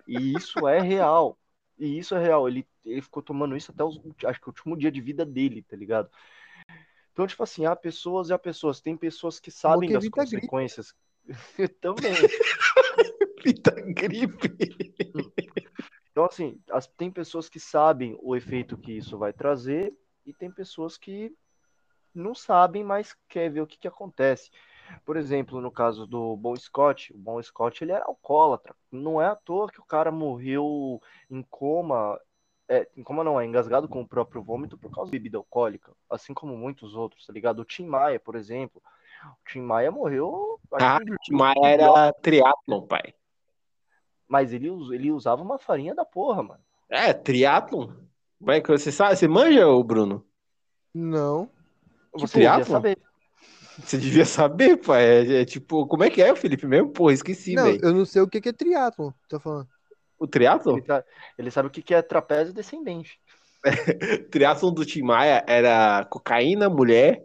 E 0.07 0.33
isso 0.33 0.67
é 0.67 0.79
real. 0.79 1.37
E 1.77 1.97
isso 1.97 2.15
é 2.15 2.19
real. 2.21 2.47
Ele, 2.47 2.67
ele 2.85 3.01
ficou 3.01 3.21
tomando 3.21 3.55
isso 3.55 3.71
até 3.71 3.83
os, 3.83 3.99
acho 4.25 4.39
que 4.39 4.47
o 4.47 4.49
último 4.51 4.77
dia 4.77 4.91
de 4.91 5.01
vida 5.01 5.25
dele, 5.25 5.61
tá 5.61 5.75
ligado? 5.75 6.09
Então, 7.11 7.25
tipo 7.25 7.43
assim, 7.43 7.65
há 7.65 7.75
pessoas 7.75 8.29
e 8.29 8.33
há 8.33 8.37
pessoas. 8.37 8.81
Tem 8.81 8.97
pessoas 8.97 9.39
que 9.39 9.49
sabem 9.51 9.87
que 9.87 9.93
das 9.93 10.07
consequências. 10.09 10.93
Também. 11.81 12.13
Pita 13.43 13.71
gripe. 13.71 14.55
Então, 16.11 16.25
assim, 16.25 16.59
as- 16.71 16.87
tem 16.87 17.11
pessoas 17.11 17.47
que 17.49 17.59
sabem 17.59 18.17
o 18.21 18.35
efeito 18.35 18.77
que 18.77 18.91
isso 18.91 19.17
vai 19.17 19.31
trazer 19.33 19.93
e 20.25 20.33
tem 20.33 20.49
pessoas 20.51 20.97
que 20.97 21.33
não 22.13 22.33
sabem, 22.33 22.83
mas 22.83 23.15
quer 23.27 23.51
ver 23.51 23.61
o 23.61 23.67
que, 23.67 23.77
que 23.77 23.87
acontece. 23.87 24.49
Por 25.05 25.17
exemplo, 25.17 25.61
no 25.61 25.71
caso 25.71 26.05
do 26.07 26.35
Bon 26.37 26.55
Scott, 26.55 27.13
o 27.13 27.17
Bon 27.17 27.41
Scott 27.41 27.83
ele 27.83 27.91
era 27.91 28.05
alcoólatra. 28.05 28.75
Não 28.91 29.21
é 29.21 29.27
à 29.27 29.35
toa 29.35 29.67
que 29.67 29.79
o 29.79 29.85
cara 29.85 30.11
morreu 30.11 31.01
em 31.29 31.41
coma, 31.43 32.19
é, 32.67 32.87
em 32.95 33.03
coma 33.03 33.23
não, 33.23 33.39
é 33.39 33.45
engasgado 33.45 33.87
com 33.87 34.01
o 34.01 34.07
próprio 34.07 34.41
vômito 34.41 34.77
por 34.77 34.91
causa 34.91 35.11
de 35.11 35.17
bebida 35.17 35.37
alcoólica, 35.37 35.91
assim 36.09 36.33
como 36.33 36.55
muitos 36.57 36.95
outros, 36.95 37.25
tá 37.25 37.33
ligado? 37.33 37.59
O 37.59 37.65
Tim 37.65 37.85
Maia, 37.85 38.19
por 38.19 38.35
exemplo. 38.35 38.81
O 39.23 39.49
Tim 39.51 39.61
Maia 39.61 39.91
morreu, 39.91 40.59
Ah, 40.73 40.99
o 41.31 41.35
Maia 41.35 41.55
era 41.63 42.13
triatlon, 42.13 42.81
pai. 42.81 43.13
mas 44.27 44.53
ele, 44.53 44.67
ele 44.93 45.11
usava 45.11 45.41
uma 45.41 45.57
farinha 45.57 45.95
da 45.95 46.05
porra, 46.05 46.43
mano. 46.43 46.61
É, 46.89 47.13
triatlon. 47.13 47.89
Como 48.37 48.51
é 48.51 48.61
que 48.61 48.69
você 48.69 48.91
sabe? 48.91 49.15
Você 49.15 49.27
manja, 49.27 49.67
ô 49.67 49.83
Bruno? 49.83 50.23
Não. 50.93 51.49
Você 52.13 52.33
triatlon? 52.33 52.59
devia 52.59 52.75
saber. 52.95 52.97
Você 53.79 53.97
devia 53.97 54.25
saber, 54.25 54.77
pai. 54.77 55.03
É, 55.03 55.41
é 55.41 55.45
tipo, 55.45 55.85
como 55.87 56.03
é 56.03 56.09
que 56.09 56.21
é, 56.21 56.35
Felipe 56.35 56.65
mesmo? 56.65 56.89
Porra, 56.89 57.13
esqueci, 57.13 57.53
não, 57.55 57.63
velho. 57.65 57.79
eu 57.83 57.93
não 57.93 58.05
sei 58.05 58.21
o 58.21 58.27
que 58.27 58.39
que 58.41 58.49
é 58.49 58.53
triatlon, 58.53 59.11
tá 59.29 59.39
falando. 59.39 59.67
O 60.17 60.25
triatlon? 60.27 60.77
Ele, 60.77 60.81
tá- 60.85 61.03
ele 61.37 61.51
sabe 61.51 61.67
o 61.67 61.71
que 61.71 61.81
que 61.81 61.93
é 61.93 62.01
trapézio 62.01 62.53
descendente. 62.53 63.19
triatlon 64.31 64.71
do 64.73 64.85
Tim 64.85 65.01
Maia 65.01 65.43
era 65.47 66.05
cocaína, 66.05 66.69
mulher 66.69 67.23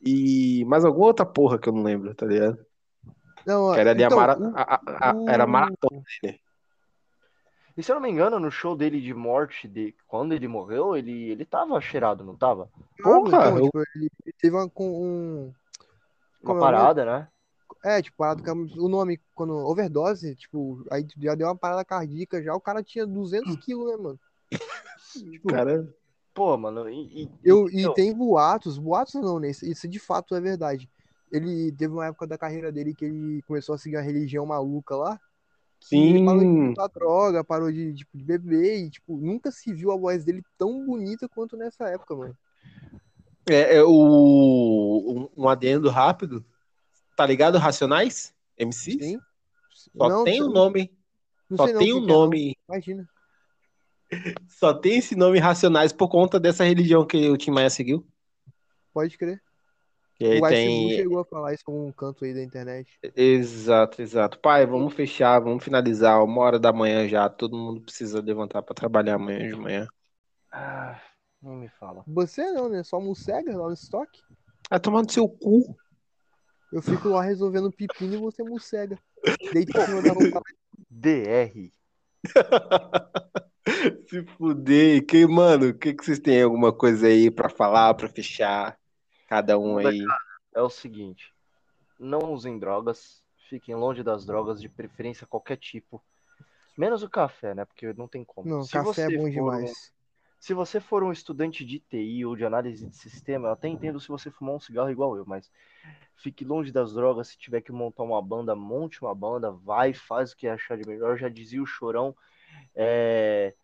e 0.00 0.64
mais 0.66 0.84
alguma 0.84 1.06
outra 1.06 1.26
porra 1.26 1.58
que 1.58 1.68
eu 1.68 1.72
não 1.72 1.82
lembro, 1.82 2.14
tá 2.14 2.24
ligado? 2.26 2.58
Não, 3.46 3.72
Que 3.72 3.80
era 3.80 3.90
ali 3.90 4.02
então, 4.02 4.18
a 4.18 4.20
mara... 4.20 4.38
o- 4.38 4.52
a- 4.56 4.62
a- 4.62 5.10
a- 5.10 5.32
era 5.32 5.46
maratona 5.46 6.02
dele. 6.22 6.40
E 7.76 7.82
se 7.82 7.90
eu 7.90 7.94
não 7.94 8.02
me 8.02 8.10
engano, 8.10 8.38
no 8.38 8.50
show 8.50 8.76
dele 8.76 9.00
de 9.00 9.14
morte, 9.14 9.66
de 9.66 9.94
quando 10.06 10.32
ele 10.32 10.46
morreu, 10.46 10.94
ele, 10.96 11.30
ele 11.30 11.44
tava 11.44 11.80
cheirado, 11.80 12.22
não 12.22 12.36
tava? 12.36 12.68
Porra, 13.02 13.28
então, 13.28 13.58
eu- 13.58 13.64
tipo, 13.64 13.82
ele 13.96 14.10
teve 14.38 14.54
uma, 14.56 14.68
com 14.68 14.88
um. 14.90 15.54
Uma 16.42 16.54
Como 16.54 16.58
é 16.60 16.60
parada, 16.60 17.04
né? 17.04 17.28
É, 17.84 18.02
tipo, 18.02 18.16
parada, 18.18 18.42
o 18.52 18.88
nome, 18.88 19.20
quando 19.34 19.54
overdose, 19.54 20.36
tipo, 20.36 20.84
aí 20.90 21.06
já 21.18 21.34
deu 21.34 21.48
uma 21.48 21.56
parada 21.56 21.84
cardíaca, 21.84 22.42
já 22.42 22.54
o 22.54 22.60
cara 22.60 22.82
tinha 22.82 23.06
200 23.06 23.56
quilos, 23.56 23.90
né, 23.90 23.96
mano? 23.96 24.20
Tipo, 25.32 25.50
Cara, 25.56 25.86
Pô, 26.34 26.56
mano, 26.56 26.88
e, 26.88 27.24
e- 27.24 27.30
eu, 27.44 27.68
e 27.70 27.88
eu- 27.88 27.94
tem 27.94 28.14
boatos, 28.14 28.78
boatos 28.78 29.14
não, 29.14 29.38
né? 29.38 29.50
Isso, 29.50 29.64
isso 29.66 29.88
de 29.88 29.98
fato 29.98 30.34
é 30.34 30.40
verdade. 30.40 30.90
Ele 31.30 31.72
teve 31.72 31.92
uma 31.94 32.06
época 32.06 32.26
da 32.26 32.38
carreira 32.38 32.70
dele 32.70 32.94
que 32.94 33.04
ele 33.06 33.42
começou 33.42 33.74
a 33.74 33.78
seguir 33.78 33.96
uma 33.96 34.02
religião 34.02 34.44
maluca 34.46 34.96
lá. 34.96 35.20
que 35.90 36.08
ele 36.08 36.20
parou 36.20 36.44
de 36.44 36.52
sim. 36.52 36.74
usar 36.74 36.88
droga, 36.88 37.44
parou 37.44 37.72
de, 37.72 37.94
tipo, 37.94 38.18
de 38.18 38.24
beber 38.24 38.86
e, 38.86 38.90
tipo, 38.90 39.18
nunca 39.18 39.50
se 39.52 39.72
viu 39.74 39.92
a 39.92 39.96
voz 39.98 40.24
dele 40.24 40.42
tão 40.58 40.84
bonita 40.86 41.28
quanto 41.28 41.56
nessa 41.56 41.88
época, 41.88 42.16
mano. 42.16 42.36
É, 43.48 43.76
é 43.76 43.82
o 43.82 45.28
um, 45.36 45.44
um 45.44 45.48
adendo 45.48 45.88
rápido. 45.90 46.44
Tá 47.16 47.26
ligado, 47.26 47.58
Racionais? 47.58 48.34
MCs? 48.58 49.04
Sim. 49.04 49.18
Só 49.96 50.08
Não, 50.08 50.24
tem 50.24 50.40
o 50.40 50.44
sei- 50.46 50.54
nome, 50.54 50.98
não 51.50 51.56
só 51.56 51.66
tem 51.66 51.74
o 51.74 51.78
que 51.78 52.04
é, 52.04 52.06
não. 52.06 52.06
nome, 52.06 52.56
Imagina. 52.68 53.08
só 54.48 54.74
tem 54.74 54.98
esse 54.98 55.16
nome 55.16 55.38
Racionais 55.38 55.92
por 55.92 56.08
conta 56.08 56.38
dessa 56.38 56.64
religião 56.64 57.06
que 57.06 57.28
o 57.30 57.36
Tim 57.36 57.50
Maia 57.50 57.70
seguiu. 57.70 58.06
Pode 58.92 59.16
crer. 59.18 59.42
Que 60.14 60.26
aí 60.26 60.40
o 60.40 60.48
tem 60.48 60.90
chegou 60.90 61.18
a 61.18 61.24
falar 61.24 61.54
isso 61.54 61.64
com 61.64 61.88
um 61.88 61.92
canto 61.92 62.24
aí 62.24 62.32
da 62.34 62.42
internet. 62.42 62.98
Exato, 63.16 64.00
exato. 64.02 64.38
Pai, 64.38 64.64
vamos 64.66 64.94
fechar, 64.94 65.40
vamos 65.40 65.64
finalizar. 65.64 66.22
Uma 66.22 66.42
hora 66.42 66.58
da 66.60 66.72
manhã 66.72 67.08
já. 67.08 67.28
Todo 67.28 67.56
mundo 67.56 67.80
precisa 67.80 68.20
levantar 68.20 68.62
para 68.62 68.74
trabalhar 68.74 69.14
amanhã 69.14 69.48
de 69.48 69.56
manhã. 69.56 69.88
Ah, 70.50 71.00
nem 71.42 71.56
me 71.56 71.68
fala. 71.68 72.04
Você 72.06 72.50
não, 72.52 72.68
né? 72.68 72.82
Só 72.82 73.00
morcega 73.00 73.56
lá 73.56 73.66
no 73.66 73.74
estoque. 73.74 74.22
Vai 74.70 74.80
tomar 74.80 75.02
no 75.02 75.10
seu 75.10 75.28
cu. 75.28 75.76
Eu 76.72 76.80
fico 76.80 77.08
lá 77.08 77.22
resolvendo 77.22 77.70
pepino 77.70 78.14
e 78.14 78.18
você 78.18 78.42
morcega. 78.42 78.98
Deita 79.52 79.82
em 79.82 79.86
cima 79.86 80.02
da. 80.02 80.12
DR. 80.88 81.72
Se 84.08 84.24
fuder. 84.36 85.04
Que, 85.06 85.26
mano, 85.26 85.68
o 85.68 85.74
que, 85.74 85.92
que 85.94 86.04
vocês 86.04 86.18
têm 86.18 86.42
alguma 86.42 86.72
coisa 86.72 87.06
aí 87.06 87.30
para 87.30 87.48
falar, 87.48 87.94
para 87.94 88.08
fechar? 88.08 88.78
Cada 89.28 89.58
um 89.58 89.78
aí. 89.78 90.04
É 90.54 90.62
o 90.62 90.70
seguinte: 90.70 91.32
não 91.98 92.32
usem 92.32 92.58
drogas, 92.58 93.22
fiquem 93.48 93.74
longe 93.74 94.02
das 94.02 94.24
drogas, 94.24 94.60
de 94.60 94.68
preferência 94.68 95.26
qualquer 95.26 95.56
tipo. 95.56 96.02
Menos 96.76 97.02
o 97.02 97.10
café, 97.10 97.54
né? 97.54 97.64
Porque 97.64 97.92
não 97.94 98.08
tem 98.08 98.24
como. 98.24 98.48
Não, 98.48 98.62
Se 98.62 98.72
café 98.72 99.02
é 99.02 99.16
bom 99.16 99.28
demais. 99.28 99.70
um- 99.70 100.01
se 100.42 100.52
você 100.54 100.80
for 100.80 101.04
um 101.04 101.12
estudante 101.12 101.64
de 101.64 101.78
TI 101.78 102.26
ou 102.26 102.34
de 102.34 102.44
análise 102.44 102.84
de 102.84 102.96
sistema, 102.96 103.46
eu 103.46 103.52
até 103.52 103.68
entendo 103.68 104.00
se 104.00 104.08
você 104.08 104.28
fumar 104.28 104.56
um 104.56 104.58
cigarro 104.58 104.90
igual 104.90 105.16
eu, 105.16 105.24
mas 105.24 105.48
fique 106.16 106.44
longe 106.44 106.72
das 106.72 106.94
drogas. 106.94 107.28
Se 107.28 107.38
tiver 107.38 107.60
que 107.60 107.70
montar 107.70 108.02
uma 108.02 108.20
banda, 108.20 108.52
monte 108.56 109.00
uma 109.02 109.14
banda, 109.14 109.52
vai, 109.52 109.94
faz 109.94 110.32
o 110.32 110.36
que 110.36 110.48
achar 110.48 110.76
de 110.76 110.84
melhor. 110.84 111.16
Já 111.16 111.28
dizia 111.28 111.62
o 111.62 111.66
chorão. 111.66 112.12
é, 112.74 113.54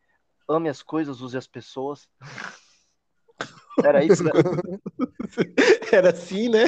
Ame 0.49 0.69
as 0.69 0.81
coisas, 0.81 1.21
use 1.21 1.37
as 1.37 1.49
pessoas. 1.49 2.09
Era 3.85 4.05
isso, 4.05 4.23
né? 4.23 4.31
Era 5.93 6.11
assim, 6.11 6.49
né? 6.49 6.65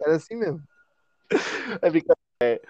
Era 0.00 0.16
assim 0.16 0.34
mesmo. 0.34 0.60
É 1.80 1.88
brincadeira. 1.88 2.18
É, 2.42 2.60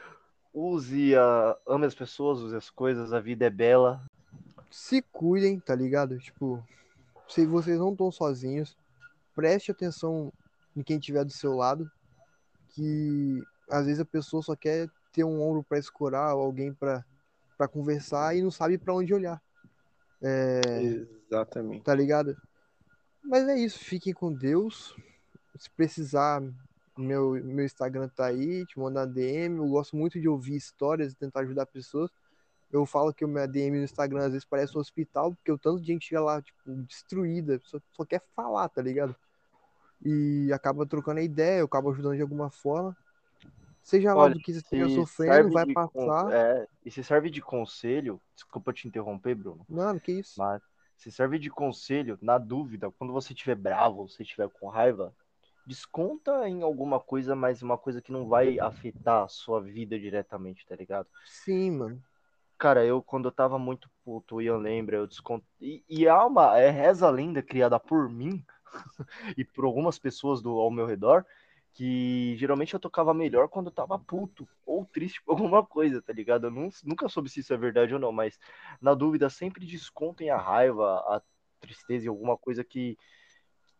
use 0.52 1.16
a... 1.16 1.56
Ame 1.66 1.86
as 1.86 1.94
pessoas, 1.94 2.40
use 2.40 2.54
as 2.54 2.68
coisas, 2.68 3.14
a 3.14 3.20
vida 3.20 3.46
é 3.46 3.50
bela. 3.50 4.04
Se 4.70 5.02
cuidem, 5.02 5.58
tá 5.58 5.74
ligado? 5.74 6.18
Tipo, 6.18 6.62
se 7.28 7.46
vocês 7.46 7.78
não 7.78 7.92
estão 7.92 8.10
sozinhos, 8.10 8.76
preste 9.34 9.70
atenção 9.70 10.32
em 10.76 10.82
quem 10.82 10.98
tiver 10.98 11.24
do 11.24 11.32
seu 11.32 11.54
lado, 11.54 11.90
que 12.70 13.42
às 13.70 13.86
vezes 13.86 14.00
a 14.00 14.04
pessoa 14.04 14.42
só 14.42 14.54
quer 14.54 14.88
ter 15.12 15.24
um 15.24 15.40
ombro 15.42 15.62
pra 15.62 15.78
escurar, 15.78 16.34
ou 16.34 16.42
alguém 16.42 16.72
para 16.72 17.04
conversar 17.70 18.36
e 18.36 18.42
não 18.42 18.50
sabe 18.50 18.78
pra 18.78 18.94
onde 18.94 19.12
olhar. 19.12 19.42
Exatamente. 21.30 21.82
tá 21.82 21.94
ligado? 21.94 22.36
Mas 23.22 23.48
é 23.48 23.58
isso, 23.58 23.78
fiquem 23.78 24.12
com 24.12 24.32
Deus. 24.32 24.94
Se 25.56 25.70
precisar, 25.70 26.42
meu, 26.96 27.32
meu 27.44 27.64
Instagram 27.64 28.08
tá 28.08 28.26
aí, 28.26 28.64
te 28.66 28.78
mandar 28.78 29.06
DM. 29.06 29.58
Eu 29.58 29.68
gosto 29.68 29.96
muito 29.96 30.20
de 30.20 30.28
ouvir 30.28 30.56
histórias 30.56 31.12
e 31.12 31.16
tentar 31.16 31.40
ajudar 31.40 31.66
pessoas. 31.66 32.10
Eu 32.70 32.84
falo 32.84 33.14
que 33.14 33.24
o 33.24 33.28
meu 33.28 33.46
DM 33.48 33.78
no 33.78 33.84
Instagram 33.84 34.26
às 34.26 34.32
vezes 34.32 34.44
parece 34.44 34.76
um 34.76 34.80
hospital, 34.80 35.34
porque 35.34 35.50
o 35.50 35.58
tanto 35.58 35.80
de 35.80 35.86
gente 35.86 36.06
chega 36.06 36.20
lá, 36.20 36.42
tipo, 36.42 36.58
destruída, 36.82 37.58
só, 37.64 37.78
só 37.92 38.04
quer 38.04 38.22
falar, 38.36 38.68
tá 38.68 38.82
ligado? 38.82 39.16
E 40.04 40.50
acaba 40.52 40.86
trocando 40.86 41.20
a 41.20 41.22
ideia, 41.22 41.60
eu 41.60 41.64
acabo 41.64 41.90
ajudando 41.90 42.16
de 42.16 42.22
alguma 42.22 42.50
forma. 42.50 42.96
Seja 43.82 44.12
lá 44.12 44.24
Olha, 44.24 44.34
do 44.34 44.40
que 44.40 44.52
você 44.52 44.58
esteja 44.58 44.88
sofrendo, 44.90 45.50
vai 45.50 45.64
de 45.64 45.74
passar. 45.74 46.30
é, 46.30 46.68
e 46.84 46.90
se 46.90 47.02
serve 47.02 47.30
de 47.30 47.40
conselho, 47.40 48.20
desculpa 48.34 48.72
te 48.72 48.86
interromper, 48.86 49.34
Bruno, 49.34 49.64
Mano, 49.68 49.98
que 49.98 50.12
isso? 50.12 50.38
mas 50.38 50.62
se 50.98 51.10
serve 51.10 51.38
de 51.38 51.48
conselho, 51.48 52.18
na 52.20 52.38
dúvida, 52.38 52.90
quando 52.90 53.12
você 53.12 53.32
estiver 53.32 53.54
bravo, 53.54 54.08
você 54.08 54.22
estiver 54.24 54.48
com 54.48 54.68
raiva, 54.68 55.14
desconta 55.66 56.48
em 56.48 56.62
alguma 56.62 56.98
coisa, 56.98 57.36
mas 57.36 57.62
uma 57.62 57.78
coisa 57.78 58.02
que 58.02 58.10
não 58.10 58.26
vai 58.26 58.58
afetar 58.58 59.24
a 59.24 59.28
sua 59.28 59.60
vida 59.60 59.98
diretamente, 59.98 60.66
tá 60.66 60.74
ligado? 60.74 61.08
Sim, 61.24 61.70
mano. 61.70 62.02
Cara, 62.58 62.84
eu 62.84 63.02
quando 63.02 63.26
eu 63.28 63.32
tava 63.32 63.58
muito 63.58 63.88
puto, 64.04 64.36
o 64.36 64.42
Ian 64.42 64.56
lembra, 64.58 64.96
eu 64.96 65.06
desconto. 65.06 65.46
E, 65.60 65.84
e 65.88 66.08
há 66.08 66.26
uma 66.26 66.58
é 66.58 66.70
reza 66.70 67.08
lenda 67.08 67.42
criada 67.42 67.78
por 67.78 68.08
mim 68.08 68.44
e 69.38 69.44
por 69.44 69.64
algumas 69.64 69.98
pessoas 69.98 70.42
do, 70.42 70.50
ao 70.58 70.70
meu 70.70 70.84
redor, 70.86 71.24
que 71.72 72.36
geralmente 72.36 72.74
eu 72.74 72.80
tocava 72.80 73.14
melhor 73.14 73.48
quando 73.48 73.66
eu 73.68 73.72
tava 73.72 73.98
puto 73.98 74.48
ou 74.66 74.84
triste 74.84 75.22
por 75.22 75.32
alguma 75.32 75.64
coisa, 75.64 76.02
tá 76.02 76.12
ligado? 76.12 76.46
Eu 76.48 76.50
nun- 76.50 76.70
nunca 76.84 77.08
soube 77.08 77.28
se 77.30 77.40
isso 77.40 77.54
é 77.54 77.56
verdade 77.56 77.94
ou 77.94 78.00
não, 78.00 78.10
mas 78.12 78.38
na 78.80 78.94
dúvida, 78.94 79.30
sempre 79.30 79.64
descontem 79.64 80.30
a 80.30 80.36
raiva, 80.38 80.96
a 81.00 81.22
tristeza 81.60 82.06
em 82.06 82.08
alguma 82.08 82.36
coisa 82.36 82.64
que 82.64 82.96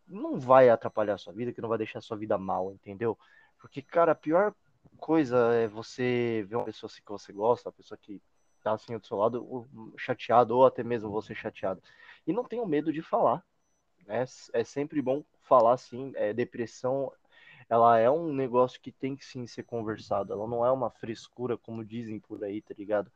não 0.07 0.39
vai 0.39 0.69
atrapalhar 0.71 1.15
a 1.15 1.19
sua 1.19 1.33
vida, 1.33 1.53
que 1.53 1.61
não 1.61 1.69
vai 1.69 1.79
deixar 1.79 1.99
a 1.99 2.03
sua 2.03 2.17
vida 2.17 2.39
mal, 2.39 2.73
entendeu? 2.73 3.19
Porque, 3.61 3.83
cara, 3.83 4.13
a 4.13 4.15
pior 4.15 4.55
coisa 4.97 5.37
é 5.55 5.69
você 5.69 6.45
ver 6.49 6.57
uma 6.57 6.65
pessoa 6.65 6.89
assim 6.91 7.03
que 7.05 7.11
você 7.13 7.33
gosta, 7.33 7.69
uma 7.69 7.73
pessoa 7.75 7.99
que 7.99 8.23
tá 8.69 8.75
assim 8.75 8.99
do 8.99 9.07
seu 9.07 9.17
lado, 9.17 9.67
chateado, 9.97 10.57
ou 10.57 10.67
até 10.67 10.83
mesmo 10.83 11.11
você 11.11 11.35
chateado. 11.35 11.83
E 12.27 12.33
não 12.33 12.45
tenham 12.45 12.67
medo 12.67 12.93
de 12.93 13.03
falar. 13.03 13.45
Né? 14.07 14.25
É 14.53 14.65
sempre 14.65 15.01
bom 15.01 15.25
falar 15.43 15.75
assim. 15.75 16.13
É, 16.15 16.33
depressão, 16.33 17.13
ela 17.69 17.99
é 17.99 18.11
um 18.11 18.33
negócio 18.33 18.81
que 18.81 18.93
tem 18.93 19.17
que 19.17 19.25
sim 19.25 19.47
ser 19.47 19.65
conversado. 19.65 20.33
Ela 20.33 20.47
não 20.47 20.65
é 20.65 20.71
uma 20.71 20.91
frescura, 20.91 21.57
como 21.57 21.85
dizem 21.85 22.19
por 22.19 22.43
aí, 22.45 22.61
tá 22.61 22.75
ligado? 22.77 23.11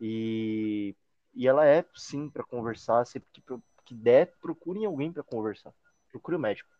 E, 0.00 0.94
e 1.34 1.46
ela 1.46 1.66
é 1.66 1.84
sim 1.94 2.28
para 2.28 2.44
conversar. 2.44 3.04
Sempre 3.06 3.28
que, 3.32 3.42
que 3.84 3.94
der, 3.94 4.34
procurem 4.40 4.84
alguém 4.86 5.12
para 5.12 5.22
conversar. 5.22 5.72
Procure 6.10 6.36
o 6.36 6.40
médico. 6.40 6.70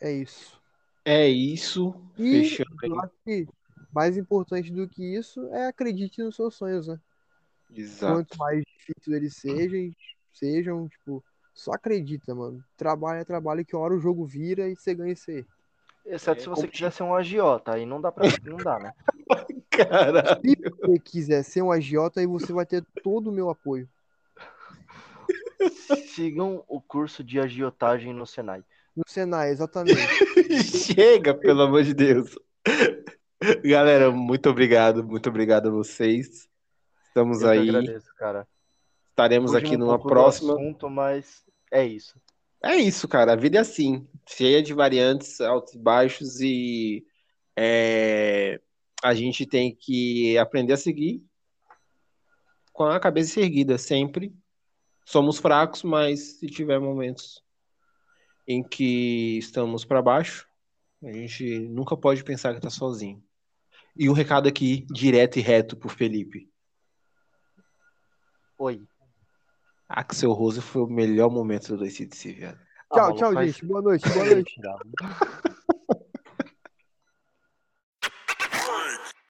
É 0.00 0.12
isso. 0.12 0.60
É 1.04 1.28
isso. 1.28 1.94
E 2.18 2.30
Fechando 2.30 2.76
aí. 2.82 3.46
Mais 3.94 4.16
importante 4.16 4.72
do 4.72 4.88
que 4.88 5.02
isso 5.14 5.46
é 5.52 5.66
acredite 5.68 6.22
nos 6.22 6.36
seus 6.36 6.54
sonhos, 6.54 6.88
né? 6.88 6.98
Exato. 7.74 8.14
Quanto 8.14 8.38
mais 8.38 8.62
difíceis 8.64 9.16
eles 9.16 9.36
sejam, 9.36 9.94
sejam, 10.32 10.88
tipo, 10.88 11.24
só 11.54 11.72
acredita, 11.72 12.34
mano. 12.34 12.62
Trabalha, 12.76 13.24
trabalha, 13.24 13.64
que 13.64 13.74
uma 13.76 13.84
hora 13.84 13.94
o 13.94 14.00
jogo 14.00 14.24
vira 14.24 14.68
e 14.68 14.74
você 14.76 14.94
ganha 14.94 15.12
isso 15.12 15.30
aí. 15.30 15.44
Exceto 16.06 16.40
É, 16.40 16.42
se 16.42 16.48
você 16.48 16.62
como- 16.62 16.72
quiser 16.72 16.92
ser 16.92 17.02
um 17.02 17.14
agiota, 17.14 17.72
aí 17.74 17.86
não 17.86 18.00
dá 18.00 18.12
pra. 18.12 18.26
Não 18.44 18.56
dá, 18.58 18.78
né? 18.78 18.92
Cara, 19.70 20.38
Se 20.40 20.56
você 20.70 20.98
quiser 20.98 21.42
ser 21.42 21.62
um 21.62 21.72
agiota, 21.72 22.20
aí 22.20 22.26
você 22.26 22.52
vai 22.52 22.66
ter 22.66 22.84
todo 23.02 23.30
o 23.30 23.32
meu 23.32 23.48
apoio. 23.50 23.88
Sigam 26.14 26.62
o 26.68 26.80
curso 26.80 27.24
de 27.24 27.40
agiotagem 27.40 28.12
no 28.12 28.26
Senai. 28.26 28.62
No 28.94 29.02
Senai, 29.08 29.50
exatamente. 29.50 29.98
chega, 30.94 31.34
pelo 31.34 31.62
amor 31.62 31.82
de 31.82 31.94
Deus. 31.94 32.38
Galera, 33.64 34.10
muito 34.10 34.48
obrigado, 34.48 35.04
muito 35.04 35.28
obrigado 35.28 35.68
a 35.68 35.70
vocês. 35.70 36.48
Estamos 37.08 37.42
Eu 37.42 37.50
aí, 37.50 37.68
agradeço, 37.68 38.14
cara. 38.16 38.46
estaremos 39.10 39.52
Fugimos 39.52 39.70
aqui 39.70 39.76
um 39.76 39.86
numa 39.86 39.98
próxima. 40.00 40.54
assunto, 40.54 40.88
mas 40.88 41.44
é 41.70 41.84
isso. 41.86 42.20
É 42.62 42.76
isso, 42.76 43.06
cara. 43.06 43.32
A 43.32 43.36
vida 43.36 43.58
é 43.58 43.60
assim, 43.60 44.08
cheia 44.26 44.62
de 44.62 44.72
variantes, 44.72 45.40
altos 45.40 45.74
e 45.74 45.78
baixos, 45.78 46.40
e 46.40 47.06
é, 47.56 48.60
a 49.02 49.14
gente 49.14 49.44
tem 49.44 49.74
que 49.74 50.38
aprender 50.38 50.72
a 50.72 50.78
seguir 50.78 51.22
com 52.72 52.84
a 52.84 52.98
cabeça 52.98 53.40
erguida 53.40 53.76
sempre. 53.76 54.34
Somos 55.04 55.38
fracos, 55.38 55.82
mas 55.82 56.38
se 56.38 56.46
tiver 56.46 56.80
momentos 56.80 57.44
em 58.48 58.62
que 58.62 59.36
estamos 59.38 59.84
para 59.84 60.00
baixo, 60.00 60.48
a 61.02 61.12
gente 61.12 61.58
nunca 61.68 61.94
pode 61.94 62.24
pensar 62.24 62.52
que 62.52 62.58
está 62.58 62.70
sozinho. 62.70 63.22
E 63.96 64.08
um 64.08 64.12
recado 64.12 64.48
aqui, 64.48 64.84
direto 64.90 65.38
e 65.38 65.42
reto 65.42 65.76
pro 65.76 65.88
Felipe. 65.88 66.48
Oi. 68.58 68.82
Axel 69.88 70.32
Rose 70.32 70.60
foi 70.60 70.82
o 70.82 70.86
melhor 70.86 71.30
momento 71.30 71.76
do 71.76 71.86
ICDC, 71.86 72.32
viado. 72.32 72.58
Ah, 72.90 72.94
Tchau, 72.94 73.02
maluco, 73.02 73.18
tchau, 73.18 73.32
faz- 73.32 73.52
gente. 73.52 73.66
Boa 73.66 73.82
noite, 73.82 74.08
boa 74.08 74.24
noite. 74.34 74.60